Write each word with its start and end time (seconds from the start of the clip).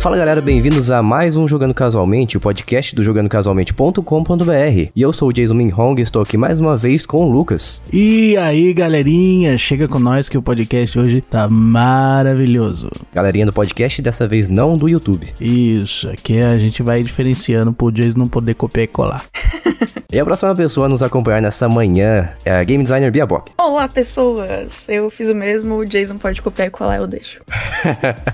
Fala 0.00 0.16
galera, 0.16 0.40
bem-vindos 0.40 0.92
a 0.92 1.02
mais 1.02 1.36
um 1.36 1.46
Jogando 1.48 1.74
Casualmente, 1.74 2.36
o 2.36 2.40
podcast 2.40 2.94
do 2.94 3.02
jogandocasualmente.com.br. 3.02 4.90
E 4.94 5.02
eu 5.02 5.12
sou 5.12 5.28
o 5.28 5.32
Jason 5.32 5.54
Minhong 5.54 5.98
e 5.98 6.02
estou 6.02 6.22
aqui 6.22 6.36
mais 6.36 6.60
uma 6.60 6.76
vez 6.76 7.04
com 7.04 7.24
o 7.24 7.30
Lucas. 7.30 7.82
E 7.92 8.36
aí, 8.36 8.72
galerinha, 8.72 9.58
chega 9.58 9.88
com 9.88 9.98
nós 9.98 10.28
que 10.28 10.38
o 10.38 10.42
podcast 10.42 10.96
hoje 10.96 11.20
tá 11.20 11.48
maravilhoso. 11.48 12.88
Galerinha 13.12 13.46
do 13.46 13.52
podcast, 13.52 14.00
dessa 14.00 14.28
vez 14.28 14.48
não 14.48 14.76
do 14.76 14.88
YouTube. 14.88 15.34
Isso, 15.40 16.08
aqui 16.08 16.38
a 16.38 16.56
gente 16.56 16.80
vai 16.80 17.02
diferenciando 17.02 17.72
pro 17.72 17.90
Jason 17.90 18.20
não 18.20 18.28
poder 18.28 18.54
copiar 18.54 18.84
e 18.84 18.86
colar. 18.86 19.24
E 20.10 20.18
a 20.18 20.24
próxima 20.24 20.54
pessoa 20.54 20.86
a 20.86 20.88
nos 20.88 21.02
acompanhar 21.02 21.42
nessa 21.42 21.68
manhã 21.68 22.30
é 22.42 22.50
a 22.50 22.64
game 22.64 22.82
designer 22.82 23.10
Bia 23.12 23.26
Bock. 23.26 23.52
Olá, 23.60 23.86
pessoas! 23.86 24.88
Eu 24.88 25.10
fiz 25.10 25.28
o 25.28 25.34
mesmo, 25.34 25.74
o 25.76 25.84
Jason 25.84 26.16
pode 26.16 26.40
copiar 26.40 26.68
e 26.68 26.70
colar, 26.70 26.96
eu 26.96 27.06
deixo. 27.06 27.42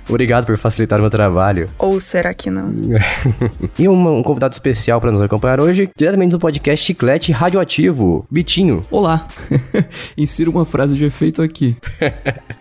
Obrigado 0.09 0.47
por 0.47 0.57
facilitar 0.57 1.01
o 1.01 1.03
meu 1.03 1.11
trabalho. 1.11 1.67
Ou 1.77 2.01
será 2.01 2.33
que 2.33 2.49
não? 2.49 2.73
E 3.77 3.89
um, 3.89 4.19
um 4.19 4.23
convidado 4.23 4.53
especial 4.53 5.01
para 5.01 5.11
nos 5.11 5.21
acompanhar 5.21 5.61
hoje, 5.61 5.91
diretamente 5.97 6.31
do 6.31 6.39
podcast 6.39 6.87
Chiclete 6.87 7.33
Radioativo, 7.33 8.25
Bitinho. 8.31 8.81
Olá! 8.89 9.27
Insira 10.17 10.51
uma 10.51 10.65
frase 10.65 10.95
de 10.97 11.05
efeito 11.05 11.43
aqui. 11.43 11.77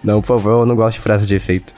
Não, 0.03 0.21
por 0.21 0.39
favor, 0.39 0.61
eu 0.61 0.65
não 0.65 0.75
gosto 0.75 0.97
de 0.97 1.03
frase 1.03 1.27
de 1.27 1.35
efeito. 1.35 1.71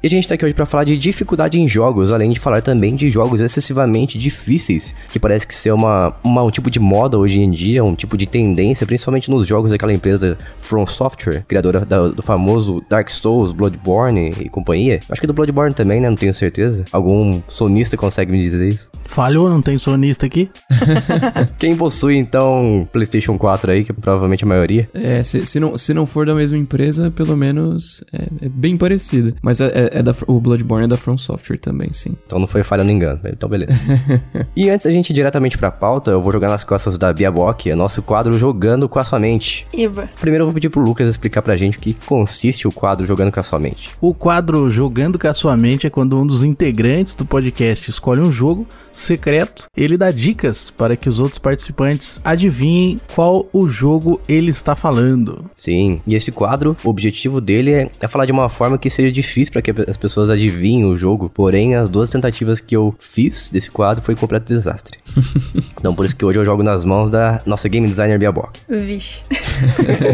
e 0.00 0.06
a 0.06 0.10
gente 0.10 0.28
tá 0.28 0.36
aqui 0.36 0.44
hoje 0.44 0.54
pra 0.54 0.64
falar 0.64 0.84
de 0.84 0.96
dificuldade 0.96 1.58
em 1.58 1.66
jogos, 1.66 2.12
além 2.12 2.30
de 2.30 2.38
falar 2.38 2.62
também 2.62 2.94
de 2.94 3.10
jogos 3.10 3.40
excessivamente 3.40 4.16
difíceis, 4.16 4.94
que 5.08 5.18
parece 5.18 5.44
que 5.44 5.52
ser 5.54 5.72
uma, 5.72 6.14
uma- 6.22 6.35
um 6.44 6.50
tipo 6.50 6.70
de 6.70 6.78
moda 6.80 7.18
hoje 7.18 7.40
em 7.40 7.50
dia, 7.50 7.82
um 7.84 7.94
tipo 7.94 8.16
de 8.16 8.26
tendência, 8.26 8.86
principalmente 8.86 9.30
nos 9.30 9.46
jogos 9.46 9.70
daquela 9.70 9.92
empresa 9.92 10.36
From 10.58 10.86
Software, 10.86 11.44
criadora 11.46 11.84
da- 11.84 12.08
do 12.08 12.22
famoso 12.22 12.82
Dark 12.88 13.10
Souls, 13.10 13.52
Bloodborne 13.52 14.30
e 14.40 14.48
companhia. 14.48 15.00
Acho 15.08 15.20
que 15.20 15.26
do 15.26 15.32
Bloodborne 15.32 15.74
também, 15.74 16.00
né? 16.00 16.08
Não 16.08 16.16
tenho 16.16 16.34
certeza. 16.34 16.84
Algum 16.92 17.40
sonista 17.48 17.96
consegue 17.96 18.32
me 18.32 18.40
dizer 18.40 18.68
isso? 18.68 18.90
Falhou, 19.04 19.48
não 19.48 19.60
tem 19.62 19.78
sonista 19.78 20.26
aqui? 20.26 20.50
Quem 21.58 21.76
possui, 21.76 22.16
então, 22.16 22.88
PlayStation 22.92 23.38
4 23.38 23.70
aí, 23.70 23.84
que 23.84 23.92
é 23.92 23.94
provavelmente 23.94 24.44
a 24.44 24.46
maioria? 24.46 24.88
É, 24.94 25.22
se, 25.22 25.44
se, 25.46 25.60
não, 25.60 25.76
se 25.76 25.92
não 25.94 26.06
for 26.06 26.26
da 26.26 26.34
mesma 26.34 26.58
empresa, 26.58 27.10
pelo 27.10 27.36
menos 27.36 28.04
é, 28.12 28.46
é 28.46 28.48
bem 28.48 28.76
parecida. 28.76 29.34
Mas 29.42 29.60
é, 29.60 29.66
é- 29.66 29.98
é 29.98 30.02
da, 30.02 30.14
o 30.26 30.40
Bloodborne 30.40 30.84
é 30.84 30.88
da 30.88 30.96
From 30.96 31.16
Software 31.16 31.58
também, 31.58 31.92
sim. 31.92 32.14
Então 32.26 32.38
não 32.38 32.46
foi 32.46 32.62
falha 32.62 32.84
no 32.84 32.90
engano, 32.90 33.20
então 33.26 33.48
beleza. 33.48 33.72
e 34.56 34.68
antes 34.70 34.86
da 34.86 34.92
gente 34.92 35.10
ir 35.10 35.14
diretamente 35.14 35.56
pra 35.58 35.70
pauta, 35.70 36.10
eu 36.10 36.20
vou 36.26 36.32
jogar 36.32 36.48
nas 36.48 36.64
costas 36.64 36.98
da 36.98 37.12
Bia 37.12 37.30
Bock, 37.30 37.70
é 37.70 37.76
nosso 37.76 38.02
quadro 38.02 38.36
Jogando 38.36 38.88
com 38.88 38.98
a 38.98 39.04
Sua 39.04 39.16
Mente. 39.16 39.64
Iba. 39.72 40.08
Primeiro 40.20 40.42
eu 40.42 40.46
vou 40.46 40.54
pedir 40.54 40.68
pro 40.68 40.82
Lucas 40.82 41.08
explicar 41.08 41.40
pra 41.40 41.54
gente 41.54 41.78
o 41.78 41.80
que 41.80 41.94
consiste 42.04 42.66
o 42.66 42.72
quadro 42.72 43.06
Jogando 43.06 43.30
com 43.30 43.38
a 43.38 43.44
Sua 43.44 43.60
Mente. 43.60 43.90
O 44.00 44.12
quadro 44.12 44.68
Jogando 44.68 45.20
com 45.20 45.28
a 45.28 45.32
Sua 45.32 45.56
Mente 45.56 45.86
é 45.86 45.90
quando 45.90 46.18
um 46.18 46.26
dos 46.26 46.42
integrantes 46.42 47.14
do 47.14 47.24
podcast 47.24 47.88
escolhe 47.88 48.20
um 48.20 48.32
jogo 48.32 48.66
secreto, 48.96 49.66
ele 49.76 49.96
dá 49.96 50.10
dicas 50.10 50.70
para 50.70 50.96
que 50.96 51.08
os 51.08 51.20
outros 51.20 51.38
participantes 51.38 52.20
adivinhem 52.24 52.98
qual 53.14 53.46
o 53.52 53.68
jogo 53.68 54.20
ele 54.28 54.50
está 54.50 54.74
falando. 54.74 55.50
Sim, 55.54 56.00
e 56.06 56.14
esse 56.14 56.32
quadro, 56.32 56.76
o 56.82 56.88
objetivo 56.88 57.40
dele 57.40 57.74
é, 57.74 57.90
é 58.00 58.08
falar 58.08 58.26
de 58.26 58.32
uma 58.32 58.48
forma 58.48 58.78
que 58.78 58.90
seja 58.90 59.12
difícil 59.12 59.52
pra 59.52 59.62
que 59.62 59.70
as 59.70 59.96
pessoas 59.96 60.30
adivinhem 60.30 60.84
o 60.84 60.96
jogo, 60.96 61.30
porém 61.32 61.74
as 61.74 61.90
duas 61.90 62.08
tentativas 62.08 62.60
que 62.60 62.74
eu 62.74 62.94
fiz 62.98 63.50
desse 63.50 63.70
quadro 63.70 64.02
foi 64.02 64.14
um 64.14 64.18
completo 64.18 64.46
desastre. 64.46 64.98
então 65.78 65.94
por 65.94 66.06
isso 66.06 66.16
que 66.16 66.24
hoje 66.24 66.38
eu 66.38 66.44
jogo 66.44 66.62
nas 66.62 66.84
mãos 66.84 67.10
da 67.10 67.40
nossa 67.44 67.68
game 67.68 67.86
designer 67.86 68.18
Bia 68.18 68.32
Bock. 68.32 68.60
Vixe. 68.68 69.20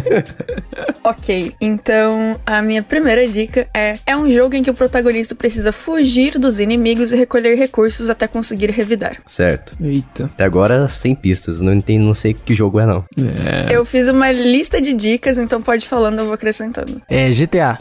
ok, 1.04 1.54
então 1.60 2.36
a 2.44 2.60
minha 2.62 2.82
primeira 2.82 3.26
dica 3.26 3.68
é: 3.74 3.98
é 4.06 4.16
um 4.16 4.30
jogo 4.30 4.56
em 4.56 4.62
que 4.62 4.70
o 4.70 4.74
protagonista 4.74 5.34
precisa 5.34 5.72
fugir 5.72 6.38
dos 6.38 6.58
inimigos 6.58 7.12
e 7.12 7.16
recolher 7.16 7.54
recursos 7.54 8.10
até 8.10 8.26
conseguir 8.26 8.71
revidar. 8.72 9.18
Certo. 9.26 9.76
Eita. 9.80 10.24
Até 10.24 10.44
agora 10.44 10.88
sem 10.88 11.14
pistas, 11.14 11.60
não 11.60 11.72
entendo, 11.72 12.04
não 12.06 12.14
sei 12.14 12.34
que 12.34 12.54
jogo 12.54 12.80
é 12.80 12.86
não. 12.86 13.04
É. 13.18 13.74
Eu 13.74 13.84
fiz 13.84 14.08
uma 14.08 14.30
lista 14.32 14.80
de 14.80 14.92
dicas, 14.92 15.38
então 15.38 15.62
pode 15.62 15.84
ir 15.84 15.88
falando, 15.88 16.18
eu 16.18 16.24
vou 16.24 16.34
acrescentando. 16.34 17.00
É 17.08 17.30
GTA. 17.30 17.78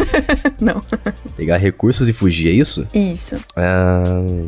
Não. 0.60 0.80
Pegar 1.36 1.58
recursos 1.58 2.08
e 2.08 2.12
fugir, 2.12 2.48
é 2.48 2.52
isso? 2.52 2.86
Isso. 2.94 3.36
Ah, 3.54 4.02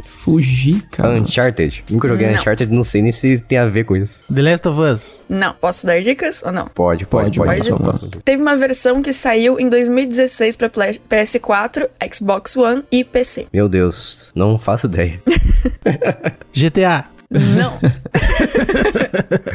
Fugir, 0.05 0.83
cara. 0.91 1.21
Uncharted. 1.21 1.85
Nunca 1.91 2.09
joguei 2.09 2.29
Não. 2.29 2.35
Uncharted, 2.41 2.73
não 2.73 2.83
sei 2.85 3.03
nem 3.03 3.13
se 3.13 3.39
tem 3.39 3.59
a 3.59 3.67
ver 3.67 3.85
com 3.85 3.97
isso. 3.97 4.25
The 4.33 4.43
Last 4.43 4.69
of 4.69 4.81
Us. 4.81 5.23
Não. 5.29 5.55
Posso 5.55 5.87
dar 5.87 6.01
dicas 6.01 6.43
ou 6.43 6.53
não? 6.53 6.67
Pode, 6.67 7.07
pode, 7.07 7.39
Pode, 7.39 7.59
pode. 7.59 7.71
pode. 7.71 7.83
pode, 7.83 7.99
pode. 8.01 8.19
Teve 8.25 8.41
uma 8.43 8.57
versão 8.57 9.03
que 9.03 9.13
saiu 9.13 9.59
em 9.61 9.69
2016 9.69 10.57
para 10.57 10.71
PS4, 10.71 11.89
Xbox 12.13 12.57
One 12.57 12.83
e 12.91 13.05
PC. 13.05 13.47
Meu 13.53 13.69
Deus, 13.69 14.31
não 14.35 14.59
faço 14.59 14.87
ideia. 14.87 15.21
GTA. 16.53 17.18
Não. 17.31 17.79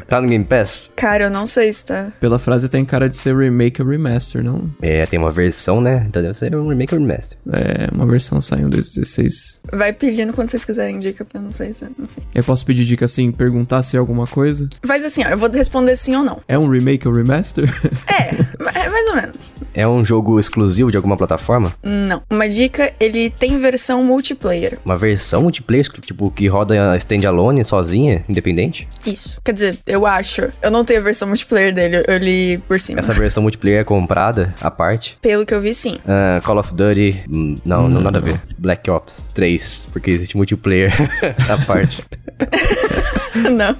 Tá 0.07 0.21
no 0.21 0.27
Game 0.27 0.45
Pass? 0.45 0.91
Cara, 0.95 1.23
eu 1.25 1.31
não 1.31 1.47
sei 1.47 1.73
se 1.73 1.85
tá. 1.85 2.11
Pela 2.19 2.37
frase 2.37 2.69
tem 2.69 2.85
cara 2.85 3.09
de 3.09 3.15
ser 3.15 3.35
remake 3.35 3.81
ou 3.81 3.87
remaster, 3.87 4.43
não? 4.43 4.69
É, 4.81 5.05
tem 5.07 5.17
uma 5.17 5.31
versão, 5.31 5.81
né? 5.81 6.05
Então 6.07 6.21
deve 6.21 6.35
ser 6.37 6.55
um 6.55 6.67
remake 6.67 6.93
ou 6.93 7.01
remaster. 7.01 7.37
É, 7.51 7.89
uma 7.91 8.05
versão 8.05 8.39
saiu 8.41 8.67
em 8.67 8.69
2016. 8.69 9.61
Vai 9.71 9.91
pedindo 9.91 10.33
quando 10.33 10.51
vocês 10.51 10.63
quiserem 10.63 10.99
dica, 10.99 11.25
porque 11.25 11.37
eu 11.37 11.41
não 11.41 11.51
sei 11.51 11.73
se. 11.73 11.83
Enfim. 11.85 12.21
Eu 12.35 12.43
posso 12.43 12.63
pedir 12.65 12.83
dica 12.85 13.05
assim, 13.05 13.31
perguntar 13.31 13.81
se 13.81 13.95
é 13.95 13.99
alguma 13.99 14.27
coisa? 14.27 14.69
Faz 14.85 15.03
assim, 15.03 15.23
ó, 15.25 15.29
eu 15.29 15.37
vou 15.37 15.49
responder 15.49 15.95
sim 15.95 16.15
ou 16.15 16.23
não. 16.23 16.41
É 16.47 16.59
um 16.59 16.69
remake 16.69 17.07
ou 17.07 17.13
remaster? 17.13 17.63
É, 18.13 18.35
é 18.79 18.89
mais 18.89 19.07
ou 19.09 19.15
menos. 19.15 19.55
É 19.73 19.87
um 19.87 20.05
jogo 20.05 20.39
exclusivo 20.39 20.91
de 20.91 20.97
alguma 20.97 21.17
plataforma? 21.17 21.73
Não. 21.81 22.21
Uma 22.29 22.47
dica, 22.47 22.93
ele 22.99 23.29
tem 23.29 23.59
versão 23.59 24.03
multiplayer. 24.03 24.77
Uma 24.85 24.97
versão 24.97 25.41
multiplayer, 25.43 25.87
tipo, 26.01 26.29
que 26.29 26.47
roda 26.47 26.95
standalone, 26.97 27.62
sozinha, 27.63 28.23
independente? 28.27 28.87
Isso. 29.05 29.39
Quer 29.43 29.53
dizer, 29.53 29.77
eu 29.85 30.05
acho. 30.05 30.49
Eu 30.61 30.71
não 30.71 30.83
tenho 30.85 30.99
a 30.99 31.03
versão 31.03 31.27
multiplayer 31.27 31.73
dele, 31.73 32.03
eu 32.07 32.17
li 32.17 32.57
por 32.59 32.79
cima. 32.79 32.99
Essa 32.99 33.13
versão 33.13 33.43
multiplayer 33.43 33.81
é 33.81 33.83
comprada, 33.83 34.53
à 34.61 34.69
parte? 34.71 35.17
Pelo 35.21 35.45
que 35.45 35.53
eu 35.53 35.61
vi, 35.61 35.73
sim. 35.73 35.97
Ah, 36.07 36.39
Call 36.43 36.59
of 36.59 36.73
Duty, 36.73 37.23
hum, 37.29 37.55
não, 37.65 37.87
não, 37.89 38.01
nada 38.01 38.19
a 38.19 38.21
ver. 38.21 38.39
Black 38.57 38.89
Ops 38.89 39.29
3, 39.33 39.89
porque 39.91 40.11
existe 40.11 40.37
multiplayer 40.37 40.93
à 41.49 41.65
parte. 41.65 42.03
não. 43.51 43.75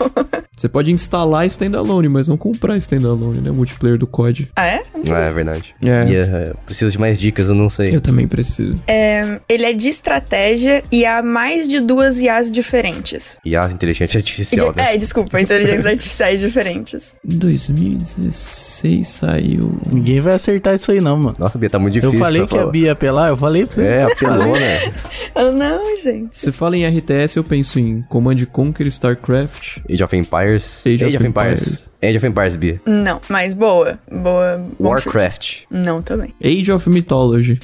Você 0.56 0.70
pode 0.70 0.92
instalar 0.92 1.46
standalone, 1.48 2.08
mas 2.08 2.28
não 2.28 2.38
comprar 2.38 2.78
standalone, 2.78 3.42
né? 3.42 3.52
Multiplayer 3.52 3.98
do 3.98 4.06
COD. 4.08 4.50
Ah, 4.56 4.66
é? 4.66 4.84
Ah, 5.12 5.20
é 5.20 5.30
verdade. 5.32 5.76
É. 5.84 6.06
E 6.08 6.16
eh, 6.16 6.54
preciso 6.66 6.92
de 6.92 7.00
mais 7.00 7.20
dicas, 7.20 7.50
eu 7.50 7.56
não 7.56 7.70
sei. 7.70 7.90
Eu 7.92 8.02
também 8.02 8.28
preciso. 8.28 8.84
É, 8.88 9.40
ele 9.50 9.66
é 9.66 9.74
de 9.74 9.90
estratégia 9.90 10.84
e 10.92 11.06
há 11.06 11.22
mais 11.24 11.68
de 11.68 11.80
duas 11.80 12.20
IAs 12.20 12.52
diferentes. 12.52 13.38
A 13.46 13.68
inteligência 13.74 14.18
artificial, 14.18 14.72
De- 14.74 14.82
né? 14.82 14.94
É, 14.94 14.98
desculpa, 14.98 15.40
inteligências 15.42 15.86
artificiais 15.88 16.40
diferentes. 16.42 17.16
Em 17.26 17.38
2016 17.38 19.08
saiu. 19.08 19.78
Ninguém 19.92 20.20
vai 20.22 20.36
acertar 20.36 20.76
isso 20.76 20.92
aí 20.92 21.00
não, 21.02 21.18
mano. 21.18 21.34
Nossa, 21.40 21.58
Bia, 21.58 21.70
tá 21.70 21.80
muito 21.80 21.94
difícil. 21.94 22.14
Eu 22.16 22.20
falei 22.20 22.46
que 22.48 22.56
a 22.56 22.60
falar. 22.60 22.72
Bia 22.72 22.86
ia 22.86 22.92
apelar, 22.92 23.30
eu 23.30 23.38
falei 23.38 23.66
pra 23.66 23.76
você. 23.76 23.86
É, 23.86 24.04
apelou, 24.04 24.54
né? 24.58 24.80
Ah, 25.36 25.50
não, 25.52 25.98
gente. 25.98 26.38
Você 26.38 26.52
fala 26.52 26.78
em 26.78 26.86
RTS, 26.86 27.38
eu 27.38 27.44
penso 27.44 27.80
em 27.80 28.04
Command 28.04 28.36
Conquer, 28.52 28.86
StarCraft. 28.88 29.80
Age 29.90 30.04
of 30.04 30.16
Empires. 30.16 30.84
Age 30.86 31.06
of 31.06 31.26
Empires. 31.26 31.92
Age 32.04 32.18
of 32.18 32.28
Empires, 32.28 32.56
Bia. 32.56 32.80
Não, 32.86 33.20
mas 33.30 33.54
boa. 33.56 34.00
Boa. 34.12 34.60
chute. 34.68 34.78
Warcraft. 34.80 35.56
Não, 35.72 36.02
também. 36.04 36.34
Age 36.44 36.72
of 36.72 36.88
Mythology. 36.90 37.60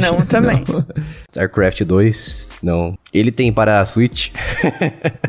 Não, 0.00 0.20
também. 0.26 0.64
StarCraft 1.30 1.82
2. 1.84 2.48
Não. 2.62 2.96
Ele 3.12 3.30
tem 3.30 3.52
para 3.52 3.80
a 3.80 3.84
Switch? 3.84 4.30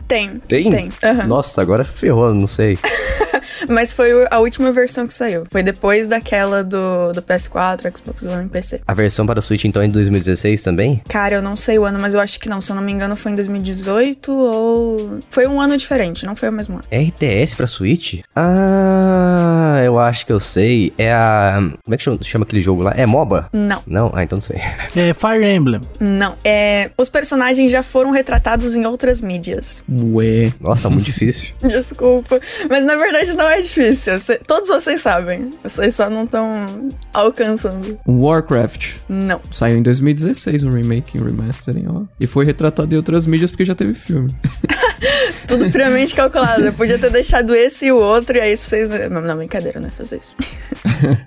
Tem. 0.07 0.22
Tem? 0.47 0.69
Tem. 0.69 0.89
aham. 1.03 1.27
Nossa, 1.27 1.61
agora 1.61 1.83
ferrou, 1.83 2.33
não 2.33 2.47
sei. 2.47 2.77
Mas 3.69 3.93
foi 3.93 4.13
o- 4.13 4.27
a 4.31 4.39
última 4.39 4.71
versão 4.71 5.05
que 5.07 5.13
saiu. 5.13 5.43
Foi 5.51 5.63
depois 5.63 6.07
daquela 6.07 6.63
do, 6.63 7.11
do 7.13 7.21
PS4, 7.21 7.97
Xbox 7.97 8.25
One 8.25 8.45
e 8.45 8.49
PC. 8.49 8.81
A 8.87 8.93
versão 8.93 9.25
para 9.25 9.39
a 9.39 9.41
Switch, 9.41 9.65
então, 9.65 9.81
é 9.81 9.87
de 9.87 9.93
2016 9.93 10.61
também? 10.61 11.01
Cara, 11.09 11.35
eu 11.35 11.41
não 11.41 11.55
sei 11.55 11.77
o 11.79 11.85
ano, 11.85 11.99
mas 11.99 12.13
eu 12.13 12.19
acho 12.19 12.39
que 12.39 12.49
não. 12.49 12.61
Se 12.61 12.71
eu 12.71 12.75
não 12.75 12.83
me 12.83 12.91
engano, 12.91 13.15
foi 13.15 13.31
em 13.31 13.35
2018 13.35 14.31
ou. 14.31 15.19
Foi 15.29 15.47
um 15.47 15.59
ano 15.61 15.75
diferente, 15.77 16.25
não 16.25 16.35
foi 16.35 16.49
o 16.49 16.51
mesmo 16.51 16.75
ano. 16.75 16.83
RTS 16.91 17.55
pra 17.55 17.67
Switch? 17.67 18.21
Ah, 18.35 19.81
eu 19.83 19.99
acho 19.99 20.25
que 20.25 20.31
eu 20.33 20.39
sei. 20.39 20.93
É 20.97 21.11
a. 21.11 21.57
Como 21.83 21.93
é 21.93 21.97
que 21.97 22.03
chama, 22.03 22.17
chama 22.21 22.43
aquele 22.45 22.61
jogo 22.61 22.81
lá? 22.83 22.93
É 22.95 23.05
MOBA? 23.05 23.49
Não, 23.53 23.81
Não? 23.85 24.11
Ah, 24.15 24.23
então 24.23 24.37
não 24.37 24.41
sei. 24.43 24.57
É 24.95 25.13
Fire 25.13 25.43
Emblem. 25.45 25.81
não. 25.99 26.35
É, 26.43 26.91
os 26.97 27.09
personagens 27.09 27.71
já 27.71 27.83
foram 27.83 28.11
retratados 28.11 28.75
em 28.75 28.85
outras 28.85 29.19
mídias. 29.21 29.81
Ué. 29.89 30.51
Nossa, 30.61 30.83
tá 30.83 30.89
muito 30.89 31.05
difícil. 31.05 31.53
Desculpa. 31.61 32.39
Mas 32.69 32.85
na 32.85 32.95
verdade 32.95 33.33
não 33.33 33.42
é 33.49 33.61
difícil. 33.61 34.19
Cê- 34.19 34.39
todos 34.45 34.69
vocês 34.69 35.01
sabem. 35.01 35.49
Vocês 35.63 35.95
só 35.95 36.09
não 36.09 36.23
estão 36.25 36.65
alcançando. 37.13 37.99
Warcraft. 38.07 38.97
Não. 39.09 39.39
Saiu 39.51 39.77
em 39.77 39.81
2016 39.83 40.63
um 40.63 40.69
remake, 40.69 41.19
um 41.21 41.25
remastering, 41.25 41.85
ó. 41.87 42.03
E 42.19 42.27
foi 42.27 42.45
retratado 42.45 42.93
em 42.93 42.97
outras 42.97 43.25
mídias 43.25 43.51
porque 43.51 43.65
já 43.65 43.75
teve 43.75 43.93
filme. 43.93 44.29
Tudo 45.47 45.69
friamente 45.69 46.15
calculado. 46.15 46.63
Eu 46.65 46.73
podia 46.73 46.97
ter 46.97 47.09
deixado 47.09 47.53
esse 47.53 47.87
e 47.87 47.91
o 47.91 47.97
outro, 47.97 48.37
e 48.37 48.41
aí 48.41 48.55
vocês. 48.55 48.89
Não, 49.09 49.21
não, 49.21 49.37
brincadeira, 49.37 49.79
né? 49.79 49.91
Fazer 49.97 50.19
isso. 50.19 50.35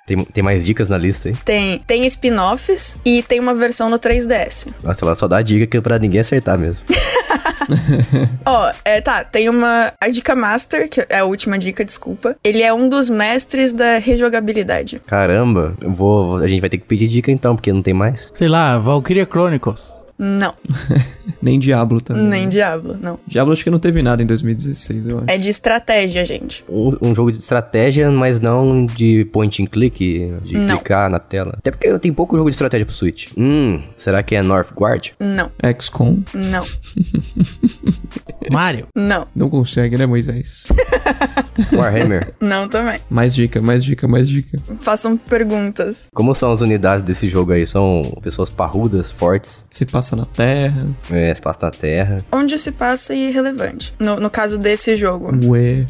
Tem, 0.07 0.17
tem 0.25 0.43
mais 0.43 0.65
dicas 0.65 0.89
na 0.89 0.97
lista 0.97 1.29
aí? 1.29 1.35
Tem, 1.45 1.79
tem 1.85 2.05
spin-offs 2.07 2.97
e 3.05 3.21
tem 3.21 3.39
uma 3.39 3.53
versão 3.53 3.89
no 3.89 3.99
3DS. 3.99 4.69
Nossa, 4.83 5.05
ela 5.05 5.13
só 5.13 5.27
dá 5.27 5.39
dica 5.41 5.67
que 5.67 5.77
é 5.77 5.81
pra 5.81 5.99
ninguém 5.99 6.21
acertar 6.21 6.57
mesmo. 6.57 6.81
Ó, 8.45 8.71
é, 8.83 9.01
tá, 9.01 9.23
tem 9.23 9.49
uma. 9.49 9.91
A 9.99 10.09
dica 10.09 10.35
Master, 10.35 10.89
que 10.89 11.05
é 11.09 11.19
a 11.19 11.25
última 11.25 11.57
dica, 11.57 11.83
desculpa. 11.83 12.35
Ele 12.43 12.61
é 12.61 12.73
um 12.73 12.89
dos 12.89 13.09
mestres 13.09 13.73
da 13.73 13.97
rejogabilidade. 13.97 15.01
Caramba, 15.05 15.73
vou, 15.81 16.37
a 16.37 16.47
gente 16.47 16.61
vai 16.61 16.69
ter 16.69 16.77
que 16.77 16.85
pedir 16.85 17.07
dica 17.07 17.31
então, 17.31 17.55
porque 17.55 17.71
não 17.71 17.81
tem 17.81 17.93
mais. 17.93 18.31
Sei 18.33 18.47
lá, 18.47 18.77
Valkyria 18.77 19.25
Chronicles. 19.25 19.95
Não, 20.19 20.51
Nem 21.41 21.59
Diablo 21.59 22.01
também. 22.01 22.23
nem 22.25 22.43
né? 22.45 22.49
Diablo, 22.49 22.97
não. 22.99 23.19
Diablo 23.27 23.53
acho 23.53 23.63
que 23.63 23.69
não 23.69 23.77
teve 23.79 24.01
nada 24.01 24.23
em 24.23 24.25
2016, 24.25 25.07
eu 25.07 25.17
acho. 25.19 25.25
É 25.29 25.37
de 25.37 25.49
estratégia, 25.49 26.25
gente. 26.25 26.63
Um, 26.67 26.97
um 27.01 27.15
jogo 27.15 27.31
de 27.31 27.37
estratégia, 27.39 28.09
mas 28.09 28.39
não 28.39 28.85
de 28.85 29.25
point 29.31 29.61
and 29.61 29.67
click, 29.67 30.31
de 30.43 30.57
Não. 30.57 30.77
clicar 30.77 31.09
na 31.09 31.19
tela. 31.19 31.55
Até 31.57 31.69
porque 31.71 31.97
tem 31.99 32.11
pouco 32.11 32.35
jogo 32.35 32.49
de 32.49 32.55
estratégia 32.55 32.85
pro 32.85 32.95
Switch. 32.95 33.27
Hum, 33.37 33.81
será 33.97 34.23
que 34.23 34.35
é 34.35 34.41
Northgard? 34.41 35.13
Não, 35.19 35.51
XCOM. 35.79 36.19
não, 36.33 36.63
Mario. 38.51 38.87
não, 38.95 39.27
Não 39.35 39.49
consegue, 39.49 39.97
né, 39.97 40.05
Moisés? 40.05 40.65
Warhammer? 41.73 42.33
não 42.39 42.67
também. 42.67 42.99
mais 43.09 43.33
dica, 43.35 43.61
mais 43.61 43.83
dica, 43.83 44.07
mais 44.07 44.27
dica. 44.27 44.57
Façam 44.79 45.17
perguntas. 45.17 46.07
Como 46.13 46.33
são 46.33 46.51
as 46.51 46.61
unidades 46.61 47.03
desse 47.03 47.27
jogo 47.27 47.51
aí? 47.51 47.65
São 47.65 48.01
pessoas 48.21 48.49
parrudas, 48.49 49.11
fortes, 49.11 49.65
Se 49.69 49.85
passa 49.85 50.06
na 50.15 50.25
Terra. 50.25 50.87
é, 51.11 51.31
espaço 51.31 51.59
na 51.61 51.71
terra. 51.71 52.17
Onde 52.31 52.57
se 52.57 52.71
passa 52.71 53.13
é 53.13 53.17
irrelevante. 53.17 53.93
No, 53.99 54.17
no 54.19 54.29
caso 54.29 54.57
desse 54.57 54.95
jogo. 54.95 55.31
Ué. 55.45 55.85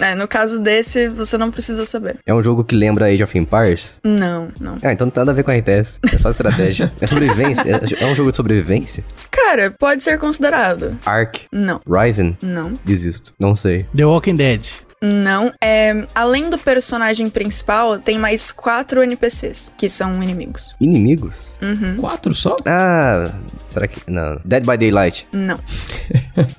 É, 0.00 0.14
no 0.14 0.26
caso 0.26 0.58
desse, 0.58 1.08
você 1.08 1.38
não 1.38 1.50
precisa 1.52 1.84
saber. 1.84 2.18
É 2.26 2.34
um 2.34 2.42
jogo 2.42 2.64
que 2.64 2.74
lembra 2.74 3.06
Age 3.06 3.22
of 3.22 3.38
Empires? 3.38 4.00
Não, 4.04 4.48
não. 4.60 4.76
Ah, 4.82 4.92
então 4.92 5.06
não 5.06 5.10
tem 5.12 5.20
nada 5.20 5.30
a 5.30 5.34
ver 5.34 5.44
com 5.44 5.52
RTS. 5.52 5.98
É 6.12 6.18
só 6.18 6.30
estratégia. 6.30 6.92
É 7.00 7.06
sobrevivência? 7.06 7.70
É, 7.70 8.04
é 8.04 8.06
um 8.06 8.14
jogo 8.14 8.30
de 8.30 8.36
sobrevivência? 8.36 9.04
Cara, 9.30 9.70
pode 9.70 10.02
ser 10.02 10.18
considerado. 10.18 10.98
Ark? 11.06 11.42
Não, 11.52 11.80
Ryzen? 11.88 12.36
não. 12.42 12.72
Desisto. 12.84 13.32
Não 13.38 13.54
sei. 13.54 13.86
The 13.94 14.04
Walking 14.04 14.34
Dead. 14.34 14.62
Não. 15.04 15.52
É, 15.62 16.06
além 16.14 16.50
do 16.50 16.58
personagem 16.58 17.28
principal, 17.28 17.98
tem 17.98 18.18
mais 18.18 18.50
quatro 18.50 19.02
NPCs 19.02 19.72
que 19.76 19.88
são 19.88 20.22
inimigos. 20.22 20.74
Inimigos? 20.80 21.58
Quatro 21.98 22.34
só? 22.34 22.56
Ah, 22.66 23.32
será 23.66 23.86
que. 23.86 24.00
Não. 24.10 24.40
Dead 24.44 24.64
by 24.64 24.76
Daylight. 24.76 25.26
Não. 25.32 25.58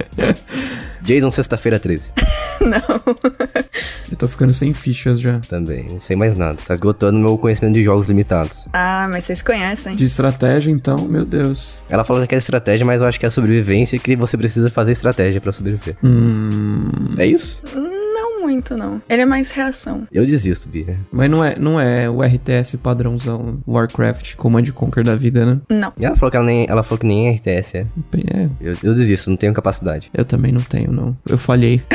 Jason 1.02 1.30
Sexta-feira 1.30 1.80
13. 1.80 2.12
Eu 4.12 4.18
tô 4.18 4.28
ficando 4.28 4.54
sem 4.54 4.74
fichas 4.74 5.20
já. 5.20 5.40
Também. 5.40 5.88
Não 5.90 6.00
sei 6.00 6.16
mais 6.16 6.38
nada. 6.38 6.58
Tá 6.66 6.74
esgotando 6.74 7.20
meu 7.20 7.38
conhecimento 7.38 7.74
de 7.74 7.84
jogos 7.84 8.08
limitados. 8.08 8.68
Ah, 8.74 9.08
mas 9.10 9.26
vocês 9.26 9.42
conhecem. 9.42 9.96
De 9.96 10.06
estratégia, 10.06 10.72
então, 10.72 10.98
meu 11.08 11.26
Deus. 11.26 11.84
Ela 11.90 12.04
falou 12.04 12.26
que 12.26 12.36
é 12.36 12.38
estratégia, 12.38 12.86
mas 12.86 13.02
eu 13.02 13.08
acho 13.08 13.20
que 13.20 13.26
é 13.26 13.30
sobrevivência 13.30 13.96
e 13.96 14.00
que 14.00 14.16
você 14.16 14.38
precisa 14.38 14.70
fazer 14.70 14.92
estratégia 14.92 15.42
pra 15.42 15.52
sobreviver. 15.52 15.98
Hum. 16.04 17.16
É 17.18 17.26
isso? 17.26 17.62
Não 17.74 18.05
muito, 18.46 18.78
não. 18.78 19.02
Ele 19.10 19.24
é 19.24 19.26
mais 19.26 19.50
reação. 19.52 20.08
Eu 20.12 20.24
desisto, 20.26 20.70
Bia. 20.70 20.98
Mas 21.12 21.30
não 21.30 21.44
é, 21.44 21.56
não 21.58 21.80
é 21.80 22.08
o 22.08 22.22
RTS 22.22 22.78
padrãozão 22.78 23.60
Warcraft, 23.68 24.36
Command 24.36 24.66
Conquer 24.74 25.04
da 25.04 25.16
vida, 25.16 25.46
né? 25.46 25.60
Não. 25.70 25.92
E 25.98 26.06
ela 26.06 26.16
falou 26.16 26.30
que 26.30 26.38
ela 26.38 26.46
nem, 26.46 26.66
ela 26.70 26.84
falou 26.84 27.00
que 27.00 27.08
nem 27.08 27.28
é 27.30 27.32
RTS, 27.32 27.78
é. 27.78 27.86
Bem, 28.12 28.24
É, 28.32 28.50
Eu, 28.62 28.74
eu 28.84 28.94
desisto, 28.94 29.30
não 29.32 29.38
tenho 29.38 29.54
capacidade. 29.54 30.12
eu 30.14 30.24
também 30.24 30.52
não 30.52 30.62
tenho, 30.62 30.92
não. 30.92 31.18
Eu 31.28 31.38
falhei. 31.38 31.82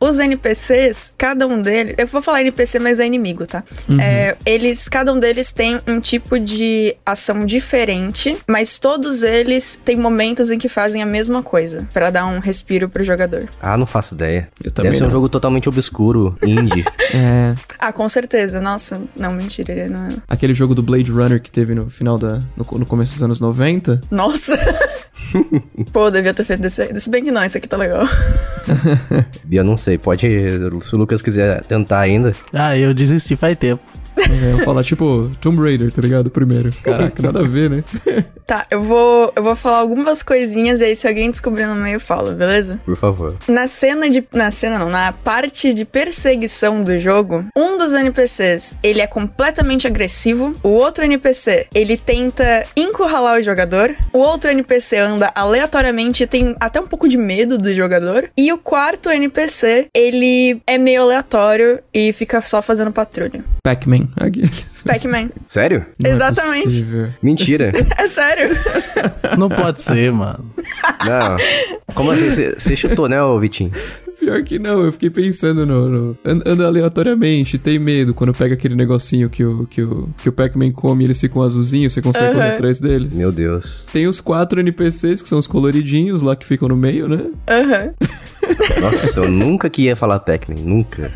Os 0.00 0.18
NPCs, 0.18 1.12
cada 1.16 1.46
um 1.46 1.60
deles. 1.62 1.94
Eu 1.98 2.06
vou 2.06 2.20
falar 2.22 2.40
NPC, 2.42 2.78
mas 2.78 3.00
é 3.00 3.06
inimigo, 3.06 3.46
tá? 3.46 3.64
É, 4.00 4.36
eles, 4.44 4.88
cada 4.88 5.12
um 5.12 5.18
deles 5.18 5.50
tem 5.52 5.78
um 5.86 6.00
tipo 6.00 6.38
de 6.38 6.94
ação 7.04 7.44
diferente, 7.46 8.36
mas 8.46 8.78
todos 8.78 9.22
eles 9.22 9.78
têm 9.84 9.96
momentos 9.96 10.50
em 10.50 10.58
que 10.58 10.68
fazem 10.68 11.02
a 11.02 11.06
mesma 11.06 11.42
coisa, 11.42 11.86
Pra 11.92 12.10
dar 12.10 12.26
um 12.26 12.38
respiro 12.38 12.88
pro 12.88 13.02
jogador. 13.02 13.48
Ah, 13.60 13.76
não 13.76 13.86
faço 13.86 14.14
ideia. 14.14 14.48
Eu 14.62 14.70
também 14.70 14.98
ser 15.02 15.06
um 15.06 15.08
não. 15.08 15.10
jogo 15.10 15.28
totalmente 15.28 15.68
obscuro, 15.68 16.36
indie. 16.42 16.84
É. 17.14 17.54
Ah, 17.78 17.92
com 17.92 18.08
certeza. 18.08 18.58
Nossa, 18.58 19.02
não, 19.18 19.32
mentira, 19.32 19.72
ele 19.72 19.88
não 19.88 20.06
é. 20.06 20.08
Aquele 20.26 20.54
jogo 20.54 20.74
do 20.74 20.82
Blade 20.82 21.12
Runner 21.12 21.42
que 21.42 21.50
teve 21.50 21.74
no 21.74 21.90
final 21.90 22.16
da. 22.16 22.40
no, 22.56 22.78
no 22.78 22.86
começo 22.86 23.12
dos 23.12 23.22
anos 23.22 23.38
90. 23.38 24.00
Nossa! 24.10 24.58
Pô, 25.92 26.10
devia 26.10 26.32
ter 26.32 26.44
feito 26.44 26.60
desse. 26.62 26.90
Desse 26.90 27.10
bem 27.10 27.22
que 27.22 27.30
não, 27.30 27.44
esse 27.44 27.58
aqui 27.58 27.68
tá 27.68 27.76
legal. 27.76 28.08
Bia, 29.44 29.62
não 29.62 29.76
sei. 29.76 29.98
Pode. 29.98 30.26
Se 30.82 30.94
o 30.94 30.98
Lucas 30.98 31.20
quiser 31.20 31.62
tentar 31.66 32.00
ainda. 32.00 32.32
Ah, 32.50 32.76
eu 32.78 32.94
desisti 32.94 33.36
faz 33.36 33.58
tempo. 33.58 33.82
É, 34.16 34.52
eu 34.52 34.56
vou 34.56 34.64
falar, 34.64 34.82
tipo, 34.82 35.30
Tomb 35.40 35.60
Raider, 35.60 35.92
tá 35.92 36.02
ligado? 36.02 36.30
Primeiro. 36.30 36.70
Caraca, 36.82 37.22
nada 37.22 37.40
a 37.40 37.46
ver, 37.46 37.70
né? 37.70 37.84
Tá, 38.44 38.66
eu 38.70 38.82
vou, 38.82 39.32
eu 39.34 39.42
vou 39.42 39.54
falar 39.54 39.78
algumas 39.78 40.22
coisinhas 40.22 40.80
e 40.80 40.84
aí 40.84 40.96
se 40.96 41.06
alguém 41.06 41.30
descobrir 41.30 41.64
no 41.64 41.74
meio, 41.74 42.00
fala, 42.00 42.32
beleza? 42.32 42.80
Por 42.84 42.96
favor. 42.96 43.36
Na 43.48 43.66
cena 43.68 44.10
de. 44.10 44.22
Na 44.34 44.50
cena 44.50 44.78
não, 44.78 44.90
na 44.90 45.12
parte 45.12 45.72
de 45.72 45.84
perseguição 45.84 46.82
do 46.82 46.98
jogo, 46.98 47.44
um 47.56 47.78
dos 47.78 47.94
NPCs 47.94 48.76
ele 48.82 49.00
é 49.00 49.06
completamente 49.06 49.86
agressivo. 49.86 50.54
O 50.62 50.70
outro 50.70 51.04
NPC 51.04 51.68
ele 51.74 51.96
tenta 51.96 52.66
encurralar 52.76 53.38
o 53.38 53.42
jogador. 53.42 53.94
O 54.12 54.18
outro 54.18 54.50
NPC 54.50 54.98
anda 54.98 55.30
aleatoriamente 55.34 56.24
e 56.24 56.26
tem 56.26 56.54
até 56.60 56.80
um 56.80 56.86
pouco 56.86 57.08
de 57.08 57.16
medo 57.16 57.56
do 57.56 57.72
jogador. 57.72 58.28
E 58.36 58.52
o 58.52 58.58
quarto 58.58 59.08
NPC 59.08 59.86
ele 59.94 60.60
é 60.66 60.76
meio 60.76 61.02
aleatório 61.02 61.78
e 61.94 62.12
fica 62.12 62.42
só 62.42 62.60
fazendo 62.60 62.92
patrulha. 62.92 63.44
Pac-Man. 63.64 64.01
Aqueles. 64.16 64.82
Pac-Man. 64.86 65.30
Sério? 65.46 65.86
Não 65.98 66.10
é 66.10 66.14
Exatamente. 66.14 66.64
possível. 66.64 67.08
Mentira. 67.22 67.70
É 67.98 68.08
sério. 68.08 68.56
Não 69.38 69.48
pode 69.48 69.80
ser, 69.80 70.12
mano. 70.12 70.44
Não. 71.06 71.94
Como 71.94 72.10
assim? 72.10 72.30
Você 72.58 72.74
chutou, 72.76 73.08
né, 73.08 73.22
ô 73.22 73.38
Vitinho? 73.38 73.70
Pior 74.18 74.40
que 74.44 74.56
não, 74.58 74.82
eu 74.84 74.92
fiquei 74.92 75.10
pensando 75.10 75.66
no. 75.66 75.88
no 75.88 76.18
and- 76.24 76.42
anda 76.46 76.66
aleatoriamente, 76.66 77.58
tem 77.58 77.76
medo 77.78 78.14
quando 78.14 78.32
pega 78.32 78.54
aquele 78.54 78.76
negocinho 78.76 79.28
que 79.28 79.44
o, 79.44 79.66
que 79.66 79.82
o, 79.82 80.08
que 80.22 80.28
o 80.28 80.32
Pac-Man 80.32 80.70
come 80.70 81.02
e 81.02 81.06
eles 81.08 81.20
ficam 81.20 81.42
azulzinhos, 81.42 81.92
você 81.92 82.00
consegue 82.00 82.32
correr 82.32 82.44
Aham. 82.46 82.54
atrás 82.54 82.78
deles. 82.78 83.16
Meu 83.18 83.32
Deus. 83.32 83.84
Tem 83.92 84.06
os 84.06 84.20
quatro 84.20 84.60
NPCs, 84.60 85.22
que 85.22 85.28
são 85.28 85.40
os 85.40 85.48
coloridinhos 85.48 86.22
lá 86.22 86.36
que 86.36 86.46
ficam 86.46 86.68
no 86.68 86.76
meio, 86.76 87.08
né? 87.08 87.26
Aham. 87.50 87.92
Nossa, 88.80 89.20
eu 89.20 89.28
nunca 89.30 89.68
que 89.68 89.82
ia 89.82 89.96
falar 89.96 90.20
Pac-Man. 90.20 90.60
Nunca. 90.62 91.10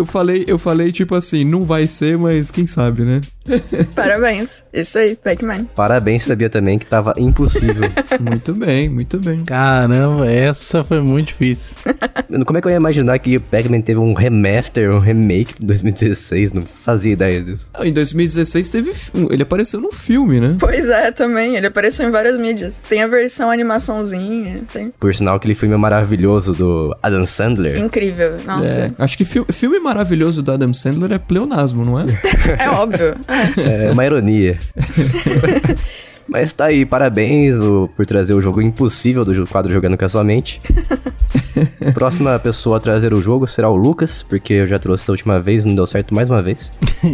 Eu 0.00 0.06
falei, 0.06 0.44
eu 0.46 0.58
falei 0.58 0.90
tipo 0.90 1.14
assim, 1.14 1.44
não 1.44 1.60
vai 1.60 1.86
ser, 1.86 2.16
mas 2.16 2.50
quem 2.50 2.66
sabe, 2.66 3.02
né? 3.02 3.20
Parabéns. 3.94 4.64
Isso 4.72 4.96
aí, 4.96 5.14
Pac-Man. 5.14 5.66
Parabéns 5.76 6.24
pra 6.24 6.34
Bia 6.34 6.48
também, 6.48 6.78
que 6.78 6.86
tava 6.86 7.12
impossível. 7.18 7.82
muito 8.18 8.54
bem, 8.54 8.88
muito 8.88 9.18
bem. 9.18 9.44
Caramba, 9.44 10.26
essa 10.30 10.82
foi 10.82 11.00
muito 11.02 11.28
difícil. 11.28 11.76
Como 12.46 12.58
é 12.58 12.62
que 12.62 12.66
eu 12.68 12.70
ia 12.70 12.78
imaginar 12.78 13.18
que 13.18 13.36
o 13.36 13.42
Pac-Man 13.42 13.82
teve 13.82 14.00
um 14.00 14.14
remaster, 14.14 14.90
um 14.90 14.98
remake 14.98 15.54
em 15.62 15.66
2016? 15.66 16.54
Não 16.54 16.62
fazia 16.62 17.12
ideia 17.12 17.42
disso. 17.42 17.68
Ah, 17.74 17.86
em 17.86 17.92
2016 17.92 18.68
teve. 18.70 18.90
Ele 19.30 19.42
apareceu 19.42 19.82
num 19.82 19.92
filme, 19.92 20.40
né? 20.40 20.56
Pois 20.58 20.88
é, 20.88 21.10
também. 21.10 21.56
Ele 21.56 21.66
apareceu 21.66 22.08
em 22.08 22.10
várias 22.10 22.38
mídias. 22.40 22.80
Tem 22.88 23.02
a 23.02 23.06
versão 23.06 23.50
animaçãozinha, 23.50 24.56
tem. 24.72 24.92
Por 24.98 25.14
sinal, 25.14 25.36
aquele 25.36 25.54
filme 25.54 25.76
maravilhoso 25.76 26.52
do 26.54 26.96
Adam 27.02 27.26
Sandler. 27.26 27.76
Incrível. 27.76 28.36
Nossa. 28.46 28.80
É, 28.80 28.92
acho 28.98 29.18
que 29.18 29.24
fi- 29.24 29.44
filme 29.52 29.78
maravilhoso 29.90 30.40
do 30.42 30.52
Adam 30.52 30.72
Sandler 30.72 31.12
é 31.12 31.18
pleonasmo, 31.18 31.84
não 31.84 31.94
é? 31.94 32.64
É, 32.64 32.70
óbvio. 32.70 33.16
É. 33.58 33.86
É 33.86 33.90
uma 33.90 34.06
ironia. 34.06 34.56
Mas 36.30 36.52
tá 36.52 36.66
aí, 36.66 36.86
parabéns 36.86 37.56
o- 37.56 37.88
por 37.96 38.06
trazer 38.06 38.34
o 38.34 38.40
jogo 38.40 38.62
impossível 38.62 39.24
do 39.24 39.46
quadro 39.48 39.72
Jogando 39.72 39.98
com 39.98 40.04
a 40.04 40.08
Sua 40.08 40.22
Mente. 40.24 40.60
Próxima 41.94 42.38
pessoa 42.38 42.76
a 42.76 42.80
trazer 42.80 43.12
o 43.12 43.20
jogo 43.20 43.46
será 43.46 43.68
o 43.68 43.76
Lucas, 43.76 44.22
porque 44.22 44.54
eu 44.54 44.66
já 44.66 44.78
trouxe 44.78 45.06
da 45.06 45.12
última 45.12 45.40
vez, 45.40 45.64
não 45.64 45.74
deu 45.74 45.86
certo 45.86 46.14
mais 46.14 46.28
uma 46.30 46.42
vez. 46.42 46.70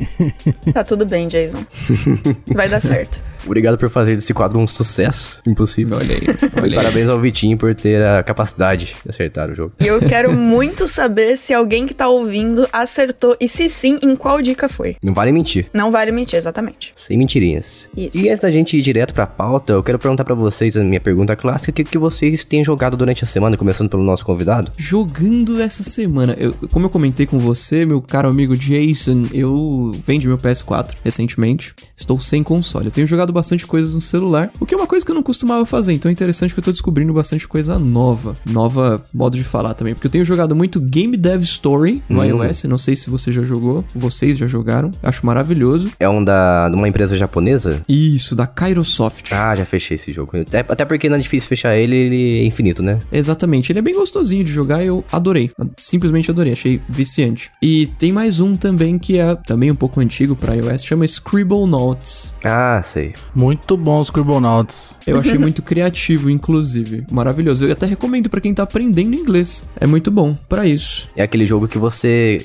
Tá 0.75 0.82
tudo 0.85 1.06
bem, 1.06 1.26
Jason. 1.28 1.64
Vai 2.54 2.68
dar 2.68 2.80
certo. 2.80 3.23
Obrigado 3.46 3.78
por 3.78 3.88
fazer 3.88 4.16
desse 4.16 4.35
quadro 4.35 4.58
um 4.61 4.66
sucesso 4.66 5.40
impossível. 5.46 5.96
Olha 5.96 6.14
aí, 6.16 6.23
olha 6.56 6.64
aí. 6.64 6.75
parabéns 6.75 7.08
ao 7.08 7.18
Vitinho 7.20 7.56
por 7.56 7.75
ter 7.75 8.02
a 8.04 8.23
capacidade 8.23 8.87
de 8.87 8.94
acertar 9.08 9.49
o 9.50 9.54
jogo. 9.54 9.73
E 9.80 9.87
eu 9.87 10.00
quero 10.00 10.32
muito 10.32 10.88
saber 10.88 11.38
se 11.38 11.54
alguém 11.54 11.87
que 11.87 11.94
tá 11.94 12.08
ouvindo 12.08 12.68
acertou 12.73 13.37
e 13.40 13.49
se 13.49 13.68
sim, 13.68 13.99
em 14.02 14.16
qual 14.16 14.42
dica 14.42 14.68
foi. 14.68 14.96
Não 15.02 15.14
vale 15.14 15.30
mentir. 15.32 15.68
Não 15.73 15.90
vale 15.90 16.11
mentir, 16.11 16.37
exatamente. 16.37 16.92
Sem 16.96 17.16
mentirinhas. 17.16 17.88
Isso. 17.96 18.18
E 18.18 18.28
antes 18.28 18.40
da 18.42 18.50
gente 18.50 18.76
ir 18.76 18.82
direto 18.82 19.05
direto 19.06 19.14
pra 19.14 19.26
pauta, 19.26 19.72
eu 19.72 19.82
quero 19.82 19.98
perguntar 19.98 20.25
pra 20.25 20.34
vocês 20.34 20.76
a 20.76 20.82
minha 20.82 21.00
pergunta 21.00 21.36
clássica: 21.36 21.70
o 21.70 21.75
que, 21.75 21.84
que 21.84 21.98
vocês 21.98 22.44
têm 22.44 22.64
jogado 22.64 22.96
durante 22.96 23.25
a 23.25 23.26
semana, 23.26 23.56
começando 23.56 23.88
pelo 23.88 24.02
nosso 24.02 24.25
convidado? 24.25 24.72
Jogando 24.76 25.60
essa 25.60 25.84
semana, 25.84 26.34
eu, 26.38 26.54
como 26.72 26.86
eu 26.86 26.90
comentei 26.90 27.26
com 27.26 27.38
você, 27.38 27.84
meu 27.86 28.00
caro 28.02 28.28
amigo 28.28 28.56
Jason, 28.56 29.22
eu 29.32 29.92
vendi 30.04 30.26
meu 30.28 30.38
PS4 30.38 30.94
recentemente. 31.04 31.75
Estou 31.94 32.20
sem 32.20 32.42
console. 32.42 32.86
Eu 32.86 32.90
tenho 32.92 33.06
jogado 33.06 33.32
bastante 33.32 33.66
coisas 33.66 33.94
no 33.94 34.00
celular, 34.00 34.50
o 34.60 34.66
que 34.66 34.75
é 34.75 34.76
uma 34.76 34.86
coisa 34.86 35.04
que 35.04 35.10
eu 35.10 35.14
não 35.14 35.22
costumava 35.22 35.64
fazer. 35.64 35.92
Então 35.92 36.08
é 36.08 36.12
interessante 36.12 36.52
que 36.52 36.60
eu 36.60 36.64
tô 36.64 36.72
descobrindo 36.72 37.12
bastante 37.12 37.46
coisa 37.46 37.78
nova. 37.78 38.34
Nova 38.48 39.04
modo 39.12 39.36
de 39.36 39.44
falar 39.44 39.75
também. 39.75 39.94
Porque 39.94 40.06
eu 40.06 40.10
tenho 40.10 40.25
jogado 40.25 40.54
muito 40.56 40.80
Game 40.80 41.16
Dev 41.16 41.42
Story 41.42 42.02
no 42.08 42.20
Hum. 42.20 42.25
iOS. 42.44 42.64
Não 42.64 42.78
sei 42.78 42.96
se 42.96 43.10
você 43.10 43.30
já 43.30 43.42
jogou. 43.44 43.84
Vocês 43.94 44.38
já 44.38 44.46
jogaram. 44.46 44.90
Acho 45.02 45.25
maravilhoso. 45.25 45.90
É 46.00 46.08
um 46.08 46.22
da, 46.22 46.68
de 46.68 46.76
uma 46.76 46.88
empresa 46.88 47.16
japonesa? 47.16 47.80
Isso, 47.88 48.34
da 48.34 48.46
Kairosoft. 48.97 49.33
Ah, 49.33 49.55
já 49.55 49.65
fechei 49.65 49.97
esse 49.97 50.12
jogo. 50.12 50.38
Até, 50.41 50.61
até 50.61 50.85
porque 50.85 51.09
não 51.09 51.17
é 51.17 51.21
difícil 51.21 51.49
fechar 51.49 51.76
ele, 51.76 51.95
ele 51.95 52.38
é 52.41 52.45
infinito, 52.45 52.83
né? 52.83 52.99
Exatamente, 53.12 53.71
ele 53.73 53.79
é 53.79 53.83
bem 53.83 53.95
gostosinho 53.95 54.45
de 54.45 54.53
jogar 54.53 54.83
e 54.83 54.87
eu 54.87 55.05
adorei. 55.12 55.50
Simplesmente 55.76 56.31
adorei, 56.31 56.53
achei 56.53 56.81
viciante. 56.88 57.50
E 57.62 57.87
tem 57.99 58.12
mais 58.12 58.41
um 58.41 58.57
também 58.57 58.99
que 58.99 59.19
é 59.19 59.35
também 59.35 59.71
um 59.71 59.75
pouco 59.75 60.00
antigo 60.00 60.35
para 60.35 60.55
iOS, 60.55 60.85
chama 60.85 61.05
Scribble 61.05 61.67
Notes. 61.67 62.35
Ah, 62.45 62.81
sei. 62.85 63.15
Muito 63.35 63.76
bom 63.76 64.00
os 64.00 64.09
Scribblenauts. 64.09 64.99
Eu 65.07 65.19
achei 65.19 65.38
muito 65.38 65.62
criativo, 65.62 66.31
inclusive. 66.31 67.05
Maravilhoso. 67.11 67.67
Eu 67.67 67.73
até 67.73 67.87
recomendo 67.87 68.31
pra 68.31 68.41
quem 68.41 68.55
tá 68.55 68.62
aprendendo 68.62 69.15
inglês. 69.15 69.69
É 69.79 69.87
muito 69.87 70.11
bom 70.11 70.37
para 70.49 70.67
isso. 70.67 71.09
É 71.17 71.23
aquele 71.23 71.45
jogo 71.45 71.69
que 71.69 71.79
você 71.79 72.38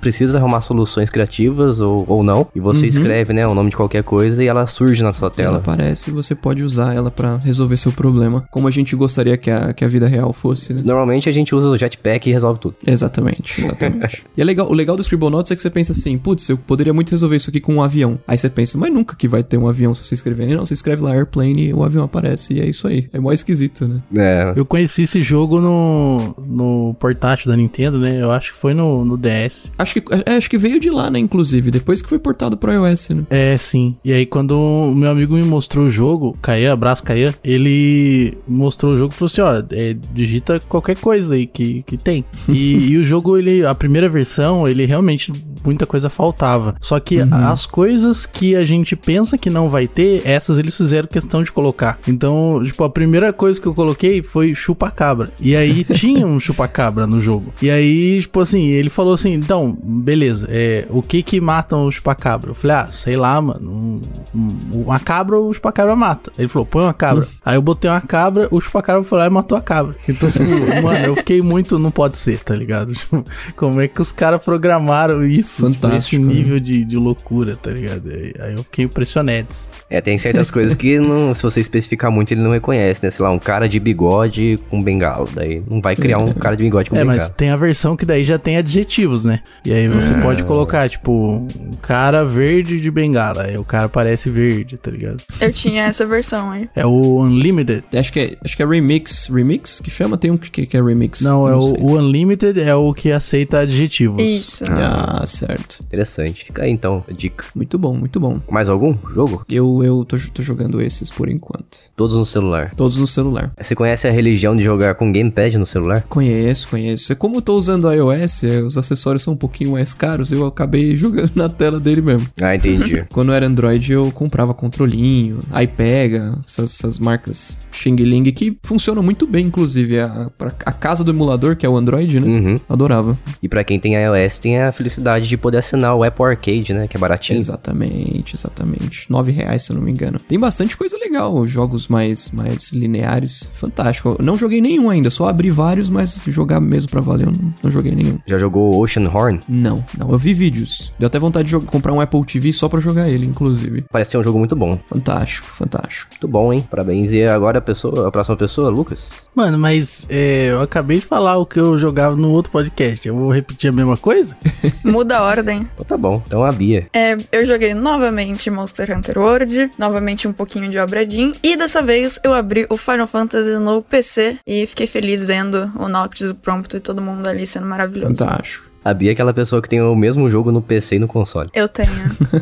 precisa 0.00 0.38
arrumar 0.38 0.60
soluções 0.60 1.10
criativas 1.10 1.80
ou, 1.80 2.04
ou 2.06 2.22
não. 2.22 2.46
E 2.54 2.60
você 2.60 2.86
escreve, 2.86 3.32
né, 3.32 3.46
o 3.46 3.54
nome 3.54 3.70
de 3.70 3.76
qualquer 3.76 4.02
coisa 4.02 4.42
e 4.44 4.46
ela 4.46 4.66
surge 4.66 5.02
na 5.02 5.12
sua 5.12 5.32
Ela 5.36 5.60
tela. 5.60 5.62
Aparece 5.80 6.10
e 6.10 6.12
você 6.12 6.34
pode 6.34 6.62
usar 6.62 6.94
ela 6.94 7.10
pra 7.10 7.36
resolver 7.36 7.76
seu 7.76 7.90
problema, 7.90 8.46
como 8.50 8.68
a 8.68 8.70
gente 8.70 8.94
gostaria 8.94 9.36
que 9.36 9.50
a, 9.50 9.72
que 9.72 9.84
a 9.84 9.88
vida 9.88 10.06
real 10.06 10.32
fosse, 10.32 10.74
né? 10.74 10.82
Normalmente 10.84 11.28
a 11.28 11.32
gente 11.32 11.54
usa 11.54 11.68
o 11.68 11.76
jetpack 11.76 12.28
e 12.28 12.32
resolve 12.32 12.60
tudo. 12.60 12.76
Exatamente, 12.86 13.60
exatamente. 13.60 14.24
e 14.36 14.40
é 14.40 14.44
legal, 14.44 14.68
o 14.68 14.74
legal 14.74 14.96
do 14.96 15.02
Scribble 15.02 15.30
Notes 15.30 15.50
é 15.50 15.56
que 15.56 15.62
você 15.62 15.70
pensa 15.70 15.92
assim, 15.92 16.18
putz, 16.18 16.48
eu 16.48 16.58
poderia 16.58 16.92
muito 16.92 17.10
resolver 17.10 17.36
isso 17.36 17.50
aqui 17.50 17.60
com 17.60 17.74
um 17.74 17.82
avião. 17.82 18.18
Aí 18.28 18.36
você 18.36 18.50
pensa, 18.50 18.76
mas 18.76 18.92
nunca 18.92 19.16
que 19.16 19.26
vai 19.26 19.42
ter 19.42 19.56
um 19.56 19.66
avião 19.66 19.94
se 19.94 20.04
você 20.04 20.14
escrever. 20.14 20.46
Não, 20.46 20.66
você 20.66 20.74
escreve 20.74 21.02
lá 21.02 21.12
airplane 21.12 21.68
e 21.68 21.74
o 21.74 21.82
avião 21.82 22.04
aparece 22.04 22.54
e 22.54 22.60
é 22.60 22.66
isso 22.66 22.86
aí. 22.86 23.08
É 23.12 23.18
mó 23.18 23.32
esquisito, 23.32 23.86
né? 23.86 24.02
É. 24.16 24.52
Eu 24.56 24.64
conheci 24.64 25.02
esse 25.02 25.22
jogo 25.22 25.60
no, 25.60 26.34
no 26.38 26.94
portátil 26.98 27.50
da 27.50 27.56
Nintendo, 27.56 27.98
né? 27.98 28.20
Eu 28.20 28.30
acho 28.30 28.52
que 28.52 28.58
foi 28.58 28.74
no, 28.74 29.04
no 29.04 29.16
DS. 29.16 29.70
Acho 29.78 30.00
que, 30.00 30.14
é, 30.26 30.34
acho 30.34 30.50
que 30.50 30.58
veio 30.58 30.80
de 30.80 30.90
lá, 30.90 31.10
né, 31.10 31.18
inclusive, 31.18 31.70
depois 31.70 32.02
que 32.02 32.08
foi 32.08 32.18
portado 32.18 32.56
pro 32.56 32.72
iOS, 32.72 33.10
né? 33.10 33.24
É, 33.30 33.56
sim. 33.56 33.96
E 34.04 34.12
aí, 34.12 34.26
quando 34.26 34.52
o 34.52 34.94
meu 34.94 35.10
amigo 35.10 35.34
me 35.34 35.42
mostrou 35.42 35.59
o 35.68 35.90
jogo, 35.90 36.36
Caia, 36.40 36.72
abraço 36.72 37.02
Caia, 37.02 37.34
ele 37.44 38.36
mostrou 38.46 38.92
o 38.94 38.96
jogo 38.98 39.12
e 39.12 39.16
falou 39.16 39.26
assim: 39.30 39.40
ó, 39.40 39.62
é, 39.76 39.96
digita 40.14 40.58
qualquer 40.68 40.96
coisa 40.98 41.34
aí 41.34 41.46
que, 41.46 41.82
que 41.82 41.96
tem. 41.96 42.24
E, 42.48 42.90
e 42.92 42.96
o 42.96 43.04
jogo, 43.04 43.36
ele, 43.38 43.64
a 43.64 43.74
primeira 43.74 44.08
versão, 44.08 44.66
ele 44.66 44.84
realmente 44.84 45.32
muita 45.64 45.86
coisa 45.86 46.08
faltava. 46.10 46.74
Só 46.80 46.98
que 46.98 47.18
as 47.20 47.64
coisas 47.66 48.26
que 48.26 48.56
a 48.56 48.64
gente 48.64 48.96
pensa 48.96 49.38
que 49.38 49.48
não 49.50 49.68
vai 49.68 49.86
ter, 49.86 50.22
essas 50.26 50.58
eles 50.58 50.76
fizeram 50.76 51.06
questão 51.06 51.42
de 51.42 51.52
colocar. 51.52 51.98
Então, 52.08 52.60
tipo, 52.64 52.82
a 52.82 52.90
primeira 52.90 53.32
coisa 53.32 53.60
que 53.60 53.66
eu 53.66 53.74
coloquei 53.74 54.22
foi 54.22 54.54
chupa-cabra. 54.54 55.28
E 55.40 55.54
aí 55.54 55.84
tinha 55.94 56.26
um 56.26 56.40
chupa-cabra 56.40 57.06
no 57.06 57.20
jogo. 57.20 57.52
E 57.62 57.70
aí, 57.70 58.20
tipo 58.20 58.40
assim, 58.40 58.66
ele 58.68 58.90
falou 58.90 59.14
assim: 59.14 59.32
então, 59.32 59.76
beleza, 59.82 60.46
é, 60.50 60.86
o 60.90 61.02
que 61.02 61.22
que 61.22 61.40
matam 61.40 61.84
o 61.86 61.92
chupa-cabra? 61.92 62.50
Eu 62.50 62.54
falei, 62.54 62.76
ah, 62.76 62.88
sei 62.92 63.16
lá, 63.16 63.40
mano. 63.40 63.70
um- 63.70 64.00
um- 64.34 64.82
uma 64.82 64.98
cabra, 64.98 65.36
o 65.50 65.54
chupa-cabra 65.54 65.94
mata. 65.96 66.30
Ele 66.38 66.48
falou, 66.48 66.66
põe 66.66 66.82
uma 66.84 66.94
cabra. 66.94 67.26
aí 67.44 67.56
eu 67.56 67.62
botei 67.62 67.90
uma 67.90 68.00
cabra, 68.00 68.48
o 68.50 68.60
chupa-cabra 68.60 69.02
foi 69.02 69.18
lá 69.18 69.26
e 69.26 69.30
matou 69.30 69.56
a 69.56 69.60
cabra. 69.60 69.94
Então, 70.08 70.30
tipo, 70.30 70.44
mano, 70.82 71.04
eu 71.06 71.16
fiquei 71.16 71.42
muito, 71.42 71.78
não 71.78 71.90
pode 71.90 72.16
ser, 72.18 72.38
tá 72.40 72.54
ligado? 72.54 72.92
Tipo, 72.94 73.24
como 73.56 73.80
é 73.80 73.88
que 73.88 74.00
os 74.00 74.12
caras 74.12 74.42
programaram 74.42 75.24
isso? 75.24 75.70
Tipo, 75.70 75.86
esse 75.86 75.88
Fantástico, 75.90 76.24
né? 76.24 76.34
nível 76.34 76.60
de, 76.60 76.84
de 76.84 76.96
loucura, 76.96 77.56
tá 77.56 77.70
ligado? 77.70 78.08
Aí 78.10 78.32
aí 78.40 78.52
eu 78.54 78.62
fiquei 78.64 78.84
impressionado. 78.84 79.46
É, 79.88 80.00
tem 80.00 80.16
certas 80.18 80.50
coisas 80.52 80.74
que 80.74 80.98
não, 80.98 81.34
se 81.34 81.42
você 81.42 81.60
especificar 81.60 82.10
muito, 82.10 82.32
ele 82.32 82.40
não 82.42 82.50
reconhece, 82.50 83.04
né? 83.04 83.10
Sei 83.10 83.24
lá, 83.24 83.30
um 83.32 83.38
cara 83.38 83.68
de 83.68 83.78
bigode 83.78 84.56
com 84.68 84.80
bengala. 84.82 85.24
Daí 85.34 85.62
não 85.68 85.80
vai 85.80 85.94
criar 85.96 86.18
um 86.18 86.32
cara 86.32 86.56
de 86.56 86.62
bigode 86.62 86.90
com 86.90 86.96
É, 86.96 87.00
bengala. 87.00 87.18
mas 87.18 87.28
tem 87.30 87.50
a 87.50 87.56
versão 87.56 87.96
que 87.96 88.04
daí 88.06 88.22
já 88.24 88.38
tem 88.38 88.56
adjetivos, 88.56 89.24
né? 89.24 89.40
E 89.64 89.72
aí 89.72 89.88
você 89.88 90.12
pode 90.14 90.42
colocar, 90.44 90.88
tipo, 90.88 91.12
um 91.58 91.72
cara 91.82 92.24
verde 92.24 92.80
de 92.80 92.90
bengala. 92.90 93.42
Aí 93.42 93.56
o 93.56 93.64
cara 93.64 93.88
parece 93.88 94.30
verde, 94.30 94.76
tá 94.76 94.90
ligado? 94.90 95.22
Eu 95.46 95.52
tinha 95.52 95.84
essa 95.84 96.04
versão 96.06 96.50
aí. 96.50 96.68
É 96.74 96.84
o 96.84 97.20
Unlimited. 97.20 97.84
Acho 97.96 98.12
que 98.12 98.20
é, 98.20 98.36
acho 98.44 98.56
que 98.56 98.62
é 98.62 98.66
remix. 98.66 99.28
Remix 99.28 99.80
que 99.80 99.90
chama? 99.90 100.16
Tem 100.16 100.30
um 100.30 100.36
que, 100.36 100.66
que 100.66 100.76
é 100.76 100.82
remix. 100.82 101.22
Não, 101.22 101.48
é 101.48 101.54
o, 101.54 101.62
sei. 101.62 101.78
o 101.80 101.96
Unlimited 101.98 102.60
é 102.60 102.74
o 102.74 102.92
que 102.92 103.10
aceita 103.10 103.60
adjetivos. 103.60 104.22
Isso. 104.22 104.64
Ah, 104.68 105.24
certo. 105.26 105.82
Interessante. 105.82 106.44
Fica 106.44 106.62
aí 106.62 106.70
então, 106.70 107.04
a 107.08 107.12
dica. 107.12 107.44
Muito 107.54 107.78
bom, 107.78 107.94
muito 107.94 108.20
bom. 108.20 108.40
Mais 108.50 108.68
algum 108.68 108.96
jogo? 109.14 109.44
Eu, 109.50 109.82
eu 109.82 110.04
tô, 110.04 110.16
tô 110.32 110.42
jogando 110.42 110.80
esses 110.80 111.10
por 111.10 111.28
enquanto. 111.28 111.90
Todos 111.96 112.16
no 112.16 112.26
celular. 112.26 112.72
Todos 112.76 112.96
no 112.96 113.06
celular. 113.06 113.52
Você 113.60 113.74
conhece 113.74 114.06
a 114.06 114.10
religião 114.10 114.54
de 114.54 114.62
jogar 114.62 114.94
com 114.94 115.12
gamepad 115.12 115.56
no 115.56 115.66
celular? 115.66 116.04
Conheço, 116.08 116.68
conheço. 116.68 117.12
É 117.12 117.14
Como 117.14 117.36
eu 117.36 117.42
tô 117.42 117.56
usando 117.56 117.84
o 117.84 117.92
iOS, 117.92 118.44
é, 118.44 118.60
os 118.60 118.76
acessórios 118.76 119.22
são 119.22 119.34
um 119.34 119.36
pouquinho 119.36 119.72
mais 119.72 119.94
caros, 119.94 120.32
eu 120.32 120.46
acabei 120.46 120.94
jogando 120.96 121.32
na 121.34 121.48
tela 121.48 121.80
dele 121.80 122.02
mesmo. 122.02 122.28
Ah, 122.40 122.54
entendi. 122.54 123.04
Quando 123.12 123.32
era 123.32 123.46
Android, 123.46 123.92
eu 123.92 124.10
comprava 124.12 124.54
controlinho, 124.54 125.29
iPega, 125.62 126.38
essas, 126.46 126.74
essas 126.74 126.98
marcas 126.98 127.60
Xing 127.70 127.96
Ling 127.96 128.30
que 128.32 128.58
funcionam 128.62 129.02
muito 129.02 129.26
bem, 129.26 129.46
inclusive. 129.46 130.00
A, 130.00 130.30
a 130.66 130.72
casa 130.72 131.02
do 131.04 131.10
emulador, 131.10 131.56
que 131.56 131.64
é 131.64 131.68
o 131.68 131.76
Android, 131.76 132.20
né? 132.20 132.26
uhum. 132.26 132.56
Adorava. 132.68 133.18
E 133.42 133.48
pra 133.48 133.64
quem 133.64 133.78
tem 133.78 133.94
iOS, 133.94 134.38
tem 134.38 134.58
a 134.58 134.72
felicidade 134.72 135.28
de 135.28 135.36
poder 135.36 135.58
assinar 135.58 135.94
o 135.94 136.02
Apple 136.02 136.24
Arcade, 136.24 136.72
né? 136.72 136.86
Que 136.86 136.96
é 136.96 137.00
baratinho. 137.00 137.38
Exatamente, 137.38 138.34
exatamente. 138.34 139.10
Nove 139.10 139.32
reais, 139.32 139.62
se 139.62 139.72
eu 139.72 139.76
não 139.76 139.82
me 139.82 139.90
engano. 139.90 140.18
Tem 140.18 140.38
bastante 140.38 140.76
coisa 140.76 140.96
legal, 140.98 141.46
jogos 141.46 141.88
mais, 141.88 142.30
mais 142.32 142.72
lineares. 142.72 143.50
Fantástico. 143.54 144.16
Eu 144.18 144.24
não 144.24 144.36
joguei 144.36 144.60
nenhum 144.60 144.90
ainda, 144.90 145.10
só 145.10 145.28
abri 145.28 145.50
vários, 145.50 145.90
mas 145.90 146.22
jogar 146.26 146.60
mesmo 146.60 146.90
pra 146.90 147.00
valer, 147.00 147.26
eu 147.26 147.32
não, 147.32 147.54
não 147.64 147.70
joguei 147.70 147.94
nenhum. 147.94 148.18
Já 148.26 148.38
jogou 148.38 148.80
Ocean 148.80 149.08
Horn? 149.08 149.40
Não, 149.48 149.84
não. 149.98 150.10
Eu 150.10 150.18
vi 150.18 150.34
vídeos. 150.34 150.92
Deu 150.98 151.06
até 151.06 151.18
vontade 151.18 151.48
de 151.48 151.66
comprar 151.66 151.92
um 151.92 152.00
Apple 152.00 152.24
TV 152.24 152.52
só 152.52 152.68
pra 152.68 152.80
jogar 152.80 153.08
ele, 153.08 153.26
inclusive. 153.26 153.84
Parece 153.90 154.10
ser 154.10 154.18
um 154.18 154.24
jogo 154.24 154.38
muito 154.38 154.56
bom. 154.56 154.78
Fantástico, 154.86 155.19
fantástico. 155.26 156.10
Muito 156.12 156.28
bom, 156.28 156.52
hein? 156.52 156.66
Parabéns. 156.70 157.12
E 157.12 157.24
agora 157.24 157.58
a 157.58 157.62
pessoa, 157.62 158.08
a 158.08 158.10
próxima 158.10 158.36
pessoa, 158.36 158.68
Lucas? 158.68 159.28
Mano, 159.34 159.58
mas 159.58 160.06
é, 160.08 160.50
eu 160.50 160.60
acabei 160.60 160.98
de 160.98 161.06
falar 161.06 161.36
o 161.36 161.46
que 161.46 161.58
eu 161.58 161.78
jogava 161.78 162.16
no 162.16 162.30
outro 162.30 162.52
podcast. 162.52 163.06
Eu 163.06 163.16
vou 163.16 163.32
repetir 163.32 163.70
a 163.70 163.72
mesma 163.72 163.96
coisa? 163.96 164.36
Muda 164.84 165.18
a 165.18 165.22
ordem. 165.22 165.68
Então 165.74 165.84
tá 165.84 165.96
bom. 165.96 166.22
Então 166.26 166.44
a 166.44 166.52
Bia. 166.52 166.88
É, 166.94 167.16
eu 167.32 167.44
joguei 167.44 167.74
novamente 167.74 168.50
Monster 168.50 168.96
Hunter 168.96 169.18
World, 169.18 169.70
novamente 169.78 170.26
um 170.28 170.32
pouquinho 170.32 170.70
de 170.70 170.78
Obra 170.78 171.00
e 171.42 171.56
dessa 171.56 171.82
vez 171.82 172.20
eu 172.22 172.32
abri 172.32 172.66
o 172.68 172.76
Final 172.76 173.06
Fantasy 173.06 173.58
no 173.58 173.82
PC 173.82 174.38
e 174.46 174.66
fiquei 174.66 174.86
feliz 174.86 175.24
vendo 175.24 175.70
o 175.76 175.88
Noctis, 175.88 176.30
o 176.30 176.34
Prompto 176.34 176.76
e 176.76 176.80
todo 176.80 177.02
mundo 177.02 177.26
ali 177.26 177.46
sendo 177.46 177.66
maravilhoso. 177.66 178.14
Fantástico. 178.14 178.69
A 178.84 178.94
Bia 178.94 179.10
é 179.10 179.12
aquela 179.12 179.34
pessoa 179.34 179.60
que 179.60 179.68
tem 179.68 179.80
o 179.80 179.94
mesmo 179.94 180.28
jogo 180.28 180.50
no 180.50 180.62
PC 180.62 180.96
e 180.96 180.98
no 180.98 181.06
console. 181.06 181.50
Eu 181.54 181.68
tenho. 181.68 181.90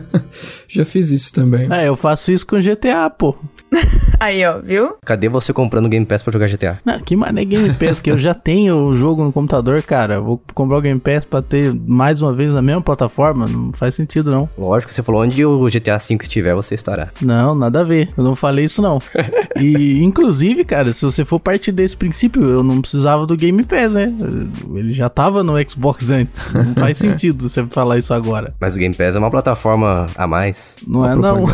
Já 0.68 0.84
fiz 0.84 1.10
isso 1.10 1.32
também. 1.32 1.68
É, 1.70 1.88
eu 1.88 1.96
faço 1.96 2.30
isso 2.30 2.46
com 2.46 2.60
GTA, 2.60 3.10
pô. 3.10 3.34
Aí, 4.20 4.44
ó, 4.44 4.58
viu? 4.58 4.94
Cadê 5.04 5.28
você 5.28 5.52
comprando 5.52 5.88
Game 5.88 6.04
Pass 6.04 6.22
pra 6.22 6.32
jogar 6.32 6.48
GTA? 6.48 6.80
Não, 6.84 6.98
que 7.00 7.14
mané 7.14 7.44
Game 7.44 7.72
Pass, 7.74 8.00
que 8.00 8.10
eu 8.10 8.18
já 8.18 8.34
tenho 8.34 8.74
o 8.74 8.94
jogo 8.94 9.22
no 9.22 9.32
computador, 9.32 9.82
cara. 9.82 10.20
Vou 10.20 10.42
comprar 10.54 10.78
o 10.78 10.80
Game 10.80 10.98
Pass 10.98 11.24
pra 11.24 11.42
ter 11.42 11.72
mais 11.72 12.20
uma 12.20 12.32
vez 12.32 12.50
na 12.52 12.62
mesma 12.62 12.82
plataforma? 12.82 13.46
Não 13.46 13.72
faz 13.72 13.94
sentido, 13.94 14.30
não. 14.30 14.48
Lógico, 14.58 14.92
você 14.92 15.02
falou 15.02 15.22
onde 15.22 15.44
o 15.44 15.66
GTA 15.66 15.98
V 15.98 16.18
estiver, 16.22 16.54
você 16.54 16.74
estará. 16.74 17.08
Não, 17.20 17.54
nada 17.54 17.80
a 17.80 17.84
ver. 17.84 18.10
Eu 18.16 18.24
não 18.24 18.34
falei 18.34 18.64
isso, 18.64 18.82
não. 18.82 18.98
E, 19.60 20.04
inclusive, 20.04 20.64
cara, 20.64 20.92
se 20.92 21.04
você 21.04 21.24
for 21.24 21.40
partir 21.40 21.72
desse 21.72 21.96
princípio, 21.96 22.44
eu 22.44 22.62
não 22.62 22.80
precisava 22.80 23.26
do 23.26 23.34
Game 23.36 23.60
Pass, 23.64 23.92
né? 23.92 24.06
Ele 24.72 24.92
já 24.92 25.08
tava 25.08 25.42
no 25.42 25.54
Xbox 25.68 26.12
antes. 26.12 26.27
Não 26.54 26.74
faz 26.74 26.98
sentido 26.98 27.48
você 27.48 27.66
falar 27.66 27.98
isso 27.98 28.14
agora. 28.14 28.54
Mas 28.60 28.76
o 28.76 28.78
Game 28.78 28.94
Pass 28.94 29.16
é 29.16 29.18
uma 29.18 29.30
plataforma 29.30 30.06
a 30.16 30.26
mais. 30.26 30.76
Não 30.86 31.00
Uma 31.00 31.12
é, 31.12 31.16
não. 31.16 31.44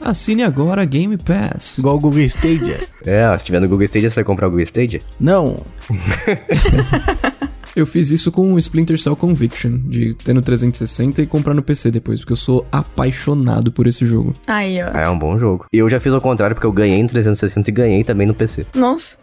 Assine 0.00 0.42
agora 0.42 0.84
Game 0.84 1.18
Pass. 1.18 1.78
Igual 1.78 1.96
o 1.96 2.00
Google 2.00 2.20
Stadia. 2.20 2.80
É, 3.04 3.36
se 3.36 3.44
tiver 3.44 3.60
no 3.60 3.68
Google 3.68 3.84
Stadia, 3.84 4.08
você 4.08 4.16
vai 4.16 4.24
comprar 4.24 4.46
o 4.46 4.50
Google 4.50 4.64
Stadia? 4.64 5.00
Não. 5.20 5.56
Eu 7.78 7.86
fiz 7.86 8.10
isso 8.10 8.32
com 8.32 8.54
o 8.54 8.58
Splinter 8.58 8.98
Cell 9.00 9.14
Conviction, 9.14 9.78
de 9.84 10.12
ter 10.12 10.34
no 10.34 10.42
360 10.42 11.22
e 11.22 11.26
comprar 11.26 11.54
no 11.54 11.62
PC 11.62 11.92
depois, 11.92 12.18
porque 12.18 12.32
eu 12.32 12.36
sou 12.36 12.66
apaixonado 12.72 13.70
por 13.70 13.86
esse 13.86 14.04
jogo. 14.04 14.32
Aí, 14.48 14.82
ó. 14.82 14.88
É 14.98 15.08
um 15.08 15.16
bom 15.16 15.38
jogo. 15.38 15.64
E 15.72 15.78
eu 15.78 15.88
já 15.88 16.00
fiz 16.00 16.12
ao 16.12 16.20
contrário, 16.20 16.56
porque 16.56 16.66
eu 16.66 16.72
ganhei 16.72 17.00
no 17.00 17.08
360 17.08 17.70
e 17.70 17.72
ganhei 17.72 18.02
também 18.02 18.26
no 18.26 18.34
PC. 18.34 18.66
Nossa. 18.74 19.16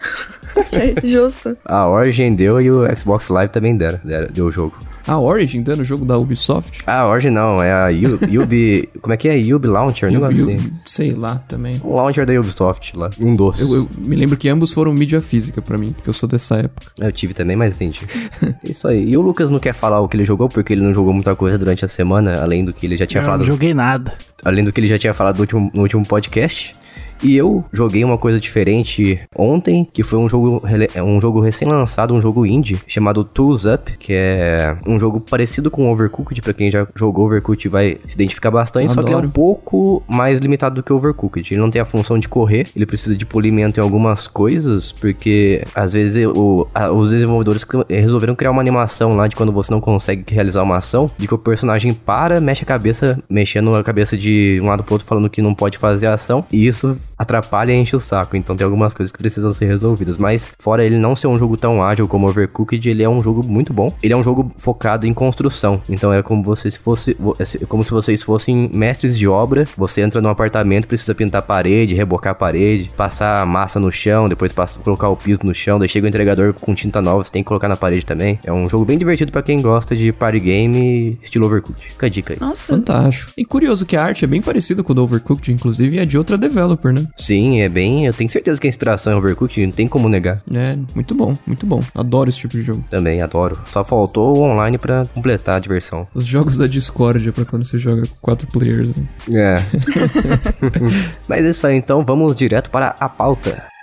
ok, 0.55 0.95
justo. 1.03 1.57
A 1.65 1.85
Origin 1.89 2.33
deu 2.33 2.61
e 2.61 2.71
o 2.71 2.97
Xbox 2.97 3.27
Live 3.27 3.51
também 3.51 3.75
deram, 3.75 3.99
deram- 4.05 4.31
deu 4.31 4.45
o 4.45 4.51
jogo. 4.51 4.73
A 5.05 5.19
Origin, 5.19 5.61
dando 5.61 5.81
o 5.81 5.83
jogo 5.83 6.03
da 6.05 6.17
Ubisoft? 6.17 6.79
A 6.87 7.05
Origin 7.05 7.29
não, 7.31 7.61
é 7.61 7.71
a 7.71 7.89
U- 7.89 8.41
Ubi... 8.43 8.89
como 9.01 9.13
é 9.13 9.17
que 9.17 9.27
é? 9.27 9.35
Ubi 9.53 9.67
Launcher, 9.67 10.09
negócio 10.11 10.49
eu- 10.49 10.55
assim. 10.55 10.71
sei 10.85 11.11
lá 11.13 11.35
também. 11.47 11.79
O 11.83 11.93
launcher 11.93 12.25
da 12.25 12.33
Ubisoft 12.39 12.95
lá, 12.97 13.09
um 13.19 13.33
doce. 13.33 13.61
Eu, 13.61 13.75
eu 13.75 13.89
me 13.99 14.15
lembro 14.15 14.37
que 14.37 14.47
ambos 14.49 14.71
foram 14.71 14.93
mídia 14.93 15.19
física 15.19 15.61
pra 15.61 15.77
mim, 15.77 15.91
porque 15.91 16.09
eu 16.09 16.13
sou 16.13 16.27
dessa 16.29 16.55
época. 16.57 16.91
Eu 16.99 17.11
tive 17.11 17.33
também, 17.33 17.55
mas 17.57 17.75
entendi. 17.75 17.99
Isso 18.63 18.87
aí. 18.87 19.09
E 19.09 19.17
o 19.17 19.21
Lucas 19.21 19.49
não 19.51 19.59
quer 19.59 19.73
falar 19.73 19.99
o 20.01 20.07
que 20.07 20.15
ele 20.17 20.25
jogou, 20.25 20.47
porque 20.49 20.73
ele 20.73 20.81
não 20.81 20.93
jogou 20.93 21.13
muita 21.13 21.35
coisa 21.35 21.57
durante 21.57 21.83
a 21.85 21.87
semana, 21.87 22.41
além 22.41 22.63
do 22.65 22.73
que 22.73 22.85
ele 22.85 22.97
já 22.97 23.05
tinha 23.05 23.21
Eu 23.21 23.25
falado. 23.25 23.39
não 23.41 23.47
joguei 23.47 23.73
nada. 23.73 24.13
Além 24.43 24.63
do 24.63 24.71
que 24.71 24.79
ele 24.79 24.87
já 24.87 24.97
tinha 24.97 25.13
falado 25.13 25.35
no 25.37 25.41
último, 25.41 25.71
no 25.73 25.81
último 25.81 26.05
podcast. 26.05 26.73
E 27.23 27.35
eu 27.35 27.63
joguei 27.73 28.03
uma 28.03 28.17
coisa 28.17 28.39
diferente 28.39 29.19
ontem, 29.35 29.87
que 29.91 30.03
foi 30.03 30.19
um 30.19 30.27
jogo, 30.29 30.61
é 30.93 31.01
um 31.01 31.19
jogo 31.19 31.39
recém-lançado, 31.39 32.13
um 32.13 32.21
jogo 32.21 32.45
indie, 32.45 32.77
chamado 32.87 33.23
Tools 33.23 33.65
Up, 33.65 33.97
que 33.97 34.13
é 34.13 34.77
um 34.85 34.99
jogo 34.99 35.19
parecido 35.21 35.71
com 35.71 35.89
Overcooked, 35.91 36.41
pra 36.41 36.53
quem 36.53 36.69
já 36.69 36.85
jogou 36.95 37.25
Overcooked 37.25 37.67
vai 37.69 37.97
se 38.07 38.13
identificar 38.15 38.51
bastante, 38.51 38.91
só 38.91 39.01
que 39.01 39.07
ele 39.07 39.13
é 39.15 39.17
Adoro. 39.17 39.27
um 39.27 39.31
pouco 39.31 40.03
mais 40.07 40.39
limitado 40.39 40.75
do 40.75 40.83
que 40.83 40.91
Overcooked. 40.93 41.53
Ele 41.53 41.61
não 41.61 41.71
tem 41.71 41.81
a 41.81 41.85
função 41.85 42.19
de 42.19 42.27
correr, 42.29 42.67
ele 42.75 42.85
precisa 42.85 43.15
de 43.15 43.25
polimento 43.25 43.79
em 43.79 43.83
algumas 43.83 44.27
coisas, 44.27 44.91
porque 44.91 45.63
às 45.73 45.93
vezes 45.93 46.25
o- 46.35 46.67
a- 46.75 46.91
os 46.91 47.09
desenvolvedores 47.09 47.65
resolveram 47.89 48.35
criar 48.35 48.51
uma 48.51 48.61
animação 48.61 49.15
lá 49.15 49.27
de 49.27 49.35
quando 49.35 49.51
você 49.51 49.71
não 49.71 49.81
consegue 49.81 50.23
realizar 50.33 50.61
uma 50.63 50.77
ação, 50.77 51.09
de 51.17 51.27
que 51.27 51.33
o 51.33 51.37
personagem 51.37 51.93
para, 51.93 52.39
mexe 52.39 52.63
a 52.63 52.67
cabeça, 52.67 53.17
mexendo 53.29 53.75
a 53.75 53.83
cabeça 53.83 54.15
de 54.17 54.59
um 54.61 54.67
lado 54.67 54.83
pro 54.83 54.95
outro, 54.95 55.07
falando 55.07 55.29
que 55.29 55.41
não 55.41 55.55
pode 55.55 55.77
fazer 55.77 56.07
a 56.07 56.13
ação, 56.13 56.45
e 56.51 56.67
isso 56.67 56.95
atrapalha 57.17 57.71
e 57.71 57.75
enche 57.75 57.95
o 57.95 57.99
saco. 57.99 58.35
Então 58.35 58.55
tem 58.55 58.65
algumas 58.65 58.93
coisas 58.93 59.11
que 59.11 59.17
precisam 59.17 59.51
ser 59.53 59.65
resolvidas. 59.67 60.17
Mas, 60.17 60.51
fora 60.59 60.83
ele 60.85 60.97
não 60.97 61.15
ser 61.15 61.27
um 61.27 61.37
jogo 61.37 61.57
tão 61.57 61.81
ágil 61.81 62.07
como 62.07 62.27
Overcooked, 62.27 62.89
ele 62.89 63.03
é 63.03 63.09
um 63.09 63.19
jogo 63.21 63.41
muito 63.47 63.73
bom. 63.73 63.93
Ele 64.03 64.13
é 64.13 64.17
um 64.17 64.23
jogo 64.23 64.51
focado 64.57 65.05
em 65.07 65.13
construção. 65.13 65.81
Então 65.89 66.11
é 66.13 66.21
como 66.21 66.43
você 66.43 66.69
se 66.69 66.79
fosse. 66.79 67.15
vo- 67.19 67.35
é 67.39 67.65
como 67.65 67.83
se 67.83 67.91
vocês 67.91 68.21
fossem 68.23 68.69
mestres 68.73 69.17
de 69.17 69.27
obra. 69.27 69.63
Você 69.77 70.01
entra 70.01 70.21
num 70.21 70.29
apartamento, 70.29 70.87
precisa 70.87 71.13
pintar 71.15 71.39
a 71.39 71.45
parede, 71.45 71.95
rebocar 71.95 72.31
a 72.31 72.35
parede, 72.35 72.89
passar 72.95 73.45
massa 73.45 73.79
no 73.79 73.91
chão, 73.91 74.27
depois 74.27 74.51
passa, 74.51 74.79
colocar 74.79 75.09
o 75.09 75.15
piso 75.15 75.41
no 75.43 75.53
chão, 75.53 75.79
daí 75.79 75.87
chega 75.87 76.05
o 76.05 76.09
entregador 76.09 76.53
com 76.53 76.73
tinta 76.73 77.01
nova, 77.01 77.23
você 77.23 77.31
tem 77.31 77.43
que 77.43 77.47
colocar 77.47 77.67
na 77.67 77.75
parede 77.75 78.05
também. 78.05 78.39
É 78.45 78.51
um 78.51 78.67
jogo 78.69 78.85
bem 78.85 78.97
divertido 78.97 79.31
pra 79.31 79.41
quem 79.41 79.61
gosta 79.61 79.95
de 79.95 80.11
party 80.11 80.39
game 80.39 81.17
estilo 81.21 81.45
Overcooked. 81.45 81.87
Fica 81.89 82.05
a 82.05 82.09
dica 82.09 82.33
aí. 82.33 82.39
Nossa. 82.39 82.73
Fantástico. 82.75 83.31
E 83.37 83.45
curioso 83.45 83.85
que 83.85 83.95
a 83.95 84.03
arte 84.03 84.25
é 84.25 84.27
bem 84.27 84.41
parecida 84.41 84.83
com 84.83 84.91
o 84.91 84.95
do 84.95 85.03
Overcooked, 85.03 85.51
inclusive, 85.51 85.97
e 85.97 85.99
é 85.99 86.05
de 86.05 86.17
outra 86.17 86.37
developer, 86.37 86.91
né? 86.95 87.07
Sim, 87.15 87.61
é 87.61 87.69
bem. 87.69 88.05
Eu 88.05 88.13
tenho 88.13 88.29
certeza 88.29 88.59
que 88.59 88.67
a 88.67 88.69
inspiração 88.69 89.13
é 89.13 89.15
Overcooked, 89.15 89.65
não 89.65 89.73
tem 89.73 89.87
como 89.87 90.09
negar. 90.09 90.41
É, 90.51 90.75
muito 90.95 91.13
bom, 91.13 91.33
muito 91.45 91.65
bom. 91.65 91.79
Adoro 91.93 92.29
esse 92.29 92.39
tipo 92.39 92.55
de 92.55 92.63
jogo. 92.63 92.83
Também 92.89 93.21
adoro. 93.21 93.61
Só 93.65 93.83
faltou 93.83 94.37
o 94.37 94.41
online 94.41 94.77
pra 94.77 95.05
completar 95.13 95.57
a 95.57 95.59
diversão. 95.59 96.07
Os 96.13 96.25
jogos 96.25 96.57
da 96.57 96.67
Discord 96.67 97.29
é 97.29 97.31
pra 97.31 97.45
quando 97.45 97.65
você 97.65 97.77
joga 97.77 98.03
com 98.03 98.15
quatro 98.21 98.47
players. 98.47 98.97
Né? 98.97 99.07
É. 99.33 99.57
Mas 101.27 101.45
é 101.45 101.49
isso 101.49 101.67
aí, 101.67 101.77
então 101.77 102.03
vamos 102.03 102.35
direto 102.35 102.69
para 102.69 102.95
a 102.99 103.09
pauta. 103.09 103.74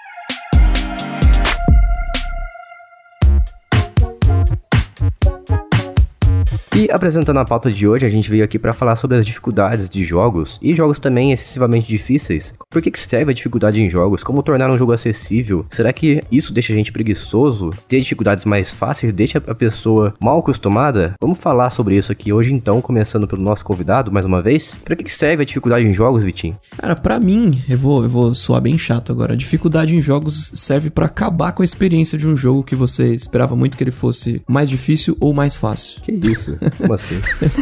E 6.74 6.88
apresentando 6.90 7.38
a 7.38 7.44
pauta 7.44 7.70
de 7.70 7.86
hoje, 7.86 8.06
a 8.06 8.08
gente 8.08 8.30
veio 8.30 8.42
aqui 8.42 8.58
para 8.58 8.72
falar 8.72 8.96
sobre 8.96 9.18
as 9.18 9.26
dificuldades 9.26 9.90
de 9.90 10.02
jogos 10.04 10.58
e 10.62 10.74
jogos 10.74 10.98
também 10.98 11.30
excessivamente 11.30 11.86
difíceis. 11.86 12.54
Por 12.70 12.80
que, 12.80 12.90
que 12.90 12.98
serve 12.98 13.30
a 13.30 13.34
dificuldade 13.34 13.78
em 13.78 13.90
jogos? 13.90 14.24
Como 14.24 14.42
tornar 14.42 14.70
um 14.70 14.78
jogo 14.78 14.92
acessível? 14.92 15.66
Será 15.70 15.92
que 15.92 16.22
isso 16.32 16.50
deixa 16.50 16.72
a 16.72 16.76
gente 16.76 16.90
preguiçoso? 16.90 17.68
Ter 17.86 18.00
dificuldades 18.00 18.46
mais 18.46 18.72
fáceis 18.72 19.12
deixa 19.12 19.36
a 19.46 19.54
pessoa 19.54 20.14
mal 20.18 20.38
acostumada? 20.38 21.14
Vamos 21.20 21.38
falar 21.38 21.68
sobre 21.68 21.94
isso 21.94 22.10
aqui 22.10 22.32
hoje, 22.32 22.54
então, 22.54 22.80
começando 22.80 23.28
pelo 23.28 23.42
nosso 23.42 23.66
convidado, 23.66 24.10
mais 24.10 24.24
uma 24.24 24.40
vez. 24.40 24.78
Para 24.82 24.96
que, 24.96 25.04
que 25.04 25.12
serve 25.12 25.42
a 25.42 25.46
dificuldade 25.46 25.86
em 25.86 25.92
jogos, 25.92 26.24
Vitinho? 26.24 26.56
Cara, 26.78 26.96
pra 26.96 27.20
mim, 27.20 27.52
eu 27.68 27.76
vou, 27.76 28.02
eu 28.02 28.08
vou 28.08 28.34
soar 28.34 28.62
bem 28.62 28.78
chato 28.78 29.12
agora. 29.12 29.34
A 29.34 29.36
dificuldade 29.36 29.94
em 29.94 30.00
jogos 30.00 30.52
serve 30.54 30.88
pra 30.88 31.04
acabar 31.04 31.52
com 31.52 31.60
a 31.60 31.66
experiência 31.66 32.16
de 32.16 32.26
um 32.26 32.34
jogo 32.34 32.64
que 32.64 32.74
você 32.74 33.14
esperava 33.14 33.54
muito 33.54 33.76
que 33.76 33.84
ele 33.84 33.90
fosse 33.90 34.42
mais 34.48 34.70
difícil 34.70 35.18
ou 35.20 35.34
mais 35.34 35.54
fácil. 35.54 36.00
Que 36.00 36.12
isso? 36.12 36.61
Como 36.78 36.94
assim? 36.94 37.20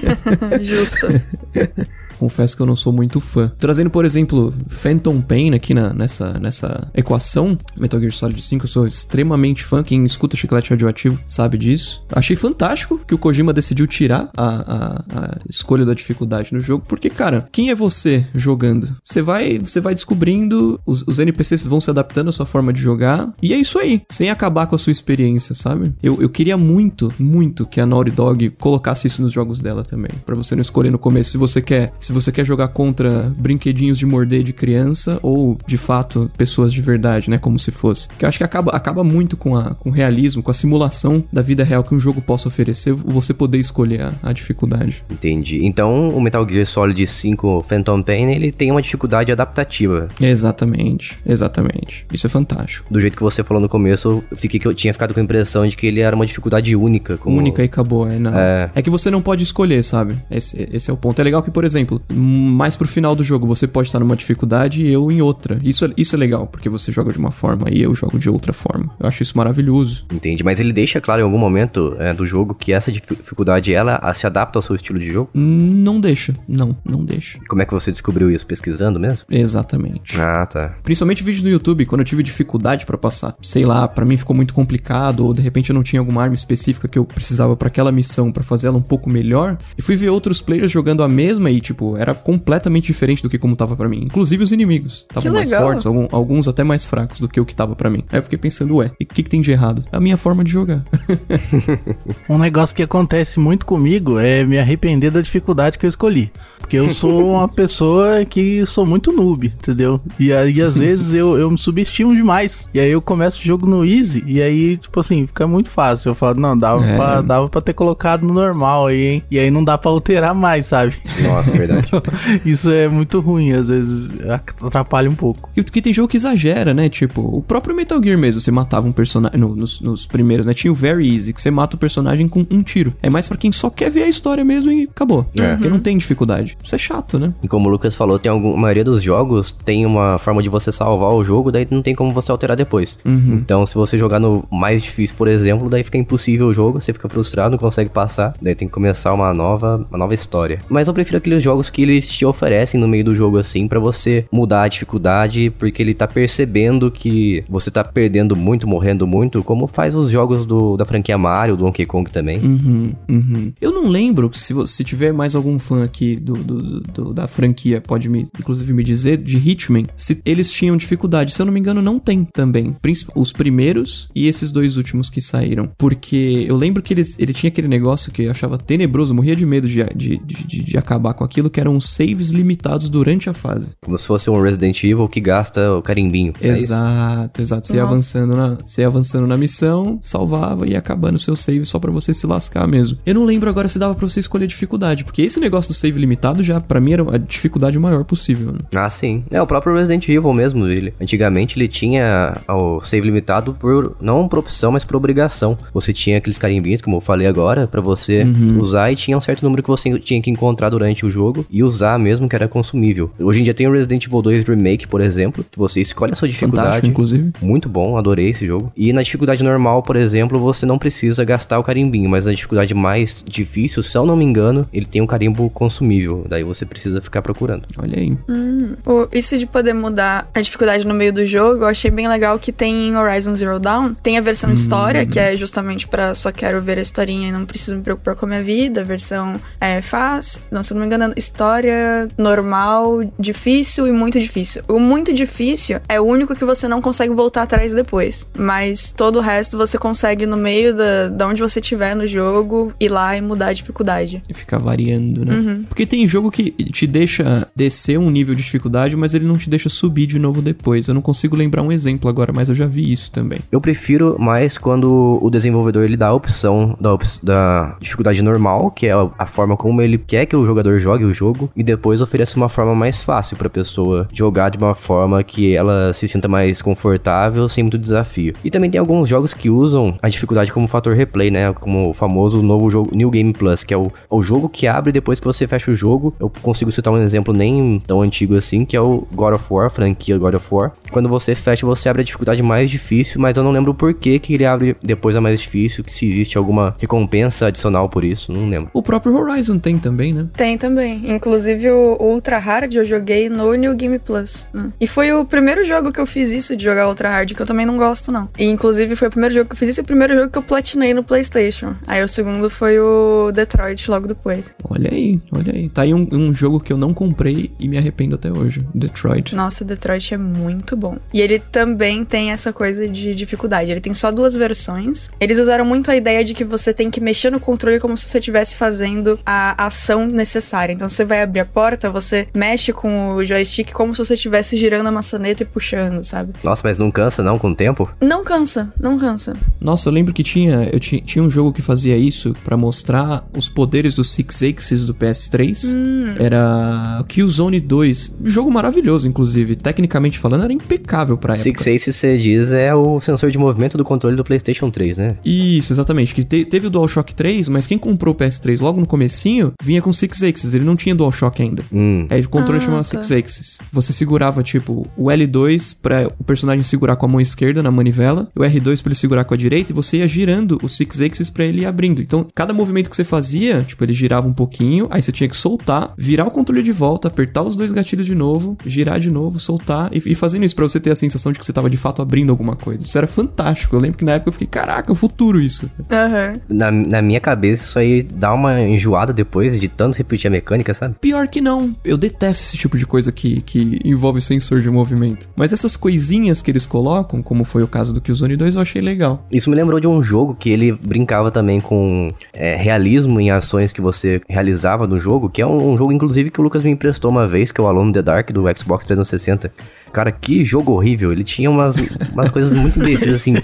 Justo. 0.63 1.07
Confesso 2.21 2.55
que 2.55 2.61
eu 2.61 2.67
não 2.67 2.77
sou 2.77 2.93
muito 2.93 3.19
fã. 3.19 3.51
Trazendo, 3.59 3.89
por 3.89 4.05
exemplo, 4.05 4.53
Phantom 4.69 5.23
Pain 5.23 5.55
aqui 5.55 5.73
na, 5.73 5.95
nessa, 5.95 6.39
nessa 6.39 6.91
equação, 6.95 7.59
Metal 7.79 7.99
Gear 7.99 8.13
Solid 8.13 8.43
5, 8.43 8.67
eu 8.67 8.69
sou 8.69 8.87
extremamente 8.87 9.65
fã. 9.65 9.83
Quem 9.83 10.05
escuta 10.05 10.37
Chiclete 10.37 10.69
Radioativo 10.69 11.19
sabe 11.27 11.57
disso. 11.57 12.05
Achei 12.13 12.37
fantástico 12.37 13.01
que 13.07 13.15
o 13.15 13.19
Kojima 13.19 13.55
decidiu 13.55 13.87
tirar 13.87 14.29
a, 14.37 14.47
a, 14.47 15.05
a 15.19 15.39
escolha 15.49 15.87
da 15.87 15.95
dificuldade 15.95 16.53
no 16.53 16.61
jogo, 16.61 16.85
porque, 16.87 17.09
cara, 17.09 17.49
quem 17.51 17.71
é 17.71 17.75
você 17.75 18.27
jogando? 18.35 18.87
Você 19.03 19.23
vai, 19.23 19.59
você 19.59 19.81
vai 19.81 19.95
descobrindo, 19.95 20.79
os, 20.85 21.03
os 21.07 21.19
NPCs 21.19 21.65
vão 21.65 21.81
se 21.81 21.89
adaptando 21.89 22.29
à 22.29 22.33
sua 22.33 22.45
forma 22.45 22.71
de 22.71 22.83
jogar, 22.83 23.33
e 23.41 23.55
é 23.55 23.57
isso 23.57 23.79
aí, 23.79 24.03
sem 24.11 24.29
acabar 24.29 24.67
com 24.67 24.75
a 24.75 24.79
sua 24.79 24.91
experiência, 24.91 25.55
sabe? 25.55 25.95
Eu, 26.03 26.21
eu 26.21 26.29
queria 26.29 26.59
muito, 26.59 27.13
muito 27.19 27.67
que 27.67 27.81
a 27.81 27.87
Naughty 27.87 28.11
Dog 28.11 28.51
colocasse 28.51 29.07
isso 29.07 29.23
nos 29.23 29.33
jogos 29.33 29.63
dela 29.63 29.83
também, 29.83 30.11
Pra 30.27 30.35
você 30.35 30.55
não 30.55 30.63
escolher 30.63 30.91
no 30.91 30.99
começo 30.99 31.31
se 31.31 31.39
você 31.39 31.63
quer, 31.63 31.93
se 31.99 32.10
você 32.13 32.31
quer 32.33 32.45
jogar 32.45 32.69
contra 32.69 33.33
brinquedinhos 33.37 33.99
de 33.99 34.07
morder 34.07 34.43
de 34.43 34.53
criança 34.53 35.19
ou 35.23 35.59
de 35.67 35.77
fato 35.77 36.31
pessoas 36.37 36.73
de 36.73 36.81
verdade, 36.81 37.31
né, 37.31 37.39
como 37.39 37.59
se 37.59 37.71
fosse. 37.71 38.09
Que 38.19 38.25
eu 38.25 38.29
acho 38.29 38.39
que 38.39 38.45
acaba, 38.45 38.73
acaba 38.73 39.05
muito 39.05 39.37
com, 39.37 39.57
a, 39.57 39.75
com 39.75 39.91
o 39.91 39.93
realismo, 39.93 40.43
com 40.43 40.51
a 40.51 40.55
simulação 40.55 41.23
da 41.33 41.43
vida 41.43 41.65
real 41.65 41.83
que 41.83 41.95
um 41.95 42.01
jogo 42.01 42.21
possa 42.21 42.49
oferecer, 42.49 42.93
você 42.93 43.33
poder 43.35 43.59
escolher 43.59 44.03
a, 44.03 44.13
a 44.23 44.33
dificuldade. 44.33 45.05
Entendi. 45.11 45.65
Então, 45.65 46.09
o 46.09 46.21
Metal 46.21 46.47
Gear 46.49 46.67
Solid 46.67 47.07
5 47.07 47.65
Phantom 47.69 48.03
Pain, 48.03 48.31
ele 48.31 48.53
tem 48.53 48.71
uma 48.71 48.83
dificuldade 48.83 49.33
adaptativa. 49.33 50.09
Exatamente, 50.21 51.19
exatamente. 51.25 52.07
Isso 52.13 52.27
é 52.27 52.31
fantástico. 52.31 52.87
Do 52.91 53.01
jeito 53.01 53.17
que 53.17 53.23
você 53.23 53.43
falou 53.43 53.63
no 53.63 53.69
começo, 53.69 54.23
eu 54.31 54.37
fiquei 54.37 54.59
que 54.59 54.67
eu 54.67 54.75
tinha 54.75 54.93
ficado 54.93 55.15
com 55.15 55.21
a 55.21 55.23
impressão 55.23 55.67
de 55.67 55.77
que 55.77 55.87
ele 55.87 56.01
era 56.01 56.15
uma 56.15 56.27
dificuldade 56.27 56.75
única. 56.75 57.17
Como... 57.17 57.37
Única 57.37 57.63
e 57.63 57.67
acabou, 57.67 58.09
é, 58.09 58.19
não. 58.19 58.37
É. 58.39 58.71
É. 58.75 58.83
que 58.83 58.91
você 58.91 59.11
não 59.11 59.23
pode 59.23 59.43
escolher, 59.43 59.83
sabe? 59.83 60.17
Esse, 60.31 60.69
esse 60.73 60.91
é 60.91 60.93
o 60.93 60.97
ponto. 60.97 61.21
É 61.21 61.25
legal 61.25 61.43
que, 61.43 61.51
por 61.51 61.65
exemplo, 61.65 62.00
mais 62.13 62.77
pro 62.77 62.87
final 62.87 63.15
do 63.15 63.23
jogo 63.25 63.47
você 63.47 63.67
pode 63.67 63.89
estar 63.89 63.99
numa 64.01 64.17
dificuldade 64.17 64.83
e 64.83 64.93
eu 64.93 65.11
em 65.11 65.21
outra. 65.21 65.59
Isso, 65.63 65.85
é- 65.85 65.91
isso 65.97 66.15
é 66.15 66.19
legal, 66.19 66.47
porque 66.47 66.69
você 66.69 66.91
joga 66.93 67.13
de 67.13 67.19
uma 67.19 67.31
forma 67.31 67.67
e 67.71 67.83
eu 67.83 67.95
jogo 67.95 68.19
de 68.19 68.29
outra 68.31 68.53
forma. 68.53 68.91
Eu 68.99 69.07
acho 69.07 69.23
isso 69.23 69.37
maravilhoso. 69.37 70.07
Entendi, 70.13 70.43
mas 70.45 70.61
ele 70.61 70.73
deixa 70.73 71.01
claro 71.01 71.21
em 71.21 71.25
algum 71.25 71.39
momento 71.39 71.95
é, 71.99 72.13
do 72.13 72.27
jogo 72.27 72.55
que 72.55 72.73
essa 72.73 72.91
dificuldade, 72.93 73.73
ela 73.73 73.97
a- 74.03 74.15
se 74.15 74.27
adapta 74.27 74.59
ao 74.59 74.63
seu 74.63 74.75
estilo 74.75 74.99
de 74.99 75.11
jogo? 75.11 75.31
Não 75.35 76.01
deixa. 76.01 76.35
Não, 76.49 76.77
não 76.89 77.05
deixa. 77.05 77.39
Como 77.49 77.63
é 77.63 77.65
que 77.67 77.73
você 77.73 77.91
descobriu 77.93 78.31
isso? 78.31 78.47
Pesquisando 78.47 78.99
mesmo? 79.01 79.25
Exatamente. 79.31 80.21
Ah, 80.21 80.47
tá. 80.47 80.75
Principalmente 80.83 81.23
vídeo 81.23 81.43
no 81.45 81.51
YouTube, 81.51 81.87
quando 81.87 82.01
eu 82.01 82.05
tive 82.05 82.23
dificuldade 82.23 82.87
pra 82.87 82.97
passar. 82.99 83.35
Sei 83.43 83.65
lá, 83.65 83.87
pra 83.89 84.05
mim 84.05 84.17
ficou 84.17 84.35
muito 84.35 84.55
complicado, 84.55 85.25
ou 85.27 85.35
de 85.35 85.43
repente 85.43 85.71
eu 85.71 85.75
não 85.75 85.83
tinha 85.83 86.01
alguma 86.01 86.23
arma 86.23 86.35
específica 86.35 86.89
que 86.89 86.99
eu 86.99 87.05
precisava 87.05 87.57
pra 87.57 87.69
aquela 87.69 87.93
missão 87.93 88.31
pra 88.33 88.43
fazer 88.43 88.69
ela 88.69 88.79
um 88.79 88.83
pouco 88.83 89.09
melhor. 89.11 89.59
E 89.77 89.83
fui 89.83 89.97
ver 89.97 90.11
outros 90.11 90.41
players 90.41 90.71
jogando 90.71 91.03
a 91.03 91.09
mesma 91.09 91.51
e, 91.51 91.61
tipo, 91.61 91.90
era 91.97 92.15
completamente 92.15 92.87
diferente 92.87 93.23
do 93.23 93.29
que 93.31 93.39
como 93.39 93.55
tava 93.57 93.77
pra 93.77 93.89
mim. 93.89 94.03
Inclusive 94.05 94.43
os 94.43 94.53
inimigos. 94.53 95.07
Estavam 95.09 95.33
mais 95.33 95.51
fortes, 95.51 95.87
algum- 95.87 96.09
alguns 96.13 96.49
até 96.49 96.63
mais 96.65 96.87
fracos 96.87 97.21
do 97.21 97.29
que 97.29 97.41
o 97.41 97.45
que 97.45 97.55
tava 97.55 97.75
pra 97.77 97.89
mim. 97.91 98.05
Aí 98.11 98.19
eu 98.19 98.23
fiquei 98.23 98.39
pensando, 98.39 98.77
ué, 98.77 98.91
e 99.01 99.05
o 99.05 99.07
que, 99.07 99.23
que 99.23 99.31
tem 99.31 99.41
de 99.41 99.51
errado? 99.51 99.85
A 99.93 100.01
minha 100.01 100.17
forma 100.17 100.43
de 100.45 100.51
jogar. 100.51 100.83
Um 102.29 102.39
negócio 102.39 102.75
que 102.75 102.83
acontece 102.83 103.39
muito 103.41 103.67
comigo 103.67 104.19
é 104.19 104.45
me 104.45 104.59
arrepender 104.59 105.11
da 105.11 105.21
dificuldade 105.21 105.79
que 105.79 105.85
eu 105.87 105.89
escolhi. 105.89 106.31
Porque 106.71 106.77
eu 106.77 106.93
sou 106.93 107.33
uma 107.33 107.49
pessoa 107.51 108.25
que 108.25 108.65
sou 108.65 108.87
muito 108.87 109.11
noob, 109.13 109.49
entendeu? 109.49 110.01
E 110.21 110.33
aí, 110.33 110.63
às 110.63 110.77
vezes, 110.79 111.13
eu, 111.13 111.37
eu 111.37 111.51
me 111.51 111.59
subestimo 111.59 112.15
demais. 112.15 112.69
E 112.73 112.79
aí 112.79 112.93
eu 112.93 113.03
começo 113.03 113.41
o 113.41 113.45
jogo 113.45 113.67
no 113.67 113.85
easy, 113.85 114.23
e 114.25 114.41
aí, 114.41 114.77
tipo 114.77 115.01
assim, 115.01 115.27
fica 115.27 115.49
muito 115.49 115.69
fácil. 115.69 116.11
Eu 116.11 116.15
falo, 116.15 116.39
não, 116.39 116.57
dava, 116.57 116.87
É. 116.87 116.97
pra, 116.97 117.21
dava 117.23 117.49
pra 117.49 117.61
ter 117.61 117.73
colocado 117.73 118.25
no 118.25 118.33
normal 118.33 118.87
aí, 118.87 119.05
hein? 119.05 119.23
E 119.29 119.37
aí 119.37 119.51
não 119.51 119.65
dá 119.65 119.77
pra 119.77 119.91
alterar 119.91 120.33
mais, 120.33 120.67
sabe? 120.67 120.95
Nossa, 121.25 121.51
verdade. 121.59 121.89
Então, 121.89 122.03
isso 122.47 122.71
é 122.71 122.89
muito 122.89 123.19
ruim, 123.19 123.51
às 123.53 123.67
vezes 123.67 124.15
atrapalha 124.63 125.11
um 125.11 125.15
pouco. 125.17 125.51
E 125.57 125.63
porque 125.65 125.83
tem 125.83 125.93
jogo 125.93 126.07
que 126.07 126.17
exagera, 126.17 126.73
né? 126.73 126.89
Tipo, 126.89 127.23
o 127.23 127.43
próprio 127.43 127.75
Metal 127.75 128.01
Gear 128.01 128.17
mesmo, 128.17 128.41
você 128.41 128.53
matava 128.53 128.87
um 128.87 128.93
personagem. 128.93 129.41
No, 129.41 129.57
nos, 129.57 129.81
nos, 129.81 130.07
primeiros, 130.07 130.47
né? 130.47 130.55
Tinha 130.55 130.71
o 130.71 130.75
Very 130.75 131.13
Easy, 131.13 131.33
que 131.33 131.41
você 131.41 131.51
mata 131.51 131.75
o 131.75 131.79
personagem 131.79 132.29
com 132.29 132.47
um 132.49 132.63
tiro. 132.63 132.95
É 133.03 133.11
mais 133.11 133.27
para 133.27 133.37
quem 133.37 133.51
só 133.51 133.71
quer 133.71 133.91
ver 133.91 134.05
a 134.05 134.09
história 134.09 134.45
mesmo 134.45 134.71
e 134.71 134.85
acabou. 134.85 135.27
É. 135.35 135.55
Porque 135.57 135.69
não 135.69 135.81
tem 135.81 135.99
dificuldade. 135.99 136.57
Isso 136.63 136.75
é 136.75 136.79
chato, 136.79 137.19
né? 137.19 137.33
E 137.43 137.49
como 137.49 137.69
o 137.69 137.73
Lucas 137.73 137.95
falou, 137.97 138.19
tem 138.19 138.31
algum, 138.31 138.55
a 138.55 138.57
maioria 138.57 138.85
dos 138.85 139.03
jogos 139.03 139.53
tem 139.53 139.87
uma 139.87 140.19
forma 140.19 140.43
de 140.43 140.49
você 140.49 140.71
salvar 140.71 141.13
o 141.13 141.25
jogo, 141.25 141.51
daí 141.51 141.67
não 141.71 141.83
tem 141.83 141.95
como 141.95 142.11
você 142.13 142.31
alterar 142.31 142.57
depois. 142.57 142.99
Uhum. 143.05 143.35
Então, 143.35 143.65
se 143.67 143.75
você 143.75 143.97
jogar 143.97 144.21
no 144.21 144.45
mais 144.51 144.83
difícil, 144.83 145.17
por 145.17 145.29
exemplo, 145.29 145.69
daí 145.69 145.83
fica 145.83 145.99
impossível 145.99 146.49
o 146.49 146.53
jogo, 146.53 146.81
você 146.81 146.93
fica 146.93 147.09
frustrado, 147.09 147.53
não 147.53 147.59
consegue 147.59 147.91
passar, 147.91 148.35
daí 148.41 148.55
tem 148.55 148.69
que 148.69 148.75
começar 148.75 149.13
uma 149.13 149.33
nova, 149.33 149.87
uma 149.89 149.99
nova 149.99 150.15
história. 150.15 150.59
Mas 150.69 150.89
eu 150.89 150.95
prefiro 150.95 151.19
aqueles 151.19 151.43
jogos 151.43 151.71
que 151.71 151.83
eles 151.83 152.09
te 152.09 152.25
oferecem 152.25 152.81
no 152.81 152.89
meio 152.89 153.05
do 153.05 153.15
jogo 153.15 153.39
assim 153.39 153.67
para 153.67 153.79
você 153.79 154.25
mudar 154.31 154.63
a 154.63 154.69
dificuldade, 154.69 155.51
porque 155.59 155.83
ele 155.83 155.95
tá 155.95 156.07
percebendo 156.07 156.91
que 156.91 157.45
você 157.49 157.71
tá 157.71 157.85
perdendo 157.85 158.37
muito, 158.37 158.67
morrendo 158.67 159.07
muito, 159.07 159.43
como 159.43 159.67
faz 159.67 159.95
os 159.95 160.11
jogos 160.11 160.47
do, 160.47 160.77
da 160.77 160.85
franquia 160.85 161.17
Mario, 161.17 161.57
do 161.57 161.65
Donkey 161.65 161.87
Kong 161.87 162.11
também. 162.11 162.39
Uhum, 162.39 162.93
uhum. 163.09 163.53
Eu 163.61 163.73
não 163.73 163.87
lembro 163.87 164.31
se, 164.33 164.55
se 164.67 164.85
tiver 164.85 165.13
mais 165.13 165.35
algum 165.35 165.59
fã 165.59 165.85
aqui 165.85 166.17
do, 166.17 166.35
do, 166.51 166.81
do, 166.81 167.15
da 167.15 167.27
franquia, 167.27 167.81
pode 167.81 168.09
me, 168.09 168.27
inclusive 168.39 168.73
me 168.73 168.83
dizer, 168.83 169.17
de 169.19 169.37
Hitman, 169.37 169.87
se 169.97 170.21
eles 170.25 170.53
tinham 170.53 170.77
dificuldade. 170.77 171.33
Se 171.33 171.41
eu 171.41 171.47
não 171.47 171.53
me 171.53 171.61
engano, 171.61 171.83
não 171.83 171.99
tem 171.99 172.25
também. 172.25 172.77
Os 173.15 173.33
primeiros 173.33 174.09
e 174.15 174.27
esses 174.27 174.51
dois 174.51 174.77
últimos 174.77 175.11
que 175.11 175.21
saíram. 175.21 175.71
Porque 175.79 176.45
eu 176.49 176.57
lembro 176.57 176.83
que 176.83 176.95
eles, 176.95 177.19
ele 177.19 177.33
tinha 177.33 177.49
aquele 177.49 177.69
negócio 177.69 178.13
que 178.13 178.25
eu 178.25 178.31
achava 178.31 178.59
tenebroso, 178.59 179.15
morria 179.15 179.37
de 179.37 179.47
medo 179.47 179.69
de, 179.69 179.85
de, 179.95 180.19
de, 180.19 180.63
de 180.63 180.79
acabar 180.79 181.15
com 181.15 181.25
aquilo, 181.25 181.51
que 181.51 181.61
eram 181.61 181.81
saves 181.81 182.31
limitados 182.31 182.89
durante 182.89 183.29
a 183.31 183.33
fase. 183.33 183.73
Como 183.83 183.99
se 183.99 184.07
fosse 184.07 184.31
um 184.31 184.41
Resident 184.41 184.83
Evil 184.83 185.09
que 185.09 185.21
gasta 185.21 185.75
o 185.75 185.83
carimbinho. 185.83 186.33
É 186.41 186.49
exato, 186.49 187.41
exato. 187.41 187.67
Você 187.67 187.77
ia, 187.77 187.83
avançando 187.83 188.37
na, 188.37 188.59
você 188.67 188.83
ia 188.83 188.87
avançando 188.87 189.27
na 189.27 189.37
missão, 189.37 189.99
salvava 190.03 190.67
e 190.67 190.73
ia 190.73 190.79
acabando 190.79 191.17
o 191.17 191.19
seu 191.19 191.37
save 191.37 191.65
só 191.65 191.79
para 191.79 191.91
você 191.91 192.13
se 192.13 192.27
lascar 192.27 192.67
mesmo. 192.67 192.99
Eu 193.05 193.15
não 193.15 193.25
lembro 193.25 193.49
agora 193.49 193.69
se 193.69 193.79
dava 193.79 193.95
pra 193.95 194.09
você 194.09 194.21
escolher 194.21 194.47
dificuldade, 194.47 195.05
porque 195.05 195.23
esse 195.23 195.41
negócio 195.41 195.73
do 195.73 195.75
save 195.75 195.99
limitado 195.99 196.40
já, 196.43 196.61
para 196.61 196.81
mim, 196.81 196.93
era 196.93 197.15
a 197.15 197.19
dificuldade 197.19 197.79
maior 197.79 198.05
possível. 198.05 198.53
Né? 198.53 198.59
Ah, 198.75 198.89
sim. 198.89 199.25
É, 199.31 199.41
o 199.41 199.47
próprio 199.47 199.75
Resident 199.75 200.09
Evil 200.09 200.33
mesmo, 200.33 200.67
ele. 200.67 200.93
Antigamente 201.01 201.59
ele 201.59 201.69
tinha 201.69 202.35
o 202.49 202.81
save 202.81 203.07
limitado 203.07 203.55
por, 203.55 203.97
não 204.01 204.29
por 204.29 204.39
opção, 204.39 204.73
mas 204.73 204.85
por 204.85 204.97
obrigação. 204.97 205.57
Você 205.73 205.93
tinha 205.93 206.19
aqueles 206.19 206.39
carimbinhos, 206.39 206.81
como 206.81 206.97
eu 206.97 207.01
falei 207.01 207.27
agora, 207.27 207.67
para 207.67 207.81
você 207.81 208.23
uhum. 208.23 208.61
usar 208.61 208.93
e 208.93 208.97
tinha 208.97 209.17
um 209.17 209.21
certo 209.21 209.43
número 209.43 209.63
que 209.63 209.69
você 209.69 209.99
tinha 209.99 210.21
que 210.21 210.31
encontrar 210.31 210.71
durante 210.71 211.05
o 211.05 211.11
jogo 211.11 211.45
e 211.51 211.63
usar 211.63 211.99
mesmo 211.99 212.29
que 212.29 212.37
era 212.37 212.49
consumível. 212.49 213.11
Hoje 213.19 213.41
em 213.41 213.43
dia 213.43 213.55
tem 213.55 213.67
o 213.67 213.73
Resident 213.73 214.07
Evil 214.07 214.23
2 214.23 214.45
Remake, 214.45 214.87
por 214.87 215.01
exemplo, 215.01 215.45
que 215.51 215.59
você 215.59 215.81
escolhe 215.81 216.13
a 216.13 216.15
sua 216.15 216.29
dificuldade. 216.29 216.67
Fantástico, 216.67 216.87
inclusive. 216.87 217.33
Muito 217.41 217.69
bom, 217.69 217.97
adorei 217.97 218.31
esse 218.31 218.47
jogo. 218.47 218.73
E 218.77 218.93
na 218.93 219.03
dificuldade 219.03 219.43
normal, 219.43 219.83
por 219.83 219.97
exemplo, 219.97 220.39
você 220.39 220.67
não 220.67 220.79
precisa 220.79 221.25
gastar 221.25 221.59
o 221.59 221.63
carimbinho, 221.63 222.09
mas 222.09 222.27
na 222.27 222.33
dificuldade 222.33 222.75
mais 222.75 223.25
difícil, 223.27 223.83
se 223.83 223.97
eu 223.97 224.07
não 224.07 224.17
me 224.17 224.25
engano, 224.25 224.67
ele 224.73 224.87
tem 224.87 225.01
um 225.01 225.07
carimbo 225.07 225.49
consumível. 225.51 226.20
Daí 226.29 226.43
você 226.43 226.65
precisa 226.65 227.01
ficar 227.01 227.23
procurando. 227.23 227.65
Olha 227.79 227.99
aí. 227.99 228.17
Hum, 228.29 228.75
isso 229.13 229.37
de 229.39 229.47
poder 229.47 229.73
mudar 229.73 230.29
a 230.35 230.41
dificuldade 230.41 230.87
no 230.87 230.95
meio 230.95 231.13
do 231.13 231.25
jogo, 231.27 231.65
eu 231.65 231.69
achei 231.69 231.91
bem 231.91 232.09
legal 232.09 232.39
que 232.39 232.53
tem 232.53 232.89
em 232.89 232.97
Horizon 232.97 233.35
Zero 233.35 233.59
Dawn. 233.59 233.95
Tem 233.95 234.19
a 234.19 234.21
versão 234.21 234.51
hum. 234.51 234.55
história, 234.55 235.07
que 235.07 235.19
é 235.19 235.37
justamente 235.37 235.87
para 235.87 236.15
só 236.15 236.31
quero 236.33 236.61
ver 236.61 236.79
a 236.79 236.83
historinha 236.83 237.29
e 237.29 237.33
não 237.33 237.45
preciso 237.45 237.77
me 237.77 237.83
preocupar 237.83 238.15
com 238.15 238.27
a 238.27 238.29
minha 238.29 238.43
vida. 238.43 238.81
A 238.81 238.85
versão 238.85 239.41
é 239.61 239.81
fácil. 239.81 240.43
Não, 240.51 240.63
se 240.63 240.73
eu 240.73 240.77
não 240.77 240.81
me 240.81 240.87
engano, 240.87 241.13
história 241.17 242.09
normal, 242.17 243.01
difícil 243.19 243.87
e 243.87 243.93
muito 243.93 244.19
difícil. 244.19 244.63
O 244.69 244.79
muito 244.79 245.13
difícil 245.13 245.81
é 245.89 246.01
o 246.01 246.05
único 246.05 246.35
que 246.35 246.45
você 246.45 246.69
não 246.69 246.81
consegue 246.81 247.15
voltar 247.15 247.43
atrás 247.43 247.75
depois. 247.75 248.29
Mas 248.37 248.93
todo 248.93 249.17
o 249.17 249.21
resto 249.21 249.57
você 249.57 249.79
consegue 249.79 250.27
no 250.27 250.37
meio 250.37 250.75
da, 250.75 251.09
da 251.09 251.27
onde 251.27 251.41
você 251.41 251.61
estiver 251.61 251.95
no 251.95 252.07
jogo 252.07 252.73
ir 252.79 252.89
lá 252.89 253.17
e 253.17 253.21
mudar 253.21 253.49
a 253.49 253.53
dificuldade. 253.53 254.23
E 254.29 254.35
ficar 254.35 254.59
variando, 254.59 255.25
né? 255.25 255.35
Uhum. 255.35 255.65
Porque 255.65 255.87
tem 255.87 256.07
jogo 256.11 256.31
que 256.31 256.51
te 256.51 256.87
deixa 256.87 257.49
descer 257.55 257.99
um 257.99 258.11
nível 258.11 258.35
de 258.35 258.43
dificuldade, 258.43 258.97
mas 258.97 259.15
ele 259.15 259.25
não 259.25 259.39
te 259.39 259.49
deixa 259.49 259.69
subir 259.69 260.07
de 260.07 260.19
novo 260.19 260.43
depois. 260.43 260.89
Eu 260.89 260.95
não 260.95 261.01
consigo 261.01 261.37
lembrar 261.37 261.63
um 261.63 261.73
exemplo 261.73 262.11
agora, 262.11 262.33
mas 262.33 262.49
eu 262.49 262.55
já 262.55 262.67
vi 262.67 262.93
isso 262.93 263.11
também. 263.11 263.39
Eu 263.51 263.61
prefiro 263.61 264.17
mais 264.19 264.59
quando 264.59 265.19
o 265.23 265.31
desenvolvedor 265.31 265.85
ele 265.85 265.97
dá 265.97 266.09
a 266.09 266.15
opção 266.15 266.77
da, 266.81 266.93
op 266.93 267.05
da 267.23 267.77
dificuldade 267.81 268.23
normal, 268.23 268.71
que 268.71 268.87
é 268.87 268.93
a 269.19 269.27
forma 269.27 269.57
como 269.57 269.81
ele 269.81 269.99
quer 269.99 270.27
que 270.27 270.37
o 270.37 270.45
jogador 270.45 270.79
jogue 270.79 271.05
o 271.05 271.13
jogo, 271.13 271.51
e 271.57 271.63
depois 271.63 272.01
oferece 272.01 272.37
uma 272.37 272.49
forma 272.49 272.75
mais 272.75 273.03
fácil 273.03 273.37
para 273.37 273.47
a 273.47 273.51
pessoa 273.51 274.09
jogar 274.13 274.51
de 274.51 274.59
uma 274.59 274.75
forma 274.75 275.23
que 275.23 275.55
ela 275.55 275.93
se 275.93 276.09
sinta 276.09 276.29
mais 276.29 276.61
confortável, 276.61 277.49
sem 277.49 277.65
muito 277.65 277.79
desafio. 277.79 278.35
E 278.45 278.51
também 278.51 278.71
tem 278.71 278.79
alguns 278.79 279.09
jogos 279.09 279.33
que 279.33 279.49
usam 279.49 279.97
a 280.03 280.09
dificuldade 280.09 280.53
como 280.53 280.67
fator 280.67 280.95
replay, 280.95 281.31
né? 281.31 281.53
Como 281.53 281.91
o 281.91 281.95
famoso 281.95 282.43
novo 282.43 282.69
jogo 282.71 282.91
New 282.95 283.11
Game 283.11 283.33
Plus, 283.33 283.63
que 283.63 283.75
é 283.75 283.77
o, 283.77 283.91
o 284.09 284.23
jogo 284.23 284.49
que 284.49 284.67
abre 284.67 284.93
depois 284.93 285.21
que 285.21 285.27
você 285.27 285.47
fecha 285.47 285.71
o 285.71 285.75
jogo. 285.75 286.00
Eu 286.19 286.31
consigo 286.43 286.71
citar 286.71 286.93
um 286.93 287.03
exemplo 287.03 287.35
nem 287.35 287.81
tão 287.87 288.03
antigo 288.03 288.37
assim, 288.37 288.65
que 288.65 288.77
é 288.77 288.81
o 288.81 289.07
God 289.13 289.35
of 289.35 289.45
War, 289.51 289.71
franquia 289.71 290.19
God 290.19 290.35
of 290.35 290.47
War. 290.51 290.73
Quando 290.91 291.09
você 291.09 291.35
fecha, 291.35 291.67
você 291.67 291.89
abre 291.89 292.03
a 292.03 292.05
dificuldade 292.05 292.43
mais 292.43 292.71
difícil, 292.71 293.21
mas 293.21 293.37
eu 293.37 293.45
não 293.45 293.51
lembro 293.51 293.75
por 293.75 293.95
que, 293.95 294.19
que 294.19 294.35
ele 294.35 294.45
abre 294.45 294.77
depois 294.83 295.17
a 295.17 295.21
mais 295.21 295.41
difícil, 295.41 295.85
que 295.85 295.93
se 295.93 296.07
existe 296.07 296.39
alguma 296.39 296.75
recompensa 296.79 297.47
adicional 297.47 297.89
por 297.89 298.05
isso, 298.05 298.33
não 298.33 298.49
lembro. 298.49 298.71
O 298.73 298.83
próprio 298.83 299.15
Horizon 299.15 299.59
tem 299.59 299.79
também, 299.79 300.13
né? 300.13 300.29
Tem 300.37 300.57
também. 300.57 301.03
Inclusive 301.11 301.71
o 301.71 301.97
Ultra 302.01 302.39
Hard 302.39 302.75
eu 302.75 302.85
joguei 302.85 303.29
no 303.29 303.55
New 303.55 303.75
Game 303.75 303.99
Plus. 303.99 304.47
Né? 304.53 304.73
E 304.81 304.87
foi 304.87 305.13
o 305.13 305.25
primeiro 305.25 305.65
jogo 305.65 305.93
que 305.93 306.01
eu 306.01 306.07
fiz 306.07 306.31
isso 306.31 306.57
de 306.57 306.65
jogar 306.65 306.89
Ultra 306.89 307.09
Hard, 307.09 307.33
que 307.35 307.41
eu 307.41 307.47
também 307.47 307.67
não 307.67 307.77
gosto, 307.77 308.11
não. 308.13 308.29
E 308.39 308.45
inclusive 308.45 308.97
foi 308.97 309.09
o 309.09 309.11
primeiro 309.11 309.35
jogo 309.35 309.49
que 309.49 309.55
eu 309.55 309.59
fiz 309.59 309.71
isso 309.71 309.81
e 309.81 309.83
o 309.83 309.87
primeiro 309.87 310.15
jogo 310.15 310.31
que 310.31 310.39
eu 310.39 310.43
platinei 310.43 310.95
no 310.95 311.03
PlayStation. 311.03 311.75
Aí 311.87 312.03
o 312.03 312.09
segundo 312.09 312.49
foi 312.51 312.79
o 312.79 313.31
Detroit 313.33 313.91
logo 313.91 314.07
depois. 314.07 314.55
Olha 314.65 314.91
aí, 314.93 315.21
olha 315.33 315.53
aí. 315.53 315.69
Tá 315.69 315.83
aí 315.83 315.90
um, 315.95 316.07
um 316.13 316.35
jogo 316.35 316.61
que 316.61 316.73
eu 316.73 316.77
não 316.77 316.93
comprei 316.93 317.51
e 317.59 317.69
me 317.69 317.79
arrependo 317.79 318.15
até 318.15 318.31
hoje. 318.31 318.67
Detroit. 318.75 319.35
Nossa, 319.35 319.65
Detroit 319.65 320.15
é 320.15 320.19
muito 320.19 320.77
bom. 320.77 320.97
E 321.13 321.21
ele 321.21 321.39
também 321.39 322.05
tem 322.05 322.31
essa 322.31 322.53
coisa 322.53 322.89
de 322.89 323.15
dificuldade. 323.15 323.71
Ele 323.71 323.81
tem 323.81 323.95
só 323.95 324.11
duas 324.11 324.35
versões. 324.35 325.09
Eles 325.21 325.39
usaram 325.39 325.65
muito 325.65 325.91
a 325.91 325.97
ideia 325.97 326.25
de 326.25 326.35
que 326.35 326.45
você 326.45 326.73
tem 326.73 326.91
que 326.91 327.01
mexer 327.01 327.31
no 327.31 327.41
controle 327.41 327.81
como 327.81 327.97
se 327.97 328.09
você 328.09 328.19
estivesse 328.19 328.57
fazendo 328.57 329.19
a 329.25 329.67
ação 329.67 330.07
necessária. 330.07 330.73
Então 330.73 330.89
você 330.89 331.05
vai 331.05 331.23
abrir 331.23 331.41
a 331.41 331.47
porta, 331.47 331.91
você 331.91 332.29
mexe 332.35 332.73
com 332.73 333.15
o 333.15 333.25
joystick 333.25 333.73
como 333.73 333.95
se 333.95 334.05
você 334.05 334.15
estivesse 334.15 334.57
girando 334.57 334.87
a 334.87 334.93
maçaneta 334.93 335.43
e 335.43 335.47
puxando, 335.47 336.03
sabe? 336.03 336.35
Nossa, 336.43 336.63
mas 336.65 336.79
não 336.79 336.91
cansa 336.91 337.23
não 337.23 337.39
com 337.39 337.51
o 337.51 337.55
tempo? 337.55 337.91
Não 338.01 338.25
cansa, 338.25 338.73
não 338.79 338.99
cansa. 338.99 339.35
Nossa, 339.61 339.89
eu 339.89 339.93
lembro 339.93 340.13
que 340.13 340.23
tinha, 340.23 340.69
eu 340.73 340.81
tinha, 340.81 341.01
tinha 341.03 341.23
um 341.23 341.31
jogo 341.31 341.53
que 341.53 341.63
fazia 341.63 341.97
isso 341.97 342.35
para 342.45 342.57
mostrar 342.57 343.25
os 343.37 343.49
poderes 343.49 343.95
dos 343.95 344.11
Six 344.11 344.43
Axis 344.43 344.85
do 344.85 344.95
PS3. 344.95 345.75
Hum. 345.75 345.80
Era 346.19 347.05
Killzone 347.09 347.61
2. 347.61 348.19
Jogo 348.25 348.51
maravilhoso, 348.51 349.09
inclusive. 349.09 349.57
Tecnicamente 349.57 350.19
falando, 350.19 350.45
era 350.45 350.53
impecável 350.53 351.17
pra 351.17 351.35
época. 351.35 351.43
Six 351.43 351.75
Axis, 351.75 351.97
você 351.97 352.19
diz, 352.19 352.53
é 352.53 352.75
o 352.75 353.01
sensor 353.01 353.31
de 353.31 353.39
movimento 353.39 353.77
do 353.77 353.85
controle 353.85 354.17
do 354.17 354.25
PlayStation 354.25 354.71
3, 354.71 354.99
né? 354.99 355.17
Isso, 355.25 355.73
exatamente. 355.73 356.15
Que 356.15 356.23
te, 356.23 356.45
teve 356.45 356.67
o 356.67 356.71
DualShock 356.71 357.15
3, 357.15 357.49
mas 357.49 357.67
quem 357.67 357.79
comprou 357.79 358.15
o 358.15 358.17
PS3 358.17 358.61
logo 358.61 358.81
no 358.81 358.87
comecinho, 358.87 359.53
vinha 359.63 359.83
com 359.83 359.93
Six 359.93 360.23
Axis. 360.23 360.55
Ele 360.55 360.65
não 360.65 360.77
tinha 360.77 360.95
DualShock 360.95 361.43
ainda. 361.43 361.65
Hum. 361.73 362.07
Aí 362.11 362.21
o 362.21 362.29
controle 362.29 362.59
ah, 362.59 362.65
chamava 362.65 362.83
tá. 362.83 362.89
Six 362.89 363.13
Axis. 363.13 363.59
Você 363.73 363.93
segurava, 363.93 364.43
tipo, 364.43 364.87
o 364.97 365.07
L2 365.07 365.77
para 365.81 366.09
o 366.19 366.25
personagem 366.25 366.63
segurar 366.63 366.97
com 366.97 367.07
a 367.07 367.09
mão 367.09 367.21
esquerda 367.21 367.63
na 367.63 367.71
manivela, 367.71 368.29
o 368.37 368.41
R2 368.41 368.83
para 368.83 368.91
ele 368.91 368.95
segurar 368.95 369.25
com 369.25 369.35
a 369.35 369.37
direita, 369.37 369.73
e 369.73 369.75
você 369.75 369.99
ia 369.99 370.09
girando 370.09 370.59
o 370.63 370.69
Six 370.69 371.01
Axis 371.01 371.31
pra 371.31 371.45
ele 371.45 371.63
ir 371.63 371.67
abrindo. 371.67 372.03
Então, 372.03 372.27
cada 372.35 372.53
movimento 372.53 372.91
que 372.91 372.97
você 372.97 373.05
fazia, 373.05 373.63
tipo, 373.63 373.83
ele 373.85 373.95
girava 373.95 374.27
um 374.27 374.33
pouquinho, 374.33 374.87
aí 374.91 375.01
você 375.01 375.13
tinha 375.13 375.29
que 375.29 375.37
soltar, 375.37 375.70
virar 375.97 376.27
o 376.27 376.31
controle 376.31 376.63
de 376.63 376.73
volta, 376.73 377.09
apertar 377.09 377.43
os 377.43 377.57
dois 377.57 377.73
gatilhos 377.73 378.07
de 378.07 378.15
novo, 378.15 378.57
girar 378.65 378.99
de 378.99 379.11
novo, 379.11 379.39
soltar, 379.39 379.91
e, 379.93 380.03
e 380.07 380.15
fazendo 380.15 380.45
isso 380.45 380.55
para 380.55 380.69
você 380.69 380.81
ter 380.81 380.91
a 380.91 380.95
sensação 380.95 381.33
de 381.33 381.39
que 381.39 381.45
você 381.45 381.53
tava 381.53 381.71
de 381.71 381.77
fato 381.77 382.03
abrindo 382.03 382.31
alguma 382.31 382.57
coisa. 382.57 382.85
Isso 382.85 382.97
era 382.97 383.07
fantástico. 383.07 383.77
Eu 383.77 383.81
lembro 383.81 383.99
que 383.99 384.05
na 384.05 384.13
época 384.13 384.29
eu 384.29 384.33
fiquei, 384.33 384.47
caraca, 384.47 384.93
o 384.93 384.95
futuro 384.95 385.41
isso. 385.41 385.71
Uhum. 385.79 386.41
Na, 386.49 386.71
na 386.71 387.03
minha 387.03 387.21
cabeça, 387.21 387.65
isso 387.65 387.79
aí 387.79 388.03
dá 388.03 388.33
uma 388.33 388.61
enjoada 388.61 389.13
depois 389.13 389.59
de 389.59 389.69
tanto 389.69 389.97
repetir 389.97 390.29
a 390.29 390.31
mecânica, 390.31 390.75
sabe? 390.75 390.95
Pior 391.01 391.29
que 391.29 391.41
não. 391.41 391.75
Eu 391.85 391.97
detesto 391.97 392.43
esse 392.43 392.57
tipo 392.57 392.77
de 392.77 392.87
coisa 392.87 393.13
que, 393.13 393.41
que 393.43 393.79
envolve 393.85 394.21
sensor 394.21 394.61
de 394.61 394.71
movimento. 394.71 395.29
Mas 395.37 395.53
essas 395.53 395.77
coisinhas 395.77 396.43
que 396.43 396.51
eles 396.51 396.67
colocam, 396.67 397.23
como 397.23 397.45
foi 397.45 397.63
o 397.63 397.69
caso 397.69 397.93
do 397.93 398.01
Killzone 398.01 398.37
2, 398.37 398.55
eu 398.55 398.61
achei 398.61 398.81
legal. 398.81 399.25
Isso 399.31 399.51
me 399.51 399.57
lembrou 399.57 399.81
de 399.81 399.89
um 399.89 400.03
jogo 400.03 400.35
que 400.35 400.51
ele 400.51 400.73
brincava 400.73 401.31
também 401.31 401.61
com 401.61 402.11
é, 402.33 402.57
realismo 402.57 403.21
em 403.21 403.31
ações 403.31 403.73
que 403.73 403.81
você 403.81 404.21
realizava 404.29 404.87
no 404.87 404.99
jogo, 404.99 405.29
que 405.29 405.43
é 405.43 405.47
um, 405.47 405.60
um, 405.61 405.77
jogo, 405.77 405.93
inclusive, 405.93 406.31
que 406.31 406.41
o 406.41 406.45
Lucas 406.45 406.65
me 406.65 406.71
emprestou 406.71 407.11
uma 407.11 407.27
vez, 407.27 407.53
que 407.53 407.61
é 407.61 407.65
o 407.65 407.67
Alone 407.67 407.91
in 407.91 407.93
the 407.93 408.03
Dark 408.03 408.31
do 408.31 408.43
Xbox 408.57 408.85
360 408.87 409.53
Cara, 409.93 410.11
que 410.11 410.43
jogo 410.45 410.73
horrível. 410.73 411.11
Ele 411.13 411.25
tinha 411.25 411.51
umas, 411.51 411.75
umas 412.13 412.29
coisas 412.29 412.53
muito 412.53 412.79
imbecis, 412.79 413.13
assim. 413.13 413.35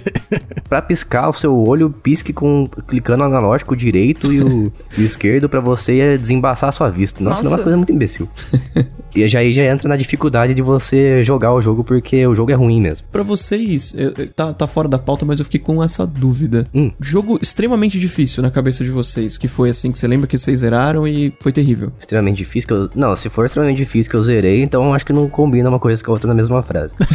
Pra 0.69 0.81
piscar 0.83 1.29
o 1.29 1.33
seu 1.33 1.57
olho, 1.57 1.91
pisque 1.91 2.33
com 2.33 2.67
clicando 2.89 3.19
no 3.19 3.25
analógico 3.25 3.77
direito 3.77 4.33
e 4.33 4.41
o, 4.41 4.73
e 4.97 5.03
o 5.03 5.05
esquerdo 5.05 5.49
pra 5.49 5.61
você 5.61 6.17
desembaçar 6.19 6.69
a 6.69 6.73
sua 6.73 6.89
vista. 6.91 7.23
Nossa, 7.23 7.43
Nossa. 7.43 7.55
é 7.55 7.57
uma 7.59 7.63
coisa 7.63 7.77
muito 7.77 7.93
imbecil. 7.93 8.29
e 9.15 9.27
já 9.29 9.39
aí 9.39 9.53
já 9.53 9.65
entra 9.65 9.89
na 9.89 9.97
dificuldade 9.97 10.55
de 10.55 10.63
você 10.63 11.23
jogar 11.25 11.53
o 11.55 11.61
jogo 11.63 11.83
porque 11.85 12.27
o 12.27 12.35
jogo 12.35 12.51
é 12.51 12.55
ruim 12.55 12.81
mesmo. 12.81 13.07
Pra 13.11 13.23
vocês, 13.23 13.95
eu- 13.97 14.13
eu- 14.19 14.29
tá, 14.29 14.53
tá 14.53 14.67
fora 14.67 14.89
da 14.89 14.99
pauta, 14.99 15.25
mas 15.25 15.39
eu 15.39 15.45
fiquei 15.45 15.61
com 15.61 15.83
essa 15.83 16.07
dúvida. 16.07 16.67
Hum. 16.75 16.91
Jogo 17.01 17.39
extremamente 17.41 17.99
difícil 17.99 18.43
na 18.43 18.51
cabeça 18.51 18.85
de 18.85 18.91
vocês, 18.91 19.39
que 19.39 19.49
foi 19.49 19.71
assim, 19.71 19.91
que 19.93 19.99
você 19.99 20.07
lembra 20.07 20.27
que 20.27 20.39
vocês 20.39 20.61
zeraram 20.61 21.07
e 21.07 21.33
foi 21.41 21.53
terrível. 21.53 21.93
Extremamente 21.99 22.37
difícil 22.39 22.67
que 22.69 22.75
eu. 22.75 22.91
Não, 22.95 23.15
se 23.17 23.29
for 23.29 23.47
extremamente 23.47 23.79
difícil 23.79 24.11
que 24.11 24.17
eu 24.17 24.23
zerei, 24.23 24.63
então 24.63 24.93
acho 24.93 25.07
que 25.07 25.13
não 25.13 25.29
combina 25.29 25.69
uma 25.69 25.79
coisa 25.79 26.03
com 26.05 26.11
a 26.11 26.15
outra 26.15 26.29
na 26.29 26.35
mesma 26.37 26.63
frase. 26.63 26.93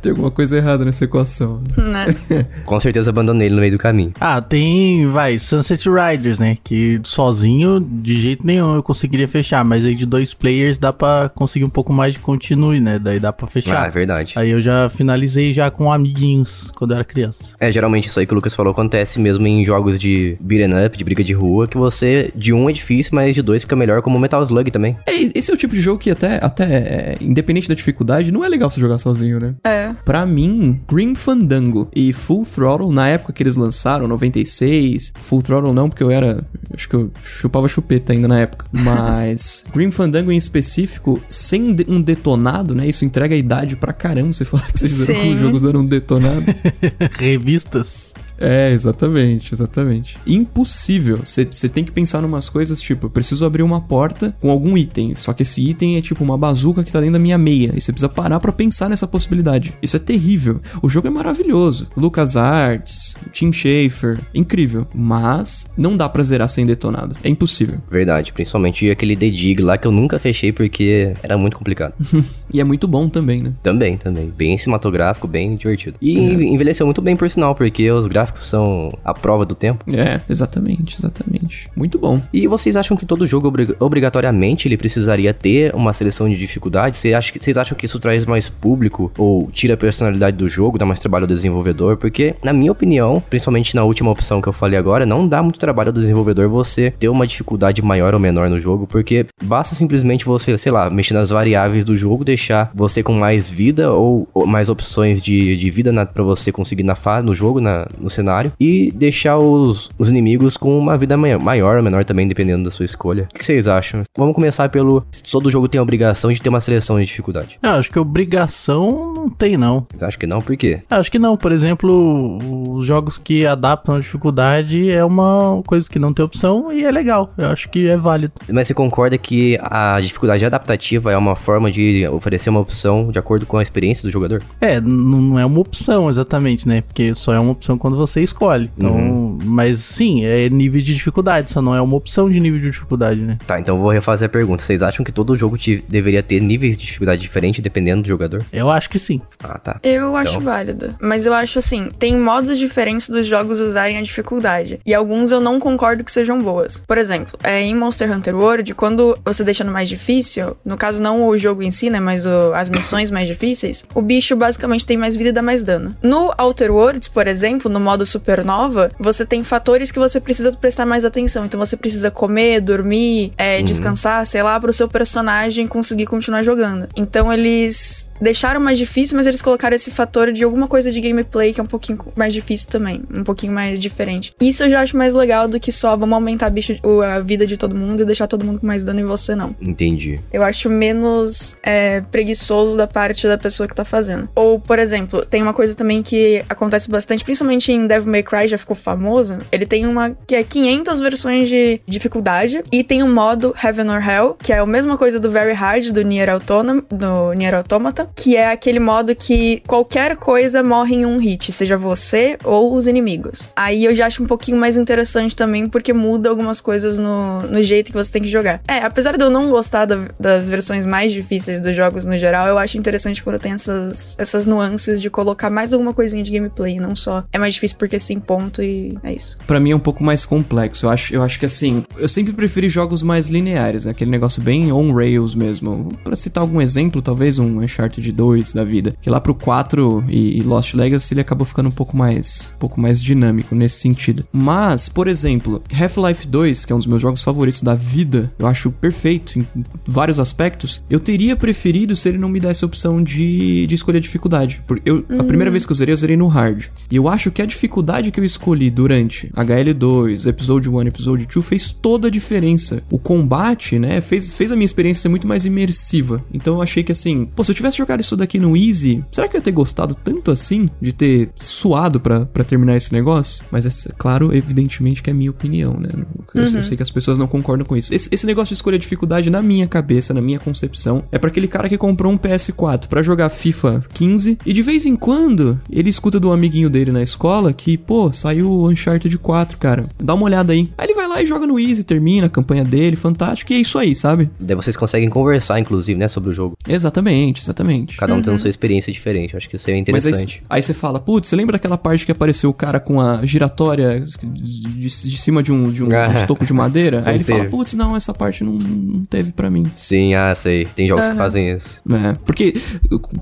Tem 0.00 0.10
alguma 0.10 0.30
coisa 0.30 0.56
errada 0.58 0.84
nessa 0.84 1.04
equação. 1.04 1.62
Né? 1.76 2.06
Com 2.64 2.78
certeza 2.78 3.10
abandonei 3.10 3.48
ele 3.48 3.54
no 3.54 3.60
meio 3.60 3.72
do 3.72 3.78
caminho. 3.78 4.12
Ah, 4.20 4.40
tem, 4.40 5.06
vai, 5.08 5.38
Sunset 5.38 5.88
Riders, 5.88 6.38
né? 6.38 6.56
Que 6.62 7.00
sozinho, 7.04 7.80
de 7.80 8.14
jeito 8.20 8.46
nenhum, 8.46 8.74
eu 8.74 8.82
conseguiria 8.82 9.26
fechar. 9.26 9.64
Mas 9.64 9.84
aí 9.84 9.94
de 9.94 10.06
dois 10.06 10.34
players 10.34 10.78
dá 10.78 10.92
pra 10.92 11.28
conseguir 11.34 11.64
um 11.64 11.70
pouco 11.70 11.92
mais 11.92 12.14
de 12.14 12.20
continue, 12.20 12.78
né? 12.80 12.98
Daí 12.98 13.18
dá 13.18 13.32
pra 13.32 13.46
Ah, 13.46 13.48
é 13.48 13.52
fechar. 13.52 13.90
verdade. 13.90 14.34
Aí 14.36 14.50
eu 14.50 14.60
já 14.60 14.88
finalizei 14.88 15.52
já 15.52 15.70
com 15.70 15.90
amiguinhos 15.92 16.70
quando 16.76 16.90
eu 16.92 16.96
era 16.96 17.04
criança. 17.04 17.44
É, 17.58 17.72
geralmente 17.72 18.08
isso 18.08 18.20
aí 18.20 18.26
que 18.26 18.32
o 18.32 18.36
Lucas 18.36 18.54
falou 18.54 18.72
acontece 18.72 19.18
mesmo 19.18 19.46
em 19.46 19.64
jogos 19.64 19.98
de 19.98 20.36
beat'em 20.40 20.86
up, 20.86 20.96
de 20.96 21.04
briga 21.04 21.24
de 21.24 21.32
rua, 21.32 21.66
que 21.66 21.76
você, 21.76 22.30
de 22.34 22.52
um 22.52 22.68
é 22.68 22.72
difícil, 22.72 23.12
mas 23.14 23.34
de 23.34 23.42
dois 23.42 23.62
fica 23.62 23.74
melhor, 23.76 24.02
como 24.02 24.18
Metal 24.18 24.42
Slug 24.42 24.70
também. 24.70 24.96
É, 25.06 25.12
esse 25.38 25.50
é 25.50 25.54
o 25.54 25.56
tipo 25.56 25.74
de 25.74 25.80
jogo 25.80 25.98
que 25.98 26.10
até, 26.10 26.25
até 26.36 26.64
é, 26.64 27.16
independente 27.20 27.68
da 27.68 27.74
dificuldade, 27.74 28.30
não 28.32 28.44
é 28.44 28.48
legal 28.48 28.68
você 28.68 28.80
jogar 28.80 28.98
sozinho, 28.98 29.38
né? 29.40 29.54
É. 29.64 29.90
Pra 30.04 30.26
mim, 30.26 30.80
Grim 30.88 31.14
Fandango 31.14 31.88
e 31.94 32.12
Full 32.12 32.44
Throttle, 32.44 32.92
na 32.92 33.08
época 33.08 33.32
que 33.32 33.42
eles 33.42 33.56
lançaram, 33.56 34.06
96, 34.08 35.12
Full 35.20 35.42
Throttle 35.42 35.72
não, 35.72 35.88
porque 35.88 36.02
eu 36.02 36.10
era. 36.10 36.44
Acho 36.74 36.88
que 36.88 36.94
eu 36.96 37.10
chupava 37.22 37.68
chupeta 37.68 38.12
ainda 38.12 38.28
na 38.28 38.40
época. 38.40 38.66
Mas 38.72 39.64
Grim 39.72 39.90
Fandango 39.90 40.30
em 40.32 40.36
específico, 40.36 41.20
sem 41.28 41.74
de- 41.74 41.86
um 41.88 42.00
detonado, 42.02 42.74
né? 42.74 42.86
Isso 42.86 43.04
entrega 43.04 43.34
a 43.34 43.38
idade 43.38 43.76
pra 43.76 43.92
caramba. 43.92 44.32
Você 44.32 44.44
falar 44.44 44.66
que 44.70 44.78
vocês 44.78 44.92
fizeram 44.92 45.20
com 45.20 45.26
Sim. 45.26 45.34
o 45.34 45.36
jogo 45.38 45.56
usando 45.56 45.78
um 45.80 45.84
detonado. 45.86 46.44
Revistas. 47.18 48.14
É, 48.38 48.70
exatamente, 48.72 49.54
exatamente. 49.54 50.18
Impossível. 50.26 51.20
Você 51.22 51.68
tem 51.68 51.84
que 51.84 51.92
pensar 51.92 52.20
numas 52.22 52.48
coisas 52.48 52.80
tipo, 52.80 53.06
eu 53.06 53.10
preciso 53.10 53.44
abrir 53.44 53.62
uma 53.62 53.80
porta 53.80 54.36
com 54.40 54.50
algum 54.50 54.76
item, 54.76 55.14
só 55.14 55.32
que 55.32 55.42
esse 55.42 55.62
item 55.68 55.96
é 55.96 56.02
tipo 56.02 56.22
uma 56.22 56.36
bazuca 56.36 56.84
que 56.84 56.92
tá 56.92 57.00
dentro 57.00 57.14
da 57.14 57.18
minha 57.18 57.38
meia, 57.38 57.72
e 57.74 57.80
você 57.80 57.92
precisa 57.92 58.08
parar 58.08 58.40
pra 58.40 58.52
pensar 58.52 58.88
nessa 58.88 59.06
possibilidade. 59.06 59.74
Isso 59.82 59.96
é 59.96 60.00
terrível. 60.00 60.60
O 60.82 60.88
jogo 60.88 61.08
é 61.08 61.10
maravilhoso. 61.10 61.88
Lucas 61.96 62.36
Arts, 62.36 63.16
Tim 63.32 63.52
Schafer, 63.52 64.18
incrível. 64.34 64.86
Mas 64.94 65.72
não 65.76 65.96
dá 65.96 66.08
pra 66.08 66.22
zerar 66.22 66.48
sem 66.48 66.66
detonado. 66.66 67.16
É 67.22 67.28
impossível. 67.28 67.78
Verdade, 67.90 68.32
principalmente 68.32 68.90
aquele 68.90 69.16
The 69.16 69.30
Dig 69.30 69.62
lá 69.62 69.78
que 69.78 69.86
eu 69.86 69.92
nunca 69.92 70.18
fechei 70.18 70.52
porque 70.52 71.12
era 71.22 71.36
muito 71.36 71.56
complicado. 71.56 71.94
E 72.52 72.60
é 72.60 72.64
muito 72.64 72.86
bom 72.86 73.08
também, 73.08 73.42
né? 73.42 73.52
também, 73.62 73.96
também. 73.96 74.32
Bem 74.34 74.56
cinematográfico, 74.56 75.26
bem 75.26 75.56
divertido. 75.56 75.98
E 76.00 76.16
envelheceu 76.16 76.86
muito 76.86 77.02
bem, 77.02 77.16
por 77.16 77.28
sinal, 77.28 77.54
porque 77.54 77.90
os 77.90 78.06
gráficos 78.06 78.25
são 78.34 78.90
a 79.04 79.12
prova 79.14 79.44
do 79.44 79.54
tempo. 79.54 79.84
É, 79.94 80.20
exatamente, 80.28 80.96
exatamente. 80.96 81.68
Muito 81.76 81.98
bom. 81.98 82.20
E 82.32 82.46
vocês 82.46 82.76
acham 82.76 82.96
que 82.96 83.06
todo 83.06 83.26
jogo 83.26 83.48
obri- 83.48 83.76
obrigatoriamente 83.78 84.68
ele 84.68 84.76
precisaria 84.76 85.32
ter 85.34 85.74
uma 85.74 85.92
seleção 85.92 86.28
de 86.28 86.36
dificuldade? 86.36 86.96
Vocês 86.96 87.14
acham, 87.14 87.32
que, 87.32 87.42
vocês 87.44 87.56
acham 87.56 87.76
que 87.76 87.86
isso 87.86 87.98
traz 87.98 88.24
mais 88.24 88.48
público 88.48 89.10
ou 89.18 89.48
tira 89.50 89.74
a 89.74 89.76
personalidade 89.76 90.36
do 90.36 90.48
jogo, 90.48 90.78
dá 90.78 90.86
mais 90.86 90.98
trabalho 90.98 91.24
ao 91.24 91.28
desenvolvedor? 91.28 91.96
Porque, 91.96 92.34
na 92.42 92.52
minha 92.52 92.72
opinião, 92.72 93.22
principalmente 93.28 93.74
na 93.74 93.84
última 93.84 94.10
opção 94.10 94.40
que 94.40 94.48
eu 94.48 94.52
falei 94.52 94.78
agora, 94.78 95.04
não 95.06 95.26
dá 95.26 95.42
muito 95.42 95.58
trabalho 95.58 95.88
ao 95.88 95.94
desenvolvedor 95.94 96.48
você 96.48 96.90
ter 96.90 97.08
uma 97.08 97.26
dificuldade 97.26 97.82
maior 97.82 98.14
ou 98.14 98.20
menor 98.20 98.48
no 98.48 98.58
jogo, 98.58 98.86
porque 98.86 99.26
basta 99.42 99.74
simplesmente 99.74 100.24
você, 100.24 100.56
sei 100.56 100.72
lá, 100.72 100.88
mexer 100.90 101.14
nas 101.14 101.30
variáveis 101.30 101.84
do 101.84 101.96
jogo, 101.96 102.24
deixar 102.24 102.70
você 102.74 103.02
com 103.02 103.14
mais 103.14 103.50
vida 103.50 103.92
ou, 103.92 104.28
ou 104.32 104.46
mais 104.46 104.68
opções 104.68 105.20
de, 105.20 105.56
de 105.56 105.70
vida 105.70 105.92
na, 105.92 106.06
pra 106.06 106.22
você 106.22 106.52
conseguir 106.52 106.82
na 106.82 106.94
fase, 106.94 107.26
no 107.26 107.34
jogo, 107.34 107.60
na, 107.60 107.86
no 107.98 108.08
cenário, 108.16 108.52
e 108.58 108.90
deixar 108.92 109.38
os, 109.38 109.90
os 109.98 110.08
inimigos 110.08 110.56
com 110.56 110.78
uma 110.78 110.96
vida 110.98 111.16
maior, 111.16 111.40
maior 111.40 111.76
ou 111.76 111.82
menor 111.82 112.04
também, 112.04 112.26
dependendo 112.26 112.64
da 112.64 112.70
sua 112.70 112.84
escolha. 112.84 113.28
O 113.32 113.38
que 113.38 113.44
vocês 113.44 113.68
acham? 113.68 114.02
Vamos 114.16 114.34
começar 114.34 114.68
pelo. 114.68 115.04
se 115.10 115.22
Todo 115.22 115.50
jogo 115.50 115.68
tem 115.68 115.78
a 115.78 115.82
obrigação 115.82 116.32
de 116.32 116.40
ter 116.40 116.48
uma 116.48 116.60
seleção 116.60 116.98
de 116.98 117.06
dificuldade. 117.06 117.58
Ah, 117.62 117.74
acho 117.74 117.90
que 117.90 117.98
obrigação 117.98 119.12
não 119.14 119.28
tem, 119.28 119.56
não. 119.56 119.86
Acham 120.00 120.18
que 120.18 120.26
não? 120.26 120.40
Por 120.40 120.56
quê? 120.56 120.80
Acho 120.90 121.10
que 121.10 121.18
não. 121.18 121.36
Por 121.36 121.52
exemplo, 121.52 122.38
os 122.76 122.86
jogos 122.86 123.18
que 123.18 123.46
adaptam 123.46 123.96
a 123.96 124.00
dificuldade 124.00 124.90
é 124.90 125.04
uma 125.04 125.62
coisa 125.66 125.88
que 125.88 125.98
não 125.98 126.12
tem 126.12 126.24
opção 126.24 126.72
e 126.72 126.84
é 126.84 126.90
legal. 126.90 127.32
Eu 127.36 127.48
acho 127.48 127.68
que 127.68 127.88
é 127.88 127.96
válido. 127.96 128.32
Mas 128.50 128.68
você 128.68 128.74
concorda 128.74 129.18
que 129.18 129.58
a 129.62 130.00
dificuldade 130.00 130.44
adaptativa 130.44 131.12
é 131.12 131.16
uma 131.16 131.36
forma 131.36 131.70
de 131.70 132.06
oferecer 132.08 132.50
uma 132.50 132.60
opção 132.60 133.10
de 133.10 133.18
acordo 133.18 133.46
com 133.46 133.58
a 133.58 133.62
experiência 133.62 134.02
do 134.02 134.10
jogador? 134.10 134.42
É, 134.60 134.80
não 134.80 135.38
é 135.38 135.44
uma 135.44 135.60
opção 135.60 136.08
exatamente, 136.08 136.66
né? 136.66 136.80
Porque 136.80 137.14
só 137.14 137.32
é 137.32 137.38
uma 137.38 137.52
opção 137.52 137.76
quando 137.76 137.96
você 137.96 138.05
escolhe. 138.22 138.70
Então, 138.76 139.38
mas 139.44 139.80
sim, 139.80 140.24
é 140.24 140.48
nível 140.48 140.80
de 140.80 140.94
dificuldade, 140.94 141.50
só 141.50 141.60
não 141.62 141.74
é 141.74 141.80
uma 141.80 141.96
opção 141.96 142.28
de 142.30 142.38
nível 142.40 142.60
de 142.60 142.70
dificuldade, 142.70 143.20
né? 143.20 143.38
Tá, 143.46 143.58
então 143.60 143.76
eu 143.76 143.80
vou 143.82 143.90
refazer 143.90 144.26
a 144.26 144.28
pergunta. 144.30 144.62
Vocês 144.62 144.82
acham 144.82 145.04
que 145.04 145.12
todo 145.12 145.36
jogo 145.36 145.56
te- 145.58 145.84
deveria 145.88 146.22
ter 146.22 146.40
níveis 146.40 146.76
de 146.76 146.84
dificuldade 146.86 147.20
diferentes 147.22 147.60
dependendo 147.62 148.02
do 148.02 148.08
jogador? 148.08 148.44
Eu 148.52 148.70
acho 148.70 148.88
que 148.90 148.98
sim. 148.98 149.20
Ah, 149.42 149.58
tá. 149.58 149.80
Eu 149.82 150.16
acho 150.16 150.32
Então. 150.32 150.42
válido. 150.44 150.94
Mas 151.00 151.26
eu 151.26 151.32
acho 151.34 151.58
assim, 151.58 151.88
tem 151.98 152.16
modos 152.16 152.58
diferentes 152.58 153.08
dos 153.08 153.26
jogos 153.26 153.60
usarem 153.60 153.96
a 153.98 154.02
dificuldade. 154.02 154.80
E 154.84 154.94
alguns 154.94 155.30
eu 155.32 155.40
não 155.40 155.58
concordo 155.58 156.02
que 156.04 156.12
sejam 156.12 156.40
boas. 156.42 156.82
Por 156.86 156.98
exemplo, 156.98 157.38
é, 157.42 157.60
em 157.62 157.74
Monster 157.74 158.10
Hunter 158.10 158.34
World, 158.36 158.74
quando 158.74 159.16
você 159.24 159.44
deixa 159.44 159.64
no 159.64 159.72
mais 159.72 159.88
difícil, 159.88 160.56
no 160.64 160.76
caso 160.76 161.00
não 161.00 161.26
o 161.26 161.36
jogo 161.36 161.62
em 161.62 161.70
si, 161.70 161.90
né, 161.90 162.00
mas 162.00 162.24
o- 162.26 162.52
as 162.54 162.68
missões 162.68 163.10
mais 163.10 163.26
difíceis, 163.28 163.84
o 163.94 164.02
bicho 164.02 164.34
basicamente 164.36 164.84
tem 164.86 164.96
mais 164.96 165.14
vida 165.16 165.28
e 165.30 165.32
dá 165.32 165.42
mais 165.42 165.62
dano. 165.62 165.94
No 166.02 166.32
Outer 166.38 166.70
Worlds, 166.72 167.08
por 167.08 167.26
exemplo, 167.26 167.70
no 167.70 167.80
modo 167.80 167.95
Supernova, 168.04 168.90
você 168.98 169.24
tem 169.24 169.42
fatores 169.44 169.90
que 169.90 169.98
você 169.98 170.20
precisa 170.20 170.52
prestar 170.52 170.84
mais 170.84 171.04
atenção. 171.04 171.46
Então 171.46 171.58
você 171.58 171.76
precisa 171.76 172.10
comer, 172.10 172.60
dormir, 172.60 173.32
é, 173.38 173.62
descansar, 173.62 174.26
sei 174.26 174.42
lá, 174.42 174.58
pro 174.60 174.72
seu 174.72 174.88
personagem 174.88 175.66
conseguir 175.66 176.06
continuar 176.06 176.42
jogando. 176.42 176.88
Então 176.96 177.32
eles 177.32 178.10
deixaram 178.20 178.60
mais 178.60 178.78
difícil, 178.78 179.16
mas 179.16 179.26
eles 179.26 179.42
colocaram 179.42 179.76
esse 179.76 179.90
fator 179.90 180.32
de 180.32 180.44
alguma 180.44 180.66
coisa 180.66 180.90
de 180.90 181.00
gameplay 181.00 181.52
que 181.52 181.60
é 181.60 181.62
um 181.62 181.66
pouquinho 181.66 181.98
mais 182.16 182.32
difícil 182.32 182.68
também, 182.68 183.02
um 183.14 183.24
pouquinho 183.24 183.52
mais 183.52 183.78
diferente. 183.78 184.34
Isso 184.40 184.64
eu 184.64 184.70
já 184.70 184.80
acho 184.80 184.96
mais 184.96 185.14
legal 185.14 185.46
do 185.46 185.60
que 185.60 185.70
só 185.70 185.96
vamos 185.96 186.14
aumentar 186.14 186.46
a, 186.46 186.50
bicho, 186.50 186.74
a 187.04 187.20
vida 187.20 187.46
de 187.46 187.56
todo 187.56 187.74
mundo 187.74 188.02
e 188.02 188.04
deixar 188.04 188.26
todo 188.26 188.44
mundo 188.44 188.60
com 188.60 188.66
mais 188.66 188.84
dano 188.84 189.00
e 189.00 189.04
você 189.04 189.34
não. 189.34 189.54
Entendi. 189.60 190.20
Eu 190.32 190.42
acho 190.42 190.68
menos 190.68 191.56
é, 191.62 192.00
preguiçoso 192.00 192.76
da 192.76 192.86
parte 192.86 193.26
da 193.26 193.38
pessoa 193.38 193.68
que 193.68 193.74
tá 193.74 193.84
fazendo. 193.84 194.28
Ou, 194.34 194.58
por 194.58 194.78
exemplo, 194.78 195.24
tem 195.24 195.42
uma 195.42 195.52
coisa 195.52 195.74
também 195.74 196.02
que 196.02 196.44
acontece 196.48 196.90
bastante, 196.90 197.24
principalmente 197.24 197.72
em 197.72 197.85
Devil 197.86 198.10
May 198.10 198.22
Cry, 198.22 198.48
já 198.48 198.58
ficou 198.58 198.76
famoso. 198.76 199.38
Ele 199.52 199.66
tem 199.66 199.86
uma 199.86 200.16
que 200.26 200.34
é 200.34 200.42
500 200.42 201.00
versões 201.00 201.48
de 201.48 201.80
dificuldade 201.86 202.62
e 202.72 202.82
tem 202.84 203.02
um 203.02 203.12
modo 203.12 203.54
Heaven 203.62 203.90
or 203.90 204.08
Hell, 204.08 204.36
que 204.42 204.52
é 204.52 204.58
a 204.58 204.66
mesma 204.66 204.96
coisa 204.96 205.18
do 205.20 205.30
Very 205.30 205.52
Hard 205.52 205.90
do 205.90 206.02
Nier, 206.02 206.28
Autonoma, 206.28 206.82
do 206.90 207.32
Nier 207.34 207.54
Automata, 207.54 208.08
que 208.14 208.36
é 208.36 208.50
aquele 208.52 208.78
modo 208.80 209.14
que 209.14 209.62
qualquer 209.66 210.16
coisa 210.16 210.62
morre 210.62 210.96
em 210.96 211.06
um 211.06 211.18
hit, 211.18 211.52
seja 211.52 211.76
você 211.76 212.36
ou 212.44 212.72
os 212.74 212.86
inimigos. 212.86 213.48
Aí 213.56 213.84
eu 213.84 213.94
já 213.94 214.06
acho 214.06 214.22
um 214.22 214.26
pouquinho 214.26 214.56
mais 214.56 214.76
interessante 214.76 215.34
também, 215.36 215.68
porque 215.68 215.92
muda 215.92 216.28
algumas 216.28 216.60
coisas 216.60 216.98
no, 216.98 217.42
no 217.42 217.62
jeito 217.62 217.86
que 217.88 217.92
você 217.96 218.10
tem 218.12 218.22
que 218.22 218.28
jogar. 218.28 218.60
É, 218.68 218.78
apesar 218.78 219.16
de 219.16 219.24
eu 219.24 219.30
não 219.30 219.50
gostar 219.50 219.84
da- 219.84 220.08
das 220.18 220.48
versões 220.48 220.86
mais 220.86 221.12
difíceis 221.12 221.60
dos 221.60 221.74
jogos 221.74 222.04
no 222.04 222.16
geral, 222.18 222.46
eu 222.46 222.58
acho 222.58 222.78
interessante 222.78 223.22
quando 223.22 223.38
tem 223.38 223.52
essas, 223.52 224.16
essas 224.18 224.46
nuances 224.46 225.00
de 225.00 225.10
colocar 225.10 225.50
mais 225.50 225.72
alguma 225.72 225.92
coisinha 225.94 226.22
de 226.22 226.30
gameplay, 226.30 226.78
não 226.80 226.94
só 226.96 227.24
é 227.32 227.38
mais 227.38 227.54
difícil 227.54 227.75
porque 227.78 227.98
sim, 227.98 228.18
ponto, 228.18 228.62
e 228.62 228.96
é 229.02 229.12
isso. 229.12 229.36
Pra 229.46 229.60
mim 229.60 229.70
é 229.70 229.76
um 229.76 229.80
pouco 229.80 230.02
mais 230.02 230.24
complexo. 230.24 230.86
Eu 230.86 230.90
acho, 230.90 231.14
eu 231.14 231.22
acho 231.22 231.38
que 231.38 231.46
assim, 231.46 231.84
eu 231.96 232.08
sempre 232.08 232.32
preferi 232.32 232.68
jogos 232.68 233.02
mais 233.02 233.28
lineares, 233.28 233.84
né? 233.84 233.92
aquele 233.92 234.10
negócio 234.10 234.42
bem 234.42 234.72
on 234.72 234.92
rails 234.92 235.34
mesmo. 235.34 235.88
Pra 236.04 236.16
citar 236.16 236.42
algum 236.42 236.60
exemplo, 236.60 237.00
talvez 237.00 237.38
um 237.38 237.60
Uncharted 237.60 238.10
2 238.12 238.52
da 238.52 238.64
vida, 238.64 238.94
que 239.00 239.10
lá 239.10 239.20
pro 239.20 239.34
4 239.34 240.04
e, 240.08 240.38
e 240.38 240.42
Lost 240.42 240.74
Legacy 240.74 241.14
ele 241.14 241.20
acabou 241.20 241.46
ficando 241.46 241.68
um 241.68 241.72
pouco 241.72 241.96
mais, 241.96 242.52
um 242.56 242.58
pouco 242.58 242.80
mais 242.80 243.02
dinâmico 243.02 243.54
nesse 243.54 243.80
sentido. 243.80 244.26
Mas, 244.32 244.88
por 244.88 245.08
exemplo, 245.08 245.62
Half-Life 245.72 246.26
2, 246.26 246.64
que 246.64 246.72
é 246.72 246.74
um 246.74 246.78
dos 246.78 246.86
meus 246.86 247.02
jogos 247.02 247.22
favoritos 247.22 247.62
da 247.62 247.74
vida, 247.74 248.32
eu 248.38 248.46
acho 248.46 248.70
perfeito 248.70 249.38
em 249.38 249.46
vários 249.86 250.20
aspectos. 250.20 250.82
Eu 250.90 251.00
teria 251.00 251.36
preferido 251.36 251.94
se 251.96 252.08
ele 252.08 252.18
não 252.18 252.28
me 252.28 252.40
desse 252.40 252.64
a 252.64 252.66
opção 252.66 253.02
de, 253.02 253.66
de 253.66 253.74
escolher 253.74 253.98
a 253.98 254.00
dificuldade. 254.00 254.62
Porque 254.66 254.88
eu, 254.88 255.04
a 255.18 255.24
primeira 255.24 255.50
vez 255.50 255.64
que 255.64 255.72
eu 255.72 255.76
zerei, 255.76 255.92
eu 255.92 255.96
zerei 255.96 256.16
no 256.16 256.28
hard. 256.28 256.66
E 256.90 256.96
eu 256.96 257.08
acho 257.08 257.30
que 257.30 257.42
a 257.42 257.46
dificuldade 257.46 257.65
que 257.68 258.20
eu 258.20 258.24
escolhi 258.24 258.70
durante 258.70 259.16
brilhante. 259.16 259.30
HL2, 259.34 260.26
Episode 260.26 260.68
1, 260.68 260.82
Episode 260.82 261.26
2 261.26 261.46
fez 261.46 261.72
toda 261.72 262.08
a 262.08 262.10
diferença. 262.10 262.82
O 262.90 262.98
combate, 262.98 263.78
né, 263.78 264.00
fez, 264.00 264.34
fez 264.34 264.52
a 264.52 264.56
minha 264.56 264.64
experiência 264.64 265.02
ser 265.02 265.08
muito 265.08 265.26
mais 265.26 265.44
imersiva. 265.44 266.24
Então 266.32 266.54
eu 266.54 266.62
achei 266.62 266.82
que 266.82 266.92
assim, 266.92 267.26
pô, 267.34 267.44
se 267.44 267.50
eu 267.50 267.54
tivesse 267.54 267.78
jogado 267.78 268.00
isso 268.00 268.16
daqui 268.16 268.38
no 268.38 268.56
Easy, 268.56 269.04
será 269.12 269.28
que 269.28 269.36
eu 269.36 269.38
ia 269.38 269.42
ter 269.42 269.52
gostado 269.52 269.94
tanto 269.94 270.30
assim 270.30 270.68
de 270.80 270.92
ter 270.92 271.30
suado 271.36 272.00
para 272.00 272.26
terminar 272.46 272.76
esse 272.76 272.92
negócio? 272.92 273.44
Mas 273.50 273.66
é 273.66 273.92
claro, 273.96 274.34
evidentemente 274.34 275.02
que 275.02 275.10
é 275.10 275.12
minha 275.12 275.30
opinião, 275.30 275.78
né? 275.78 275.90
Eu, 276.34 276.42
uhum. 276.42 276.56
eu 276.56 276.62
sei 276.62 276.76
que 276.76 276.82
as 276.82 276.90
pessoas 276.90 277.18
não 277.18 277.26
concordam 277.26 277.66
com 277.66 277.76
isso. 277.76 277.94
Esse, 277.94 278.08
esse 278.10 278.26
negócio 278.26 278.48
de 278.48 278.54
escolher 278.54 278.78
dificuldade 278.78 279.30
na 279.30 279.42
minha 279.42 279.66
cabeça, 279.66 280.12
na 280.12 280.20
minha 280.20 280.38
concepção, 280.38 281.04
é 281.12 281.18
para 281.18 281.28
aquele 281.28 281.48
cara 281.48 281.68
que 281.68 281.78
comprou 281.78 282.12
um 282.12 282.18
PS4 282.18 282.88
para 282.88 283.02
jogar 283.02 283.28
FIFA 283.28 283.84
15 283.92 284.38
e 284.44 284.52
de 284.52 284.62
vez 284.62 284.86
em 284.86 284.96
quando 284.96 285.60
ele 285.70 285.90
escuta 285.90 286.18
do 286.18 286.32
amiguinho 286.32 286.68
dele 286.68 286.90
na 286.90 287.02
escola 287.02 287.45
que, 287.52 287.76
pô, 287.76 288.12
saiu 288.12 288.50
o 288.50 288.68
Uncharted 288.68 289.16
4, 289.18 289.58
cara. 289.58 289.86
Dá 289.98 290.14
uma 290.14 290.24
olhada 290.24 290.52
aí. 290.52 290.70
Aí 290.76 290.86
ele 290.86 290.94
vai 290.94 291.08
lá 291.08 291.22
e 291.22 291.26
joga 291.26 291.46
no 291.46 291.58
Easy, 291.58 291.84
termina 291.84 292.26
a 292.26 292.30
campanha 292.30 292.64
dele, 292.64 292.96
fantástico, 292.96 293.52
e 293.52 293.56
é 293.56 293.58
isso 293.58 293.78
aí, 293.78 293.94
sabe? 293.94 294.30
Daí 294.38 294.56
vocês 294.56 294.76
conseguem 294.76 295.08
conversar, 295.08 295.58
inclusive, 295.58 295.98
né, 295.98 296.08
sobre 296.08 296.30
o 296.30 296.32
jogo. 296.32 296.56
Exatamente, 296.68 297.42
exatamente. 297.42 297.96
Cada 297.96 298.12
um 298.12 298.16
uhum. 298.16 298.22
tendo 298.22 298.38
sua 298.38 298.50
experiência 298.50 298.92
diferente. 298.92 299.36
acho 299.36 299.48
que 299.48 299.56
isso 299.56 299.70
é 299.70 299.76
interessante. 299.76 300.14
Mas 300.14 300.46
aí, 300.50 300.56
aí 300.56 300.62
você 300.62 300.74
fala, 300.74 300.98
putz, 300.98 301.28
você 301.28 301.36
lembra 301.36 301.54
daquela 301.54 301.78
parte 301.78 302.04
que 302.04 302.12
apareceu 302.12 302.50
o 302.50 302.54
cara 302.54 302.80
com 302.80 303.00
a 303.00 303.24
giratória 303.24 304.00
de, 304.00 304.78
de, 304.78 304.90
cima 304.90 305.42
de 305.42 305.52
um, 305.52 305.70
de 305.70 305.82
um, 305.82 305.88
ah, 305.94 306.08
de 306.08 306.22
um 306.22 306.26
toco 306.26 306.44
de 306.44 306.52
madeira? 306.52 307.02
aí 307.04 307.16
ele 307.16 307.24
teve. 307.24 307.38
fala, 307.38 307.50
putz, 307.50 307.74
não, 307.74 307.96
essa 307.96 308.12
parte 308.12 308.44
não, 308.44 308.52
não 308.52 309.04
teve 309.04 309.32
para 309.32 309.50
mim. 309.50 309.64
Sim, 309.74 310.14
ah, 310.14 310.34
sei. 310.34 310.66
Tem 310.66 310.88
jogos 310.88 311.04
uhum. 311.04 311.10
que 311.12 311.16
fazem 311.16 311.52
isso. 311.52 311.80
É, 311.90 312.14
porque 312.24 312.52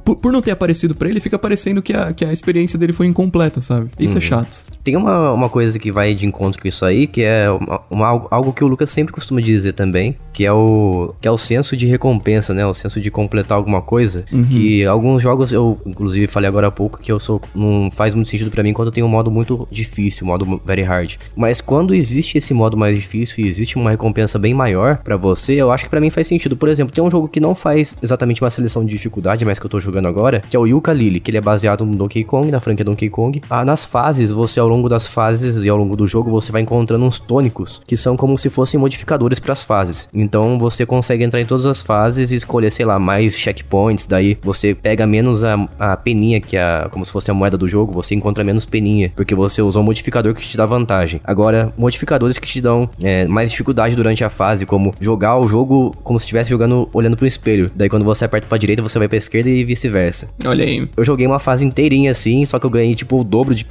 por, 0.04 0.16
por, 0.16 0.32
não 0.32 0.42
ter 0.42 0.50
aparecido 0.50 0.94
pra 0.94 1.08
ele, 1.08 1.20
fica 1.20 1.38
parecendo 1.38 1.82
que 1.82 1.92
a, 1.92 2.12
que 2.12 2.24
a 2.24 2.32
experiência 2.32 2.78
dele 2.78 2.92
foi 2.92 3.06
incompleta, 3.06 3.60
sabe? 3.60 3.90
Isso 3.98 4.13
é 4.18 4.20
uhum. 4.20 4.26
chato. 4.26 4.66
Tem 4.82 4.96
uma, 4.96 5.32
uma 5.32 5.48
coisa 5.48 5.78
que 5.78 5.90
vai 5.90 6.14
de 6.14 6.26
encontro 6.26 6.60
com 6.60 6.68
isso 6.68 6.84
aí, 6.84 7.06
que 7.06 7.22
é 7.22 7.50
uma, 7.50 7.80
uma, 7.90 8.06
algo 8.30 8.52
que 8.52 8.62
o 8.62 8.66
Lucas 8.66 8.90
sempre 8.90 9.12
costuma 9.12 9.40
dizer 9.40 9.72
também, 9.72 10.16
que 10.32 10.44
é 10.44 10.52
o 10.52 11.14
que 11.20 11.26
é 11.26 11.30
o 11.30 11.38
senso 11.38 11.76
de 11.76 11.86
recompensa, 11.86 12.52
né? 12.52 12.66
O 12.66 12.74
senso 12.74 13.00
de 13.00 13.10
completar 13.10 13.56
alguma 13.56 13.80
coisa. 13.80 14.24
Uhum. 14.30 14.44
Que 14.44 14.84
alguns 14.84 15.22
jogos, 15.22 15.52
eu 15.52 15.78
inclusive 15.86 16.26
falei 16.26 16.48
agora 16.48 16.66
há 16.66 16.70
pouco 16.70 17.00
que 17.00 17.10
eu 17.10 17.18
sou. 17.18 17.40
Não 17.54 17.90
faz 17.90 18.14
muito 18.14 18.28
sentido 18.28 18.50
para 18.50 18.62
mim 18.62 18.72
quando 18.72 18.88
eu 18.88 18.92
tenho 18.92 19.06
um 19.06 19.10
modo 19.10 19.30
muito 19.30 19.66
difícil, 19.70 20.26
um 20.26 20.28
modo 20.28 20.60
very 20.64 20.82
hard. 20.82 21.14
Mas 21.34 21.60
quando 21.60 21.94
existe 21.94 22.36
esse 22.36 22.52
modo 22.52 22.76
mais 22.76 22.94
difícil 22.94 23.44
e 23.44 23.48
existe 23.48 23.76
uma 23.76 23.90
recompensa 23.90 24.38
bem 24.38 24.52
maior 24.52 24.98
para 24.98 25.16
você, 25.16 25.54
eu 25.54 25.72
acho 25.72 25.84
que 25.84 25.90
para 25.90 26.00
mim 26.00 26.10
faz 26.10 26.26
sentido. 26.26 26.56
Por 26.56 26.68
exemplo, 26.68 26.94
tem 26.94 27.02
um 27.02 27.10
jogo 27.10 27.26
que 27.28 27.40
não 27.40 27.54
faz 27.54 27.96
exatamente 28.02 28.42
uma 28.42 28.50
seleção 28.50 28.84
de 28.84 28.90
dificuldade, 28.90 29.44
mas 29.44 29.58
que 29.58 29.64
eu 29.64 29.70
tô 29.70 29.80
jogando 29.80 30.08
agora, 30.08 30.40
que 30.40 30.56
é 30.56 30.60
o 30.60 30.66
Yuka 30.66 30.92
Lily, 30.92 31.20
que 31.20 31.30
ele 31.30 31.38
é 31.38 31.40
baseado 31.40 31.86
no 31.86 31.96
Donkey 31.96 32.24
Kong, 32.24 32.50
na 32.50 32.60
franquia 32.60 32.84
Donkey 32.84 33.08
Kong. 33.08 33.40
Ah, 33.48 33.64
nas 33.64 33.84
fases, 33.84 34.03
você 34.12 34.60
ao 34.60 34.68
longo 34.68 34.88
das 34.88 35.06
fases 35.06 35.56
e 35.56 35.68
ao 35.68 35.76
longo 35.76 35.96
do 35.96 36.06
jogo, 36.06 36.30
você 36.30 36.52
vai 36.52 36.62
encontrando 36.62 37.04
uns 37.04 37.18
tônicos, 37.18 37.80
que 37.86 37.96
são 37.96 38.16
como 38.16 38.36
se 38.36 38.50
fossem 38.50 38.78
modificadores 38.78 39.38
para 39.38 39.52
as 39.52 39.64
fases. 39.64 40.08
Então 40.12 40.58
você 40.58 40.84
consegue 40.84 41.24
entrar 41.24 41.40
em 41.40 41.46
todas 41.46 41.66
as 41.66 41.82
fases 41.82 42.30
e 42.30 42.36
escolher, 42.36 42.70
sei 42.70 42.84
lá, 42.84 42.98
mais 42.98 43.36
checkpoints, 43.36 44.06
daí 44.06 44.36
você 44.42 44.74
pega 44.74 45.06
menos 45.06 45.44
a, 45.44 45.54
a 45.78 45.96
peninha, 45.96 46.40
que 46.40 46.56
é 46.56 46.86
como 46.90 47.04
se 47.04 47.10
fosse 47.10 47.30
a 47.30 47.34
moeda 47.34 47.56
do 47.56 47.68
jogo, 47.68 47.92
você 47.92 48.14
encontra 48.14 48.44
menos 48.44 48.64
peninha, 48.64 49.12
porque 49.14 49.34
você 49.34 49.62
usou 49.62 49.82
um 49.82 49.86
modificador 49.86 50.34
que 50.34 50.42
te 50.42 50.56
dá 50.56 50.66
vantagem. 50.66 51.20
Agora, 51.24 51.72
modificadores 51.76 52.38
que 52.38 52.46
te 52.46 52.60
dão 52.60 52.88
é, 53.00 53.26
mais 53.26 53.50
dificuldade 53.50 53.96
durante 53.96 54.24
a 54.24 54.30
fase, 54.30 54.66
como 54.66 54.92
jogar 55.00 55.38
o 55.38 55.48
jogo 55.48 55.92
como 56.02 56.18
se 56.18 56.24
estivesse 56.24 56.50
jogando 56.50 56.88
olhando 56.92 57.16
pro 57.16 57.26
espelho. 57.26 57.70
Daí 57.74 57.88
quando 57.88 58.04
você 58.04 58.24
aperta 58.24 58.46
pra 58.46 58.58
direita, 58.58 58.82
você 58.82 58.98
vai 58.98 59.08
pra 59.08 59.16
esquerda 59.16 59.48
e 59.48 59.64
vice-versa. 59.64 60.28
Olha 60.46 60.64
aí. 60.64 60.88
Eu 60.96 61.04
joguei 61.04 61.26
uma 61.26 61.38
fase 61.38 61.64
inteirinha 61.64 62.10
assim, 62.10 62.44
só 62.44 62.58
que 62.58 62.66
eu 62.66 62.70
ganhei 62.70 62.94
tipo 62.94 63.20
o 63.20 63.24
dobro 63.24 63.54
de 63.54 63.64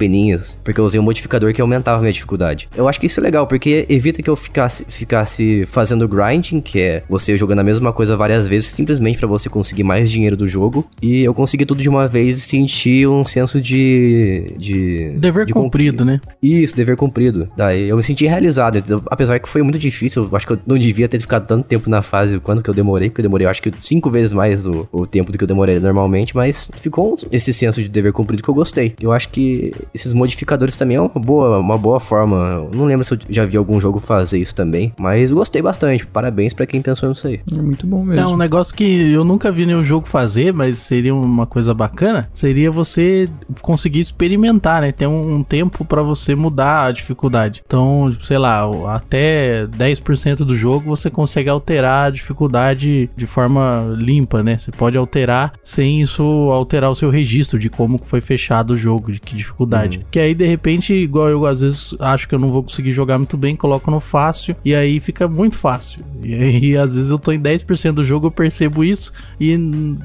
porque 0.62 0.80
eu 0.80 0.84
usei 0.84 0.98
um 1.00 1.02
modificador 1.02 1.52
que 1.52 1.60
aumentava 1.60 1.98
a 1.98 2.00
minha 2.00 2.12
dificuldade. 2.12 2.68
Eu 2.76 2.88
acho 2.88 3.00
que 3.00 3.06
isso 3.06 3.20
é 3.20 3.22
legal, 3.22 3.46
porque 3.46 3.86
evita 3.88 4.22
que 4.22 4.30
eu 4.30 4.36
ficasse, 4.36 4.84
ficasse 4.88 5.66
fazendo 5.66 6.08
grinding, 6.08 6.60
que 6.60 6.80
é 6.80 7.02
você 7.08 7.36
jogando 7.36 7.60
a 7.60 7.64
mesma 7.64 7.92
coisa 7.92 8.16
várias 8.16 8.46
vezes, 8.46 8.70
simplesmente 8.70 9.18
para 9.18 9.28
você 9.28 9.48
conseguir 9.48 9.84
mais 9.84 10.10
dinheiro 10.10 10.36
do 10.36 10.46
jogo. 10.46 10.86
E 11.02 11.24
eu 11.24 11.34
consegui 11.34 11.66
tudo 11.66 11.82
de 11.82 11.88
uma 11.88 12.06
vez 12.06 12.38
e 12.38 12.40
senti 12.40 13.06
um 13.06 13.26
senso 13.26 13.60
de. 13.60 14.54
de 14.56 15.10
dever 15.16 15.46
de 15.46 15.52
cumprido, 15.52 16.04
né? 16.04 16.20
Isso, 16.42 16.76
dever 16.76 16.96
cumprido. 16.96 17.48
Daí 17.56 17.88
eu 17.88 17.96
me 17.96 18.02
senti 18.02 18.26
realizado. 18.26 18.82
Apesar 19.06 19.38
que 19.38 19.48
foi 19.48 19.62
muito 19.62 19.78
difícil, 19.78 20.28
eu 20.30 20.36
acho 20.36 20.46
que 20.46 20.52
eu 20.52 20.58
não 20.66 20.78
devia 20.78 21.08
ter 21.08 21.18
ficado 21.18 21.46
tanto 21.46 21.66
tempo 21.66 21.90
na 21.90 22.02
fase 22.02 22.38
quanto 22.38 22.62
que 22.62 22.70
eu 22.70 22.74
demorei, 22.74 23.08
porque 23.08 23.20
eu 23.20 23.24
demorei, 23.24 23.46
eu 23.46 23.50
acho 23.50 23.62
que 23.62 23.70
cinco 23.80 24.10
vezes 24.10 24.32
mais 24.32 24.66
o, 24.66 24.88
o 24.92 25.06
tempo 25.06 25.30
do 25.30 25.38
que 25.38 25.44
eu 25.44 25.48
demorei 25.48 25.78
normalmente, 25.78 26.34
mas 26.34 26.70
ficou 26.76 27.16
esse 27.30 27.52
senso 27.52 27.82
de 27.82 27.88
dever 27.88 28.12
cumprido 28.12 28.42
que 28.42 28.48
eu 28.48 28.54
gostei. 28.54 28.94
Eu 29.00 29.12
acho 29.12 29.28
que 29.28 29.72
esses 29.92 30.13
modificadores 30.14 30.76
também 30.76 30.96
é 30.96 31.00
uma 31.00 31.08
boa, 31.08 31.58
uma 31.58 31.78
boa 31.78 32.00
forma. 32.00 32.68
Eu 32.72 32.78
não 32.78 32.84
lembro 32.84 33.04
se 33.04 33.14
eu 33.14 33.18
já 33.28 33.44
vi 33.44 33.56
algum 33.56 33.80
jogo 33.80 33.98
fazer 33.98 34.38
isso 34.38 34.54
também, 34.54 34.92
mas 34.98 35.30
gostei 35.30 35.60
bastante. 35.60 36.06
Parabéns 36.06 36.54
para 36.54 36.66
quem 36.66 36.80
pensou 36.80 37.08
nisso 37.08 37.26
aí. 37.26 37.40
É 37.56 37.60
muito 37.60 37.86
bom 37.86 38.04
mesmo. 38.04 38.20
É 38.20 38.26
um 38.26 38.36
negócio 38.36 38.74
que 38.74 39.12
eu 39.12 39.24
nunca 39.24 39.50
vi 39.50 39.66
nenhum 39.66 39.84
jogo 39.84 40.06
fazer, 40.06 40.52
mas 40.52 40.78
seria 40.78 41.14
uma 41.14 41.46
coisa 41.46 41.74
bacana. 41.74 42.28
Seria 42.32 42.70
você 42.70 43.28
conseguir 43.60 44.00
experimentar, 44.00 44.80
né? 44.80 44.92
Ter 44.92 45.06
um, 45.06 45.36
um 45.36 45.42
tempo 45.42 45.84
para 45.84 46.02
você 46.02 46.34
mudar 46.34 46.86
a 46.86 46.92
dificuldade. 46.92 47.62
Então, 47.66 48.14
sei 48.22 48.38
lá, 48.38 48.62
até 48.94 49.66
10% 49.66 50.38
do 50.38 50.56
jogo 50.56 50.84
você 50.84 51.10
consegue 51.10 51.48
alterar 51.48 52.08
a 52.08 52.10
dificuldade 52.10 53.10
de 53.16 53.26
forma 53.26 53.94
limpa, 53.96 54.42
né? 54.42 54.58
Você 54.58 54.70
pode 54.70 54.96
alterar 54.96 55.52
sem 55.64 56.00
isso 56.02 56.22
alterar 56.50 56.90
o 56.90 56.94
seu 56.94 57.10
registro 57.10 57.58
de 57.58 57.68
como 57.68 57.98
foi 57.98 58.20
fechado 58.20 58.72
o 58.72 58.78
jogo, 58.78 59.12
de 59.12 59.20
que 59.20 59.34
dificuldade. 59.34 60.03
Que 60.10 60.20
aí, 60.20 60.34
de 60.34 60.46
repente, 60.46 60.92
igual 60.92 61.28
eu 61.28 61.44
às 61.46 61.60
vezes 61.60 61.94
acho 61.98 62.28
que 62.28 62.34
eu 62.34 62.38
não 62.38 62.48
vou 62.48 62.62
conseguir 62.62 62.92
jogar 62.92 63.18
muito 63.18 63.36
bem, 63.36 63.56
coloco 63.56 63.90
no 63.90 64.00
fácil 64.00 64.54
e 64.64 64.74
aí 64.74 65.00
fica 65.00 65.26
muito 65.26 65.58
fácil. 65.58 66.04
E 66.22 66.34
aí, 66.34 66.76
às 66.76 66.94
vezes, 66.94 67.10
eu 67.10 67.18
tô 67.18 67.32
em 67.32 67.40
10% 67.40 67.92
do 67.92 68.04
jogo, 68.04 68.28
eu 68.28 68.30
percebo 68.30 68.84
isso 68.84 69.12
e, 69.40 69.56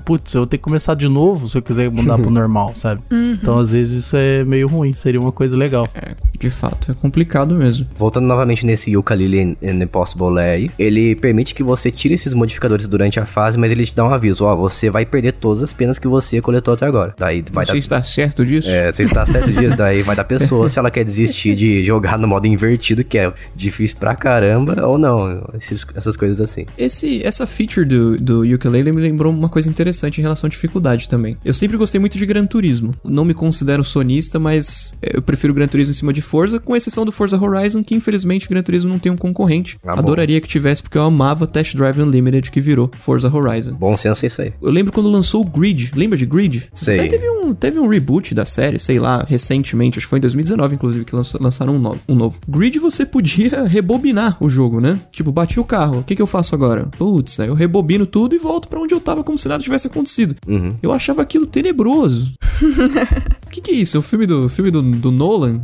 putz, 0.05 0.33
eu 0.33 0.41
vou 0.41 0.47
ter 0.47 0.57
que 0.57 0.63
começar 0.63 0.95
de 0.95 1.07
novo 1.07 1.47
se 1.47 1.57
eu 1.57 1.61
quiser 1.61 1.89
mudar 1.89 2.17
pro 2.17 2.29
normal, 2.31 2.73
sabe? 2.75 3.01
Uhum. 3.11 3.33
Então, 3.33 3.59
às 3.59 3.71
vezes, 3.71 4.05
isso 4.05 4.17
é 4.17 4.43
meio 4.43 4.67
ruim, 4.67 4.93
seria 4.93 5.19
uma 5.19 5.31
coisa 5.31 5.55
legal. 5.55 5.87
É, 5.93 6.15
de 6.39 6.49
fato, 6.49 6.91
é 6.91 6.93
complicado 6.93 7.55
mesmo. 7.55 7.87
Voltando 7.97 8.25
novamente 8.25 8.65
nesse 8.65 8.91
Yooka-Laylee 8.91 9.57
in 9.61 9.81
Impossible 9.81 10.29
Lair, 10.29 10.71
ele 10.77 11.15
permite 11.15 11.53
que 11.53 11.63
você 11.63 11.91
tire 11.91 12.13
esses 12.13 12.33
modificadores 12.33 12.87
durante 12.87 13.19
a 13.19 13.25
fase, 13.25 13.57
mas 13.57 13.71
ele 13.71 13.85
te 13.85 13.95
dá 13.95 14.03
um 14.03 14.13
aviso, 14.13 14.45
ó, 14.45 14.55
você 14.55 14.89
vai 14.89 15.05
perder 15.05 15.33
todas 15.33 15.63
as 15.63 15.73
penas 15.73 15.99
que 15.99 16.07
você 16.07 16.41
coletou 16.41 16.73
até 16.73 16.85
agora. 16.85 17.13
Daí 17.17 17.43
vai 17.51 17.65
você 17.65 17.73
dar... 17.73 17.77
está 17.77 18.01
certo 18.01 18.45
disso? 18.45 18.69
É, 18.69 18.91
você 18.91 19.03
está 19.03 19.25
certo 19.25 19.51
disso, 19.51 19.75
daí 19.89 20.01
vai 20.03 20.15
da 20.15 20.23
pessoa 20.23 20.69
se 20.69 20.77
ela 20.77 20.91
quer 20.91 21.03
desistir 21.03 21.55
de 21.55 21.83
jogar 21.83 22.17
no 22.17 22.27
modo 22.27 22.45
invertido, 22.45 23.03
que 23.03 23.17
é 23.17 23.31
difícil 23.55 23.97
pra 23.97 24.15
caramba, 24.15 24.85
ou 24.85 24.97
não, 24.97 25.49
esses, 25.59 25.85
essas 25.95 26.15
coisas 26.15 26.39
assim. 26.39 26.65
Esse, 26.77 27.23
essa 27.23 27.45
feature 27.47 27.85
do, 27.85 28.17
do 28.17 28.55
ukulele 28.55 28.91
me 28.91 29.01
lembrou 29.01 29.33
uma 29.33 29.49
coisa 29.49 29.69
interessante 29.69 30.19
em 30.19 30.21
relação 30.21 30.47
à 30.47 30.49
dificuldade 30.49 31.09
também. 31.09 31.37
Eu 31.43 31.53
sempre 31.53 31.77
gostei 31.77 31.99
muito 31.99 32.17
de 32.17 32.25
Gran 32.25 32.45
Turismo. 32.45 32.93
Não 33.03 33.25
me 33.25 33.33
considero 33.33 33.83
sonista, 33.83 34.39
mas 34.39 34.93
eu 35.01 35.21
prefiro 35.21 35.53
Gran 35.53 35.67
Turismo 35.67 35.91
em 35.91 35.95
cima 35.95 36.13
de 36.13 36.21
Forza, 36.21 36.59
com 36.59 36.75
exceção 36.75 37.05
do 37.05 37.11
Forza 37.11 37.39
Horizon, 37.41 37.83
que 37.83 37.95
infelizmente 37.95 38.47
Gran 38.47 38.61
Turismo 38.61 38.89
não 38.89 38.99
tem 38.99 39.11
um 39.11 39.17
concorrente. 39.17 39.77
Ah, 39.85 39.93
Adoraria 39.93 40.39
que 40.39 40.47
tivesse, 40.47 40.81
porque 40.83 40.97
eu 40.97 41.03
amava 41.03 41.47
Test 41.47 41.75
Drive 41.75 41.99
Unlimited, 41.99 42.51
que 42.51 42.61
virou 42.61 42.91
Forza 42.99 43.33
Horizon. 43.33 43.73
Bom 43.73 43.97
senso 43.97 44.25
é 44.25 44.27
isso 44.27 44.41
aí. 44.41 44.53
Eu 44.61 44.71
lembro 44.71 44.93
quando 44.93 45.09
lançou 45.09 45.41
o 45.41 45.45
Grid. 45.45 45.91
Lembra 45.95 46.17
de 46.17 46.25
Grid? 46.25 46.69
Sei. 46.73 46.95
Até 46.95 47.07
teve 47.07 47.29
um, 47.29 47.53
teve 47.53 47.79
um 47.79 47.87
reboot 47.87 48.35
da 48.35 48.45
série, 48.45 48.77
sei 48.77 48.99
lá, 48.99 49.25
recentemente, 49.27 49.78
acho 49.87 49.99
que 49.99 50.05
foi 50.05 50.19
em 50.19 50.21
2019, 50.21 50.75
inclusive, 50.75 51.05
que 51.05 51.15
lançaram 51.15 51.75
um 51.75 51.79
novo. 51.79 51.99
Um 52.07 52.15
novo. 52.15 52.39
Grid 52.47 52.77
você 52.79 53.05
podia 53.05 53.63
rebobinar 53.67 54.37
o 54.39 54.49
jogo, 54.49 54.79
né? 54.79 54.99
Tipo, 55.11 55.31
bati 55.31 55.59
o 55.59 55.63
carro, 55.63 55.99
o 55.99 56.03
que, 56.03 56.15
que 56.15 56.21
eu 56.21 56.27
faço 56.27 56.55
agora? 56.55 56.87
Putz, 56.97 57.39
aí 57.39 57.47
eu 57.47 57.53
rebobino 57.53 58.05
tudo 58.05 58.35
e 58.35 58.37
volto 58.37 58.67
para 58.67 58.79
onde 58.79 58.93
eu 58.93 58.99
tava 58.99 59.23
como 59.23 59.37
se 59.37 59.47
nada 59.47 59.63
tivesse 59.63 59.87
acontecido. 59.87 60.35
Uhum. 60.47 60.75
Eu 60.81 60.91
achava 60.91 61.21
aquilo 61.21 61.45
tenebroso. 61.45 62.33
O 63.49 63.51
que, 63.51 63.61
que 63.61 63.71
é 63.71 63.73
isso? 63.73 63.97
É 63.97 63.99
o 63.99 64.03
filme 64.03 64.27
do, 64.27 64.47
filme 64.47 64.69
do, 64.69 64.79
do 64.79 65.09
Nolan? 65.09 65.63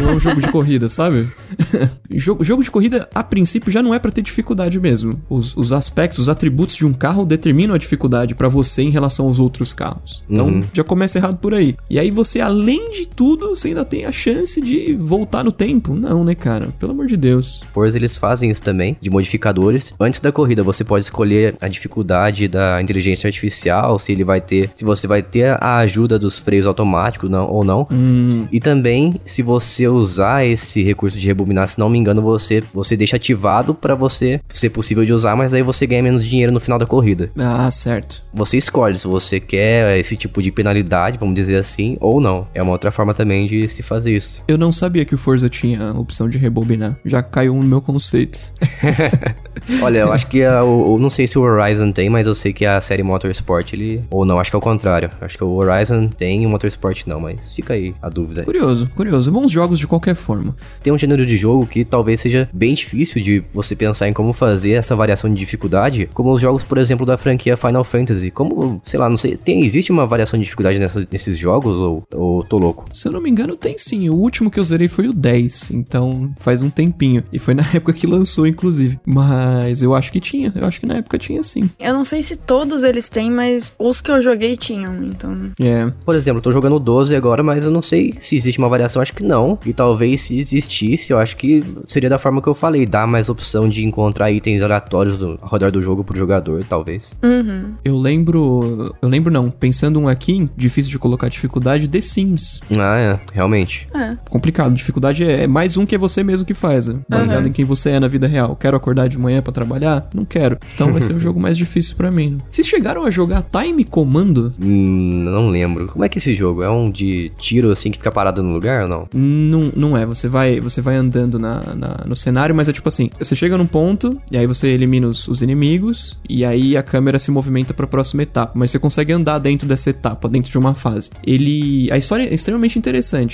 Ou 0.00 0.08
é 0.08 0.14
um 0.14 0.20
jogo 0.20 0.40
de 0.40 0.52
corrida, 0.52 0.88
sabe? 0.88 1.28
jogo, 2.14 2.44
jogo 2.44 2.62
de 2.62 2.70
corrida, 2.70 3.08
a 3.12 3.24
princípio, 3.24 3.72
já 3.72 3.82
não 3.82 3.92
é 3.92 3.98
para 3.98 4.12
ter 4.12 4.22
dificuldade 4.22 4.78
mesmo. 4.78 5.20
Os, 5.28 5.56
os 5.56 5.72
aspectos, 5.72 6.20
os 6.20 6.28
atributos 6.28 6.76
de 6.76 6.86
um 6.86 6.92
carro 6.92 7.26
determinam 7.26 7.74
a 7.74 7.78
dificuldade 7.78 8.36
para 8.36 8.46
você 8.46 8.82
em 8.82 8.90
relação 8.90 9.26
aos 9.26 9.40
outros 9.40 9.72
carros. 9.72 10.24
Então, 10.30 10.46
uhum. 10.46 10.62
já 10.72 10.84
começa 10.84 11.18
errado 11.18 11.38
por 11.38 11.54
aí. 11.54 11.74
E 11.90 11.98
aí 11.98 12.12
você, 12.12 12.40
além 12.40 12.92
de 12.92 13.08
tudo, 13.08 13.27
você 13.36 13.68
ainda 13.68 13.84
tem 13.84 14.04
a 14.04 14.12
chance 14.12 14.60
de 14.60 14.94
voltar 14.94 15.44
no 15.44 15.52
tempo. 15.52 15.94
Não, 15.94 16.24
né, 16.24 16.34
cara? 16.34 16.68
Pelo 16.78 16.92
amor 16.92 17.06
de 17.06 17.16
Deus. 17.16 17.64
Forza, 17.72 17.96
eles 17.96 18.16
fazem 18.16 18.50
isso 18.50 18.62
também, 18.62 18.96
de 19.00 19.10
modificadores. 19.10 19.92
Antes 19.98 20.20
da 20.20 20.32
corrida, 20.32 20.62
você 20.62 20.84
pode 20.84 21.04
escolher 21.04 21.56
a 21.60 21.68
dificuldade 21.68 22.48
da 22.48 22.80
inteligência 22.80 23.28
artificial, 23.28 23.98
se 23.98 24.12
ele 24.12 24.24
vai 24.24 24.40
ter, 24.40 24.70
se 24.74 24.84
você 24.84 25.06
vai 25.06 25.22
ter 25.22 25.56
a 25.60 25.78
ajuda 25.78 26.18
dos 26.18 26.38
freios 26.38 26.66
automáticos 26.66 27.30
não, 27.30 27.48
ou 27.48 27.64
não. 27.64 27.86
Hum. 27.90 28.46
E 28.50 28.60
também, 28.60 29.20
se 29.24 29.42
você 29.42 29.88
usar 29.88 30.46
esse 30.46 30.82
recurso 30.82 31.18
de 31.18 31.26
rebobinar, 31.26 31.68
se 31.68 31.78
não 31.78 31.88
me 31.88 31.98
engano, 31.98 32.22
você, 32.22 32.62
você 32.72 32.96
deixa 32.96 33.16
ativado 33.16 33.74
para 33.74 33.94
você 33.94 34.40
ser 34.48 34.70
possível 34.70 35.04
de 35.04 35.12
usar, 35.12 35.36
mas 35.36 35.52
aí 35.54 35.62
você 35.62 35.86
ganha 35.86 36.02
menos 36.02 36.24
dinheiro 36.24 36.52
no 36.52 36.60
final 36.60 36.78
da 36.78 36.86
corrida. 36.86 37.30
Ah, 37.38 37.70
certo. 37.70 38.22
Você 38.32 38.56
escolhe 38.56 38.98
se 38.98 39.06
você 39.06 39.40
quer 39.40 39.98
esse 39.98 40.16
tipo 40.16 40.42
de 40.42 40.50
penalidade, 40.50 41.18
vamos 41.18 41.34
dizer 41.34 41.56
assim, 41.56 41.96
ou 42.00 42.20
não. 42.20 42.46
É 42.54 42.62
uma 42.62 42.72
outra 42.72 42.90
forma 42.90 43.14
também 43.18 43.46
de 43.48 43.68
se 43.68 43.82
fazer 43.82 44.14
isso. 44.14 44.42
Eu 44.46 44.56
não 44.56 44.70
sabia 44.70 45.04
que 45.04 45.14
o 45.14 45.18
Forza 45.18 45.48
tinha 45.48 45.88
a 45.90 45.98
opção 45.98 46.28
de 46.28 46.38
rebobinar. 46.38 46.96
Já 47.04 47.20
caiu 47.22 47.52
um 47.54 47.60
no 47.62 47.68
meu 47.68 47.82
conceito. 47.82 48.38
Olha, 49.82 49.98
eu 49.98 50.12
acho 50.12 50.26
que 50.28 50.42
a, 50.42 50.62
o, 50.64 50.94
o- 50.94 50.98
não 50.98 51.10
sei 51.10 51.26
se 51.26 51.38
o 51.38 51.42
Horizon 51.42 51.90
tem, 51.92 52.08
mas 52.08 52.26
eu 52.26 52.34
sei 52.34 52.52
que 52.52 52.64
a 52.64 52.80
série 52.80 53.02
Motorsport 53.02 53.72
ele. 53.72 54.02
Ou 54.10 54.24
não, 54.24 54.38
acho 54.38 54.50
que 54.50 54.56
é 54.56 54.58
o 54.58 54.62
contrário. 54.62 55.10
Acho 55.20 55.36
que 55.36 55.44
o 55.44 55.48
Horizon 55.54 56.08
tem 56.08 56.42
e 56.44 56.46
o 56.46 56.48
Motorsport 56.48 57.06
não, 57.06 57.20
mas 57.20 57.52
fica 57.54 57.74
aí 57.74 57.94
a 58.00 58.08
dúvida. 58.08 58.44
curioso, 58.44 58.88
curioso. 58.94 59.30
Bons 59.32 59.50
jogos 59.50 59.78
de 59.78 59.86
qualquer 59.86 60.14
forma. 60.14 60.54
Tem 60.82 60.92
um 60.92 60.98
gênero 60.98 61.26
de 61.26 61.36
jogo 61.36 61.66
que 61.66 61.84
talvez 61.84 62.20
seja 62.20 62.48
bem 62.52 62.72
difícil 62.74 63.20
de 63.22 63.42
você 63.52 63.74
pensar 63.74 64.08
em 64.08 64.12
como 64.12 64.32
fazer 64.32 64.72
essa 64.72 64.94
variação 64.96 65.28
de 65.32 65.36
dificuldade, 65.38 66.08
como 66.14 66.32
os 66.32 66.40
jogos, 66.40 66.62
por 66.64 66.78
exemplo, 66.78 67.04
da 67.04 67.16
franquia 67.18 67.56
Final 67.56 67.84
Fantasy. 67.84 68.30
Como, 68.30 68.80
sei 68.84 68.98
lá, 68.98 69.08
não 69.10 69.16
sei, 69.16 69.36
tem, 69.36 69.64
existe 69.64 69.90
uma 69.92 70.06
variação 70.06 70.38
de 70.38 70.44
dificuldade 70.44 70.78
nessas- 70.78 71.06
nesses 71.10 71.36
jogos 71.36 71.78
ou, 71.78 72.02
ou 72.14 72.42
tô 72.44 72.58
louco? 72.58 72.84
Se 72.92 73.07
eu 73.08 73.12
não 73.12 73.20
me 73.20 73.30
engano, 73.30 73.56
tem 73.56 73.76
sim. 73.78 74.08
O 74.08 74.14
último 74.14 74.50
que 74.50 74.60
eu 74.60 74.64
zerei 74.64 74.88
foi 74.88 75.08
o 75.08 75.12
10, 75.12 75.70
então 75.72 76.32
faz 76.38 76.62
um 76.62 76.70
tempinho. 76.70 77.22
E 77.32 77.38
foi 77.38 77.54
na 77.54 77.62
época 77.74 77.92
que 77.92 78.06
lançou, 78.06 78.46
inclusive. 78.46 78.98
Mas 79.04 79.82
eu 79.82 79.94
acho 79.94 80.12
que 80.12 80.20
tinha. 80.20 80.52
Eu 80.54 80.66
acho 80.66 80.80
que 80.80 80.86
na 80.86 80.96
época 80.96 81.18
tinha 81.18 81.42
sim. 81.42 81.70
Eu 81.78 81.92
não 81.94 82.04
sei 82.04 82.22
se 82.22 82.36
todos 82.36 82.82
eles 82.82 83.08
têm, 83.08 83.30
mas 83.30 83.72
os 83.78 84.00
que 84.00 84.10
eu 84.10 84.20
joguei 84.22 84.56
tinham, 84.56 85.02
então. 85.04 85.50
É. 85.60 85.90
Por 86.04 86.14
exemplo, 86.14 86.38
eu 86.38 86.42
tô 86.42 86.52
jogando 86.52 86.76
o 86.76 86.80
12 86.80 87.14
agora, 87.16 87.42
mas 87.42 87.64
eu 87.64 87.70
não 87.70 87.82
sei 87.82 88.14
se 88.20 88.36
existe 88.36 88.58
uma 88.58 88.68
variação, 88.68 89.00
acho 89.02 89.12
que 89.12 89.22
não. 89.22 89.58
E 89.64 89.72
talvez 89.72 90.22
se 90.22 90.38
existisse, 90.38 91.12
eu 91.12 91.18
acho 91.18 91.36
que 91.36 91.62
seria 91.86 92.10
da 92.10 92.18
forma 92.18 92.42
que 92.42 92.48
eu 92.48 92.54
falei, 92.54 92.86
dar 92.86 93.06
mais 93.06 93.28
opção 93.28 93.68
de 93.68 93.84
encontrar 93.84 94.30
itens 94.30 94.62
aleatórios 94.62 95.18
do, 95.18 95.38
ao 95.40 95.50
redor 95.50 95.70
do 95.70 95.82
jogo 95.82 96.04
pro 96.04 96.16
jogador, 96.16 96.64
talvez. 96.64 97.16
Uhum. 97.22 97.74
Eu 97.84 97.98
lembro. 97.98 98.94
Eu 99.00 99.08
lembro 99.08 99.32
não. 99.32 99.50
Pensando 99.50 99.98
um 99.98 100.08
aqui, 100.08 100.48
difícil 100.56 100.90
de 100.90 100.98
colocar 100.98 101.28
dificuldade, 101.28 101.88
The 101.88 102.00
Sims. 102.00 102.60
Ah, 102.70 102.97
é, 102.98 103.20
realmente. 103.32 103.86
É. 103.94 104.16
Complicado. 104.28 104.74
Dificuldade 104.74 105.24
é, 105.24 105.44
é 105.44 105.46
mais 105.46 105.76
um 105.76 105.86
que 105.86 105.94
é 105.94 105.98
você 105.98 106.22
mesmo 106.22 106.46
que 106.46 106.54
faz, 106.54 106.88
né? 106.88 107.00
baseado 107.08 107.46
em 107.48 107.52
quem 107.52 107.64
você 107.64 107.90
é 107.90 108.00
na 108.00 108.08
vida 108.08 108.26
real. 108.26 108.56
Quero 108.56 108.76
acordar 108.76 109.08
de 109.08 109.18
manhã 109.18 109.40
pra 109.42 109.52
trabalhar? 109.52 110.08
Não 110.14 110.24
quero. 110.24 110.58
Então 110.74 110.92
vai 110.92 111.00
ser 111.00 111.14
o 111.14 111.20
jogo 111.20 111.38
mais 111.40 111.56
difícil 111.56 111.96
pra 111.96 112.10
mim. 112.10 112.38
Vocês 112.50 112.66
chegaram 112.66 113.04
a 113.04 113.10
jogar 113.10 113.42
Time 113.42 113.84
Comando? 113.84 114.52
Hum, 114.62 115.24
não 115.24 115.48
lembro. 115.48 115.88
Como 115.88 116.04
é 116.04 116.08
que 116.08 116.18
é 116.18 116.20
esse 116.20 116.34
jogo? 116.34 116.62
É 116.62 116.70
um 116.70 116.90
de 116.90 117.32
tiro 117.38 117.70
assim 117.70 117.90
que 117.90 117.98
fica 117.98 118.10
parado 118.12 118.42
no 118.42 118.52
lugar 118.52 118.82
ou 118.82 118.88
não? 118.88 119.08
Não, 119.14 119.72
não 119.74 119.96
é. 119.96 120.04
Você 120.06 120.28
vai, 120.28 120.60
você 120.60 120.80
vai 120.80 120.96
andando 120.96 121.38
na, 121.38 121.74
na- 121.74 122.04
no 122.06 122.16
cenário, 122.16 122.54
mas 122.54 122.68
é 122.68 122.72
tipo 122.72 122.88
assim: 122.88 123.10
você 123.18 123.34
chega 123.36 123.56
num 123.58 123.66
ponto, 123.66 124.20
e 124.30 124.36
aí 124.36 124.46
você 124.46 124.68
elimina 124.68 125.06
os, 125.06 125.28
os 125.28 125.42
inimigos, 125.42 126.18
e 126.28 126.44
aí 126.44 126.76
a 126.76 126.82
câmera 126.82 127.18
se 127.18 127.30
movimenta 127.30 127.72
pra 127.74 127.86
próxima 127.86 128.22
etapa. 128.22 128.52
Mas 128.54 128.70
você 128.70 128.78
consegue 128.78 129.12
andar 129.12 129.38
dentro 129.38 129.66
dessa 129.68 129.90
etapa, 129.90 130.28
dentro 130.28 130.50
de 130.50 130.58
uma 130.58 130.74
fase. 130.74 131.10
Ele. 131.26 131.90
A 131.92 131.96
história 131.98 132.24
é 132.24 132.32
extremamente 132.34 132.78
interessante. 132.78 132.87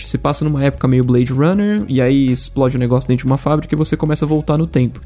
Se 0.06 0.18
passa 0.18 0.44
numa 0.44 0.62
época 0.64 0.86
meio 0.88 1.04
Blade 1.04 1.32
Runner, 1.32 1.84
e 1.88 2.00
aí 2.00 2.30
explode 2.30 2.76
um 2.76 2.80
negócio 2.80 3.08
dentro 3.08 3.24
de 3.24 3.30
uma 3.30 3.38
fábrica 3.38 3.74
e 3.74 3.78
você 3.78 3.96
começa 3.96 4.24
a 4.24 4.28
voltar 4.28 4.56
no 4.58 4.66
tempo. 4.66 5.00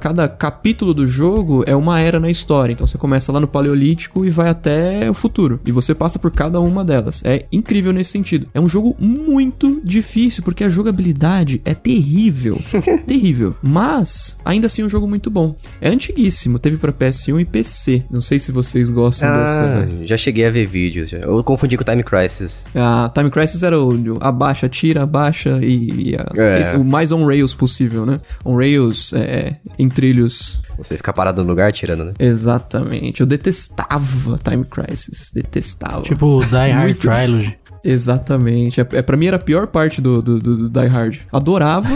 Cada 0.00 0.28
capítulo 0.28 0.92
do 0.94 1.06
jogo 1.06 1.64
é 1.66 1.74
uma 1.76 2.00
era 2.00 2.18
na 2.20 2.30
história. 2.30 2.72
Então 2.72 2.86
você 2.86 2.98
começa 2.98 3.32
lá 3.32 3.40
no 3.40 3.46
Paleolítico 3.48 4.24
e 4.24 4.30
vai 4.30 4.48
até 4.48 5.10
o 5.10 5.14
futuro. 5.14 5.60
E 5.66 5.72
você 5.72 5.94
passa 5.94 6.18
por 6.18 6.30
cada 6.30 6.60
uma 6.60 6.84
delas. 6.84 7.22
É 7.24 7.46
incrível 7.52 7.92
nesse 7.92 8.10
sentido. 8.12 8.46
É 8.54 8.60
um 8.60 8.68
jogo 8.68 8.96
muito 8.98 9.80
difícil, 9.84 10.42
porque 10.42 10.64
a 10.64 10.68
jogabilidade 10.68 11.60
é 11.64 11.74
terrível. 11.74 12.60
terrível. 13.06 13.54
Mas, 13.62 14.38
ainda 14.44 14.66
assim, 14.66 14.82
é 14.82 14.84
um 14.84 14.88
jogo 14.88 15.06
muito 15.08 15.30
bom. 15.30 15.54
É 15.80 15.88
antiguíssimo. 15.88 16.58
Teve 16.58 16.76
pra 16.76 16.92
PS1 16.92 17.40
e 17.40 17.44
PC. 17.44 18.04
Não 18.10 18.20
sei 18.20 18.38
se 18.38 18.52
vocês 18.52 18.90
gostam 18.90 19.30
Ah, 19.30 19.32
dessa. 19.38 19.88
já 20.04 20.16
cheguei 20.16 20.46
a 20.46 20.50
ver 20.50 20.66
vídeos. 20.66 21.12
Eu 21.12 21.42
confundi 21.44 21.76
com 21.76 21.84
Time 21.84 22.02
Crisis. 22.02 22.64
A 22.74 23.10
Time 23.14 23.30
Crisis 23.30 23.62
era 23.62 23.78
o 23.80 23.81
o 23.88 24.18
abaixa, 24.20 24.68
tira, 24.68 25.02
abaixa 25.02 25.58
e, 25.62 26.10
e 26.10 26.14
a- 26.16 26.26
É. 26.42 26.60
esse- 26.60 26.74
o 26.76 26.84
mais 26.84 27.12
on-rails 27.12 27.54
possível, 27.54 28.04
né? 28.06 28.18
On-rails 28.44 29.12
é, 29.12 29.56
em 29.78 29.88
trilhos 29.88 30.62
Você 30.78 30.96
fica 30.96 31.12
parado 31.12 31.42
no 31.42 31.48
lugar 31.50 31.72
tirando, 31.72 32.04
né? 32.04 32.12
Exatamente. 32.18 33.20
Eu 33.20 33.26
detestava 33.26 34.38
Time 34.42 34.64
Crisis. 34.64 35.30
Detestava. 35.34 36.02
Tipo 36.02 36.40
Die 36.44 36.70
Hard. 36.70 36.96
Trilogy. 36.98 37.56
Exatamente. 37.84 38.80
É, 38.80 38.86
é, 38.92 39.02
pra 39.02 39.16
mim 39.16 39.26
era 39.26 39.36
a 39.36 39.40
pior 39.40 39.66
parte 39.66 40.00
do, 40.00 40.20
do, 40.22 40.38
do- 40.38 40.68
do 40.68 40.68
Die 40.68 40.86
Hard. 40.86 41.16
Adorava 41.32 41.88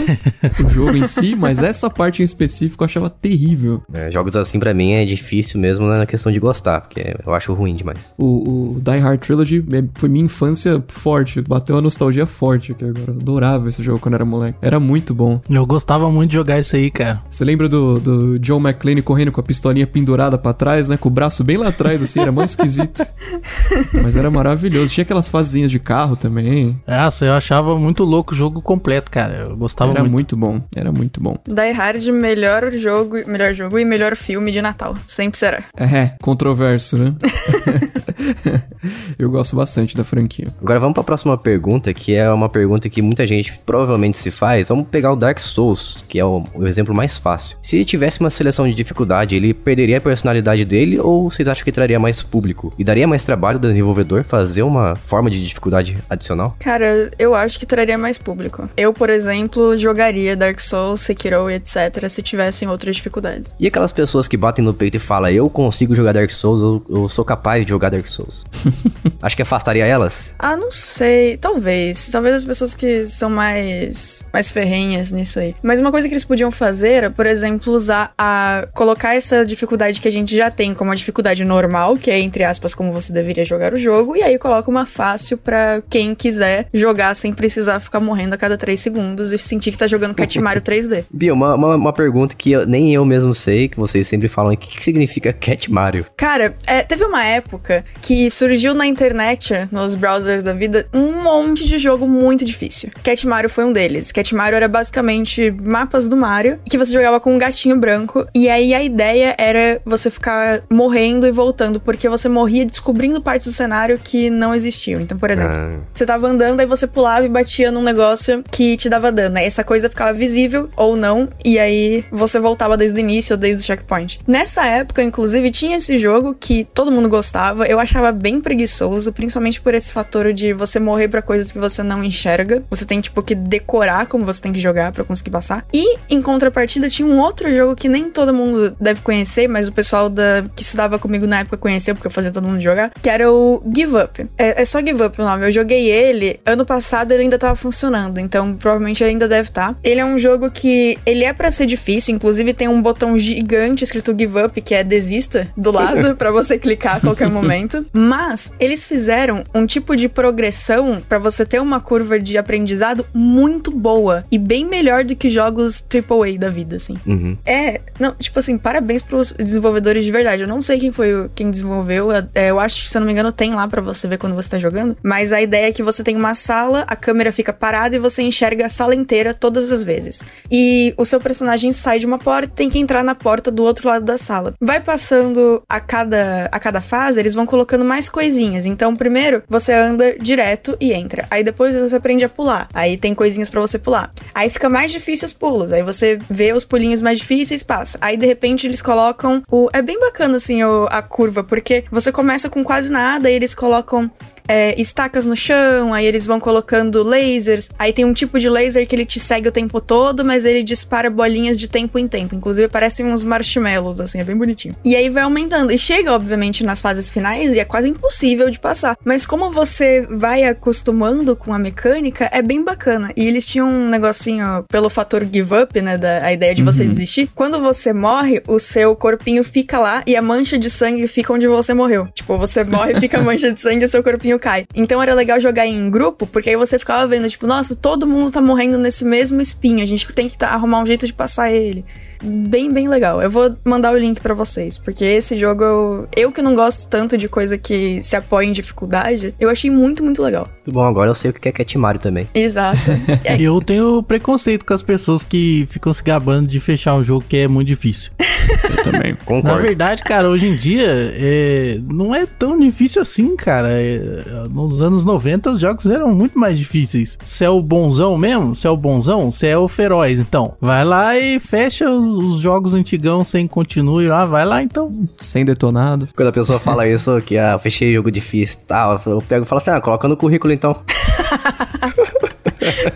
o 0.63 0.67
jogo 0.69 0.95
em 0.97 1.05
si, 1.05 1.35
mas 1.35 1.61
essa 1.61 1.89
parte 1.89 2.21
em 2.21 2.25
específico 2.25 2.83
eu 2.83 2.85
achava 2.85 3.09
terrível. 3.09 3.81
É, 3.93 4.11
jogos 4.11 4.35
assim 4.35 4.59
pra 4.59 4.73
mim 4.73 4.91
é 4.93 5.05
difícil 5.05 5.59
mesmo 5.59 5.85
na 5.87 6.05
questão 6.05 6.31
de 6.31 6.39
gostar, 6.39 6.81
porque 6.81 7.15
eu 7.25 7.33
acho 7.33 7.53
ruim 7.53 7.75
demais. 7.75 8.13
O, 8.17 8.75
o 8.75 8.81
Die 8.81 8.97
Hard 8.99 9.19
Trilogy 9.19 9.63
é- 9.71 9.83
foi 9.95 10.09
minha 10.09 10.25
infância 10.25 10.83
forte. 10.87 11.41
Bateu 11.41 11.75
uma 11.75 11.81
nostalgia 11.81 12.25
forte 12.25 12.71
aqui 12.71 12.85
agora. 12.85 13.11
Adorava 13.11 13.69
esse 13.69 13.81
jogo 13.83 13.99
quando 13.99 14.15
era 14.15 14.25
moleque. 14.25 14.57
Era 14.61 14.79
muito 14.79 15.13
bom. 15.13 15.39
Eu 15.49 15.65
gostava 15.65 16.09
muito 16.11 16.31
de 16.31 16.35
jogar 16.35 16.59
isso 16.59 16.75
aí, 16.75 16.89
cara. 16.91 17.21
Você 17.29 17.43
lembra 17.45 17.67
do, 17.69 17.99
do 17.99 18.39
John 18.39 18.59
McClane 18.59 19.01
correndo 19.01 19.31
com 19.31 19.39
a 19.39 19.43
pistolinha 19.43 19.87
pendurada 19.87 20.37
pra 20.37 20.53
trás, 20.53 20.89
né? 20.89 20.97
Com 20.97 21.09
o 21.09 21.11
braço 21.11 21.43
bem 21.43 21.57
lá 21.57 21.69
atrás, 21.69 22.01
assim, 22.01 22.19
era 22.19 22.31
mais 22.31 22.51
esquisito. 22.51 23.01
Mas 24.03 24.15
era 24.15 24.29
maravilhoso. 24.29 24.93
Tinha 24.93 25.03
aquelas 25.03 25.29
fasezinhas 25.29 25.71
de 25.71 25.76
carro 25.79 26.15
também. 26.15 26.79
Nossa, 26.87 27.25
eu 27.25 27.33
achava 27.33 27.77
muito 27.77 28.03
louco 28.03 28.33
o 28.33 28.37
jogo 28.37 28.61
completo, 28.61 29.11
cara. 29.11 29.45
Eu 29.47 29.57
gostava 29.57 29.91
era 29.91 30.01
muito. 30.01 30.37
muito. 30.37 30.37
bom. 30.37 30.61
Era 30.75 30.91
muito 30.91 31.21
bom. 31.21 31.37
Die 31.47 31.71
Hard, 31.71 32.05
melhor 32.07 32.71
jogo, 32.71 33.17
melhor 33.27 33.53
jogo 33.53 33.77
e 33.79 33.85
melhor 33.85 34.15
filme 34.15 34.51
de 34.51 34.61
Natal. 34.61 34.95
Sempre 35.05 35.37
será. 35.37 35.63
É, 35.77 36.13
controverso, 36.21 36.97
né? 36.97 37.15
Eu 39.17 39.29
gosto 39.29 39.55
bastante 39.55 39.95
da 39.95 40.03
franquia. 40.03 40.47
Agora 40.61 40.79
vamos 40.79 40.93
pra 40.93 41.03
próxima 41.03 41.37
pergunta, 41.37 41.93
que 41.93 42.13
é 42.15 42.29
uma 42.31 42.49
pergunta 42.49 42.89
que 42.89 43.01
muita 43.01 43.25
gente 43.25 43.59
provavelmente 43.65 44.17
se 44.17 44.31
faz. 44.31 44.69
Vamos 44.69 44.87
pegar 44.87 45.11
o 45.11 45.15
Dark 45.15 45.39
Souls, 45.39 46.03
que 46.07 46.19
é 46.19 46.25
o, 46.25 46.43
o 46.53 46.67
exemplo 46.67 46.93
mais 46.93 47.17
fácil. 47.17 47.57
Se 47.61 47.75
ele 47.75 47.85
tivesse 47.85 48.19
uma 48.19 48.29
seleção 48.29 48.67
de 48.67 48.73
dificuldade, 48.73 49.35
ele 49.35 49.53
perderia 49.53 49.97
a 49.97 50.01
personalidade 50.01 50.65
dele 50.65 50.99
ou 50.99 51.29
vocês 51.29 51.47
acham 51.47 51.63
que 51.63 51.71
traria 51.71 51.99
mais 51.99 52.21
público? 52.21 52.73
E 52.77 52.83
daria 52.83 53.07
mais 53.07 53.23
trabalho 53.23 53.59
do 53.59 53.67
desenvolvedor 53.67 54.23
fazer 54.23 54.63
uma 54.63 54.95
forma 54.95 55.29
de 55.29 55.45
dificuldade 55.45 55.97
adicional? 56.09 56.55
Cara, 56.59 57.11
eu 57.17 57.35
acho 57.35 57.59
que 57.59 57.65
traria 57.65 57.97
mais 57.97 58.17
público. 58.17 58.69
Eu, 58.75 58.93
por 58.93 59.09
exemplo, 59.09 59.77
jogaria 59.77 60.35
Dark 60.35 60.59
Souls, 60.59 61.01
Sekiro 61.01 61.49
e 61.49 61.55
etc. 61.55 62.07
se 62.09 62.21
tivessem 62.21 62.67
outras 62.67 62.95
dificuldades. 62.95 63.53
E 63.59 63.67
aquelas 63.67 63.91
pessoas 63.91 64.27
que 64.27 64.37
batem 64.37 64.63
no 64.63 64.73
peito 64.73 64.97
e 64.97 64.99
falam, 64.99 65.29
eu 65.29 65.49
consigo 65.49 65.95
jogar 65.95 66.13
Dark 66.13 66.29
Souls, 66.29 66.61
eu, 66.61 66.83
eu 66.89 67.09
sou 67.09 67.23
capaz 67.23 67.63
de 67.63 67.69
jogar 67.69 67.89
Dark 67.89 68.06
Acho 69.21 69.35
que 69.35 69.41
afastaria 69.41 69.85
elas? 69.85 70.33
Ah, 70.39 70.55
não 70.57 70.71
sei. 70.71 71.37
Talvez. 71.37 72.09
Talvez 72.09 72.35
as 72.35 72.45
pessoas 72.45 72.75
que 72.75 73.05
são 73.05 73.29
mais 73.29 74.27
mais 74.33 74.51
ferrenhas 74.51 75.11
nisso 75.11 75.39
aí. 75.39 75.55
Mas 75.61 75.79
uma 75.79 75.91
coisa 75.91 76.07
que 76.07 76.13
eles 76.13 76.23
podiam 76.23 76.51
fazer 76.51 76.89
era, 76.91 77.11
por 77.11 77.25
exemplo, 77.25 77.73
usar 77.73 78.13
a 78.17 78.67
colocar 78.73 79.15
essa 79.15 79.45
dificuldade 79.45 79.99
que 80.01 80.07
a 80.07 80.11
gente 80.11 80.35
já 80.35 80.49
tem 80.51 80.73
como 80.73 80.89
uma 80.89 80.95
dificuldade 80.95 81.43
normal, 81.43 81.97
que 81.97 82.09
é 82.11 82.19
entre 82.19 82.43
aspas 82.43 82.73
como 82.73 82.91
você 82.91 83.11
deveria 83.13 83.43
jogar 83.45 83.73
o 83.73 83.77
jogo, 83.77 84.15
e 84.15 84.21
aí 84.23 84.37
coloca 84.37 84.69
uma 84.69 84.85
fácil 84.85 85.37
pra 85.37 85.81
quem 85.89 86.13
quiser 86.15 86.67
jogar 86.73 87.15
sem 87.15 87.33
precisar 87.33 87.79
ficar 87.79 87.99
morrendo 87.99 88.33
a 88.33 88.37
cada 88.37 88.57
3 88.57 88.79
segundos 88.79 89.31
e 89.31 89.37
sentir 89.39 89.71
que 89.71 89.77
tá 89.77 89.87
jogando 89.87 90.13
Cat 90.15 90.37
Mario 90.41 90.61
3D. 90.61 91.05
Bia, 91.11 91.33
uma, 91.33 91.55
uma, 91.55 91.75
uma 91.75 91.93
pergunta 91.93 92.35
que 92.35 92.51
eu- 92.51 92.65
nem 92.65 92.93
eu 92.93 93.03
mesmo 93.05 93.33
sei, 93.33 93.67
que 93.67 93.77
vocês 93.77 94.07
sempre 94.07 94.27
falam, 94.27 94.53
o 94.53 94.57
que, 94.57 94.75
que 94.77 94.83
significa 94.83 95.31
Cat 95.33 95.71
Mario? 95.71 96.05
Cara, 96.15 96.55
é, 96.65 96.81
teve 96.83 97.03
uma 97.03 97.23
época 97.25 97.83
que 98.01 98.29
surgiu 98.29 98.73
na 98.73 98.85
internet, 98.85 99.67
nos 99.71 99.95
browsers 99.95 100.43
da 100.43 100.53
vida, 100.53 100.87
um 100.93 101.21
monte 101.23 101.65
de 101.65 101.77
jogo 101.77 102.07
muito 102.07 102.45
difícil. 102.45 102.89
Cat 103.03 103.25
Mario 103.27 103.49
foi 103.49 103.65
um 103.65 103.73
deles. 103.73 104.11
Cat 104.11 104.33
Mario 104.33 104.55
era 104.55 104.67
basicamente 104.67 105.51
mapas 105.51 106.07
do 106.07 106.15
Mario, 106.15 106.59
que 106.69 106.77
você 106.77 106.93
jogava 106.93 107.19
com 107.19 107.33
um 107.33 107.37
gatinho 107.37 107.77
branco, 107.77 108.27
e 108.33 108.49
aí 108.49 108.73
a 108.73 108.83
ideia 108.83 109.35
era 109.37 109.81
você 109.85 110.09
ficar 110.09 110.63
morrendo 110.69 111.25
e 111.27 111.31
voltando, 111.31 111.79
porque 111.79 112.07
você 112.09 112.29
morria 112.29 112.65
descobrindo 112.65 113.21
partes 113.21 113.47
do 113.47 113.53
cenário 113.53 113.99
que 114.01 114.29
não 114.29 114.53
existiam. 114.53 115.01
Então, 115.01 115.17
por 115.17 115.29
exemplo, 115.29 115.51
Ah, 115.51 115.79
você 115.93 116.05
tava 116.05 116.27
andando, 116.27 116.59
aí 116.59 116.65
você 116.65 116.85
pulava 116.87 117.25
e 117.25 117.29
batia 117.29 117.71
num 117.71 117.81
negócio 117.81 118.43
que 118.51 118.77
te 118.77 118.89
dava 118.89 119.11
dano. 119.11 119.37
Aí 119.37 119.45
essa 119.45 119.63
coisa 119.63 119.89
ficava 119.89 120.13
visível 120.13 120.69
ou 120.75 120.95
não, 120.95 121.29
e 121.43 121.57
aí 121.59 122.05
você 122.11 122.39
voltava 122.39 122.77
desde 122.77 122.99
o 122.99 123.01
início 123.01 123.33
ou 123.33 123.37
desde 123.37 123.63
o 123.63 123.65
checkpoint. 123.65 124.19
Nessa 124.27 124.65
época, 124.65 125.01
inclusive, 125.01 125.49
tinha 125.51 125.77
esse 125.77 125.97
jogo 125.97 126.35
que 126.39 126.65
todo 126.73 126.91
mundo 126.91 127.09
gostava. 127.09 127.65
Eu 127.65 127.79
achava 127.87 128.11
bem 128.11 128.39
preguiçoso, 128.39 129.11
principalmente 129.11 129.61
por 129.61 129.73
esse 129.73 129.91
fator 129.91 130.31
de 130.33 130.53
você 130.53 130.79
morrer 130.79 131.07
pra 131.07 131.21
coisas 131.21 131.51
que 131.51 131.57
você 131.57 131.81
não 131.81 132.03
enxerga. 132.03 132.63
Você 132.69 132.85
tem, 132.85 133.01
tipo, 133.01 133.23
que 133.23 133.33
decorar 133.33 134.05
como 134.05 134.25
você 134.25 134.41
tem 134.41 134.53
que 134.53 134.59
jogar 134.59 134.91
pra 134.91 135.03
conseguir 135.03 135.31
passar. 135.31 135.65
E, 135.73 135.97
em 136.09 136.21
contrapartida, 136.21 136.89
tinha 136.89 137.07
um 137.07 137.19
outro 137.19 137.53
jogo 137.53 137.75
que 137.75 137.89
nem 137.89 138.09
todo 138.09 138.33
mundo 138.33 138.75
deve 138.79 139.01
conhecer, 139.01 139.47
mas 139.47 139.67
o 139.67 139.71
pessoal 139.71 140.09
da, 140.09 140.43
que 140.55 140.61
estudava 140.61 140.99
comigo 140.99 141.25
na 141.25 141.39
época 141.39 141.57
conheceu, 141.57 141.95
porque 141.95 142.07
eu 142.07 142.11
fazia 142.11 142.31
todo 142.31 142.47
mundo 142.47 142.61
jogar, 142.61 142.91
que 143.01 143.09
era 143.09 143.31
o 143.31 143.61
Give 143.73 143.95
Up. 143.95 144.25
É, 144.37 144.61
é 144.61 144.65
só 144.65 144.79
Give 144.79 145.01
Up 145.03 145.19
o 145.19 145.25
nome. 145.25 145.45
Eu 145.45 145.51
joguei 145.51 145.89
ele, 145.89 146.39
ano 146.45 146.65
passado 146.65 147.11
ele 147.11 147.23
ainda 147.23 147.37
tava 147.37 147.55
funcionando, 147.55 148.19
então 148.19 148.53
provavelmente 148.55 149.03
ele 149.03 149.11
ainda 149.11 149.27
deve 149.27 149.49
estar. 149.49 149.75
Ele 149.83 149.99
é 149.99 150.05
um 150.05 150.19
jogo 150.19 150.51
que 150.51 150.97
ele 151.05 151.23
é 151.23 151.33
pra 151.33 151.51
ser 151.51 151.65
difícil, 151.65 152.15
inclusive 152.15 152.53
tem 152.53 152.67
um 152.67 152.81
botão 152.81 153.17
gigante 153.17 153.83
escrito 153.83 154.15
Give 154.17 154.39
Up, 154.43 154.61
que 154.61 154.73
é 154.73 154.83
desista, 154.83 155.47
do 155.55 155.71
lado, 155.71 156.15
pra 156.17 156.31
você 156.31 156.57
clicar 156.57 156.97
a 156.97 156.99
qualquer 156.99 157.29
momento. 157.29 157.76
Mas 157.93 158.51
eles 158.59 158.85
fizeram 158.85 159.43
um 159.53 159.65
tipo 159.65 159.95
de 159.95 160.09
progressão 160.09 161.01
pra 161.07 161.19
você 161.19 161.45
ter 161.45 161.59
uma 161.59 161.79
curva 161.79 162.19
de 162.19 162.37
aprendizado 162.37 163.05
muito 163.13 163.71
boa 163.71 164.25
e 164.31 164.37
bem 164.37 164.65
melhor 164.65 165.03
do 165.03 165.15
que 165.15 165.29
jogos 165.29 165.83
AAA 165.83 166.37
da 166.37 166.49
vida, 166.49 166.75
assim. 166.75 166.95
Uhum. 167.05 167.37
É, 167.45 167.81
não, 167.99 168.15
tipo 168.15 168.37
assim, 168.39 168.57
parabéns 168.57 169.01
pros 169.01 169.31
desenvolvedores 169.31 170.03
de 170.03 170.11
verdade. 170.11 170.43
Eu 170.43 170.47
não 170.47 170.61
sei 170.61 170.79
quem 170.79 170.91
foi 170.91 171.29
quem 171.35 171.49
desenvolveu. 171.51 172.09
é, 172.11 172.49
eu 172.49 172.59
acho 172.59 172.83
que, 172.83 172.89
se 172.89 172.97
eu 172.97 173.01
não 173.01 173.05
me 173.05 173.13
engano, 173.13 173.31
tem 173.31 173.53
lá 173.53 173.67
pra 173.67 173.81
você 173.81 174.07
ver 174.07 174.17
quando 174.17 174.35
você 174.35 174.49
tá 174.49 174.59
jogando. 174.59 174.97
Mas 175.03 175.31
a 175.31 175.41
ideia 175.41 175.67
é 175.67 175.71
que 175.71 175.83
você 175.83 176.03
tem 176.03 176.15
uma 176.15 176.33
sala, 176.33 176.85
a 176.87 176.95
câmera 176.95 177.31
fica 177.31 177.53
parada 177.53 177.95
e 177.95 177.99
você 177.99 178.21
enxerga 178.21 178.65
a 178.65 178.69
sala 178.69 178.95
inteira 178.95 179.33
todas 179.33 179.71
as 179.71 179.83
vezes. 179.83 180.23
E 180.51 180.93
o 180.97 181.05
seu 181.05 181.19
personagem 181.19 181.71
sai 181.73 181.99
de 181.99 182.05
uma 182.05 182.17
porta 182.17 182.47
e 182.47 182.55
tem 182.55 182.69
que 182.69 182.79
entrar 182.79 183.03
na 183.03 183.15
porta 183.15 183.51
do 183.51 183.63
outro 183.63 183.87
lado 183.87 184.05
da 184.05 184.17
sala. 184.17 184.53
Vai 184.59 184.79
passando 184.81 185.61
a 185.69 185.79
cada, 185.79 186.49
a 186.51 186.59
cada 186.59 186.81
fase, 186.81 187.19
eles 187.19 187.33
vão 187.33 187.45
colocando 187.45 187.66
mais 187.83 188.07
coisinhas. 188.09 188.65
Então, 188.65 188.95
primeiro, 188.95 189.43
você 189.49 189.73
anda 189.73 190.15
direto 190.19 190.77
e 190.79 190.93
entra. 190.93 191.25
Aí 191.31 191.43
depois 191.43 191.75
você 191.75 191.95
aprende 191.95 192.23
a 192.23 192.29
pular. 192.29 192.67
Aí 192.73 192.97
tem 192.97 193.15
coisinhas 193.15 193.49
pra 193.49 193.59
você 193.61 193.79
pular. 193.79 194.11
Aí 194.35 194.49
fica 194.49 194.69
mais 194.69 194.91
difícil 194.91 195.25
os 195.25 195.33
pulos. 195.33 195.71
Aí 195.73 195.81
você 195.81 196.19
vê 196.29 196.53
os 196.53 196.63
pulinhos 196.63 197.01
mais 197.01 197.17
difíceis, 197.19 197.63
passa. 197.63 197.97
Aí 198.01 198.15
de 198.17 198.25
repente 198.25 198.67
eles 198.67 198.81
colocam 198.81 199.41
o. 199.49 199.67
É 199.73 199.81
bem 199.81 199.99
bacana 199.99 200.37
assim 200.37 200.63
o- 200.63 200.87
a 200.91 201.01
curva, 201.01 201.43
porque 201.43 201.85
você 201.91 202.11
começa 202.11 202.49
com 202.49 202.63
quase 202.63 202.91
nada 202.91 203.29
e 203.29 203.33
eles 203.33 203.53
colocam. 203.55 204.09
É, 204.47 204.79
estacas 204.79 205.25
no 205.25 205.35
chão, 205.35 205.93
aí 205.93 206.05
eles 206.05 206.25
vão 206.25 206.39
colocando 206.39 207.03
lasers. 207.03 207.69
Aí 207.77 207.91
tem 207.93 208.05
um 208.05 208.13
tipo 208.13 208.39
de 208.39 208.49
laser 208.49 208.87
que 208.87 208.95
ele 208.95 209.05
te 209.05 209.19
segue 209.19 209.47
o 209.49 209.51
tempo 209.51 209.79
todo, 209.81 210.23
mas 210.23 210.45
ele 210.45 210.63
dispara 210.63 211.09
bolinhas 211.09 211.59
de 211.59 211.67
tempo 211.67 211.97
em 211.99 212.07
tempo. 212.07 212.35
Inclusive 212.35 212.67
parecem 212.67 213.05
uns 213.05 213.23
marshmallows, 213.23 213.99
assim, 213.99 214.19
é 214.19 214.23
bem 214.23 214.35
bonitinho. 214.35 214.75
E 214.83 214.95
aí 214.95 215.09
vai 215.09 215.23
aumentando. 215.23 215.71
E 215.71 215.77
chega, 215.77 216.13
obviamente, 216.13 216.63
nas 216.63 216.81
fases 216.81 217.09
finais 217.09 217.55
e 217.55 217.59
é 217.59 217.65
quase 217.65 217.89
impossível 217.89 218.49
de 218.49 218.59
passar. 218.59 218.97
Mas 219.03 219.25
como 219.25 219.51
você 219.51 220.01
vai 220.09 220.43
acostumando 220.43 221.35
com 221.35 221.53
a 221.53 221.59
mecânica, 221.59 222.29
é 222.31 222.41
bem 222.41 222.63
bacana. 222.63 223.11
E 223.15 223.25
eles 223.25 223.47
tinham 223.47 223.69
um 223.69 223.89
negocinho 223.89 224.63
pelo 224.69 224.89
fator 224.89 225.25
give 225.31 225.53
up, 225.55 225.79
né? 225.81 225.97
Da, 225.97 226.23
a 226.25 226.33
ideia 226.33 226.53
de 226.53 226.63
você 226.63 226.83
Uhum. 226.83 226.89
desistir. 226.89 227.29
Quando 227.33 227.59
você 227.59 227.91
morre, 227.91 228.41
o 228.47 228.59
seu 228.59 228.95
corpinho 228.95 229.43
fica 229.43 229.79
lá 229.79 230.03
e 230.05 230.15
a 230.15 230.21
mancha 230.21 230.57
de 230.57 230.69
sangue 230.69 231.07
fica 231.07 231.33
onde 231.33 231.47
você 231.47 231.73
morreu. 231.73 232.07
Tipo, 232.13 232.37
você 232.37 232.63
morre, 232.63 232.99
fica 232.99 233.17
a 233.19 233.21
mancha 233.21 233.51
de 233.51 233.59
sangue 233.59 233.81
e 233.83 233.85
o 233.85 233.89
seu 233.89 234.03
corpinho 234.03 234.36
cai. 234.39 234.65
Então 234.75 235.01
era 235.01 235.13
legal 235.13 235.39
jogar 235.39 235.65
em 235.65 235.89
grupo, 235.89 236.25
porque 236.27 236.49
aí 236.49 236.55
você 236.55 236.77
ficava 236.79 237.05
vendo, 237.07 237.29
tipo, 237.29 237.45
nossa, 237.47 237.75
todo 237.75 238.07
mundo 238.07 238.31
tá 238.31 238.41
morrendo 238.41 238.77
nesse 238.77 239.03
mesmo 239.05 239.41
espinho. 239.41 239.81
A 239.81 239.85
gente 239.85 240.07
tem 240.13 240.29
que 240.29 240.37
tá- 240.37 240.49
arrumar 240.49 240.81
um 240.81 240.85
jeito 240.85 241.05
de 241.05 241.13
passar 241.13 241.51
ele. 241.51 241.85
Bem, 242.23 242.71
bem 242.71 242.87
legal. 242.87 243.21
Eu 243.21 243.29
vou 243.29 243.55
mandar 243.63 243.93
o 243.93 243.97
link 243.97 244.19
pra 244.19 244.33
vocês, 244.33 244.77
porque 244.77 245.03
esse 245.03 245.37
jogo, 245.37 245.63
eu, 245.63 246.07
eu 246.15 246.31
que 246.31 246.41
não 246.41 246.55
gosto 246.55 246.87
tanto 246.89 247.17
de 247.17 247.27
coisa 247.27 247.57
que 247.57 248.01
se 248.01 248.15
apoia 248.15 248.45
em 248.45 248.51
dificuldade, 248.51 249.33
eu 249.39 249.49
achei 249.49 249.69
muito, 249.69 250.03
muito 250.03 250.21
legal. 250.21 250.47
Bom, 250.65 250.83
agora 250.85 251.09
eu 251.09 251.15
sei 251.15 251.31
o 251.31 251.33
que 251.33 251.47
é 251.47 251.51
Cat 251.51 251.77
Mario 251.77 251.99
também. 252.01 252.27
Exato. 252.33 252.77
É, 253.23 253.39
Eu 253.41 253.61
tenho 253.61 254.01
preconceito 254.03 254.65
com 254.65 254.73
as 254.73 254.81
pessoas 254.83 255.23
que 255.23 255.65
ficam 255.69 255.91
se 255.93 256.03
gabando 256.03 256.47
de 256.47 256.59
fechar 256.59 256.95
um 256.95 257.03
jogo 257.03 257.25
que 257.27 257.37
é 257.37 257.47
muito 257.47 257.67
difícil. 257.67 258.11
Eu 258.69 258.83
também. 258.83 259.11
Na 259.13 259.17
Concordo. 259.25 259.61
verdade, 259.61 260.03
cara, 260.03 260.29
hoje 260.29 260.47
em 260.47 260.55
dia 260.55 260.85
é, 260.87 261.79
não 261.91 262.13
é 262.15 262.25
tão 262.25 262.57
difícil 262.59 263.01
assim, 263.01 263.35
cara. 263.35 263.69
É, 263.69 264.23
nos 264.49 264.81
anos 264.81 265.03
90 265.03 265.51
os 265.51 265.59
jogos 265.59 265.85
eram 265.85 266.13
muito 266.13 266.37
mais 266.39 266.57
difíceis. 266.57 267.17
Você 267.23 267.43
é 267.45 267.49
o 267.49 267.61
bonzão 267.61 268.17
mesmo? 268.17 268.55
Você 268.55 268.67
é 268.67 268.69
o 268.69 268.77
bonzão? 268.77 269.29
Você 269.31 269.47
é 269.47 269.57
o 269.57 269.67
feroz, 269.67 270.19
então. 270.19 270.55
Vai 270.61 270.85
lá 270.85 271.17
e 271.17 271.39
fecha 271.39 271.89
os 271.89 272.06
os 272.07 272.39
jogos 272.39 272.73
antigão 272.73 273.23
sem 273.23 273.47
continue 273.47 274.07
lá, 274.07 274.25
vai 274.25 274.45
lá 274.45 274.61
então. 274.61 275.07
Sem 275.19 275.43
detonado. 275.45 276.07
Quando 276.15 276.29
a 276.29 276.31
pessoa 276.31 276.59
fala 276.59 276.87
isso, 276.87 277.21
que 277.21 277.37
ah, 277.37 277.53
eu 277.53 277.59
fechei 277.59 277.93
jogo 277.93 278.09
difícil 278.11 278.59
e 278.63 278.65
tal, 278.65 279.01
eu 279.05 279.21
pego 279.21 279.45
e 279.45 279.47
falo 279.47 279.57
assim, 279.57 279.71
ah, 279.71 279.81
coloca 279.81 280.07
no 280.07 280.17
currículo 280.17 280.53
então. 280.53 280.75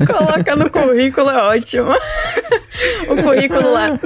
coloca 0.08 0.56
no 0.56 0.70
currículo, 0.70 1.30
é 1.30 1.44
ótimo. 1.44 1.92
o 3.10 3.24
currículo 3.24 3.72
lá. 3.74 4.00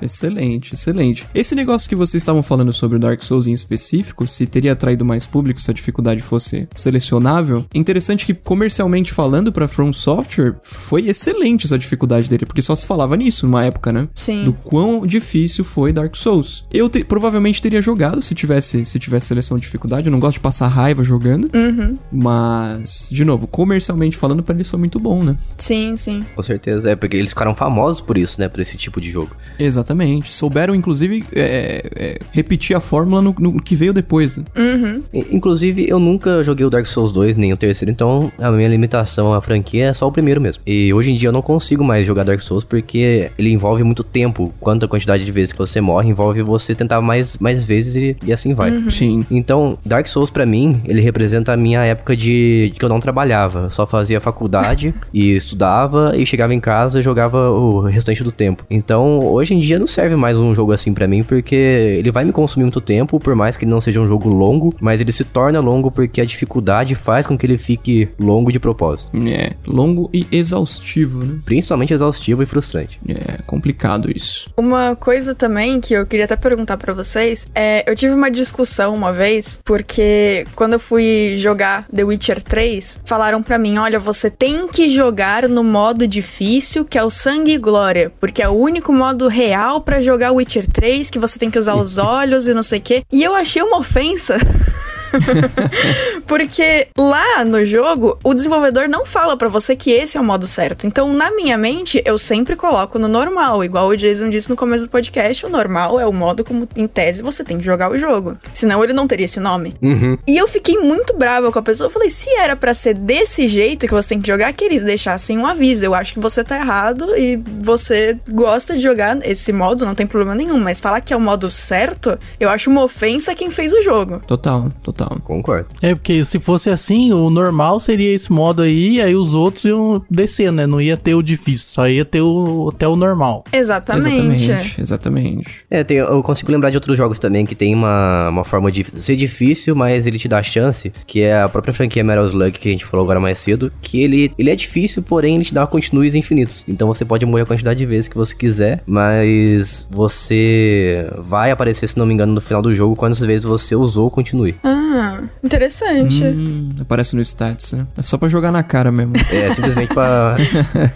Excelente, 0.00 0.74
excelente. 0.74 1.26
Esse 1.34 1.54
negócio 1.54 1.88
que 1.88 1.94
vocês 1.96 2.22
estavam 2.22 2.42
falando 2.42 2.72
sobre 2.72 2.96
o 2.96 3.00
Dark 3.00 3.22
Souls 3.22 3.46
em 3.46 3.52
específico, 3.52 4.26
se 4.26 4.46
teria 4.46 4.72
atraído 4.72 5.04
mais 5.04 5.26
público 5.26 5.60
se 5.60 5.70
a 5.70 5.74
dificuldade 5.74 6.20
fosse 6.22 6.68
selecionável, 6.74 7.64
é 7.74 7.78
interessante 7.78 8.24
que 8.26 8.34
comercialmente 8.34 9.12
falando 9.12 9.52
pra 9.52 9.68
From 9.68 9.92
Software, 9.92 10.54
foi 10.62 11.08
excelente 11.08 11.66
essa 11.66 11.78
dificuldade 11.78 12.28
dele, 12.28 12.46
porque 12.46 12.62
só 12.62 12.74
se 12.74 12.86
falava 12.86 13.16
nisso 13.16 13.46
numa 13.46 13.64
época, 13.64 13.92
né? 13.92 14.08
Sim. 14.14 14.44
Do 14.44 14.52
quão 14.52 15.06
difícil 15.06 15.64
foi 15.64 15.92
Dark 15.92 16.14
Souls. 16.16 16.64
Eu 16.72 16.88
te- 16.88 17.04
provavelmente 17.04 17.60
teria 17.62 17.80
jogado 17.82 18.20
se 18.22 18.34
tivesse 18.34 18.84
se 18.84 18.98
tivesse 18.98 19.26
seleção 19.26 19.56
de 19.56 19.62
dificuldade, 19.62 20.06
eu 20.06 20.12
não 20.12 20.20
gosto 20.20 20.34
de 20.34 20.40
passar 20.40 20.68
raiva 20.68 21.02
jogando, 21.02 21.50
Uhum. 21.54 21.98
mas 22.12 23.08
de 23.10 23.24
novo, 23.24 23.46
comercialmente 23.46 24.16
falando, 24.16 24.42
pra 24.42 24.54
eles 24.54 24.68
foi 24.68 24.78
muito 24.78 24.98
bom, 25.00 25.22
né? 25.22 25.36
Sim, 25.56 25.96
sim. 25.96 26.24
Com 26.34 26.42
certeza, 26.42 26.90
é 26.90 26.96
porque 26.96 27.16
eles 27.16 27.30
ficaram 27.30 27.54
famosos 27.68 28.00
por 28.00 28.16
isso, 28.16 28.40
né, 28.40 28.48
por 28.48 28.60
esse 28.60 28.76
tipo 28.76 29.00
de 29.00 29.10
jogo. 29.10 29.30
Exatamente. 29.58 30.32
Souberam, 30.32 30.74
inclusive, 30.74 31.24
é, 31.34 31.82
é, 31.94 32.18
repetir 32.32 32.74
a 32.74 32.80
fórmula 32.80 33.20
no, 33.20 33.34
no 33.38 33.62
que 33.62 33.76
veio 33.76 33.92
depois. 33.92 34.38
né? 34.38 34.44
Uhum. 34.56 35.02
Inclusive, 35.30 35.86
eu 35.88 35.98
nunca 35.98 36.42
joguei 36.42 36.64
o 36.64 36.70
Dark 36.70 36.86
Souls 36.86 37.12
2, 37.12 37.36
nem 37.36 37.52
o 37.52 37.56
terceiro, 37.56 37.90
então 37.90 38.32
a 38.38 38.50
minha 38.50 38.68
limitação 38.68 39.34
à 39.34 39.40
franquia 39.40 39.86
é 39.86 39.92
só 39.92 40.08
o 40.08 40.12
primeiro 40.12 40.40
mesmo. 40.40 40.62
E 40.66 40.92
hoje 40.94 41.12
em 41.12 41.14
dia 41.14 41.28
eu 41.28 41.32
não 41.32 41.42
consigo 41.42 41.84
mais 41.84 42.06
jogar 42.06 42.24
Dark 42.24 42.40
Souls 42.40 42.64
porque 42.64 43.30
ele 43.38 43.50
envolve 43.50 43.82
muito 43.82 44.02
tempo. 44.02 44.52
Quanto 44.58 44.86
a 44.86 44.88
quantidade 44.88 45.24
de 45.24 45.32
vezes 45.32 45.52
que 45.52 45.58
você 45.58 45.80
morre, 45.80 46.08
envolve 46.08 46.40
você 46.42 46.74
tentar 46.74 47.00
mais, 47.02 47.36
mais 47.38 47.64
vezes 47.64 47.94
e, 47.94 48.16
e 48.24 48.32
assim 48.32 48.54
vai. 48.54 48.88
Sim. 48.88 49.26
Então, 49.30 49.76
Dark 49.84 50.06
Souls 50.06 50.30
pra 50.30 50.46
mim, 50.46 50.80
ele 50.86 51.00
representa 51.00 51.52
a 51.52 51.56
minha 51.56 51.84
época 51.84 52.16
de, 52.16 52.70
de 52.72 52.78
que 52.78 52.84
eu 52.84 52.88
não 52.88 53.00
trabalhava, 53.00 53.68
só 53.70 53.86
fazia 53.86 54.20
faculdade 54.20 54.94
e 55.12 55.36
estudava 55.36 56.12
e 56.16 56.24
chegava 56.24 56.54
em 56.54 56.60
casa 56.60 57.00
e 57.00 57.02
jogava 57.02 57.50
o 57.58 57.80
restante 57.80 58.22
do 58.22 58.32
tempo. 58.32 58.64
Então, 58.70 59.18
hoje 59.20 59.54
em 59.54 59.60
dia 59.60 59.78
não 59.78 59.86
serve 59.86 60.16
mais 60.16 60.38
um 60.38 60.54
jogo 60.54 60.72
assim 60.72 60.92
pra 60.92 61.06
mim, 61.06 61.22
porque 61.22 61.54
ele 61.54 62.10
vai 62.10 62.24
me 62.24 62.32
consumir 62.32 62.64
muito 62.64 62.80
tempo, 62.80 63.18
por 63.18 63.34
mais 63.34 63.56
que 63.56 63.64
ele 63.64 63.70
não 63.70 63.80
seja 63.80 64.00
um 64.00 64.06
jogo 64.06 64.28
longo, 64.28 64.74
mas 64.80 65.00
ele 65.00 65.12
se 65.12 65.24
torna 65.24 65.60
longo 65.60 65.90
porque 65.90 66.20
a 66.20 66.24
dificuldade 66.24 66.94
faz 66.94 67.26
com 67.26 67.36
que 67.36 67.46
ele 67.46 67.58
fique 67.58 68.08
longo 68.18 68.52
de 68.52 68.58
propósito. 68.58 69.10
É, 69.28 69.52
longo 69.66 70.08
e 70.12 70.26
exaustivo, 70.30 71.24
né? 71.24 71.38
Principalmente 71.44 71.92
exaustivo 71.92 72.42
e 72.42 72.46
frustrante. 72.46 72.98
É 73.08 73.42
complicado 73.42 74.10
isso. 74.14 74.50
Uma 74.56 74.96
coisa 74.96 75.34
também 75.34 75.80
que 75.80 75.94
eu 75.94 76.06
queria 76.06 76.24
até 76.24 76.36
perguntar 76.36 76.76
pra 76.76 76.92
vocês 76.92 77.46
é, 77.54 77.88
eu 77.90 77.94
tive 77.94 78.14
uma 78.14 78.30
discussão 78.30 78.94
uma 78.94 79.12
vez 79.12 79.60
porque 79.64 80.46
quando 80.54 80.74
eu 80.74 80.78
fui 80.78 81.34
jogar 81.36 81.86
The 81.94 82.04
Witcher 82.04 82.42
3, 82.42 83.00
falaram 83.04 83.42
pra 83.42 83.58
mim, 83.58 83.78
olha, 83.78 83.98
você 83.98 84.30
tem 84.30 84.68
que 84.68 84.88
jogar 84.88 85.48
no 85.48 85.64
modo 85.64 86.06
difícil, 86.06 86.84
que 86.84 86.98
é 86.98 87.04
o 87.04 87.10
sangue 87.10 87.47
e 87.54 87.58
glória, 87.58 88.12
porque 88.20 88.42
é 88.42 88.48
o 88.48 88.52
único 88.52 88.92
modo 88.92 89.28
real 89.28 89.80
pra 89.80 90.00
jogar 90.00 90.32
Witcher 90.32 90.66
3, 90.66 91.10
que 91.10 91.18
você 91.18 91.38
tem 91.38 91.50
que 91.50 91.58
usar 91.58 91.74
os 91.74 91.96
olhos 91.98 92.46
e 92.48 92.54
não 92.54 92.62
sei 92.62 92.78
o 92.78 92.82
quê. 92.82 93.04
E 93.12 93.22
eu 93.22 93.34
achei 93.34 93.62
uma 93.62 93.78
ofensa. 93.78 94.38
Porque 96.26 96.88
lá 96.96 97.44
no 97.44 97.64
jogo, 97.64 98.18
o 98.22 98.34
desenvolvedor 98.34 98.88
não 98.88 99.06
fala 99.06 99.36
pra 99.36 99.48
você 99.48 99.74
que 99.76 99.90
esse 99.90 100.16
é 100.16 100.20
o 100.20 100.24
modo 100.24 100.46
certo. 100.46 100.86
Então, 100.86 101.12
na 101.12 101.30
minha 101.30 101.56
mente, 101.56 102.02
eu 102.04 102.18
sempre 102.18 102.56
coloco 102.56 102.98
no 102.98 103.08
normal. 103.08 103.62
Igual 103.64 103.88
o 103.88 103.96
Jason 103.96 104.28
disse 104.28 104.50
no 104.50 104.56
começo 104.56 104.84
do 104.84 104.90
podcast, 104.90 105.44
o 105.46 105.48
normal 105.48 106.00
é 106.00 106.06
o 106.06 106.12
modo 106.12 106.44
como, 106.44 106.68
em 106.76 106.86
tese, 106.86 107.22
você 107.22 107.44
tem 107.44 107.58
que 107.58 107.64
jogar 107.64 107.90
o 107.90 107.96
jogo. 107.96 108.36
Senão 108.52 108.82
ele 108.82 108.92
não 108.92 109.06
teria 109.06 109.24
esse 109.24 109.40
nome. 109.40 109.74
Uhum. 109.82 110.18
E 110.26 110.36
eu 110.36 110.46
fiquei 110.48 110.78
muito 110.78 111.16
brava 111.16 111.50
com 111.50 111.58
a 111.58 111.62
pessoa. 111.62 111.88
Eu 111.88 111.92
falei, 111.92 112.10
se 112.10 112.30
era 112.30 112.56
pra 112.56 112.74
ser 112.74 112.94
desse 112.94 113.48
jeito 113.48 113.86
que 113.86 113.94
você 113.94 114.10
tem 114.10 114.20
que 114.20 114.26
jogar, 114.26 114.52
que 114.52 114.64
eles 114.64 114.82
deixassem 114.82 115.38
um 115.38 115.46
aviso. 115.46 115.84
Eu 115.84 115.94
acho 115.94 116.14
que 116.14 116.20
você 116.20 116.44
tá 116.44 116.56
errado 116.56 117.16
e 117.16 117.36
você 117.60 118.18
gosta 118.30 118.74
de 118.74 118.80
jogar 118.80 119.18
esse 119.26 119.52
modo, 119.52 119.84
não 119.84 119.94
tem 119.94 120.06
problema 120.06 120.34
nenhum. 120.34 120.58
Mas 120.58 120.80
falar 120.80 121.00
que 121.00 121.12
é 121.12 121.16
o 121.16 121.20
modo 121.20 121.48
certo, 121.50 122.18
eu 122.38 122.50
acho 122.50 122.70
uma 122.70 122.82
ofensa 122.82 123.32
a 123.32 123.34
quem 123.34 123.50
fez 123.50 123.72
o 123.72 123.82
jogo. 123.82 124.20
Total, 124.26 124.70
total. 124.82 124.97
Concordo. 125.06 125.66
É 125.82 125.94
porque 125.94 126.24
se 126.24 126.38
fosse 126.38 126.70
assim, 126.70 127.12
o 127.12 127.30
normal 127.30 127.78
seria 127.80 128.12
esse 128.14 128.32
modo 128.32 128.62
aí, 128.62 129.00
aí 129.00 129.14
os 129.14 129.34
outros 129.34 129.64
iam 129.64 130.02
descer, 130.10 130.50
né? 130.52 130.66
Não 130.66 130.80
ia 130.80 130.96
ter 130.96 131.14
o 131.14 131.22
difícil, 131.22 131.66
só 131.70 131.88
ia 131.88 132.04
ter 132.04 132.20
o 132.22 132.70
até 132.74 132.86
o 132.88 132.96
normal. 132.96 133.44
Exatamente. 133.52 134.08
Exatamente, 134.44 134.80
exatamente. 134.80 135.64
É, 135.70 135.84
tem- 135.84 135.98
eu 135.98 136.22
consigo 136.22 136.50
lembrar 136.50 136.70
de 136.70 136.76
outros 136.76 136.96
jogos 136.96 137.18
também 137.18 137.44
que 137.46 137.54
tem 137.54 137.74
uma, 137.74 138.28
uma 138.28 138.44
forma 138.44 138.70
de 138.72 138.84
ser 138.94 139.16
difícil, 139.16 139.74
mas 139.74 140.06
ele 140.06 140.18
te 140.18 140.28
dá 140.28 140.42
chance, 140.42 140.92
que 141.06 141.20
é 141.22 141.40
a 141.42 141.48
própria 141.48 141.72
franquia 141.74 142.02
Metal 142.04 142.26
Slug 142.26 142.52
que 142.52 142.68
a 142.68 142.72
gente 142.72 142.84
falou 142.84 143.04
agora 143.04 143.20
mais 143.20 143.38
cedo, 143.38 143.72
que 143.82 144.00
ele, 144.02 144.32
ele 144.38 144.50
é 144.50 144.56
difícil, 144.56 145.02
porém 145.02 145.36
ele 145.36 145.44
te 145.44 145.54
dá 145.54 145.66
continues 145.66 146.14
infinitos. 146.14 146.64
Então 146.68 146.88
você 146.88 147.04
pode 147.04 147.24
morrer 147.26 147.42
a 147.42 147.46
quantidade 147.46 147.78
de 147.78 147.86
vezes 147.86 148.08
que 148.08 148.16
você 148.16 148.34
quiser, 148.34 148.82
mas 148.86 149.86
você 149.90 151.08
vai 151.18 151.50
aparecer, 151.50 151.88
se 151.88 151.98
não 151.98 152.06
me 152.06 152.14
engano, 152.14 152.32
no 152.32 152.40
final 152.40 152.62
do 152.62 152.74
jogo 152.74 152.96
quantas 152.96 153.20
vezes 153.20 153.44
você 153.44 153.74
usou 153.74 154.06
o 154.06 154.10
continue. 154.10 154.54
Ah, 154.64 154.87
Ah, 154.90 155.22
interessante. 155.44 156.22
Hum, 156.24 156.70
aparece 156.80 157.14
no 157.14 157.22
status, 157.22 157.72
né? 157.74 157.86
É 157.96 158.02
só 158.02 158.16
pra 158.16 158.28
jogar 158.28 158.50
na 158.52 158.62
cara 158.62 158.90
mesmo. 158.90 159.12
É 159.30 159.50
simplesmente 159.54 159.92
pra 159.94 160.36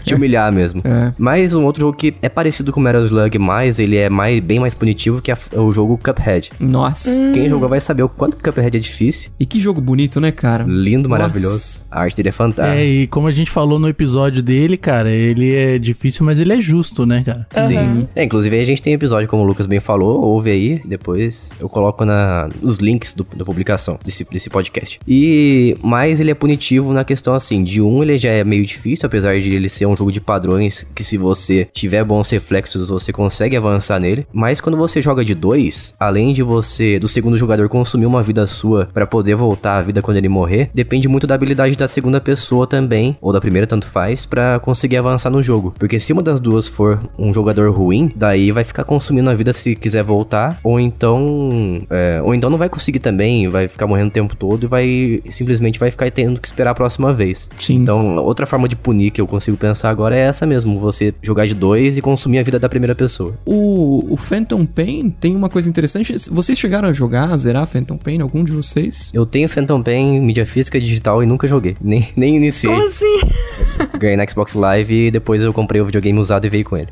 te 0.03 0.13
humilhar 0.15 0.51
mesmo. 0.51 0.81
É. 0.83 1.13
Mas 1.17 1.53
um 1.53 1.63
outro 1.65 1.81
jogo 1.81 1.97
que 1.97 2.15
é 2.21 2.27
parecido 2.29 2.71
com 2.71 2.79
o 2.79 2.83
Metal 2.83 3.03
Slug, 3.05 3.37
mas 3.39 3.79
ele 3.79 3.95
é 3.97 4.09
mais, 4.09 4.39
bem 4.39 4.59
mais 4.59 4.73
punitivo, 4.73 5.21
que 5.21 5.31
é 5.31 5.37
o 5.55 5.71
jogo 5.71 5.97
Cuphead. 5.97 6.51
Nossa. 6.59 7.31
Quem 7.31 7.47
jogou 7.49 7.69
vai 7.69 7.79
saber 7.79 8.03
o 8.03 8.09
quanto 8.09 8.35
que 8.37 8.43
Cuphead 8.43 8.75
é 8.77 8.79
difícil. 8.79 9.31
E 9.39 9.45
que 9.45 9.59
jogo 9.59 9.79
bonito, 9.79 10.19
né, 10.19 10.31
cara? 10.31 10.63
Lindo, 10.67 11.07
Nossa. 11.07 11.21
maravilhoso. 11.21 11.85
A 11.91 12.01
arte 12.01 12.15
dele 12.17 12.29
é 12.29 12.31
fantástica. 12.31 12.75
É, 12.79 12.85
e 12.85 13.07
como 13.07 13.27
a 13.27 13.31
gente 13.31 13.49
falou 13.51 13.79
no 13.79 13.87
episódio 13.87 14.41
dele, 14.41 14.77
cara, 14.77 15.09
ele 15.09 15.53
é 15.53 15.77
difícil, 15.77 16.25
mas 16.25 16.39
ele 16.39 16.53
é 16.53 16.59
justo, 16.61 17.05
né, 17.05 17.23
cara? 17.25 17.47
Sim. 17.67 18.07
É, 18.15 18.23
inclusive 18.23 18.59
a 18.59 18.63
gente 18.63 18.81
tem 18.81 18.93
episódio, 18.93 19.27
como 19.27 19.43
o 19.43 19.45
Lucas 19.45 19.65
bem 19.67 19.79
falou, 19.79 20.21
ouve 20.21 20.51
aí, 20.51 20.81
depois 20.85 21.51
eu 21.59 21.69
coloco 21.69 22.03
na, 22.05 22.49
nos 22.61 22.77
links 22.77 23.13
do- 23.13 23.25
da 23.35 23.45
publicação 23.45 23.82
desse, 24.03 24.23
desse 24.25 24.49
podcast. 24.49 24.99
E 25.07 25.77
mais 25.83 26.19
ele 26.19 26.31
é 26.31 26.35
punitivo 26.35 26.93
na 26.93 27.03
questão 27.03 27.33
assim, 27.33 27.63
de 27.63 27.81
um 27.81 28.03
ele 28.03 28.17
já 28.17 28.29
é 28.29 28.43
meio 28.43 28.65
difícil, 28.65 29.07
apesar 29.07 29.39
de 29.39 29.53
ele 29.53 29.69
ser 29.69 29.85
um 29.85 29.95
jogo 29.95 30.11
de 30.11 30.21
padrões, 30.21 30.85
que 30.95 31.03
se 31.03 31.17
você 31.17 31.67
tiver 31.73 32.03
bons 32.03 32.29
reflexos, 32.29 32.89
você 32.89 33.11
consegue 33.11 33.55
avançar 33.55 33.99
nele. 33.99 34.25
Mas 34.31 34.61
quando 34.61 34.77
você 34.77 35.01
joga 35.01 35.23
de 35.23 35.35
dois, 35.35 35.93
além 35.99 36.33
de 36.33 36.43
você, 36.43 36.99
do 36.99 37.07
segundo 37.07 37.37
jogador, 37.37 37.67
consumir 37.69 38.05
uma 38.05 38.21
vida 38.21 38.45
sua 38.47 38.87
pra 38.93 39.07
poder 39.07 39.35
voltar 39.35 39.77
à 39.77 39.81
vida 39.81 40.01
quando 40.01 40.17
ele 40.17 40.29
morrer, 40.29 40.69
depende 40.73 41.07
muito 41.07 41.27
da 41.27 41.35
habilidade 41.35 41.75
da 41.75 41.87
segunda 41.87 42.19
pessoa 42.21 42.67
também, 42.67 43.17
ou 43.21 43.31
da 43.31 43.41
primeira, 43.41 43.67
tanto 43.67 43.85
faz, 43.85 44.25
pra 44.25 44.59
conseguir 44.59 44.97
avançar 44.97 45.29
no 45.29 45.41
jogo. 45.41 45.73
Porque 45.77 45.99
se 45.99 46.13
uma 46.13 46.21
das 46.21 46.39
duas 46.39 46.67
for 46.67 46.99
um 47.17 47.33
jogador 47.33 47.71
ruim, 47.71 48.11
daí 48.15 48.51
vai 48.51 48.63
ficar 48.63 48.83
consumindo 48.83 49.29
a 49.29 49.33
vida 49.33 49.53
se 49.53 49.75
quiser 49.75 50.03
voltar, 50.03 50.59
ou 50.63 50.79
então. 50.79 51.85
é, 51.89 52.21
ou 52.23 52.33
então 52.33 52.49
não 52.49 52.57
vai 52.57 52.69
conseguir 52.69 52.99
também, 52.99 53.47
vai 53.47 53.67
ficar 53.73 53.87
morrendo 53.87 54.07
o 54.07 54.11
tempo 54.11 54.35
todo 54.35 54.63
e 54.63 54.67
vai 54.67 55.23
simplesmente 55.29 55.79
vai 55.79 55.91
ficar 55.91 56.09
tendo 56.11 56.39
que 56.39 56.47
esperar 56.47 56.71
a 56.71 56.75
próxima 56.75 57.13
vez. 57.13 57.49
Sim. 57.57 57.75
Então, 57.75 58.17
outra 58.17 58.45
forma 58.45 58.67
de 58.67 58.75
punir 58.75 59.11
que 59.11 59.19
eu 59.19 59.27
consigo 59.27 59.57
pensar 59.57 59.89
agora 59.89 60.15
é 60.15 60.19
essa 60.19 60.45
mesmo: 60.45 60.77
você 60.77 61.13
jogar 61.21 61.45
de 61.45 61.53
dois 61.53 61.97
e 61.97 62.01
consumir 62.01 62.39
a 62.39 62.43
vida 62.43 62.59
da 62.59 62.69
primeira 62.69 62.95
pessoa. 62.95 63.33
O, 63.45 64.13
o 64.13 64.17
Phantom 64.17 64.65
Pain 64.65 65.09
tem 65.09 65.35
uma 65.35 65.49
coisa 65.49 65.69
interessante. 65.69 66.15
Vocês 66.31 66.57
chegaram 66.57 66.87
a 66.87 66.93
jogar, 66.93 67.29
a 67.29 67.37
zerar 67.37 67.67
Phantom 67.67 67.97
Pain? 67.97 68.21
Algum 68.21 68.43
de 68.43 68.51
vocês? 68.51 69.11
Eu 69.13 69.25
tenho 69.25 69.49
Phantom 69.49 69.81
Pain, 69.81 70.19
mídia 70.21 70.45
física 70.45 70.77
e 70.77 70.81
digital 70.81 71.23
e 71.23 71.25
nunca 71.25 71.47
joguei. 71.47 71.75
Nem, 71.83 72.09
nem 72.15 72.37
iniciei. 72.37 72.73
Como 72.73 72.87
assim? 72.87 73.19
Ganhei 73.99 74.15
na 74.15 74.25
Xbox 74.27 74.53
Live 74.53 75.07
e 75.07 75.11
depois 75.11 75.41
eu 75.41 75.51
comprei 75.51 75.81
o 75.81 75.85
videogame 75.85 76.17
usado 76.17 76.45
e 76.45 76.49
veio 76.49 76.63
com 76.63 76.77
ele. 76.77 76.87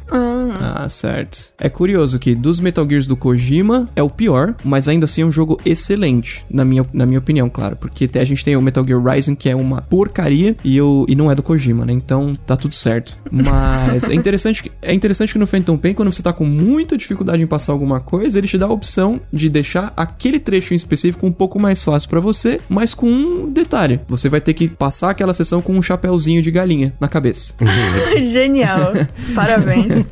Ah, 0.61 0.87
certo. 0.87 1.53
É 1.59 1.69
curioso 1.69 2.19
que 2.19 2.35
dos 2.35 2.59
Metal 2.59 2.87
Gears 2.87 3.07
do 3.07 3.17
Kojima 3.17 3.89
é 3.95 4.03
o 4.03 4.09
pior, 4.09 4.55
mas 4.63 4.87
ainda 4.87 5.05
assim 5.05 5.21
é 5.21 5.25
um 5.25 5.31
jogo 5.31 5.59
excelente, 5.65 6.45
na 6.49 6.63
minha, 6.63 6.70
na 6.93 7.05
minha 7.05 7.19
opinião, 7.19 7.49
claro. 7.49 7.75
Porque 7.75 8.09
a 8.15 8.23
gente 8.23 8.43
tem 8.43 8.55
o 8.55 8.61
Metal 8.61 8.85
Gear 8.85 9.01
Rising, 9.03 9.35
que 9.35 9.49
é 9.49 9.55
uma 9.55 9.81
porcaria, 9.81 10.55
e, 10.63 10.75
eu, 10.77 11.05
e 11.07 11.15
não 11.15 11.29
é 11.31 11.35
do 11.35 11.43
Kojima, 11.43 11.85
né? 11.85 11.93
Então 11.93 12.33
tá 12.45 12.55
tudo 12.55 12.73
certo. 12.75 13.17
Mas 13.31 14.09
é 14.09 14.13
interessante, 14.13 14.63
que- 14.63 14.71
é 14.81 14.93
interessante 14.93 15.33
que 15.33 15.39
no 15.39 15.47
Phantom 15.47 15.77
Pain, 15.77 15.93
quando 15.93 16.11
você 16.11 16.21
tá 16.21 16.31
com 16.33 16.45
muita 16.45 16.95
dificuldade 16.97 17.41
em 17.43 17.47
passar 17.47 17.73
alguma 17.73 17.99
coisa, 17.99 18.37
ele 18.37 18.47
te 18.47 18.57
dá 18.57 18.65
a 18.65 18.71
opção 18.71 19.19
de 19.31 19.49
deixar 19.49 19.91
aquele 19.97 20.39
trecho 20.39 20.73
em 20.73 20.75
específico 20.75 21.25
um 21.25 21.31
pouco 21.31 21.59
mais 21.59 21.83
fácil 21.83 22.09
pra 22.09 22.19
você, 22.19 22.59
mas 22.69 22.93
com 22.93 23.07
um 23.09 23.49
detalhe. 23.51 23.99
Você 24.07 24.29
vai 24.29 24.39
ter 24.41 24.53
que 24.53 24.67
passar 24.67 25.09
aquela 25.11 25.33
sessão 25.33 25.61
com 25.61 25.73
um 25.73 25.81
chapéuzinho 25.81 26.41
de 26.41 26.51
galinha 26.51 26.93
na 26.99 27.07
cabeça. 27.07 27.55
Genial. 28.31 28.91
Parabéns. 29.35 30.05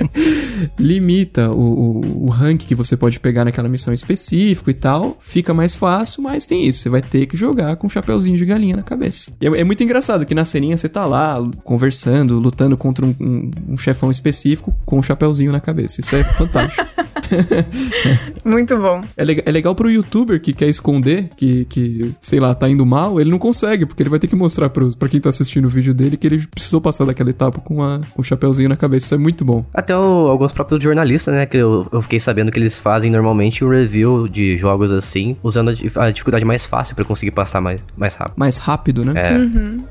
limita 0.78 1.50
o, 1.50 2.00
o, 2.00 2.24
o 2.26 2.30
rank 2.30 2.60
que 2.60 2.74
você 2.74 2.96
pode 2.96 3.18
pegar 3.20 3.44
naquela 3.44 3.68
missão 3.68 3.92
específico 3.92 4.70
e 4.70 4.74
tal. 4.74 5.16
Fica 5.20 5.52
mais 5.54 5.74
fácil, 5.80 6.22
mas 6.22 6.46
tem 6.46 6.66
isso. 6.66 6.80
Você 6.82 6.88
vai 6.88 7.02
ter 7.02 7.26
que 7.26 7.36
jogar 7.36 7.74
com 7.76 7.86
um 7.86 7.90
chapeuzinho 7.90 8.36
de 8.36 8.44
galinha 8.44 8.76
na 8.76 8.82
cabeça. 8.82 9.32
E 9.40 9.46
é, 9.46 9.60
é 9.60 9.64
muito 9.64 9.82
engraçado 9.82 10.24
que 10.26 10.34
na 10.34 10.44
ceninha 10.44 10.76
você 10.76 10.88
tá 10.88 11.06
lá 11.06 11.38
conversando, 11.64 12.38
lutando 12.38 12.76
contra 12.76 13.04
um, 13.04 13.14
um- 13.18 13.50
um 13.70 13.76
chefão 13.78 14.10
específico 14.10 14.74
com 14.84 14.98
um 14.98 15.02
chapeuzinho 15.02 15.50
na 15.50 15.60
cabeça. 15.60 16.00
Isso 16.00 16.14
é 16.14 16.22
fantástico. 16.22 16.84
Muito 18.44 18.76
bom. 18.76 19.00
é, 19.16 19.24
lega- 19.24 19.42
é 19.46 19.50
legal 19.50 19.74
pro 19.74 19.90
youtuber 19.90 20.40
que 20.40 20.52
quer 20.52 20.68
esconder 20.68 21.30
que, 21.36 21.64
que, 21.66 22.12
sei 22.20 22.40
lá, 22.40 22.54
tá 22.54 22.68
indo 22.68 22.84
mal, 22.84 23.20
ele 23.20 23.30
não 23.30 23.38
consegue, 23.38 23.86
porque 23.86 24.02
ele 24.02 24.10
vai 24.10 24.18
ter 24.18 24.26
que 24.26 24.36
mostrar 24.36 24.68
pros, 24.70 24.94
pra 24.94 25.08
quem 25.08 25.20
tá 25.20 25.28
assistindo 25.28 25.64
o 25.66 25.68
vídeo 25.68 25.94
dele 25.94 26.16
que 26.16 26.26
ele 26.26 26.44
precisou 26.46 26.80
passar 26.80 27.04
daquela 27.04 27.30
etapa 27.30 27.60
com, 27.60 27.82
a, 27.82 28.00
com 28.14 28.20
o 28.20 28.24
chapeuzinho 28.24 28.68
na 28.68 28.76
cabeça. 28.76 29.06
Isso 29.06 29.14
é 29.14 29.18
muito 29.18 29.44
bom. 29.44 29.64
Até 29.72 29.96
o- 29.96 30.00
alguns 30.28 30.52
próprios 30.52 30.82
jornalistas, 30.82 31.34
né? 31.34 31.46
Que 31.46 31.56
eu, 31.58 31.86
eu 31.92 32.02
fiquei 32.02 32.18
sabendo 32.20 32.50
que 32.50 32.58
eles 32.58 32.78
fazem 32.78 33.10
normalmente 33.10 33.64
o 33.64 33.68
review 33.70 34.26
de 34.28 34.56
jogos 34.56 34.90
assim, 34.92 35.36
usando 35.42 35.69
a, 35.70 35.74
dif- 35.74 35.98
a 35.98 36.10
dificuldade 36.10 36.44
mais 36.44 36.66
fácil 36.66 36.94
pra 36.94 37.04
conseguir 37.04 37.30
passar 37.30 37.60
mais, 37.60 37.80
mais 37.96 38.14
rápido. 38.14 38.34
Mais 38.36 38.58
rápido, 38.58 39.04
né? 39.04 39.12
É, 39.16 39.36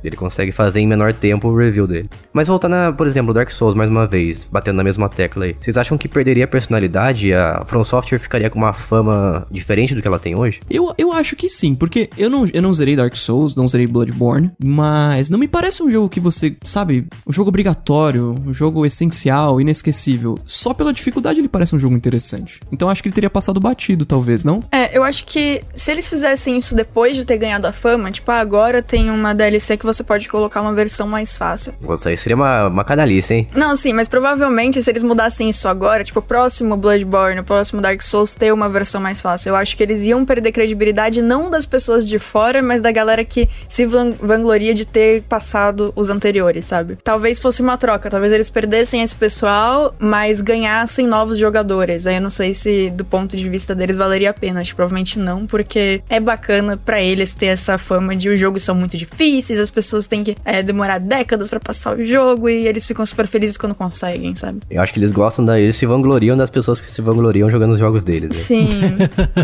ele 0.03 0.15
consegue 0.15 0.51
fazer 0.51 0.79
em 0.79 0.87
menor 0.87 1.13
tempo 1.13 1.47
o 1.47 1.55
review 1.55 1.87
dele. 1.87 2.09
Mas 2.33 2.47
voltando 2.47 2.75
a, 2.75 2.91
por 2.91 3.07
exemplo, 3.07 3.33
Dark 3.33 3.49
Souls 3.49 3.75
mais 3.75 3.89
uma 3.89 4.05
vez, 4.07 4.47
batendo 4.51 4.77
na 4.77 4.83
mesma 4.83 5.09
tecla 5.09 5.45
aí. 5.45 5.55
Vocês 5.59 5.77
acham 5.77 5.97
que 5.97 6.07
perderia 6.07 6.45
a 6.45 6.47
personalidade? 6.47 7.33
A 7.33 7.63
From 7.65 7.83
Software 7.83 8.19
ficaria 8.19 8.49
com 8.49 8.59
uma 8.59 8.73
fama 8.73 9.47
diferente 9.51 9.95
do 9.95 10.01
que 10.01 10.07
ela 10.07 10.19
tem 10.19 10.37
hoje? 10.37 10.59
Eu, 10.69 10.93
eu 10.97 11.11
acho 11.11 11.35
que 11.35 11.49
sim, 11.49 11.75
porque 11.75 12.09
eu 12.17 12.29
não, 12.29 12.45
eu 12.53 12.61
não 12.61 12.73
zerei 12.73 12.95
Dark 12.95 13.15
Souls, 13.15 13.55
não 13.55 13.67
zerei 13.67 13.87
Bloodborne, 13.87 14.51
mas 14.63 15.29
não 15.29 15.39
me 15.39 15.47
parece 15.47 15.81
um 15.83 15.89
jogo 15.89 16.09
que 16.09 16.19
você, 16.19 16.55
sabe, 16.61 17.07
um 17.27 17.31
jogo 17.31 17.49
obrigatório, 17.49 18.35
um 18.45 18.53
jogo 18.53 18.85
essencial, 18.85 19.59
inesquecível. 19.61 20.37
Só 20.43 20.73
pela 20.73 20.93
dificuldade 20.93 21.39
ele 21.39 21.47
parece 21.47 21.75
um 21.75 21.79
jogo 21.79 21.95
interessante. 21.95 22.59
Então 22.71 22.89
acho 22.89 23.01
que 23.01 23.09
ele 23.09 23.15
teria 23.15 23.29
passado 23.29 23.59
batido, 23.59 24.05
talvez, 24.05 24.43
não? 24.43 24.61
É, 24.71 24.97
eu 24.97 25.03
acho 25.03 25.25
que 25.25 25.58
se 25.75 25.91
eles 25.91 26.07
fizessem 26.07 26.57
isso 26.57 26.75
depois 26.75 27.15
de 27.15 27.25
ter 27.25 27.37
ganhado 27.37 27.67
a 27.67 27.71
fama, 27.71 28.11
tipo, 28.11 28.31
ah, 28.31 28.39
agora 28.39 28.81
tem 28.81 29.09
uma 29.09 29.33
DLC 29.33 29.77
que 29.77 29.85
você 29.85 30.03
pode 30.03 30.27
colocar 30.27 30.61
uma 30.61 30.73
versão 30.73 31.07
mais 31.07 31.37
fácil. 31.37 31.73
Isso 31.93 32.09
aí 32.09 32.17
seria 32.17 32.35
uma, 32.35 32.67
uma 32.67 32.83
canalice, 32.83 33.33
hein? 33.33 33.47
Não, 33.55 33.75
sim, 33.75 33.93
mas 33.93 34.07
provavelmente 34.07 34.81
se 34.81 34.89
eles 34.89 35.03
mudassem 35.03 35.49
isso 35.49 35.67
agora, 35.67 36.03
tipo, 36.03 36.19
o 36.19 36.21
próximo 36.23 36.75
Bloodborne, 36.77 37.39
o 37.39 37.43
próximo 37.43 37.81
Dark 37.81 38.01
Souls 38.01 38.35
ter 38.35 38.53
uma 38.53 38.69
versão 38.69 39.01
mais 39.01 39.19
fácil, 39.21 39.49
eu 39.49 39.55
acho 39.55 39.75
que 39.75 39.83
eles 39.83 40.05
iam 40.05 40.23
perder 40.25 40.51
credibilidade 40.51 41.21
não 41.21 41.49
das 41.49 41.65
pessoas 41.65 42.05
de 42.07 42.19
fora, 42.19 42.61
mas 42.61 42.81
da 42.81 42.91
galera 42.91 43.23
que 43.25 43.49
se 43.67 43.85
van- 43.85 44.11
vangloria 44.21 44.73
de 44.73 44.85
ter 44.85 45.23
passado 45.23 45.91
os 45.95 46.09
anteriores, 46.09 46.65
sabe? 46.65 46.97
Talvez 47.03 47.39
fosse 47.39 47.61
uma 47.61 47.77
troca, 47.77 48.09
talvez 48.09 48.31
eles 48.33 48.49
perdessem 48.49 49.01
esse 49.01 49.15
pessoal, 49.15 49.93
mas 49.99 50.41
ganhassem 50.41 51.07
novos 51.07 51.37
jogadores. 51.37 52.05
Aí 52.07 52.15
eu 52.15 52.21
não 52.21 52.29
sei 52.29 52.53
se 52.53 52.89
do 52.91 53.05
ponto 53.05 53.35
de 53.35 53.49
vista 53.49 53.73
deles 53.73 53.97
valeria 53.97 54.29
a 54.29 54.33
pena, 54.33 54.61
acho 54.61 54.71
que 54.71 54.75
provavelmente 54.75 55.17
não, 55.19 55.45
porque 55.49 56.01
é 56.09 56.19
bacana 56.19 56.77
pra 56.77 57.01
eles 57.01 57.33
ter 57.33 57.47
essa 57.47 57.77
fama 57.77 58.15
de 58.15 58.29
os 58.29 58.39
jogos 58.39 58.63
são 58.63 58.75
muito 58.75 58.97
difíceis, 58.97 59.59
as 59.59 59.71
pessoas 59.71 60.07
têm 60.07 60.23
que 60.23 60.35
é, 60.45 60.61
demorar 60.61 60.99
décadas 60.99 61.49
pra 61.49 61.59
passar 61.59 61.97
o 61.97 62.05
jogo 62.05 62.47
e 62.47 62.67
eles 62.67 62.85
ficam 62.85 63.05
super 63.05 63.27
felizes 63.27 63.57
quando 63.57 63.73
conseguem, 63.75 64.35
sabe? 64.35 64.59
Eu 64.69 64.81
acho 64.81 64.93
que 64.93 64.99
eles 64.99 65.11
gostam 65.11 65.43
da. 65.43 65.59
Eles 65.59 65.75
se 65.75 65.85
vangloriam 65.85 66.37
das 66.37 66.49
pessoas 66.49 66.79
que 66.79 66.87
se 66.87 67.01
vangloriam 67.01 67.49
jogando 67.49 67.73
os 67.73 67.79
jogos 67.79 68.03
deles. 68.03 68.29
né? 68.29 68.43
Sim. 68.43 68.69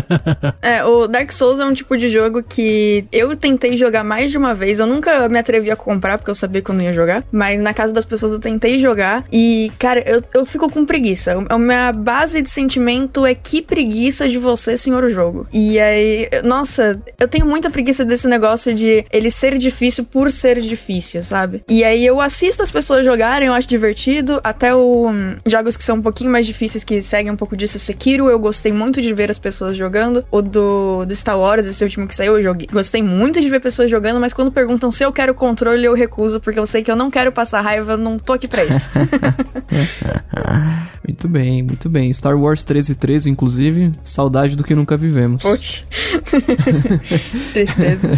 é, 0.62 0.84
o 0.84 1.06
Dark 1.06 1.32
Souls 1.32 1.60
é 1.60 1.64
um 1.64 1.72
tipo 1.72 1.96
de 1.96 2.08
jogo 2.08 2.42
que 2.42 3.04
eu 3.12 3.34
tentei 3.36 3.76
jogar 3.76 4.04
mais 4.04 4.30
de 4.30 4.38
uma 4.38 4.54
vez. 4.54 4.78
Eu 4.78 4.86
nunca 4.86 5.28
me 5.28 5.38
atrevi 5.38 5.70
a 5.70 5.76
comprar, 5.76 6.18
porque 6.18 6.30
eu 6.30 6.34
sabia 6.34 6.62
que 6.62 6.70
eu 6.70 6.74
não 6.74 6.82
ia 6.82 6.92
jogar. 6.92 7.24
Mas 7.32 7.60
na 7.60 7.74
casa 7.74 7.92
das 7.92 8.04
pessoas 8.04 8.32
eu 8.32 8.38
tentei 8.38 8.78
jogar. 8.78 9.24
E, 9.32 9.72
cara, 9.78 10.02
eu, 10.06 10.22
eu 10.34 10.46
fico 10.46 10.70
com 10.70 10.84
preguiça. 10.84 11.36
A 11.48 11.58
minha 11.58 11.92
base 11.92 12.42
de 12.42 12.50
sentimento 12.50 13.24
é 13.24 13.34
que 13.34 13.62
preguiça 13.62 14.28
de 14.28 14.38
você, 14.38 14.76
senhor 14.76 15.08
jogo. 15.10 15.46
E 15.52 15.78
aí, 15.78 15.95
eu- 16.00 16.42
nossa, 16.42 17.00
eu 17.18 17.28
tenho 17.28 17.46
muita 17.46 17.70
preguiça 17.70 18.04
desse 18.04 18.26
negócio 18.28 18.74
de 18.74 19.04
ele 19.12 19.30
ser 19.30 19.56
difícil 19.58 20.04
por 20.04 20.30
ser 20.30 20.60
difícil, 20.60 21.22
sabe? 21.22 21.62
E 21.68 21.82
aí 21.84 22.04
eu 22.04 22.20
assisto 22.20 22.62
as 22.62 22.70
pessoas 22.70 23.04
jogarem, 23.04 23.48
eu 23.48 23.54
acho 23.54 23.68
divertido. 23.68 24.40
Até 24.44 24.74
o 24.74 25.08
hum, 25.10 25.36
jogos 25.46 25.76
que 25.76 25.84
são 25.84 25.96
um 25.96 26.02
pouquinho 26.02 26.30
mais 26.30 26.46
difíceis, 26.46 26.84
que 26.84 27.00
seguem 27.02 27.30
um 27.32 27.36
pouco 27.36 27.56
disso, 27.56 27.78
Sekiro, 27.78 28.28
eu 28.30 28.38
gostei 28.38 28.72
muito 28.72 29.00
de 29.00 29.12
ver 29.12 29.30
as 29.30 29.38
pessoas 29.38 29.76
jogando. 29.76 30.24
O 30.30 30.40
do, 30.42 31.04
do 31.04 31.14
Star 31.16 31.38
Wars, 31.38 31.66
esse 31.66 31.82
último 31.84 32.06
que 32.06 32.14
saiu, 32.14 32.36
eu 32.36 32.42
joguei. 32.42 32.66
Gostei 32.72 33.02
muito 33.02 33.40
de 33.40 33.48
ver 33.48 33.60
pessoas 33.60 33.90
jogando, 33.90 34.20
mas 34.20 34.32
quando 34.32 34.50
perguntam 34.52 34.90
se 34.90 35.04
eu 35.04 35.12
quero 35.12 35.34
controle, 35.34 35.84
eu 35.84 35.94
recuso, 35.94 36.40
porque 36.40 36.58
eu 36.58 36.66
sei 36.66 36.82
que 36.82 36.90
eu 36.90 36.96
não 36.96 37.10
quero 37.10 37.32
passar 37.32 37.60
raiva, 37.60 37.92
eu 37.92 37.98
não 37.98 38.18
tô 38.18 38.32
aqui 38.32 38.48
pra 38.48 38.64
isso. 38.64 38.88
Muito 41.06 41.28
bem, 41.28 41.62
muito 41.62 41.88
bem. 41.88 42.12
Star 42.12 42.36
Wars 42.38 42.64
1313, 42.64 43.30
inclusive, 43.30 43.92
saudade 44.02 44.56
do 44.56 44.64
que 44.64 44.74
nunca 44.74 44.96
vivemos. 44.96 45.42
Poxa. 45.42 45.84
Tristeza. 47.52 48.10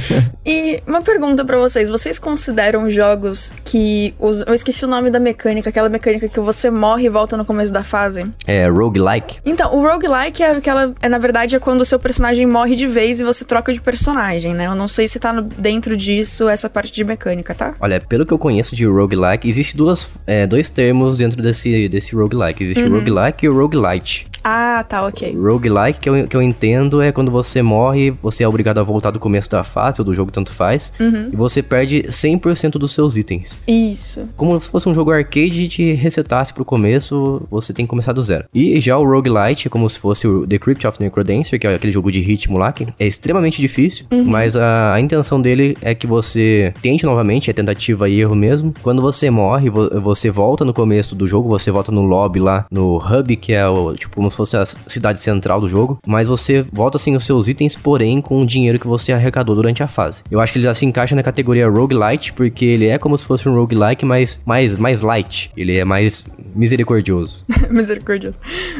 E 0.45 0.80
uma 0.86 1.03
pergunta 1.03 1.45
pra 1.45 1.59
vocês: 1.59 1.89
vocês 1.89 2.18
consideram 2.18 2.89
jogos 2.89 3.53
que 3.64 4.14
usam. 4.18 4.47
Eu 4.49 4.55
esqueci 4.55 4.84
o 4.84 4.89
nome 4.89 5.11
da 5.11 5.20
mecânica, 5.20 5.68
aquela 5.70 5.89
mecânica 5.89 6.28
que 6.28 6.41
você 6.41 6.70
morre 6.70 7.07
e 7.07 7.09
volta 7.11 7.36
no 7.36 7.45
começo 7.45 7.72
da 7.72 7.84
fase? 7.84 8.24
É, 8.47 8.68
roguelike. 8.68 9.39
Então, 9.45 9.74
o 9.74 9.82
roguelike 9.82 10.43
é 10.43 10.53
aquela. 10.53 10.95
É, 11.03 11.09
na 11.09 11.18
verdade, 11.18 11.55
é 11.57 11.59
quando 11.59 11.80
o 11.82 11.84
seu 11.84 11.99
personagem 11.99 12.47
morre 12.47 12.74
de 12.76 12.86
vez 12.86 13.20
e 13.20 13.24
você 13.24 13.45
troca 13.45 13.72
de 13.72 13.80
personagem, 13.80 14.55
né? 14.55 14.66
Eu 14.66 14.74
não 14.74 14.89
sei 14.89 15.07
se 15.09 15.18
tá 15.18 15.32
no- 15.32 15.43
dentro 15.43 15.97
disso 15.97 16.49
essa 16.49 16.68
parte 16.70 16.93
de 16.93 17.05
mecânica, 17.05 17.55
tá? 17.55 17.74
Olha, 17.80 18.01
pelo 18.01 18.24
que 18.24 18.32
eu 18.32 18.39
conheço 18.39 18.74
de 18.74 18.86
roguelike, 18.86 19.49
existe 19.49 19.76
duas, 19.76 20.16
é, 20.26 20.47
dois 20.47 20.70
termos 20.70 21.16
dentro 21.16 21.43
desse, 21.43 21.89
desse 21.89 22.14
roguelike. 22.14 22.62
Existe 22.64 22.78
existe 22.79 22.89
o 22.95 22.99
roguelike 22.99 23.47
e 23.47 23.49
o 23.49 23.55
roguelite. 23.55 24.26
Ah, 24.45 24.85
tá, 24.89 25.05
ok. 25.05 25.37
Roguelike, 25.37 25.99
que 26.01 26.09
eu, 26.09 26.26
que 26.26 26.37
eu 26.37 26.41
entendo, 26.41 27.03
é 27.03 27.12
quando 27.12 27.31
você 27.31 27.61
morre, 27.61 28.11
você 28.22 28.45
é 28.45 28.49
obrigado 28.49 28.79
a 28.79 28.83
voltar 28.83 29.11
do 29.11 29.18
começo 29.18 29.51
da 29.51 29.62
fase 29.64 30.01
ou 30.01 30.05
do 30.05 30.14
jogo, 30.14 30.31
tanto 30.31 30.53
faz, 30.53 30.93
e 31.33 31.37
você 31.37 31.62
perde 31.62 32.05
100% 32.05 32.72
dos 32.72 32.95
seus 32.95 33.16
itens. 33.16 33.61
Isso. 33.66 34.26
Como 34.37 34.59
se 34.59 34.70
fosse 34.70 34.89
um 34.89 34.95
jogo 34.95 35.11
arcade 35.11 35.64
e 35.64 35.68
te 35.68 35.93
resetasse 35.93 36.55
pro 36.55 36.64
começo, 36.64 37.43
você 37.51 37.72
tem 37.72 37.85
que 37.85 37.91
começar 37.91 38.12
do 38.12 38.22
zero. 38.22 38.45
E 38.55 38.81
já 38.81 38.97
o 38.97 39.05
Roguelite 39.05 39.66
é 39.66 39.70
como 39.70 39.89
se 39.91 39.99
fosse 39.99 40.26
o 40.26 40.47
The 40.47 40.59
Crypt 40.59 40.87
of 40.87 40.99
Necrodancer, 41.01 41.59
que 41.59 41.66
é 41.66 41.74
aquele 41.74 41.93
jogo 41.93 42.11
de 42.11 42.20
ritmo 42.20 42.59
lá, 42.59 42.72
que 42.72 42.87
é 42.99 43.07
extremamente 43.07 43.61
difícil, 43.61 44.07
mas 44.11 44.57
a, 44.57 44.95
a 44.95 45.01
intenção 45.01 45.43
dele 45.43 45.76
é 45.83 45.95
que 45.95 46.07
você 46.07 46.72
tente 46.81 47.05
novamente, 47.05 47.51
é 47.51 47.53
tentativa 47.53 48.09
e 48.09 48.20
erro 48.20 48.35
mesmo. 48.37 48.72
Quando 48.83 49.03
você 49.03 49.29
morre, 49.31 49.68
vo- 49.68 50.01
você 50.01 50.31
volta 50.31 50.64
no 50.64 50.72
começo 50.72 51.14
do 51.14 51.26
jogo, 51.26 51.49
você 51.49 51.70
volta 51.70 51.91
no 51.93 52.03
lobby 52.03 52.39
lá, 52.41 52.66
no 52.71 52.97
hub, 52.99 53.37
que 53.37 53.53
é 53.53 53.66
o, 53.66 53.95
tipo, 53.95 54.16
como 54.16 54.31
se 54.31 54.37
fosse 54.37 54.57
a 54.57 54.64
cidade 54.87 55.21
central 55.21 55.61
do 55.61 55.69
jogo, 55.69 55.99
mas 56.07 56.29
você 56.29 56.62
volta 56.73 56.99
sem 56.99 57.16
os 57.16 57.25
seus 57.25 57.49
itens, 57.49 57.77
porém 57.77 58.21
com 58.21 58.43
o 58.43 58.47
dinheiro 58.47 58.79
que 58.79 58.87
você 58.87 59.12
arrecadou 59.12 59.55
durante 59.55 59.83
a 59.83 59.89
fase. 59.89 60.23
Eu 60.31 60.41
acho 60.41 60.53
que 60.53 60.59
ele 60.59 60.64
já 60.64 60.75
se 60.75 60.85
encaixa 60.85 61.14
na 61.14 61.23
categoria 61.23 61.69
roguelite, 61.69 62.33
porque 62.33 62.64
ele 62.64 62.87
é 62.87 62.99
como 62.99 63.16
se 63.16 63.27
fosse 63.27 63.49
um 63.49 63.55
roguelike, 63.55 64.05
mas 64.05 64.39
mais, 64.45 64.77
mais 64.77 65.01
light. 65.01 65.51
Ele 65.57 65.77
é 65.77 65.85
mais 65.85 66.25
misericordioso. 66.55 67.45
Misericordioso. 67.71 68.39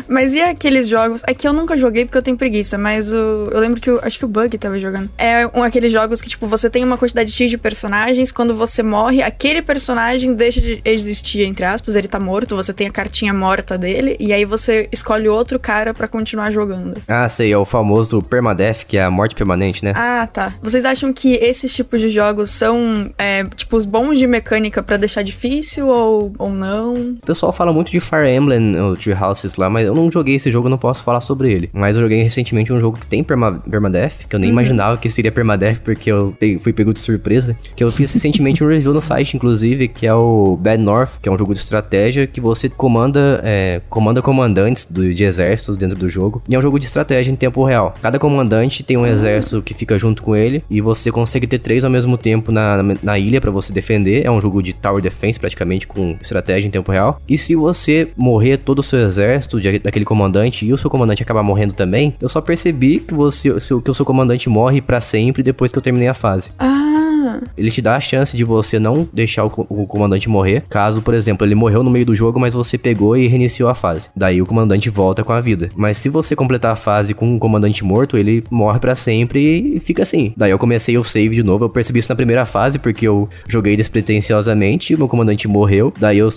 Mas 0.09 0.33
e 0.33 0.41
aqueles 0.41 0.89
jogos? 0.89 1.23
É 1.27 1.35
que 1.35 1.47
eu 1.47 1.53
nunca 1.53 1.77
joguei 1.77 2.05
porque 2.05 2.19
eu 2.19 2.23
tenho 2.23 2.37
preguiça, 2.37 2.79
mas 2.79 3.13
o, 3.13 3.49
eu 3.53 3.61
lembro 3.61 3.81
que 3.81 3.91
acho 4.03 4.19
que 4.19 4.25
o 4.25 4.29
Bug 4.29 4.57
tava 4.59 4.81
jogando. 4.81 5.11
É 5.17 5.47
um 5.47 5.63
aqueles 5.63 5.93
jogos 5.93 6.21
que, 6.21 6.29
tipo, 6.29 6.47
você 6.47 6.69
tem 6.69 6.83
uma 6.85 6.97
quantidade 6.99 7.31
X 7.31 7.51
de 7.51 7.59
personagens, 7.59 8.33
quando 8.33 8.55
você 8.55 8.83
morre, 8.83 9.23
aquele 9.23 9.63
personagem 9.63 10.35
deixa 10.35 10.61
de 10.61 10.81
existir, 10.85 11.43
entre 11.43 11.65
aspas, 11.65 11.95
ele 11.95 12.09
tá 12.09 12.19
morto, 12.19 12.57
você 12.57 12.73
tem 12.73 12.87
a 12.87 12.91
cartinha 12.91 13.33
morta 13.33 13.78
dele, 13.79 14.17
e 14.21 14.33
aí 14.33 14.45
você 14.45 14.89
escolhe 14.93 15.29
outro 15.29 15.59
cara 15.59 15.95
pra 15.95 16.09
continuar 16.09 16.51
jogando. 16.51 17.01
Ah, 17.07 17.29
sei, 17.29 17.53
é 17.53 17.57
o 17.57 17.65
famoso 17.65 18.21
permadeath, 18.21 18.85
que 18.87 18.99
é 18.99 19.05
a 19.05 19.11
morte 19.11 19.35
permanente, 19.35 19.85
né? 19.85 19.93
Ah, 19.95 20.29
tá. 20.31 20.55
Vocês 20.63 20.85
acham 20.85 21.13
que 21.13 21.35
esses 21.35 21.75
tipos 21.75 22.01
de 22.01 22.09
jogos 22.09 22.51
são, 22.51 23.11
é, 23.17 23.45
tipo, 23.45 23.77
os 23.77 23.85
bons 23.85 24.19
de 24.19 24.27
mecânica 24.27 24.83
pra 24.83 24.97
deixar 24.97 25.23
difícil 25.23 25.87
ou, 25.87 26.33
ou 26.39 26.51
não? 26.51 26.95
O 26.95 27.27
pessoal 27.27 27.53
fala 27.53 27.73
muito 27.73 27.91
de 27.91 28.01
Fire 28.01 28.29
Emblem, 28.29 28.79
o 28.81 28.97
Tree 28.97 29.15
Houses 29.15 29.57
lá, 29.57 29.71
mas 29.71 29.87
eu 29.87 29.95
não 29.95 30.11
joguei 30.11 30.35
esse 30.35 30.51
jogo, 30.51 30.69
não 30.69 30.79
posso 30.79 31.03
falar 31.03 31.21
sobre 31.21 31.53
ele. 31.53 31.71
Mas 31.73 31.97
eu 31.97 32.03
joguei 32.03 32.23
recentemente 32.23 32.73
um 32.73 32.81
jogo 32.81 32.99
que 32.99 33.07
tem 33.07 33.23
perma 33.23 33.63
permadeath, 33.71 34.27
que 34.29 34.35
eu 34.35 34.41
nem 34.41 34.51
imaginava 34.51 34.97
que 34.97 35.09
seria 35.09 35.31
permadeath, 35.31 35.79
porque 35.81 36.11
eu 36.11 36.37
fui 36.61 36.73
pego 36.73 36.93
de 36.93 37.01
surpresa. 37.01 37.57
Que 37.77 37.85
eu 37.85 37.91
fiz 37.91 38.13
recentemente 38.13 38.63
um 38.63 38.69
review 38.69 38.93
no 38.93 39.01
site, 39.01 39.37
inclusive, 39.37 39.89
que 39.89 40.07
é 40.07 40.15
o 40.15 40.57
Bad 40.57 40.83
North, 40.83 41.13
que 41.23 41.29
é 41.29 41.33
um 41.33 41.39
jogo 41.39 41.55
de 41.55 41.61
estratégia 41.61 42.27
que 42.27 42.41
você 42.41 42.69
comanda, 42.69 43.41
é, 43.45 43.68
comanda 43.89 44.21
comandantes 44.23 44.87
do- 44.89 45.13
de 45.13 45.25
exércitos 45.25 45.77
dentro 45.77 45.97
do 45.97 46.09
jogo. 46.09 46.43
E 46.49 46.55
é 46.55 46.59
um 46.59 46.63
jogo 46.63 46.79
de 46.79 46.87
estratégia 46.87 47.31
em 47.31 47.37
tempo 47.37 47.65
real. 47.65 47.95
Cada 48.03 48.19
comandante 48.19 48.83
tem 48.83 48.97
um 48.97 49.07
exército 49.07 49.63
que 49.63 49.75
fica 49.75 49.99
junto 49.99 50.23
com 50.23 50.35
ele, 50.37 50.63
e 50.71 50.81
você 50.81 51.11
consegue 51.11 51.47
ter 51.47 51.59
três 51.59 51.85
ao 51.85 51.91
mesmo 51.91 52.17
tempo 52.17 52.51
na, 52.53 52.83
na, 52.83 52.95
na 53.03 53.19
ilha 53.19 53.41
pra 53.41 53.51
você 53.51 53.73
defender. 53.73 54.25
É 54.25 54.31
um 54.31 54.41
jogo 54.41 54.63
de 54.63 54.73
tower 54.73 55.03
defense, 55.03 55.39
praticamente, 55.39 55.87
com 55.87 56.17
estratégia 56.21 56.69
em 56.69 56.71
tempo 56.71 56.91
real. 56.93 57.19
E 57.29 57.37
se 57.39 57.55
você 57.55 58.09
morrer 58.17 58.59
todo 58.59 58.79
o 58.81 58.83
seu 58.83 59.01
exército 59.01 59.61
de, 59.61 59.79
daquele 59.79 60.05
comandante 60.05 60.65
e 60.67 60.73
o 60.73 60.77
seu 60.77 60.91
comandante 60.91 61.23
acabar 61.23 61.43
morrendo 61.43 61.73
também, 61.75 62.15
eu 62.21 62.29
só 62.29 62.41
percebi 62.41 62.99
que, 63.01 63.15
você, 63.15 63.51
que 63.83 63.91
o 63.91 63.95
seu 63.95 64.05
comandante 64.05 64.49
morre 64.49 64.81
pra 64.81 65.01
sempre 65.01 65.43
depois 65.43 65.71
que 65.73 65.79
eu 65.79 65.83
terminei 65.83 66.09
a 66.09 66.15
fase. 66.15 66.51
Ah, 66.59 67.08
Ele 67.57 67.71
te 67.71 67.83
dá 67.83 67.97
a 67.97 68.01
chance 68.01 68.37
de 68.37 68.45
você 68.45 68.79
não 68.79 69.09
deixar 69.13 69.45
o, 69.45 69.67
o 69.69 69.87
comandante 69.87 70.29
morrer, 70.29 70.65
caso, 70.69 71.03
por 71.03 71.15
exemplo, 71.15 71.47
ele 71.47 71.55
morreu 71.55 71.83
no 71.83 71.91
meio 71.91 72.07
do 72.07 72.15
jogo, 72.15 72.39
mas 72.39 72.55
você 72.55 72.77
pegou 72.77 73.17
e 73.17 73.27
reiniciou 73.27 73.69
a 73.69 73.75
fase. 73.75 74.09
Daí 74.15 74.41
o 74.41 74.47
comandante 74.47 74.91
volta 74.91 75.25
com 75.25 75.33
a 75.33 75.41
vida. 75.41 75.69
Mas 75.75 75.99
se 75.99 76.09
você 76.09 76.35
completar 76.35 76.73
a 76.73 76.77
fase 76.77 77.15
com 77.15 77.37
o 77.37 77.39
comandante 77.39 77.85
morto, 77.85 78.17
ele 78.17 78.45
morre 78.51 78.79
pra 78.79 78.95
sempre 78.95 79.77
e 79.77 79.81
fica 79.81 80.03
assim. 80.03 80.33
Daí 80.37 80.51
eu 80.51 80.59
comecei 80.59 80.97
o 80.99 81.05
save 81.05 81.37
de 81.37 81.43
novo, 81.43 81.65
eu 81.65 81.69
percebi 81.69 81.99
isso 81.99 82.09
na 82.09 82.17
primeira 82.17 82.45
fase, 82.45 82.79
porque 82.79 83.07
eu 83.07 83.29
joguei 83.49 83.77
despretensiosamente, 83.77 84.95
o 84.95 84.99
meu 84.99 85.09
comandante 85.09 85.49
morreu, 85.49 85.93
daí 85.99 86.19
eu, 86.19 86.29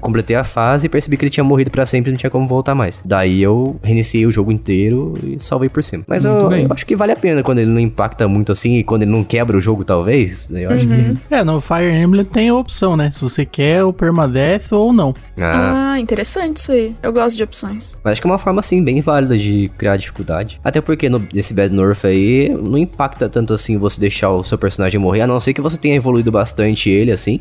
completei 0.00 0.36
a 0.36 0.44
fase 0.44 0.86
e 0.86 0.88
percebi 0.88 1.16
que 1.16 1.24
ele 1.24 1.30
tinha 1.30 1.44
morrido 1.44 1.70
pra 1.70 1.86
sempre 1.86 2.10
e 2.10 2.12
não 2.12 2.18
tinha 2.18 2.30
como 2.30 2.46
voltar 2.46 2.74
mais. 2.74 3.02
Daí 3.04 3.42
eu 3.42 3.76
reiniciei 3.82 4.26
o 4.26 4.30
jogo 4.30 4.52
inteiro 4.52 5.14
e 5.22 5.42
salvei 5.42 5.68
por 5.68 5.82
cima. 5.82 6.04
Mas 6.06 6.24
eu, 6.24 6.32
eu 6.32 6.72
acho 6.72 6.86
que 6.86 6.96
vale 6.96 7.12
a 7.12 7.16
pena 7.16 7.42
quando 7.42 7.58
ele 7.58 7.70
não 7.70 7.80
impacta 7.80 8.28
muito 8.28 8.52
assim 8.52 8.76
e 8.76 8.84
quando 8.84 9.02
ele 9.02 9.10
não 9.10 9.24
quebra 9.24 9.56
o 9.56 9.60
jogo, 9.60 9.84
talvez. 9.84 10.27
Eu 10.50 10.70
acho 10.70 10.86
que. 10.86 11.34
É, 11.34 11.44
no 11.44 11.60
Fire 11.60 11.92
Emblem 11.92 12.24
tem 12.24 12.48
a 12.48 12.54
opção, 12.54 12.96
né? 12.96 13.10
Se 13.10 13.20
você 13.20 13.44
quer 13.44 13.84
o 13.84 13.92
permadeath 13.92 14.72
ou 14.72 14.92
não. 14.92 15.14
Ah, 15.40 15.92
ah, 15.92 16.00
interessante 16.00 16.58
isso 16.58 16.72
aí. 16.72 16.94
Eu 17.02 17.12
gosto 17.12 17.36
de 17.36 17.42
opções. 17.42 17.96
mas 18.02 18.12
acho 18.12 18.20
que 18.20 18.26
é 18.26 18.30
uma 18.30 18.38
forma, 18.38 18.60
assim, 18.60 18.82
bem 18.82 19.00
válida 19.00 19.36
de 19.36 19.70
criar 19.76 19.96
dificuldade. 19.96 20.60
Até 20.62 20.80
porque 20.80 21.08
no, 21.08 21.22
nesse 21.32 21.52
Bad 21.54 21.74
North 21.74 22.04
aí, 22.04 22.48
não 22.48 22.78
impacta 22.78 23.28
tanto 23.28 23.54
assim 23.54 23.76
você 23.76 24.00
deixar 24.00 24.30
o 24.30 24.44
seu 24.44 24.58
personagem 24.58 25.00
morrer, 25.00 25.22
a 25.22 25.26
não 25.26 25.40
ser 25.40 25.52
que 25.52 25.60
você 25.60 25.76
tenha 25.76 25.96
evoluído 25.96 26.30
bastante 26.30 26.90
ele, 26.90 27.12
assim. 27.12 27.40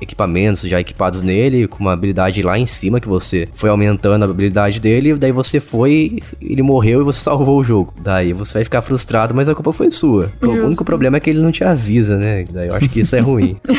Equipamentos 0.00 0.62
já 0.62 0.80
equipados 0.80 1.22
nele, 1.22 1.66
com 1.66 1.78
uma 1.80 1.92
habilidade 1.92 2.42
lá 2.42 2.58
em 2.58 2.66
cima, 2.66 3.00
que 3.00 3.08
você 3.08 3.46
foi 3.52 3.70
aumentando 3.70 4.22
a 4.22 4.26
habilidade 4.26 4.80
dele, 4.80 5.14
daí 5.14 5.32
você 5.32 5.60
foi, 5.60 6.18
ele 6.40 6.62
morreu 6.62 7.00
e 7.00 7.04
você 7.04 7.20
salvou 7.24 7.58
o 7.58 7.62
jogo. 7.64 7.94
Daí 8.00 8.32
você 8.32 8.54
vai 8.54 8.64
ficar 8.64 8.82
frustrado, 8.82 9.34
mas 9.34 9.48
a 9.48 9.54
culpa 9.54 9.72
foi 9.72 9.90
sua. 9.90 10.30
O 10.42 10.46
Justo. 10.46 10.66
único 10.66 10.84
problema 10.84 11.16
é 11.16 11.20
que 11.20 11.30
ele 11.30 11.40
não 11.40 11.52
te 11.52 11.64
avisa, 11.64 12.16
né? 12.16 12.23
Daí 12.50 12.68
eu 12.68 12.74
acho 12.74 12.88
que 12.88 13.00
isso 13.00 13.14
é 13.16 13.20
ruim. 13.20 13.58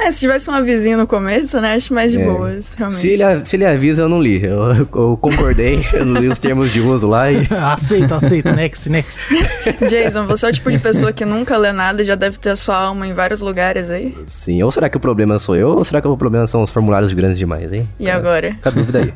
É, 0.00 0.10
se 0.10 0.20
tivesse 0.20 0.50
um 0.50 0.54
avisinho 0.54 0.98
no 0.98 1.06
começo, 1.06 1.60
né? 1.60 1.74
Acho 1.74 1.92
mais 1.94 2.10
de 2.12 2.18
É. 2.20 2.24
boas, 2.24 2.74
realmente. 2.74 3.00
se, 3.00 3.08
ele, 3.10 3.22
se 3.44 3.56
ele 3.56 3.64
avisa, 3.66 4.02
eu 4.02 4.08
não 4.08 4.20
li. 4.20 4.42
Eu, 4.42 4.74
eu 4.74 5.16
concordei, 5.20 5.84
eu 5.92 6.04
não 6.04 6.20
li 6.20 6.28
os 6.28 6.38
termos 6.38 6.72
de 6.72 6.80
uso 6.80 7.06
lá 7.06 7.30
e 7.30 7.46
aceito, 7.50 8.12
aceito. 8.14 8.50
Next, 8.52 8.88
next. 8.88 9.18
Jason, 9.88 10.26
você 10.26 10.46
é 10.46 10.48
o 10.48 10.52
tipo 10.52 10.70
de 10.70 10.78
pessoa 10.78 11.12
que 11.12 11.24
nunca 11.24 11.56
lê 11.56 11.72
nada 11.72 12.02
e 12.02 12.04
já 12.04 12.14
deve 12.14 12.38
ter 12.38 12.50
a 12.50 12.56
sua 12.56 12.76
alma 12.76 13.06
em 13.06 13.12
vários 13.14 13.40
lugares 13.40 13.90
aí. 13.90 14.16
Sim, 14.26 14.62
ou 14.62 14.70
será 14.70 14.88
que 14.88 14.96
o 14.96 15.00
problema 15.00 15.38
sou 15.38 15.56
eu, 15.56 15.68
ou 15.68 15.84
será 15.84 16.00
que 16.00 16.08
o 16.08 16.16
problema 16.16 16.46
são 16.46 16.62
os 16.62 16.70
formulários 16.70 17.12
grandes 17.12 17.38
demais, 17.38 17.72
hein? 17.72 17.88
E 17.98 18.08
agora? 18.10 18.52
Fica 18.52 18.68
a 18.70 18.72
dúvida 18.72 18.98
aí. 19.00 19.12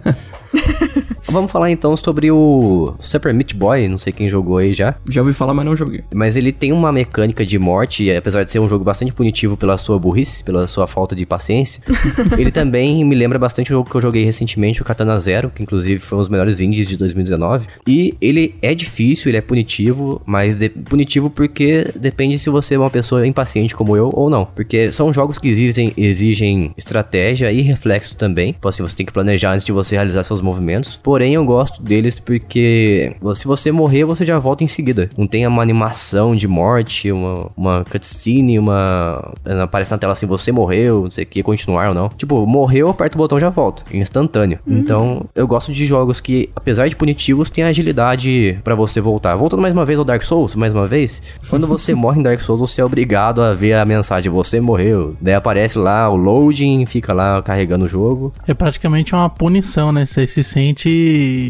Vamos 1.27 1.51
falar 1.51 1.71
então 1.71 1.97
sobre 1.97 2.31
o 2.31 2.95
Super 2.99 3.33
Meat 3.33 3.55
Boy, 3.55 3.89
não 3.89 3.99
sei 3.99 4.13
quem 4.13 4.29
jogou 4.29 4.59
aí 4.59 4.75
já. 4.75 4.95
Já 5.11 5.23
ouvi 5.23 5.33
falar, 5.33 5.55
mas 5.55 5.65
não 5.65 5.75
joguei. 5.75 6.03
Mas 6.15 6.37
ele 6.37 6.53
tem 6.53 6.73
uma 6.73 6.93
mecânica 6.93 7.45
de 7.45 7.59
morte, 7.59 8.05
e 8.05 8.15
apesar 8.17 8.45
de 8.45 8.51
ser 8.51 8.59
um 8.59 8.69
jogo 8.69 8.85
bastante 8.85 9.13
punitivo 9.13 9.57
pela 9.57 9.79
sua 9.79 9.99
burrice, 9.99 10.45
pela 10.45 10.67
sua 10.67 10.87
falta 10.87 11.15
de 11.17 11.25
paciência, 11.27 11.83
ele 12.39 12.51
também 12.53 13.05
me 13.05 13.15
lembra 13.15 13.39
bastante 13.39 13.69
o 13.71 13.75
jogo 13.75 13.89
que 13.91 13.97
eu 13.97 14.01
joguei 14.03 14.25
recentemente, 14.25 14.83
o 14.83 14.85
Katana 14.85 15.19
Zero, 15.19 15.51
que 15.51 15.63
inclusive 15.63 15.99
foi 16.01 16.17
um 16.19 16.21
dos 16.21 16.29
melhores 16.29 16.61
indies 16.61 16.87
de 16.87 16.97
2019. 16.97 17.67
E 17.87 18.15
ele 18.21 18.55
é 18.61 18.75
difícil, 18.75 19.31
ele 19.31 19.39
é 19.39 19.41
punitivo, 19.41 20.21
mas 20.27 20.55
de- 20.57 20.69
punitivo 20.69 21.31
porque 21.31 21.87
depende 21.97 22.39
se 22.39 22.51
você 22.51 22.75
é 22.75 22.79
uma 22.79 22.91
pessoa 22.91 23.27
impaciente 23.27 23.75
como 23.75 23.97
eu 23.97 24.11
ou 24.13 24.29
não. 24.29 24.45
Porque 24.45 24.93
são 24.93 25.13
jogos 25.13 25.39
que 25.39 25.49
exigem, 25.49 25.93
exigem 25.97 26.73
estratégia 26.77 27.51
e 27.51 27.61
reflexo 27.63 28.17
também. 28.17 28.53
Tipo 28.53 28.69
assim, 28.69 28.83
você 28.83 28.95
tem 28.95 29.07
que 29.07 29.13
planejar 29.13 29.53
antes 29.53 29.65
de 29.65 29.73
você 29.73 29.95
realizar 29.95 30.23
seus 30.23 30.41
movimentos. 30.41 30.97
Porém, 31.15 31.35
eu 31.35 31.45
gosto 31.45 31.81
deles 31.81 32.19
porque 32.19 33.15
se 33.37 33.47
você 33.47 33.71
morrer, 33.71 34.05
você 34.05 34.25
já 34.25 34.37
volta 34.37 34.65
em 34.65 34.67
seguida. 34.67 35.09
Não 35.17 35.29
tem 35.29 35.47
uma 35.47 35.63
animação 35.63 36.35
de 36.35 36.49
morte, 36.49 37.13
uma, 37.13 37.53
uma 37.57 37.85
cutscene, 37.89 38.59
uma. 38.59 39.33
Aparece 39.63 39.93
na 39.93 39.99
tela 39.99 40.15
assim, 40.15 40.27
você 40.27 40.51
morreu, 40.51 41.03
não 41.03 41.11
sei 41.11 41.23
o 41.23 41.27
que, 41.29 41.41
continuar 41.41 41.91
ou 41.91 41.95
não. 41.95 42.09
Tipo, 42.09 42.45
morreu, 42.45 42.89
aperta 42.89 43.15
o 43.15 43.19
botão 43.19 43.39
já 43.39 43.49
volta. 43.49 43.85
Instantâneo. 43.97 44.59
Então, 44.67 45.25
eu 45.37 45.47
gosto 45.47 45.73
de 45.73 45.87
jogos 45.87 46.21
que, 46.21 46.51
apesar 46.57 46.89
de 46.89 46.97
punitivos, 46.97 47.49
tem 47.49 47.63
agilidade 47.63 48.59
pra 48.65 48.75
você 48.75 49.01
voltar. 49.01 49.37
Voltando 49.37 49.63
mais 49.63 49.73
uma 49.73 49.85
vez 49.85 50.01
ao 50.01 50.05
Dark 50.05 50.23
Souls, 50.25 50.57
mais 50.57 50.73
uma 50.73 50.89
vez. 50.89 51.23
Quando 51.49 51.69
você 51.69 51.95
morre 51.95 52.19
em 52.19 52.25
Dark 52.25 52.41
Souls, 52.41 52.61
você 52.61 52.81
é 52.81 52.85
obrigado 52.85 53.41
a 53.41 53.55
ver 53.55 53.75
a 53.75 53.85
mensagem, 53.85 54.33
você 54.33 54.61
morreu. 54.61 55.15
Daí 55.21 55.35
aparece 55.35 55.79
lá 55.79 56.11
o 56.11 56.17
loading, 56.17 56.85
fica 56.87 57.13
lá 57.13 57.41
carregando 57.41 57.85
o 57.85 57.89
jogo. 57.89 58.35
É 58.49 58.53
praticamente 58.53 59.15
uma 59.15 59.31
punição, 59.31 59.93
né? 59.93 60.05
Você 60.07 60.27
se 60.27 60.43
sente 60.43 61.04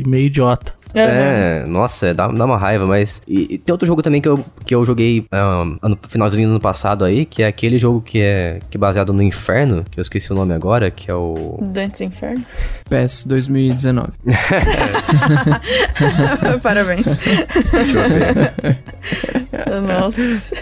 meio 0.06 0.26
idiota. 0.26 0.74
É, 0.94 1.64
nossa, 1.66 2.14
dá, 2.14 2.28
dá 2.28 2.44
uma 2.44 2.56
raiva, 2.56 2.86
mas. 2.86 3.20
E, 3.26 3.54
e 3.54 3.58
tem 3.58 3.72
outro 3.72 3.86
jogo 3.86 4.00
também 4.00 4.20
que 4.20 4.28
eu, 4.28 4.44
que 4.64 4.74
eu 4.74 4.84
joguei 4.84 5.26
um, 5.32 5.76
ano, 5.82 5.98
finalzinho 6.08 6.46
do 6.46 6.52
ano 6.52 6.60
passado 6.60 7.04
aí, 7.04 7.26
que 7.26 7.42
é 7.42 7.48
aquele 7.48 7.78
jogo 7.78 8.00
que 8.00 8.20
é, 8.20 8.60
que 8.70 8.76
é 8.76 8.78
baseado 8.78 9.12
no 9.12 9.20
inferno, 9.20 9.84
que 9.90 9.98
eu 9.98 10.02
esqueci 10.02 10.32
o 10.32 10.36
nome 10.36 10.54
agora, 10.54 10.90
que 10.92 11.10
é 11.10 11.14
o. 11.14 11.58
Dantes 11.60 12.00
Inferno. 12.00 12.44
PES 12.88 13.24
2019. 13.24 14.08
Parabéns. 16.62 17.06
Nossa. 19.88 20.56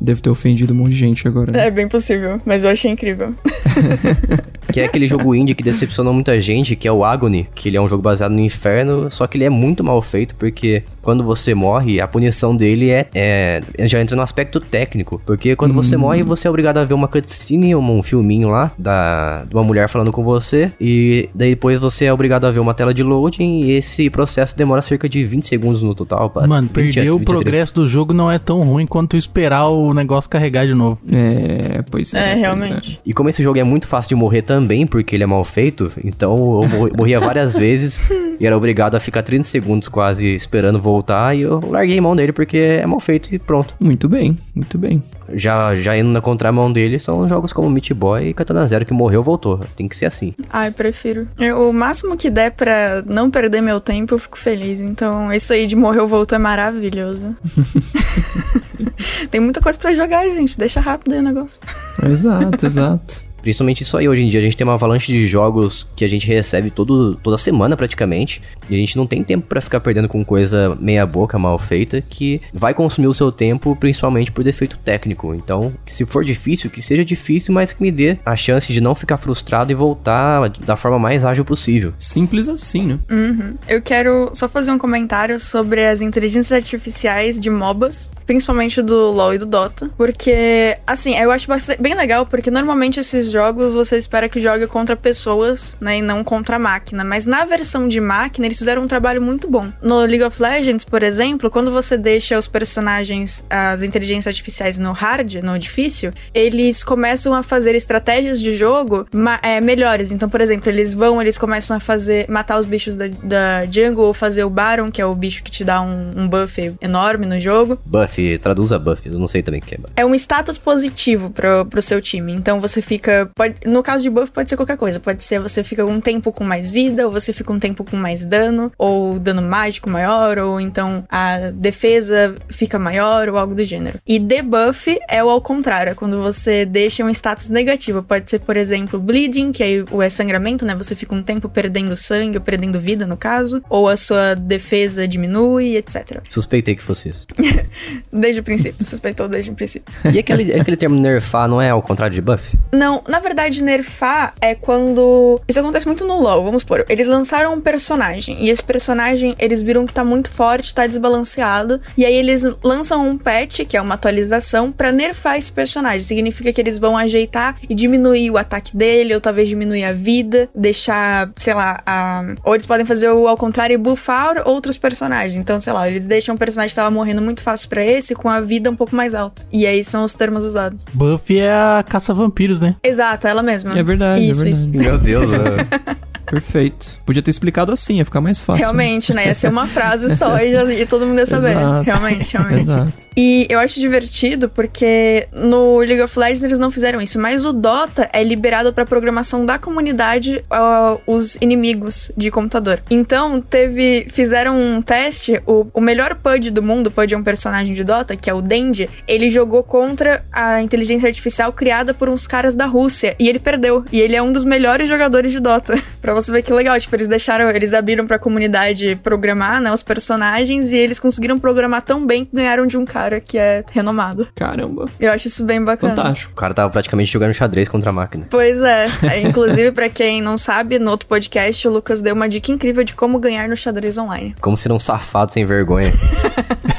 Devo 0.00 0.22
ter 0.22 0.30
ofendido 0.30 0.72
um 0.72 0.78
monte 0.78 0.90
de 0.90 0.96
gente 0.96 1.28
agora. 1.28 1.52
né? 1.52 1.66
É 1.66 1.70
bem 1.70 1.88
possível, 1.88 2.40
mas 2.46 2.64
eu 2.64 2.70
achei 2.70 2.90
incrível. 2.90 3.34
Que 4.72 4.80
é 4.80 4.84
aquele 4.84 5.06
jogo 5.06 5.34
indie 5.34 5.54
que 5.54 5.62
decepcionou 5.62 6.12
muita 6.12 6.40
gente, 6.40 6.76
que 6.76 6.86
é 6.86 6.92
o 6.92 7.04
Agony, 7.04 7.48
que 7.54 7.68
ele 7.68 7.76
é 7.76 7.80
um 7.80 7.88
jogo 7.88 8.02
baseado 8.02 8.32
no 8.32 8.40
inferno, 8.40 9.10
só 9.10 9.26
que 9.26 9.36
ele 9.36 9.44
é 9.44 9.50
muito 9.50 9.82
mal 9.82 10.00
feito, 10.00 10.34
porque 10.36 10.82
quando 11.10 11.24
você 11.24 11.54
morre, 11.54 12.00
a 12.00 12.06
punição 12.06 12.54
dele 12.54 12.88
é, 12.90 13.08
é 13.12 13.60
já 13.88 14.00
entra 14.00 14.14
no 14.14 14.22
aspecto 14.22 14.60
técnico, 14.60 15.20
porque 15.26 15.56
quando 15.56 15.74
você 15.74 15.96
morre, 15.96 16.22
você 16.22 16.46
é 16.46 16.50
obrigado 16.50 16.78
a 16.78 16.84
ver 16.84 16.94
uma 16.94 17.08
cutscene, 17.08 17.74
um, 17.74 17.98
um 17.98 18.00
filminho 18.02 18.48
lá 18.48 18.70
da 18.78 19.44
de 19.48 19.52
uma 19.54 19.64
mulher 19.64 19.88
falando 19.88 20.12
com 20.12 20.22
você 20.22 20.70
e 20.80 21.28
daí 21.34 21.50
depois 21.50 21.80
você 21.80 22.04
é 22.04 22.12
obrigado 22.12 22.44
a 22.46 22.50
ver 22.52 22.60
uma 22.60 22.72
tela 22.74 22.94
de 22.94 23.02
loading 23.02 23.62
e 23.64 23.72
esse 23.72 24.08
processo 24.08 24.56
demora 24.56 24.80
cerca 24.82 25.08
de 25.08 25.24
20 25.24 25.48
segundos 25.48 25.82
no 25.82 25.94
total. 25.96 26.30
pra- 26.30 26.46
Mano, 26.46 26.68
20 26.72 26.90
a 26.90 26.94
perder 26.94 27.10
o 27.10 27.18
23. 27.18 27.24
progresso 27.42 27.74
do 27.74 27.86
jogo 27.88 28.12
não 28.14 28.30
é 28.30 28.38
tão 28.38 28.60
ruim 28.62 28.86
quanto 28.86 29.16
esperar 29.16 29.66
o 29.66 29.92
negócio 29.92 30.30
carregar 30.30 30.64
de 30.66 30.74
novo. 30.74 30.98
É, 31.12 31.82
pois 31.90 32.14
é. 32.14 32.18
É, 32.18 32.22
pois 32.30 32.40
realmente. 32.40 32.98
E 33.04 33.12
como 33.12 33.28
esse 33.28 33.42
jogo 33.42 33.58
é 33.58 33.64
muito 33.64 33.88
fácil 33.88 34.10
de 34.10 34.14
morrer 34.14 34.42
também, 34.42 34.86
porque 34.86 35.16
ele 35.16 35.24
é 35.24 35.26
mal 35.26 35.44
feito, 35.44 35.90
então 36.04 36.36
eu 36.62 36.68
mor- 36.68 36.92
morria 36.96 37.18
várias 37.18 37.56
vezes 37.58 38.00
e 38.38 38.46
era 38.46 38.56
obrigado 38.56 38.94
a 38.94 39.00
ficar 39.00 39.22
30 39.22 39.44
segundos 39.44 39.88
quase 39.88 40.26
esperando 40.34 40.78
voltar 40.78 40.99
e 41.34 41.40
eu 41.42 41.60
larguei 41.68 42.00
mão 42.00 42.14
dele 42.16 42.32
porque 42.32 42.56
é 42.58 42.86
mal 42.86 43.00
feito 43.00 43.34
e 43.34 43.38
pronto. 43.38 43.74
Muito 43.80 44.08
bem, 44.08 44.36
muito 44.54 44.76
bem. 44.78 45.02
Já, 45.32 45.76
já 45.76 45.96
indo 45.96 46.10
na 46.10 46.20
contramão 46.20 46.72
dele 46.72 46.98
são 46.98 47.26
jogos 47.28 47.52
como 47.52 47.70
Meat 47.70 47.92
Boy 47.94 48.28
e 48.28 48.34
Katana 48.34 48.66
Zero 48.66 48.84
que 48.84 48.92
morreu, 48.92 49.22
voltou. 49.22 49.60
Tem 49.76 49.86
que 49.86 49.96
ser 49.96 50.06
assim. 50.06 50.34
Ai, 50.52 50.70
prefiro. 50.72 51.28
Eu- 51.38 51.68
o 51.68 51.72
máximo 51.72 52.16
que 52.16 52.28
der 52.30 52.50
pra 52.50 53.02
não 53.06 53.30
perder 53.30 53.60
meu 53.60 53.78
tempo, 53.80 54.14
eu 54.14 54.18
fico 54.18 54.36
feliz. 54.38 54.80
Então, 54.80 55.32
isso 55.32 55.52
aí 55.52 55.66
de 55.66 55.76
morrer 55.76 56.00
ou 56.00 56.08
voltou 56.08 56.34
é 56.36 56.38
maravilhoso. 56.40 57.36
Tem 59.30 59.40
muita 59.40 59.60
coisa 59.60 59.78
pra 59.78 59.92
jogar, 59.94 60.24
gente. 60.30 60.58
Deixa 60.58 60.80
rápido 60.80 61.12
aí 61.12 61.20
o 61.20 61.22
negócio. 61.22 61.60
Exato, 62.04 62.66
exato. 62.66 63.24
Principalmente 63.42 63.82
isso 63.82 63.96
aí, 63.96 64.08
hoje 64.08 64.22
em 64.22 64.28
dia 64.28 64.40
a 64.40 64.42
gente 64.42 64.56
tem 64.56 64.66
uma 64.66 64.74
avalanche 64.74 65.12
de 65.12 65.26
jogos 65.26 65.86
que 65.96 66.04
a 66.04 66.08
gente 66.08 66.26
recebe 66.26 66.70
todo, 66.70 67.14
toda 67.16 67.36
semana 67.36 67.76
praticamente, 67.76 68.42
e 68.68 68.74
a 68.74 68.78
gente 68.78 68.96
não 68.96 69.06
tem 69.06 69.22
tempo 69.22 69.46
pra 69.46 69.60
ficar 69.60 69.80
perdendo 69.80 70.08
com 70.08 70.24
coisa 70.24 70.76
meia 70.80 71.06
boca, 71.06 71.38
mal 71.38 71.58
feita, 71.58 72.00
que 72.00 72.40
vai 72.52 72.74
consumir 72.74 73.06
o 73.06 73.14
seu 73.14 73.32
tempo, 73.32 73.76
principalmente 73.76 74.32
por 74.32 74.44
defeito 74.44 74.78
técnico. 74.78 75.34
Então, 75.34 75.72
se 75.86 76.04
for 76.04 76.24
difícil, 76.24 76.70
que 76.70 76.82
seja 76.82 77.04
difícil, 77.04 77.52
mas 77.54 77.72
que 77.72 77.82
me 77.82 77.90
dê 77.90 78.18
a 78.24 78.36
chance 78.36 78.72
de 78.72 78.80
não 78.80 78.94
ficar 78.94 79.16
frustrado 79.16 79.72
e 79.72 79.74
voltar 79.74 80.48
da 80.50 80.76
forma 80.76 80.98
mais 80.98 81.24
ágil 81.24 81.44
possível. 81.44 81.92
Simples 81.98 82.48
assim, 82.48 82.82
né? 82.82 82.98
Uhum. 83.10 83.54
Eu 83.68 83.80
quero 83.82 84.30
só 84.34 84.48
fazer 84.48 84.70
um 84.70 84.78
comentário 84.78 85.38
sobre 85.38 85.86
as 85.86 86.00
inteligências 86.00 86.52
artificiais 86.52 87.38
de 87.38 87.50
MOBAs, 87.50 88.10
principalmente 88.26 88.82
do 88.82 89.10
LoL 89.10 89.34
e 89.34 89.38
do 89.38 89.46
Dota, 89.46 89.90
porque, 89.96 90.76
assim, 90.86 91.16
eu 91.16 91.30
acho 91.30 91.48
bem 91.78 91.94
legal, 91.94 92.26
porque 92.26 92.50
normalmente 92.50 93.00
esses 93.00 93.29
jogos 93.30 93.74
você 93.74 93.96
espera 93.96 94.28
que 94.28 94.40
jogue 94.40 94.66
contra 94.66 94.96
pessoas, 94.96 95.76
né, 95.80 95.98
e 95.98 96.02
não 96.02 96.22
contra 96.24 96.56
a 96.56 96.58
máquina, 96.58 97.04
mas 97.04 97.26
na 97.26 97.44
versão 97.44 97.88
de 97.88 98.00
máquina 98.00 98.46
eles 98.46 98.58
fizeram 98.58 98.82
um 98.82 98.86
trabalho 98.86 99.20
muito 99.20 99.48
bom. 99.48 99.68
No 99.82 100.00
League 100.00 100.22
of 100.22 100.40
Legends, 100.40 100.84
por 100.84 101.02
exemplo, 101.02 101.50
quando 101.50 101.70
você 101.70 101.96
deixa 101.96 102.38
os 102.38 102.46
personagens, 102.46 103.44
as 103.48 103.82
inteligências 103.82 104.26
artificiais 104.26 104.78
no 104.78 104.92
hard, 104.92 105.36
no 105.42 105.58
difícil, 105.58 106.12
eles 106.34 106.82
começam 106.82 107.34
a 107.34 107.42
fazer 107.42 107.74
estratégias 107.74 108.40
de 108.40 108.56
jogo 108.56 109.06
é, 109.42 109.60
melhores. 109.60 110.12
Então, 110.12 110.28
por 110.28 110.40
exemplo, 110.40 110.68
eles 110.68 110.94
vão, 110.94 111.20
eles 111.20 111.38
começam 111.38 111.76
a 111.76 111.80
fazer, 111.80 112.26
matar 112.28 112.58
os 112.58 112.66
bichos 112.66 112.96
da, 112.96 113.08
da 113.08 113.66
jungle 113.66 114.06
ou 114.06 114.14
fazer 114.14 114.44
o 114.44 114.50
Baron, 114.50 114.90
que 114.90 115.00
é 115.00 115.06
o 115.06 115.14
bicho 115.14 115.42
que 115.42 115.50
te 115.50 115.64
dá 115.64 115.80
um, 115.80 116.10
um 116.16 116.28
buff 116.28 116.74
enorme 116.80 117.26
no 117.26 117.38
jogo. 117.40 117.78
Buff, 117.84 118.38
traduza 118.38 118.78
buff, 118.78 119.08
eu 119.08 119.18
não 119.18 119.28
sei 119.28 119.42
também 119.42 119.60
o 119.60 119.64
que 119.64 119.74
é. 119.74 119.78
buff. 119.78 119.92
É 119.96 120.04
um 120.04 120.14
status 120.14 120.58
positivo 120.58 121.30
pro, 121.30 121.64
pro 121.66 121.82
seu 121.82 122.00
time. 122.00 122.32
Então 122.32 122.60
você 122.60 122.80
fica. 122.80 123.19
Pode, 123.26 123.56
no 123.66 123.82
caso 123.82 124.02
de 124.02 124.10
buff, 124.10 124.30
pode 124.30 124.48
ser 124.48 124.56
qualquer 124.56 124.76
coisa. 124.76 125.00
Pode 125.00 125.22
ser 125.22 125.40
você 125.40 125.62
fica 125.62 125.84
um 125.84 126.00
tempo 126.00 126.32
com 126.32 126.44
mais 126.44 126.70
vida, 126.70 127.06
ou 127.06 127.12
você 127.12 127.32
fica 127.32 127.52
um 127.52 127.58
tempo 127.58 127.84
com 127.84 127.96
mais 127.96 128.24
dano, 128.24 128.72
ou 128.78 129.18
dano 129.18 129.42
mágico 129.42 129.88
maior, 129.88 130.38
ou 130.38 130.60
então 130.60 131.04
a 131.08 131.50
defesa 131.52 132.34
fica 132.48 132.78
maior, 132.78 133.28
ou 133.28 133.38
algo 133.38 133.54
do 133.54 133.64
gênero. 133.64 133.98
E 134.06 134.18
debuff 134.18 134.98
é 135.08 135.22
o 135.22 135.30
ao 135.30 135.40
contrário, 135.40 135.92
é 135.92 135.94
quando 135.94 136.20
você 136.20 136.64
deixa 136.64 137.04
um 137.04 137.10
status 137.10 137.48
negativo. 137.48 138.02
Pode 138.02 138.28
ser, 138.28 138.40
por 138.40 138.56
exemplo, 138.56 138.98
bleeding, 138.98 139.52
que 139.52 139.62
aí 139.62 139.84
o 139.90 140.02
é 140.02 140.10
sangramento, 140.10 140.64
né? 140.64 140.74
Você 140.74 140.94
fica 140.94 141.14
um 141.14 141.22
tempo 141.22 141.48
perdendo 141.48 141.96
sangue, 141.96 142.38
ou 142.38 142.42
perdendo 142.42 142.80
vida, 142.80 143.06
no 143.06 143.16
caso, 143.16 143.62
ou 143.68 143.88
a 143.88 143.96
sua 143.96 144.34
defesa 144.34 145.06
diminui, 145.06 145.76
etc. 145.76 146.20
Suspeitei 146.28 146.74
que 146.74 146.82
fosse 146.82 147.10
isso. 147.10 147.26
Desde 148.12 148.40
o 148.40 148.44
princípio, 148.44 148.84
suspeitou 148.84 149.28
desde 149.28 149.50
o 149.50 149.54
princípio. 149.54 149.92
E 150.12 150.18
aquele, 150.18 150.52
aquele 150.52 150.76
termo 150.76 150.98
nerfar 150.98 151.48
não 151.48 151.60
é 151.60 151.70
ao 151.70 151.82
contrário 151.82 152.14
de 152.14 152.20
buff? 152.20 152.42
Não, 152.72 153.02
na 153.10 153.20
verdade, 153.20 153.62
nerfar 153.62 154.34
é 154.40 154.54
quando. 154.54 155.40
Isso 155.48 155.60
acontece 155.60 155.86
muito 155.86 156.04
no 156.04 156.20
LoL, 156.20 156.44
vamos 156.44 156.62
supor. 156.62 156.84
Eles 156.88 157.06
lançaram 157.06 157.54
um 157.54 157.60
personagem. 157.60 158.44
E 158.44 158.50
esse 158.50 158.62
personagem, 158.62 159.34
eles 159.38 159.62
viram 159.62 159.84
que 159.86 159.92
tá 159.92 160.04
muito 160.04 160.30
forte, 160.30 160.74
tá 160.74 160.86
desbalanceado. 160.86 161.80
E 161.96 162.04
aí 162.04 162.14
eles 162.14 162.44
lançam 162.62 163.08
um 163.08 163.18
patch, 163.18 163.60
que 163.66 163.76
é 163.76 163.80
uma 163.80 163.94
atualização, 163.94 164.70
pra 164.72 164.92
nerfar 164.92 165.36
esse 165.38 165.52
personagem. 165.52 166.00
Significa 166.00 166.52
que 166.52 166.60
eles 166.60 166.78
vão 166.78 166.96
ajeitar 166.96 167.56
e 167.68 167.74
diminuir 167.74 168.30
o 168.30 168.38
ataque 168.38 168.76
dele, 168.76 169.14
ou 169.14 169.20
talvez 169.20 169.48
diminuir 169.48 169.84
a 169.84 169.92
vida, 169.92 170.48
deixar, 170.54 171.30
sei 171.36 171.54
lá, 171.54 171.78
a... 171.84 172.22
ou 172.44 172.54
eles 172.54 172.66
podem 172.66 172.86
fazer 172.86 173.08
o 173.10 173.26
ao 173.26 173.36
contrário 173.36 173.74
e 173.74 173.78
buffar 173.78 174.42
outros 174.46 174.78
personagens. 174.78 175.36
Então, 175.36 175.60
sei 175.60 175.72
lá, 175.72 175.88
eles 175.88 176.06
deixam 176.06 176.34
um 176.34 176.38
personagem 176.38 176.70
que 176.70 176.76
tava 176.76 176.90
morrendo 176.90 177.22
muito 177.22 177.42
fácil 177.42 177.68
pra 177.68 177.84
esse, 177.84 178.14
com 178.14 178.28
a 178.28 178.40
vida 178.40 178.70
um 178.70 178.76
pouco 178.76 178.94
mais 178.94 179.14
alta. 179.14 179.42
E 179.52 179.66
aí 179.66 179.82
são 179.82 180.04
os 180.04 180.14
termos 180.14 180.44
usados. 180.44 180.84
Buff 180.92 181.38
é 181.38 181.52
a 181.52 181.84
caça-vampiros, 181.86 182.60
né? 182.60 182.76
Exato, 182.82 182.99
ela 183.28 183.42
mesma. 183.42 183.78
É 183.78 183.82
verdade, 183.82 184.28
Isso, 184.28 184.44
é 184.44 184.50
isso. 184.50 184.68
verdade. 184.70 184.88
Meu 184.88 184.98
Deus, 184.98 185.26
Perfeito. 186.30 187.00
Podia 187.04 187.22
ter 187.22 187.30
explicado 187.30 187.72
assim, 187.72 187.96
ia 187.98 188.04
ficar 188.04 188.20
mais 188.20 188.38
fácil. 188.40 188.62
Realmente, 188.62 189.12
né? 189.12 189.26
Ia 189.26 189.34
ser 189.34 189.48
uma 189.48 189.66
frase 189.66 190.14
só 190.16 190.38
e, 190.38 190.52
já- 190.52 190.64
e 190.72 190.86
todo 190.86 191.06
mundo 191.06 191.18
ia 191.18 191.26
saber. 191.26 191.50
Exato. 191.50 191.84
Realmente, 191.84 192.32
realmente. 192.36 192.60
Exato. 192.60 192.92
E 193.16 193.46
eu 193.50 193.58
acho 193.58 193.80
divertido 193.80 194.48
porque 194.48 195.26
no 195.32 195.78
League 195.80 196.00
of 196.02 196.18
Legends 196.18 196.42
eles 196.42 196.58
não 196.58 196.70
fizeram 196.70 197.00
isso, 197.00 197.18
mas 197.18 197.44
o 197.44 197.52
Dota 197.52 198.08
é 198.12 198.22
liberado 198.22 198.72
pra 198.72 198.84
programação 198.86 199.44
da 199.44 199.58
comunidade 199.58 200.44
ah, 200.50 200.96
os 201.06 201.36
inimigos 201.40 202.12
de 202.16 202.30
computador. 202.30 202.82
Então, 202.90 203.40
teve. 203.40 204.06
Fizeram 204.12 204.58
um 204.58 204.80
teste, 204.82 205.40
o, 205.46 205.66
o 205.74 205.80
melhor 205.80 206.14
PUD 206.14 206.50
do 206.50 206.62
mundo, 206.62 206.90
PUD 206.90 207.14
é 207.14 207.18
um 207.18 207.22
personagem 207.22 207.74
de 207.74 207.82
Dota, 207.84 208.16
que 208.16 208.28
é 208.30 208.34
o 208.34 208.40
Dendi, 208.40 208.88
ele 209.06 209.30
jogou 209.30 209.62
contra 209.62 210.24
a 210.32 210.62
inteligência 210.62 211.08
artificial 211.08 211.52
criada 211.52 211.92
por 211.94 212.08
uns 212.08 212.26
caras 212.26 212.54
da 212.54 212.66
Rússia. 212.66 213.14
E 213.18 213.28
ele 213.28 213.38
perdeu. 213.38 213.84
E 213.92 214.00
ele 214.00 214.14
é 214.16 214.22
um 214.22 214.32
dos 214.32 214.44
melhores 214.44 214.88
jogadores 214.88 215.32
de 215.32 215.40
Dota. 215.40 215.80
pra 216.00 216.12
você 216.20 216.32
ver 216.32 216.42
que 216.42 216.52
legal, 216.52 216.78
tipo, 216.78 216.94
eles 216.94 217.08
deixaram, 217.08 217.48
eles 217.50 217.72
abriram 217.72 218.06
pra 218.06 218.18
comunidade 218.18 218.96
programar, 219.02 219.60
né, 219.60 219.72
os 219.72 219.82
personagens, 219.82 220.72
e 220.72 220.76
eles 220.76 220.98
conseguiram 220.98 221.38
programar 221.38 221.82
tão 221.82 222.06
bem 222.06 222.24
que 222.24 222.34
ganharam 222.34 222.66
de 222.66 222.76
um 222.76 222.84
cara 222.84 223.20
que 223.20 223.38
é 223.38 223.64
renomado. 223.72 224.28
Caramba. 224.34 224.86
Eu 224.98 225.12
acho 225.12 225.28
isso 225.28 225.44
bem 225.44 225.62
bacana. 225.62 225.94
Fantástico. 225.94 226.32
O 226.32 226.36
cara 226.36 226.54
tava 226.54 226.70
praticamente 226.70 227.10
jogando 227.10 227.32
xadrez 227.32 227.68
contra 227.68 227.90
a 227.90 227.92
máquina. 227.92 228.26
Pois 228.30 228.60
é. 228.62 228.86
É, 229.10 229.20
Inclusive, 229.20 229.72
pra 229.72 229.88
quem 229.88 230.22
não 230.22 230.36
sabe, 230.36 230.78
no 230.78 230.90
outro 230.90 231.06
podcast, 231.06 231.66
o 231.66 231.70
Lucas 231.70 232.00
deu 232.00 232.14
uma 232.14 232.28
dica 232.28 232.52
incrível 232.52 232.84
de 232.84 232.94
como 232.94 233.18
ganhar 233.18 233.48
no 233.48 233.56
xadrez 233.56 233.96
online. 233.96 234.34
Como 234.40 234.56
ser 234.56 234.72
um 234.72 234.78
safado 234.78 235.32
sem 235.32 235.44
vergonha. 235.44 235.90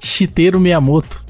Chiteiro 0.00 0.60
Miyamoto. 0.60 1.22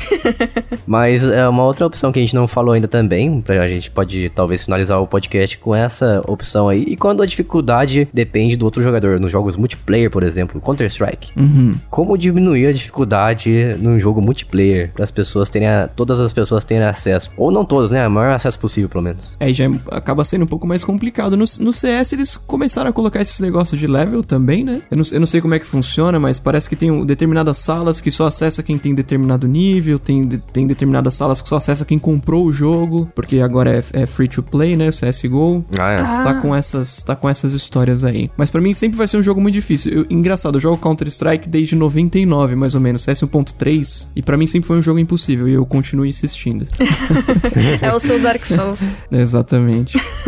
Mas 0.87 1.25
é 1.25 1.49
uma 1.49 1.65
outra 1.65 1.87
opção 1.87 2.13
que 2.13 2.19
a 2.19 2.23
gente 2.23 2.35
não 2.35 2.47
falou 2.47 2.75
ainda 2.75 2.89
também, 2.89 3.43
a 3.49 3.69
gente 3.69 3.91
pode 3.91 4.31
talvez 4.31 4.65
finalizar 4.65 5.01
o 5.01 5.07
podcast 5.07 5.57
com 5.59 5.75
essa 5.75 5.96
opção 6.27 6.69
aí. 6.69 6.85
E 6.89 6.97
quando 6.97 7.23
a 7.23 7.27
dificuldade 7.27 8.09
depende 8.13 8.57
do 8.57 8.65
outro 8.65 8.83
jogador, 8.83 9.19
nos 9.21 9.31
jogos 9.33 9.57
multiplayer, 9.57 10.11
por 10.11 10.23
exemplo, 10.23 10.61
Counter-Strike. 10.61 11.31
Uhum. 11.37 11.75
Como 11.91 12.17
diminuir 12.19 12.67
a 12.67 12.73
dificuldade 12.73 13.77
num 13.79 13.99
jogo 13.99 14.21
multiplayer 14.21 14.91
para 14.93 15.05
as 15.05 15.11
pessoas 15.11 15.49
terem 15.49 15.69
a- 15.69 15.89
todas 15.89 16.21
as 16.21 16.33
pessoas 16.33 16.65
terem 16.65 16.85
acesso, 16.85 17.31
ou 17.37 17.51
não 17.51 17.65
todas, 17.65 17.91
né, 17.91 18.07
o 18.07 18.11
maior 18.11 18.33
acesso 18.35 18.59
possível, 18.59 18.89
pelo 18.89 19.05
menos. 19.05 19.37
É, 19.39 19.53
já 19.53 19.65
é- 19.65 19.71
acaba 19.91 20.25
sendo 20.25 20.43
um 20.45 20.47
pouco 20.47 20.67
mais 20.67 20.85
complicado. 20.85 21.37
No, 21.37 21.45
no 21.61 21.73
CS 21.73 22.13
eles 22.13 22.37
começaram 22.37 22.91
a 22.91 22.93
colocar 22.93 23.21
esses 23.21 23.41
negócios 23.41 23.79
de 23.79 23.87
level 23.87 24.23
também, 24.23 24.65
né? 24.65 24.83
Eu 24.91 24.97
não, 24.97 25.05
eu 25.13 25.21
não 25.21 25.27
sei 25.27 25.41
como 25.41 25.55
é 25.55 25.59
que 25.59 25.67
funciona, 25.67 26.19
mas 26.19 26.39
parece 26.39 26.69
que 26.69 26.77
tem 26.77 26.91
um- 26.91 27.05
determinadas 27.05 27.57
salas 27.59 28.01
que 28.01 28.11
só 28.11 28.27
acessa 28.27 28.63
quem 28.63 28.79
tem 28.79 28.95
determinado 28.95 29.47
nível, 29.47 29.99
tem, 29.99 30.27
de- 30.27 30.39
tem 30.39 30.67
determinadas 30.67 31.15
salas 31.15 31.41
que 31.41 31.49
só 31.49 31.57
acessa 31.57 31.85
quem 31.85 31.99
comprou 31.99 32.45
o 32.47 32.53
jogo, 32.53 33.09
porque 33.15 33.41
agora 33.41 33.83
é, 33.93 34.03
é 34.03 34.07
free 34.07 34.29
to 34.29 34.43
play, 34.43 34.77
né? 34.77 34.91
CSGO. 34.91 35.65
Ah, 35.79 35.86
é. 35.91 36.01
Ah. 36.01 36.23
Tá 36.23 36.35
com 36.41 36.55
essas, 36.55 37.03
tá 37.03 37.15
com 37.17 37.29
essas 37.29 37.53
histórias 37.53 38.05
aí. 38.05 38.31
Mas 38.37 38.51
pra 38.51 38.61
mim 38.61 38.73
sempre 38.75 38.97
vai 38.97 39.07
ser 39.09 39.17
um 39.17 39.23
jogo 39.23 39.41
muito 39.41 39.55
difícil. 39.55 39.93
Eu- 39.93 40.07
engraçado, 40.11 40.57
eu 40.57 40.61
jogo 40.61 40.77
Counter 40.79 41.09
Strike 41.09 41.49
desde 41.49 41.75
99, 41.77 42.55
mais 42.57 42.75
ou 42.75 42.81
menos, 42.81 43.03
CS 43.03 43.23
1.3, 43.23 44.09
e 44.17 44.23
pra 44.23 44.37
mim 44.37 44.47
sempre 44.47 44.67
foi 44.69 44.77
um 44.79 44.83
jogo 44.83 44.99
impossível 44.99 45.49
e 45.49 45.53
eu 45.55 45.65
continuo 45.67 46.07
insistindo. 46.07 46.67
É 47.81 47.93
o 47.93 47.99
seu 48.01 48.21
Dark 48.21 48.45
Souls. 48.47 48.91
Exatamente. 49.11 49.97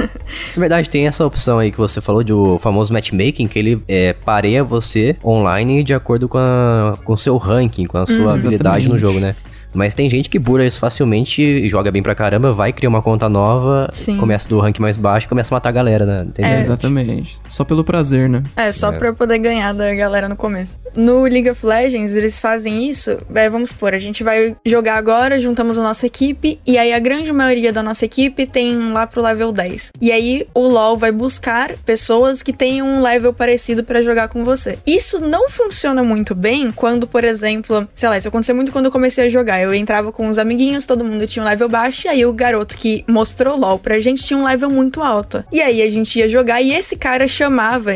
Na 0.57 0.61
verdade, 0.61 0.89
tem 0.91 1.07
essa 1.07 1.25
opção 1.25 1.59
aí 1.59 1.71
que 1.71 1.79
você 1.79 2.01
falou 2.01 2.23
do 2.23 2.59
famoso 2.59 2.93
matchmaking, 2.93 3.47
que 3.49 3.59
ele 3.59 3.83
é, 3.89 4.13
pareia 4.13 4.63
você 4.63 5.17
online 5.25 5.83
de 5.83 5.95
acordo 5.95 6.29
com, 6.29 6.39
a- 6.39 6.99
com 7.05 7.13
o 7.13 7.17
seu 7.17 7.37
ranking, 7.37 7.87
com 7.87 7.99
a 7.99 8.07
sua 8.07 8.35
habilidade 8.35 8.89
no 8.89 8.99
jogo, 8.99 9.19
né? 9.21 9.35
Mas 9.75 9.95
tem 9.95 10.09
gente 10.09 10.31
que 10.31 10.39
bura 10.39 10.65
isso 10.67 10.79
facilmente 10.79 11.43
e 11.43 11.69
joga 11.69 11.91
bem 11.91 12.03
pra 12.03 12.15
caramba, 12.15 12.53
vai 12.53 12.73
criar 12.73 12.89
uma 12.89 13.03
conta 13.03 13.29
nova, 13.29 13.89
Sim. 13.93 14.17
começa 14.17 14.49
do 14.49 14.59
rank 14.61 14.79
mais 14.79 14.97
baixo 14.97 15.27
e 15.27 15.29
começa 15.29 15.55
a 15.55 15.57
matar 15.57 15.69
a 15.69 15.73
galera, 15.73 16.05
né? 16.07 16.25
Entendeu? 16.27 16.53
É, 16.53 16.61
exatamente. 16.61 17.37
Só 17.49 17.65
pelo 17.65 17.85
prazer, 17.85 18.29
né? 18.29 18.43
É, 18.57 18.73
só 18.73 18.89
É. 18.93 18.93
pra 18.97 19.13
poder 19.13 19.39
ganhar 19.39 19.73
da 19.75 19.95
galera 19.95 20.29
no 20.29 20.37
começo. 20.37 20.79
No 20.97 21.23
League 21.23 21.49
of 21.51 21.65
Legends, 21.65 22.15
eles 22.15 22.41
fazem 22.41 22.89
isso. 22.89 23.19
é, 23.35 23.49
vamos 23.49 23.71
supor, 23.71 23.95
a 23.95 23.99
gente 23.99 24.25
vai 24.25 24.57
jogar 24.65 24.97
agora, 24.97 25.39
juntamos 25.39 25.79
a 25.79 25.83
nossa 25.83 26.07
equipe, 26.07 26.59
e 26.67 26.77
aí 26.79 26.93
a 26.93 26.99
grande 26.99 27.33
maioria 27.33 27.73
da 27.73 27.83
nossa 27.83 28.05
equipe 28.05 28.47
tem 28.47 28.93
lá 28.93 29.07
pro 29.07 29.23
level 29.23 29.53
10. 29.53 29.93
E 30.01 30.11
aí 30.11 30.47
o 30.55 30.67
LoL 30.67 30.97
vai 30.97 31.13
buscar 31.13 31.73
pessoas 31.85 32.43
que 32.43 32.53
tenham 32.53 32.87
um 32.87 33.03
level 33.03 33.33
parecido 33.33 33.85
pra 33.85 34.03
jogar 34.03 34.29
com 34.29 34.45
você. 34.45 34.79
Isso 34.87 35.21
não 35.21 35.49
funciona 35.49 36.03
muito 36.03 36.35
bem 36.35 36.71
quando, 36.71 37.07
por 37.07 37.25
exemplo, 37.25 37.87
sei 37.95 38.09
lá, 38.09 38.19
isso 38.19 38.29
aconteceu 38.29 38.55
muito 38.55 38.73
quando 38.73 38.87
eu 38.87 38.93
comecei 38.93 39.27
a 39.27 39.29
jogar. 39.29 39.58
Eu 39.63 39.75
entrava 39.75 40.11
com 40.13 40.29
os 40.29 40.39
amiguinhos, 40.39 40.87
todo 40.87 41.05
mundo 41.05 41.27
tinha 41.27 41.43
um 41.45 41.49
level 41.49 41.69
baixo, 41.69 42.07
e 42.07 42.11
aí 42.11 42.25
o 42.27 42.33
garoto 42.33 42.77
que 42.77 43.05
mostrou 43.09 43.57
LoL 43.59 43.79
pra 43.79 43.99
gente 44.01 44.23
tinha 44.25 44.39
um 44.39 44.45
level 44.45 44.71
muito 44.71 45.01
alto. 45.03 45.45
E 45.53 45.61
aí 45.61 45.83
a 45.83 45.91
gente 45.91 46.19
ia 46.19 46.29
jogar 46.29 46.61
e 46.63 46.73
esse 46.73 46.97
cara 46.97 47.27
chamava 47.29 47.93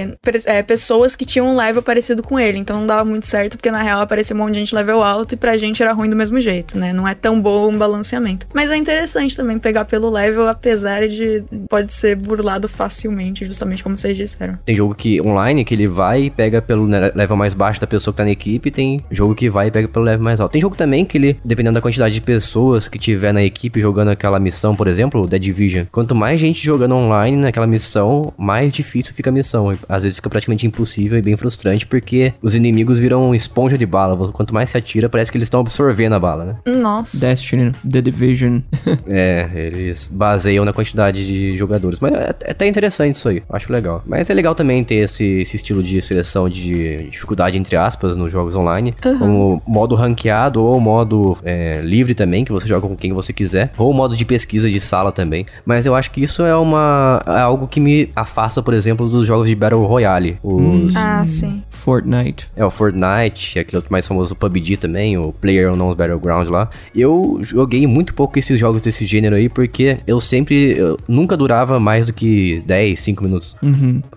é, 0.47 0.63
pessoas 0.63 1.15
que 1.17 1.25
tinham 1.25 1.47
um 1.49 1.57
level 1.57 1.83
parecido 1.83 2.23
com 2.23 2.39
ele. 2.39 2.59
Então 2.59 2.79
não 2.81 2.87
dava 2.87 3.05
muito 3.05 3.27
certo, 3.27 3.57
porque 3.57 3.71
na 3.71 3.83
real 3.83 4.01
aparecia 4.01 4.35
um 4.35 4.39
monte 4.39 4.55
de 4.55 4.61
gente 4.61 4.75
level 4.75 5.03
alto 5.03 5.35
e 5.35 5.37
pra 5.37 5.57
gente 5.57 5.83
era 5.83 5.93
ruim 5.93 6.09
do 6.09 6.17
mesmo 6.17 6.41
jeito, 6.41 6.79
né? 6.79 6.93
Não 6.93 7.07
é 7.07 7.15
tão 7.15 7.41
bom 7.41 7.69
um 7.71 7.77
balanceamento. 7.79 8.47
Mas 8.55 8.71
é 8.71 8.77
interessante 8.77 9.37
também 9.37 9.59
pegar 9.59 9.85
pelo 9.85 10.09
level, 10.11 10.49
apesar 10.49 11.07
de 11.09 11.45
pode 11.69 11.93
ser 11.93 12.17
burlado 12.17 12.69
facilmente, 12.69 13.45
justamente 13.45 13.83
como 13.83 13.97
vocês 13.97 14.17
disseram. 14.17 14.59
Tem 14.65 14.75
jogo 14.75 14.95
que 14.95 15.21
online 15.21 15.65
que 15.65 15.75
ele 15.75 15.87
vai 15.87 16.25
e 16.25 16.31
pega 16.31 16.61
pelo 16.61 16.87
ne- 16.87 17.13
level 17.15 17.37
mais 17.37 17.55
baixo 17.55 17.81
da 17.81 17.87
pessoa 17.87 18.13
que 18.13 18.19
tá 18.19 18.25
na 18.25 18.31
equipe, 18.31 18.71
tem 18.71 19.01
jogo 19.11 19.35
que 19.35 19.49
vai 19.49 19.69
e 19.69 19.71
pega 19.71 19.89
pelo 19.89 20.05
level 20.05 20.25
mais 20.25 20.41
alto. 20.41 20.53
Tem 20.53 20.61
jogo 20.61 20.77
também 20.77 21.05
que 21.05 21.19
ele, 21.19 21.39
dependendo 21.53 21.75
da 21.75 21.83
quantidade 21.83 22.15
de 22.15 22.21
pessoas 22.23 22.89
que 22.89 22.99
tiver 22.99 23.31
na 23.31 23.43
equipe 23.43 23.79
jogando 23.79 24.09
aquela 24.09 24.41
missão, 24.41 24.75
por 24.75 24.89
exemplo, 24.89 25.29
The 25.29 25.39
Division, 25.39 25.85
quanto 25.93 26.15
mais 26.15 26.41
gente 26.41 26.65
jogando 26.65 26.95
online 26.95 27.37
naquela 27.37 27.67
missão, 27.67 28.33
mais 28.39 28.73
difícil 28.73 29.13
fica 29.13 29.29
a 29.29 29.33
missão. 29.33 29.71
Às 29.87 30.03
vezes 30.03 30.17
fica 30.17 30.31
praticamente 30.31 30.67
impossível 30.67 31.19
e 31.19 31.23
bem 31.23 31.37
frustrante, 31.37 31.87
porque 31.87 32.33
os 32.41 32.55
inimigos 32.55 32.99
viram 32.99 33.35
esponja 33.35 33.77
de 33.77 33.85
bala. 33.85 34.33
Quanto 34.33 34.55
mais 34.55 34.71
se 34.71 34.79
atira, 34.79 35.11
parece 35.11 35.31
que 35.31 35.37
eles 35.37 35.47
estão 35.47 35.61
absorvendo 35.61 36.15
a 36.15 36.19
bala, 36.19 36.45
né? 36.45 36.57
Nossa. 36.75 37.21
Destiny, 37.21 37.73
The 37.89 38.01
Division. 38.01 38.61
É, 39.07 39.49
eles 39.55 40.09
baseiam 40.09 40.65
na 40.65 40.73
quantidade 40.73 41.27
de 41.27 41.57
jogadores. 41.57 41.99
Mas 42.01 42.13
é, 42.13 42.35
é 42.45 42.51
até 42.53 42.67
interessante 42.67 43.17
isso 43.17 43.29
aí. 43.29 43.43
Acho 43.51 43.73
legal. 43.73 44.03
Mas 44.07 44.31
é 44.31 44.35
legal 44.35 44.55
também 44.55 44.83
ter 44.85 44.97
esse, 44.97 45.41
esse 45.41 45.57
estilo 45.57 45.83
de 45.83 46.01
seleção 46.01 46.49
de 46.49 47.09
dificuldade, 47.11 47.59
entre 47.59 47.77
aspas, 47.77 48.17
nos 48.17 48.31
jogos 48.31 48.55
online. 48.55 48.95
Como 49.19 49.63
modo 49.67 49.95
ranqueado 49.95 50.63
ou 50.63 50.81
modo 50.81 51.37
é, 51.45 51.81
livre 51.83 52.15
também, 52.15 52.45
que 52.45 52.53
você 52.53 52.67
joga 52.67 52.87
com 52.87 52.97
quem 52.97 53.13
você 53.13 53.33
quiser. 53.33 53.73
Ou 53.79 53.93
modo 53.93 54.17
de 54.17 54.25
pesquisa 54.25 54.69
de 54.71 54.79
sala 54.81 55.13
também. 55.13 55.47
Mas 55.65 55.87
eu 55.87 55.95
acho 55.95 56.11
que 56.11 56.23
isso 56.23 56.43
é 56.43 56.55
uma 56.57 57.21
é 57.27 57.41
algo 57.41 57.67
que 57.67 57.81
me 57.81 58.11
afasta, 58.15 58.63
por 58.63 58.75
exemplo, 58.75 59.09
dos 59.09 59.27
jogos 59.27 59.47
de 59.49 59.55
Battle 59.55 59.85
Royale. 59.85 60.39
Os, 60.43 60.95
Ah, 60.97 61.25
sim. 61.27 61.63
Fortnite. 61.71 62.49
é, 62.57 62.65
o 62.65 62.71
Fortnite, 62.71 63.59
aquele 63.59 63.77
outro 63.79 63.91
mais 63.93 64.07
famoso, 64.07 64.35
o 64.35 64.37
PUBG 64.37 64.77
também, 64.77 65.19
o 65.19 65.33
PlayerUnknown's 65.33 65.97
Battleground 65.97 66.49
lá. 66.49 66.71
Eu 66.95 67.39
joguei 67.43 67.87
muito 67.87 68.15
pouco 68.15 68.39
esses 68.39 68.59
jogos 68.59 68.81
desse 68.83 69.05
gênero 69.07 69.35
aí, 69.37 69.49
porque 69.49 69.97
eu 70.07 70.21
sempre, 70.21 70.77
eu 70.77 70.97
nunca 71.09 71.37
durava 71.37 71.81
mais 71.81 72.07
do 72.07 72.13
que 72.13 72.63
10, 72.67 73.01
5 73.01 73.23
minutos. 73.25 73.57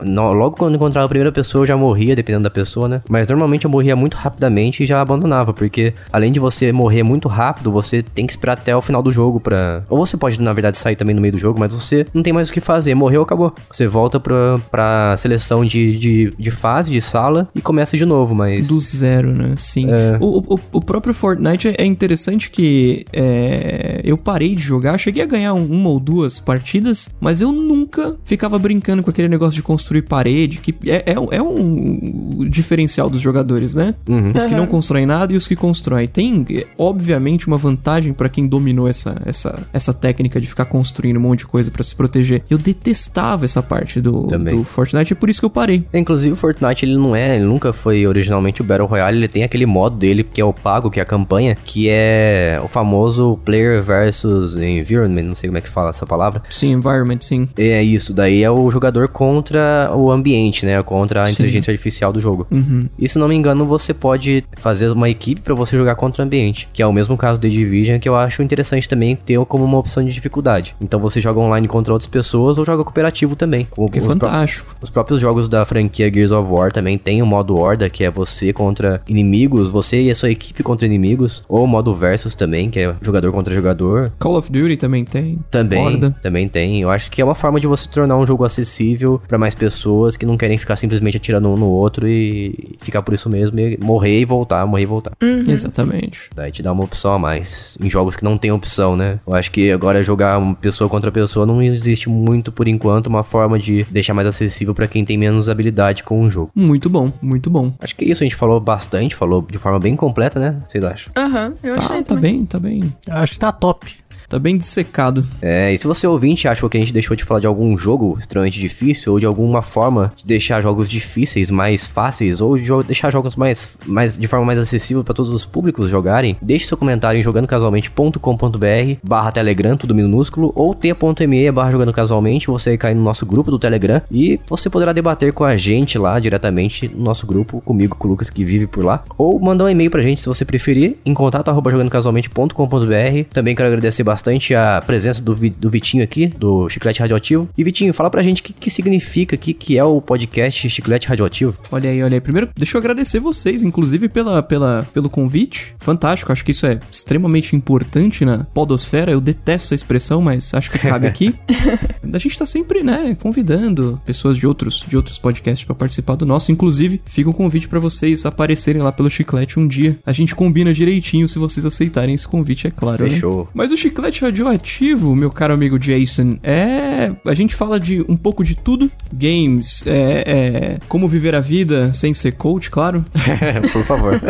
No- 0.03 0.34
logo 0.34 0.57
quando 0.57 0.76
encontrava 0.76 1.05
a 1.05 1.09
primeira 1.09 1.32
pessoa, 1.32 1.63
eu 1.63 1.67
já 1.67 1.78
morria, 1.78 2.15
dependendo 2.15 2.43
da 2.43 2.49
pessoa, 2.49 2.88
né? 2.88 3.01
Mas 3.09 3.28
normalmente 3.28 3.65
eu 3.65 3.71
morria 3.71 3.95
muito 3.95 4.15
rapidamente 4.15 4.84
e 4.84 4.86
já 4.86 5.01
abandonava, 5.01 5.53
porque 5.53 5.93
além 6.11 6.32
de 6.32 6.39
você 6.39 6.71
morrer 6.71 7.03
muito 7.03 7.14
rápido, 7.28 7.72
você 7.72 8.01
tem 8.03 8.26
que 8.26 8.34
esperar 8.34 8.53
até 8.53 8.76
o 8.76 8.82
final 8.82 9.01
do 9.01 9.11
jogo 9.11 9.39
pra... 9.39 9.84
Ou 9.89 10.05
você 10.05 10.18
pode, 10.18 10.41
na 10.41 10.53
verdade, 10.53 10.78
sair 10.78 10.95
também 10.95 11.16
no 11.16 11.22
meio 11.22 11.32
do 11.34 11.38
jogo, 11.39 11.59
mas 11.59 11.74
você 11.74 12.05
não 12.13 12.22
tem 12.24 12.34
mais 12.34 12.49
o 12.49 12.53
que 12.53 12.59
fazer. 12.61 12.93
Morreu, 12.95 13.22
acabou. 13.22 13.53
Você 13.72 13.88
volta 13.88 14.20
pra, 14.20 14.57
pra 14.72 15.16
seleção 15.18 15.63
de, 15.66 15.97
de, 15.97 16.34
de 16.38 16.51
fase, 16.51 16.91
de 16.91 17.01
sala, 17.01 17.47
e 17.55 17.61
começa 17.61 17.97
de 17.97 18.05
novo, 18.05 18.34
mas... 18.36 18.68
Do 18.68 18.80
zero, 18.80 19.34
né? 19.34 19.53
Sim. 19.57 19.89
É. 19.91 20.18
O, 20.20 20.55
o, 20.55 20.59
o 20.74 20.82
próprio 20.82 21.13
Fortnite 21.13 21.74
é 21.78 21.86
interessante 21.86 22.49
que 22.49 23.05
é, 23.13 24.01
eu 24.03 24.18
parei 24.18 24.55
de 24.55 24.61
jogar, 24.63 24.97
cheguei 24.97 25.24
a 25.24 25.26
ganhar 25.28 25.53
um- 25.53 25.66
uma 25.66 25.89
ou 25.89 25.99
duas 25.99 26.39
partidas, 26.39 27.09
mas 27.20 27.41
eu 27.41 27.51
nunca 27.51 28.16
ficava 28.24 28.57
brincando 28.59 29.03
com 29.03 29.09
aquele 29.09 29.28
negócio 29.28 29.55
de 29.55 29.63
construir 29.63 30.03
parede, 30.03 30.59
que 30.59 30.74
é, 30.88 31.13
é, 31.13 31.20
um- 31.20 31.28
é 31.32 31.41
um 31.41 32.47
diferencial 32.49 33.09
dos 33.09 33.22
jogadores, 33.22 33.76
né? 33.76 33.93
Uhum. 34.07 34.32
Os 34.36 34.45
que 34.45 34.55
não 34.55 34.68
constroem 34.68 35.05
nada 35.05 35.34
e 35.34 35.36
os 35.38 35.47
que 35.47 35.55
constroem. 35.55 36.07
Tem, 36.07 36.45
é, 36.51 36.66
obviamente, 37.05 37.45
uma 37.47 37.57
vantagem 37.57 38.13
pra 38.13 38.27
quem 38.27 38.47
dominou 38.47 38.87
essa, 38.87 39.21
essa, 39.25 39.67
essa 39.71 39.93
técnica 39.93 40.41
de 40.41 40.47
ficar 40.47 40.65
construindo 40.65 41.17
um 41.17 41.19
monte 41.19 41.39
de 41.39 41.47
coisa 41.47 41.69
pra 41.69 41.83
se 41.83 41.95
proteger. 41.95 42.41
Eu 42.49 42.57
detestava 42.57 43.45
essa 43.45 43.61
parte 43.61 44.01
do, 44.01 44.23
Também. 44.23 44.55
do 44.55 44.63
Fortnite, 44.63 45.13
é 45.13 45.15
por 45.15 45.29
isso 45.29 45.39
que 45.39 45.45
eu 45.45 45.49
parei. 45.51 45.85
Inclusive 45.93 46.33
o 46.33 46.35
Fortnite 46.35 46.83
ele 46.83 46.97
não 46.97 47.15
é, 47.15 47.35
ele 47.35 47.45
nunca 47.45 47.71
foi 47.71 48.07
originalmente 48.07 48.61
o 48.61 48.63
Battle 48.63 48.87
Royale, 48.87 49.17
ele 49.17 49.27
tem 49.27 49.43
aquele 49.43 49.67
modo 49.67 49.97
dele 49.97 50.23
que 50.23 50.41
é 50.41 50.45
o 50.45 50.51
pago, 50.51 50.89
que 50.89 50.99
é 50.99 51.03
a 51.03 51.05
campanha, 51.05 51.55
que 51.63 51.87
é 51.89 52.59
o 52.63 52.67
famoso 52.67 53.37
player 53.45 53.83
versus 53.83 54.55
environment, 54.55 55.23
não 55.23 55.35
sei 55.35 55.47
como 55.49 55.59
é 55.59 55.61
que 55.61 55.69
fala 55.69 55.91
essa 55.91 56.05
palavra. 56.07 56.41
Sim, 56.49 56.71
environment, 56.71 57.19
sim. 57.21 57.47
É 57.55 57.83
isso, 57.83 58.13
daí 58.13 58.41
é 58.41 58.49
o 58.49 58.71
jogador 58.71 59.07
contra 59.09 59.91
o 59.95 60.11
ambiente, 60.11 60.65
né? 60.65 60.81
Contra 60.81 61.21
a 61.21 61.25
Sim. 61.25 61.33
inteligência 61.33 61.71
artificial 61.71 62.11
do 62.11 62.19
jogo. 62.19 62.47
Uhum. 62.49 62.89
E 62.97 63.07
se 63.07 63.19
não 63.19 63.27
me 63.27 63.35
engano, 63.35 63.65
você 63.65 63.93
pode 63.93 64.43
fazer 64.57 64.89
uma 64.91 65.09
equipe 65.09 65.41
pra 65.41 65.53
você 65.53 65.77
jogar 65.77 65.95
contra 65.95 66.23
o 66.23 66.25
ambiente, 66.25 66.67
que 66.73 66.81
é 66.81 66.87
o 66.87 66.93
mesmo 66.95 67.17
caso 67.17 67.39
do 67.39 67.43
The 67.43 67.49
Division, 67.49 67.99
que 67.99 68.07
eu 68.09 68.15
acho 68.15 68.41
interessante 68.41 68.87
também 68.89 69.15
ter 69.15 69.37
como 69.45 69.63
uma 69.63 69.77
opção 69.77 70.03
de 70.03 70.11
dificuldade. 70.13 70.75
Então 70.81 70.99
você 70.99 71.19
joga 71.21 71.39
online 71.39 71.67
contra 71.67 71.93
outras 71.93 72.07
pessoas 72.07 72.57
ou 72.57 72.65
joga 72.65 72.83
cooperativo 72.83 73.35
também. 73.35 73.67
como 73.69 73.89
Que 73.91 73.99
os 73.99 74.05
pró- 74.05 74.13
fantástico. 74.13 74.75
os 74.81 74.89
próprios 74.89 75.19
jogos 75.21 75.47
da 75.47 75.63
franquia 75.65 76.11
Gears 76.11 76.31
of 76.31 76.51
War 76.51 76.71
também 76.71 76.97
tem 76.97 77.21
o 77.21 77.25
modo 77.25 77.55
Horda, 77.59 77.89
que 77.89 78.03
é 78.03 78.09
você 78.09 78.51
contra 78.53 79.01
inimigos, 79.07 79.69
você 79.69 80.01
e 80.01 80.11
a 80.11 80.15
sua 80.15 80.31
equipe 80.31 80.63
contra 80.63 80.85
inimigos, 80.85 81.43
ou 81.47 81.63
o 81.63 81.67
modo 81.67 81.93
Versus 81.93 82.33
também, 82.33 82.69
que 82.69 82.79
é 82.79 82.95
jogador 83.01 83.31
contra 83.31 83.53
jogador. 83.53 84.11
Call 84.19 84.37
of 84.37 84.51
Duty 84.51 84.77
também 84.77 85.03
tem. 85.05 85.39
Também, 85.51 85.85
Horda. 85.85 86.15
também 86.23 86.47
tem. 86.47 86.81
Eu 86.81 86.89
acho 86.89 87.11
que 87.11 87.21
é 87.21 87.25
uma 87.25 87.35
forma 87.35 87.59
de 87.59 87.67
você 87.67 87.87
tornar 87.89 88.17
um 88.17 88.25
jogo 88.25 88.43
acessível 88.43 89.21
pra 89.27 89.37
mais 89.37 89.53
pessoas 89.55 90.15
que 90.17 90.25
não 90.25 90.37
querem 90.37 90.57
ficar 90.57 90.75
simplesmente 90.75 91.17
atirando 91.17 91.49
um 91.49 91.55
no 91.55 91.67
outro 91.67 92.07
e 92.07 92.75
ficar 92.79 93.01
por 93.01 93.13
isso 93.13 93.29
mesmo, 93.29 93.59
e 93.59 93.77
morrer 93.83 94.19
e 94.19 94.25
voltar, 94.25 94.65
morrer 94.65 94.83
e 94.83 94.85
voltar. 94.85 95.11
Exatamente. 95.47 96.29
Daí 96.35 96.51
te 96.51 96.61
dá 96.61 96.71
uma 96.71 96.83
opção 96.86 97.13
a 97.13 97.19
mais. 97.19 97.77
Em 97.83 97.89
jogos 97.89 98.15
que 98.15 98.23
não 98.23 98.38
tem 98.38 98.51
opção, 98.51 98.95
né? 98.95 99.19
Eu 99.27 99.36
acho 99.36 99.51
que 99.51 99.71
agora 99.71 100.01
jogar 100.01 100.38
uma 100.38 100.55
pessoa 100.55 100.89
contra 100.89 101.11
pessoa 101.11 101.45
não 101.45 101.61
existe 101.61 102.09
muito 102.09 102.51
por 102.51 102.67
enquanto 102.67 103.07
uma 103.07 103.23
forma 103.23 103.59
de 103.59 103.83
deixar 103.91 104.13
mais 104.13 104.27
acessível 104.27 104.73
pra 104.73 104.88
quem 104.88 105.03
tem 105.03 105.17
menos 105.17 105.49
habilidade 105.49 106.03
com 106.03 106.21
o 106.23 106.29
jogo. 106.29 106.51
Muito 106.55 106.89
bom, 106.89 107.11
muito 107.21 107.49
bom. 107.49 107.73
Acho 107.81 107.95
que 107.95 108.05
é 108.05 108.07
isso, 108.09 108.23
a 108.23 108.25
gente 108.25 108.36
falou 108.36 108.59
bastante, 108.59 109.15
falou 109.15 109.45
de 109.49 109.57
forma 109.57 109.79
bem 109.79 109.95
completa, 109.95 110.39
né? 110.39 110.55
Vocês 110.67 110.83
acham? 110.83 111.11
Aham, 111.15 111.53
eu 111.63 111.73
achei 111.73 111.88
Tá, 111.88 111.95
tá 111.95 112.03
também. 112.15 112.38
bem, 112.38 112.45
tá 112.45 112.59
bem. 112.59 112.93
Acho 113.09 113.33
que 113.33 113.39
tá 113.39 113.51
top. 113.51 113.93
Tá 114.36 114.39
bem 114.39 114.57
dissecado. 114.57 115.25
É, 115.41 115.73
e 115.73 115.77
se 115.77 115.88
você 115.88 116.05
ouvinte 116.05 116.45
achou 116.45 116.69
que 116.69 116.75
a 116.75 116.79
gente 116.81 116.91
deixou 116.91 117.15
de 117.15 117.23
falar 117.23 117.39
de 117.39 117.47
algum 117.47 117.77
jogo 117.77 118.17
extremamente 118.19 118.59
difícil 118.59 119.13
ou 119.13 119.17
de 119.17 119.25
alguma 119.25 119.61
forma 119.61 120.11
de 120.13 120.25
deixar 120.25 120.59
jogos 120.59 120.89
difíceis 120.89 121.49
mais 121.49 121.88
fáceis 121.88 122.41
ou 122.41 122.57
de 122.57 122.69
deixar 122.86 123.09
jogos 123.13 123.38
mais, 123.38 123.77
mais 123.86 124.17
de 124.17 124.27
forma 124.27 124.45
mais 124.45 124.59
acessível 124.59 125.05
para 125.05 125.13
todos 125.13 125.31
os 125.31 125.45
públicos 125.45 125.89
jogarem, 125.89 126.36
deixe 126.41 126.65
seu 126.65 126.75
comentário 126.75 127.17
em 127.17 127.23
jogandocasualmente.com.br 127.23 128.97
barra 129.01 129.31
telegram, 129.31 129.77
tudo 129.77 129.95
minúsculo, 129.95 130.51
ou 130.53 130.75
t.me 130.75 131.49
barra 131.53 131.71
jogando 131.71 131.93
casualmente, 131.93 132.47
você 132.47 132.77
cai 132.77 132.93
no 132.93 133.01
nosso 133.01 133.25
grupo 133.25 133.49
do 133.49 133.57
Telegram 133.57 134.01
e 134.11 134.38
você 134.49 134.69
poderá 134.69 134.91
debater 134.91 135.31
com 135.31 135.45
a 135.45 135.55
gente 135.55 135.97
lá 135.97 136.19
diretamente 136.19 136.89
no 136.89 137.05
nosso 137.05 137.25
grupo, 137.25 137.61
comigo, 137.61 137.95
com 137.95 138.05
o 138.05 138.11
Lucas 138.11 138.29
que 138.29 138.43
vive 138.43 138.67
por 138.67 138.83
lá, 138.83 139.01
ou 139.17 139.39
mandar 139.39 139.63
um 139.63 139.69
e-mail 139.69 139.89
pra 139.89 140.01
gente 140.01 140.19
se 140.19 140.27
você 140.27 140.43
preferir, 140.43 140.97
em 141.05 141.13
contato 141.13 141.47
arroba 141.47 141.71
jogandocasualmente.com.br. 141.71 143.29
Também 143.31 143.55
quero 143.55 143.69
agradecer 143.69 144.03
bastante 144.03 144.24
a 144.55 144.82
presença 144.86 145.21
do, 145.21 145.36
do 145.36 145.69
Vitinho 145.69 146.03
aqui, 146.03 146.28
do 146.28 146.67
Chiclete 146.69 146.99
Radioativo. 146.99 147.49
E 147.57 147.63
Vitinho, 147.63 147.93
fala 147.93 148.09
pra 148.09 148.21
gente 148.21 148.41
o 148.41 148.43
que, 148.43 148.53
que 148.53 148.69
significa, 148.69 149.36
o 149.36 149.39
que, 149.39 149.78
é 149.78 149.84
o 149.84 150.01
podcast 150.01 150.69
Chiclete 150.69 151.07
Radioativo. 151.07 151.55
Olha 151.71 151.89
aí, 151.89 152.01
olha 152.01 152.15
aí. 152.15 152.21
Primeiro, 152.21 152.49
deixa 152.55 152.78
eu 152.78 152.80
agradecer 152.80 153.19
vocês, 153.19 153.63
inclusive, 153.63 154.09
pela, 154.09 154.41
pela, 154.41 154.88
pelo 154.93 155.09
convite. 155.09 155.76
Fantástico, 155.80 156.32
acho 156.32 156.43
que 156.43 156.51
isso 156.51 156.65
é 156.65 156.80
extremamente 156.91 157.55
importante 157.55 158.26
na 158.26 158.45
podosfera. 158.45 159.11
Eu 159.11 159.21
detesto 159.21 159.67
essa 159.67 159.76
expressão, 159.76 160.21
mas 160.21 160.53
acho 160.53 160.71
que 160.71 160.80
cabe 160.80 161.07
aqui. 161.07 161.34
a 162.11 162.17
gente 162.17 162.38
tá 162.38 162.45
sempre, 162.45 162.84
né, 162.84 163.15
convidando 163.19 164.01
pessoas 164.05 164.38
de 164.38 164.47
outros, 164.47 164.86
de 164.88 164.95
outros 164.95 165.19
podcasts 165.19 165.65
pra 165.65 165.76
participar 165.76 166.15
do 166.15 166.26
nosso. 166.26 166.51
Inclusive, 166.51 167.01
fica 167.05 167.30
um 167.30 167.34
convite 167.34 167.67
pra 167.67 167.80
vocês 167.80 168.26
aparecerem 168.26 168.82
lá 168.82 168.91
pelo 168.91 169.09
Chiclete 169.09 169.59
um 169.59 169.67
dia. 169.67 169.97
A 170.05 170.11
gente 170.11 170.36
combina 170.36 170.73
direitinho 170.73 171.28
se 171.28 171.38
vocês 171.38 171.65
aceitarem 171.65 172.15
esse 172.15 172.28
convite, 172.28 172.67
é 172.67 172.71
claro, 172.71 173.03
né? 173.03 173.09
Fechou. 173.09 173.47
Mas 173.53 173.71
o 173.71 173.78
Chiclete 173.78 174.04
chiclete 174.05 174.21
radioativo, 174.21 175.15
meu 175.15 175.31
caro 175.31 175.53
amigo 175.53 175.79
Jason, 175.79 176.37
é. 176.43 177.11
A 177.25 177.33
gente 177.33 177.55
fala 177.55 177.79
de 177.79 178.01
um 178.07 178.15
pouco 178.15 178.43
de 178.43 178.55
tudo: 178.55 178.91
games, 179.11 179.83
é, 179.85 180.23
é, 180.25 180.79
como 180.87 181.07
viver 181.07 181.35
a 181.35 181.39
vida 181.39 181.91
sem 181.93 182.13
ser 182.13 182.33
coach, 182.33 182.69
claro. 182.69 183.05
Por 183.71 183.83
favor. 183.83 184.21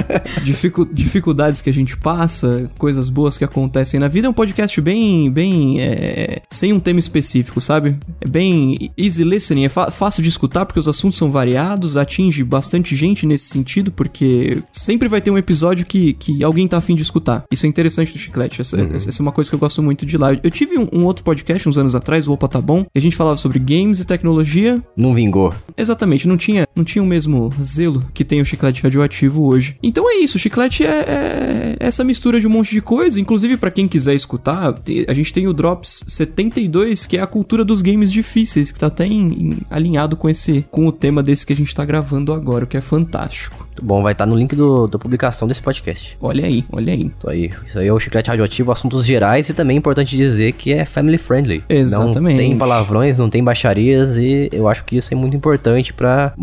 Dificu 0.43 0.87
dificuldades 0.91 1.61
que 1.61 1.69
a 1.69 1.73
gente 1.73 1.97
passa, 1.97 2.69
coisas 2.77 3.09
boas 3.09 3.37
que 3.37 3.43
acontecem 3.43 3.99
na 3.99 4.07
vida. 4.07 4.27
É 4.27 4.29
um 4.29 4.33
podcast 4.33 4.79
bem. 4.81 5.29
bem. 5.29 5.81
É, 5.81 6.41
sem 6.49 6.71
um 6.71 6.79
tema 6.79 6.99
específico, 6.99 7.59
sabe? 7.59 7.97
É 8.21 8.27
bem 8.27 8.91
easy 8.97 9.23
listening, 9.23 9.65
é 9.65 9.69
fácil 9.69 10.23
de 10.23 10.29
escutar 10.29 10.65
porque 10.65 10.79
os 10.79 10.87
assuntos 10.87 11.17
são 11.17 11.29
variados, 11.29 11.97
atinge 11.97 12.43
bastante 12.43 12.95
gente 12.95 13.25
nesse 13.25 13.45
sentido, 13.45 13.91
porque 13.91 14.59
sempre 14.71 15.07
vai 15.07 15.21
ter 15.21 15.31
um 15.31 15.37
episódio 15.37 15.85
que, 15.85 16.13
que 16.13 16.43
alguém 16.43 16.67
tá 16.67 16.77
afim 16.77 16.95
de 16.95 17.01
escutar. 17.01 17.43
Isso 17.51 17.65
é 17.65 17.69
interessante 17.69 18.13
do 18.13 18.19
Chiclete. 18.19 18.61
Essa, 18.61 18.77
uhum. 18.77 18.95
essa 18.95 19.09
é 19.09 19.21
uma 19.21 19.31
coisa 19.31 19.49
que 19.49 19.55
eu 19.55 19.59
gosto 19.65 19.81
muito 19.81 20.05
de 20.05 20.15
lá. 20.17 20.31
Eu 20.31 20.51
tive 20.51 20.77
um, 20.77 20.87
um, 20.93 21.05
outro 21.05 21.23
podcast 21.23 21.67
uns 21.67 21.77
anos 21.77 21.95
atrás, 21.95 22.27
o 22.27 22.33
Opa 22.33 22.47
Tá 22.47 22.61
Bom, 22.61 22.85
e 22.93 22.99
a 22.99 23.01
gente 23.01 23.15
falava 23.15 23.35
sobre 23.35 23.57
games 23.57 23.99
e 23.99 24.05
tecnologia. 24.05 24.81
Não 24.95 25.13
vingou. 25.13 25.53
Exatamente, 25.75 26.27
não 26.27 26.37
tinha, 26.37 26.67
não 26.75 26.83
tinha 26.83 27.01
o 27.01 27.05
mesmo 27.05 27.51
zelo 27.61 28.05
que 28.13 28.23
tem 28.23 28.41
o 28.41 28.45
Chiclete 28.45 28.83
radioativo 28.83 29.43
hoje. 29.43 29.75
Então 29.81 30.09
é 30.09 30.17
isso, 30.17 30.37
o 30.37 30.39
Chiclete 30.39 30.85
é, 30.85 30.87
é 30.87 31.75
essa 31.79 32.03
mistura 32.03 32.39
de 32.39 32.47
um 32.47 32.51
monte 32.51 32.71
de 32.71 32.81
coisa. 32.81 33.19
Inclusive, 33.19 33.57
para 33.57 33.71
quem 33.71 33.87
quiser 33.87 34.13
escutar, 34.13 34.75
a 35.07 35.13
gente 35.13 35.33
tem 35.33 35.47
o 35.47 35.53
Drops 35.53 36.03
72, 36.07 37.07
que 37.07 37.17
é 37.17 37.21
a 37.21 37.27
cultura 37.27 37.65
dos 37.65 37.81
games 37.81 38.11
difíceis, 38.11 38.71
que 38.71 38.79
tá 38.79 38.87
até 38.87 39.07
em, 39.07 39.27
em, 39.27 39.57
alinhado 39.69 40.15
com 40.15 40.29
esse 40.29 40.65
com 40.69 40.85
o 40.85 40.91
tema 40.91 41.23
desse 41.23 41.45
que 41.45 41.53
a 41.53 41.55
gente 41.55 41.73
tá 41.73 41.83
gravando 41.83 42.31
agora, 42.31 42.65
o 42.65 42.67
que 42.67 42.77
é 42.77 42.81
fantástico. 42.81 43.67
Bom, 43.81 44.01
vai 44.01 44.13
estar 44.13 44.25
tá 44.25 44.29
no 44.29 44.37
link 44.37 44.55
do, 44.55 44.87
da 44.87 44.99
publicação 44.99 45.47
desse 45.47 45.61
podcast. 45.61 46.15
Olha 46.21 46.45
aí, 46.45 46.63
olha 46.71 46.93
aí. 46.93 47.11
Isso 47.17 47.29
aí, 47.29 47.51
isso 47.65 47.79
aí 47.79 47.87
é 47.87 47.93
o 47.93 47.99
Chiclete 47.99 48.29
Radioativo, 48.29 48.71
assuntos 48.71 49.05
gerais 49.05 49.49
e 49.49 49.53
também 49.55 49.75
é 49.75 49.79
importante 49.79 50.15
dizer 50.15 50.51
que 50.53 50.73
é 50.73 50.85
family 50.85 51.17
friendly. 51.17 51.63
Exatamente. 51.69 52.33
Não 52.33 52.37
tem 52.37 52.57
palavrões, 52.57 53.17
não 53.17 53.29
tem 53.29 53.43
baixarias 53.43 54.17
e 54.17 54.49
eu 54.51 54.67
acho 54.67 54.83
que 54.83 54.97
isso 54.97 55.13
é 55.13 55.17
muito 55.17 55.35
importante 55.35 55.93
para 55.93 56.33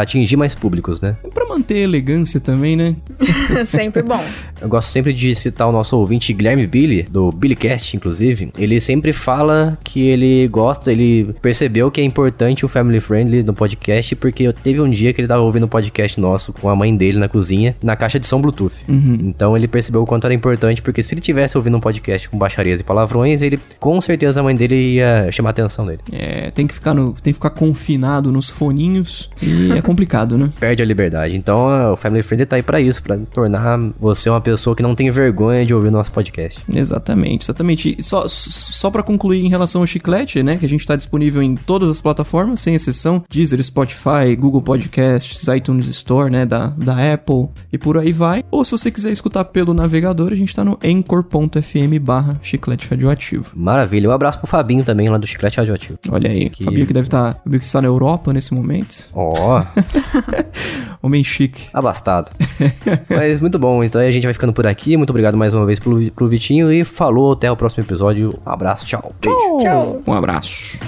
atingir 0.00 0.36
mais 0.36 0.54
públicos, 0.54 1.00
né? 1.00 1.16
Pra 1.34 1.46
manter 1.46 1.78
elegância 1.78 2.40
também, 2.40 2.76
né? 2.76 2.96
sempre 3.66 4.02
bom. 4.02 4.22
Eu 4.60 4.68
gosto 4.68 4.88
sempre 4.88 5.12
de 5.12 5.34
citar 5.34 5.68
o 5.68 5.72
nosso 5.72 5.96
ouvinte 5.96 6.32
Guilherme 6.32 6.66
Billy, 6.66 7.02
do 7.04 7.30
Billycast, 7.30 7.96
inclusive. 7.96 8.50
Ele 8.58 8.80
sempre 8.80 9.12
fala 9.12 9.78
que 9.82 10.08
ele 10.08 10.48
gosta, 10.48 10.92
ele 10.92 11.34
percebeu 11.40 11.90
que 11.90 12.00
é 12.00 12.04
importante 12.04 12.64
o 12.64 12.68
family 12.68 13.00
friendly 13.00 13.42
no 13.42 13.54
podcast, 13.54 14.14
porque 14.16 14.52
teve 14.52 14.80
um 14.80 14.90
dia 14.90 15.12
que 15.12 15.20
ele 15.20 15.28
tava 15.28 15.42
ouvindo 15.42 15.64
o 15.64 15.66
um 15.66 15.68
podcast 15.68 16.20
nosso 16.20 16.52
com 16.52 16.68
a 16.68 16.76
mãe 16.76 16.94
dele 16.94 17.18
na 17.18 17.28
cozinha, 17.28 17.74
na 17.82 17.96
caixa 17.96 18.18
de 18.18 18.26
som 18.26 18.40
Bluetooth. 18.40 18.74
Uhum. 18.88 19.18
Então 19.22 19.56
ele 19.56 19.68
percebeu 19.68 20.02
o 20.02 20.06
quanto 20.06 20.24
era 20.24 20.34
importante, 20.34 20.82
porque 20.82 21.02
se 21.02 21.14
ele 21.14 21.20
tivesse 21.20 21.56
ouvindo 21.56 21.76
um 21.76 21.80
podcast 21.80 22.28
com 22.28 22.38
baixarias 22.50 22.80
e 22.80 22.82
palavrões, 22.82 23.42
ele 23.42 23.58
com 23.78 24.00
certeza 24.00 24.40
a 24.40 24.42
mãe 24.42 24.54
dele 24.54 24.96
ia 24.96 25.30
chamar 25.30 25.50
a 25.50 25.52
atenção 25.52 25.86
dele. 25.86 26.00
É, 26.12 26.50
tem 26.50 26.66
que 26.66 26.74
ficar 26.74 26.92
no, 26.92 27.12
tem 27.12 27.32
que 27.32 27.34
ficar 27.34 27.50
confinado 27.50 28.32
nos 28.32 28.50
foninhos 28.50 29.30
e 29.40 29.72
é 29.72 29.80
complicado, 29.80 30.36
né? 30.36 30.50
Perde 30.58 30.82
a 30.82 30.86
liberdade. 30.86 31.36
Então 31.36 31.92
o 31.92 31.96
Family 31.96 32.22
Friendly 32.22 32.46
tá 32.46 32.56
aí 32.56 32.62
para 32.62 32.80
isso, 32.80 33.02
para 33.02 33.16
tornar 33.32 33.78
você 33.98 34.28
uma 34.28 34.40
pessoa 34.40 34.74
que 34.74 34.82
não 34.82 34.94
tem 34.94 35.10
vergonha 35.10 35.64
de 35.64 35.72
ouvir 35.72 35.88
o 35.88 35.90
nosso 35.90 36.10
podcast. 36.12 36.60
Exatamente, 36.72 37.44
exatamente. 37.44 37.96
E 37.98 38.02
só 38.02 38.24
só 38.28 38.90
para 38.90 39.02
concluir 39.02 39.44
em 39.44 39.48
relação 39.48 39.82
ao 39.82 39.86
chiclete, 39.86 40.42
né, 40.42 40.56
que 40.56 40.66
a 40.66 40.68
gente 40.68 40.86
tá 40.86 40.96
disponível 40.96 41.42
em 41.42 41.54
todas 41.54 41.88
as 41.88 42.00
plataformas, 42.00 42.60
sem 42.60 42.74
exceção, 42.74 43.22
Deezer, 43.30 43.62
Spotify, 43.62 44.34
Google 44.38 44.62
Podcasts, 44.62 45.46
iTunes 45.48 45.86
Store, 45.88 46.30
né, 46.30 46.44
da, 46.44 46.68
da 46.68 47.12
Apple 47.12 47.48
e 47.72 47.78
por 47.78 47.98
aí 47.98 48.12
vai. 48.12 48.44
Ou 48.50 48.64
se 48.64 48.72
você 48.72 48.90
quiser 48.90 49.12
escutar 49.12 49.44
pelo 49.44 49.72
navegador, 49.72 50.32
a 50.32 50.36
gente 50.36 50.54
tá 50.54 50.64
no 50.64 50.78
anchor.fm 50.82 52.00
barra 52.00 52.39
chiclete 52.42 52.88
radioativo. 52.88 53.52
Maravilha. 53.54 54.08
Um 54.08 54.12
abraço 54.12 54.38
pro 54.38 54.46
Fabinho 54.46 54.84
também, 54.84 55.08
lá 55.08 55.18
do 55.18 55.26
Chiclete 55.26 55.58
Radioativo. 55.58 55.98
Olha 56.10 56.30
aí, 56.30 56.50
que... 56.50 56.64
Fabinho 56.64 56.86
que 56.86 56.92
deve 56.92 57.06
estar, 57.06 57.34
tá, 57.34 57.40
Fabinho 57.42 57.60
que 57.60 57.66
está 57.66 57.80
na 57.80 57.88
Europa 57.88 58.32
nesse 58.32 58.54
momento. 58.54 59.10
Ó. 59.14 59.60
Oh. 59.60 61.00
Homem 61.06 61.24
chique. 61.24 61.68
Abastado. 61.72 62.30
Mas 63.08 63.40
muito 63.40 63.58
bom, 63.58 63.82
então 63.82 64.00
a 64.00 64.10
gente 64.10 64.24
vai 64.24 64.32
ficando 64.32 64.52
por 64.52 64.66
aqui. 64.66 64.96
Muito 64.96 65.10
obrigado 65.10 65.36
mais 65.36 65.54
uma 65.54 65.64
vez 65.64 65.78
pro, 65.78 66.10
pro 66.12 66.28
Vitinho 66.28 66.72
e 66.72 66.84
falou, 66.84 67.32
até 67.32 67.50
o 67.50 67.56
próximo 67.56 67.84
episódio. 67.84 68.38
Um 68.46 68.50
abraço, 68.50 68.86
tchau. 68.86 69.12
Beijo. 69.20 69.58
Tchau. 69.58 70.02
Um 70.06 70.12
abraço. 70.12 70.78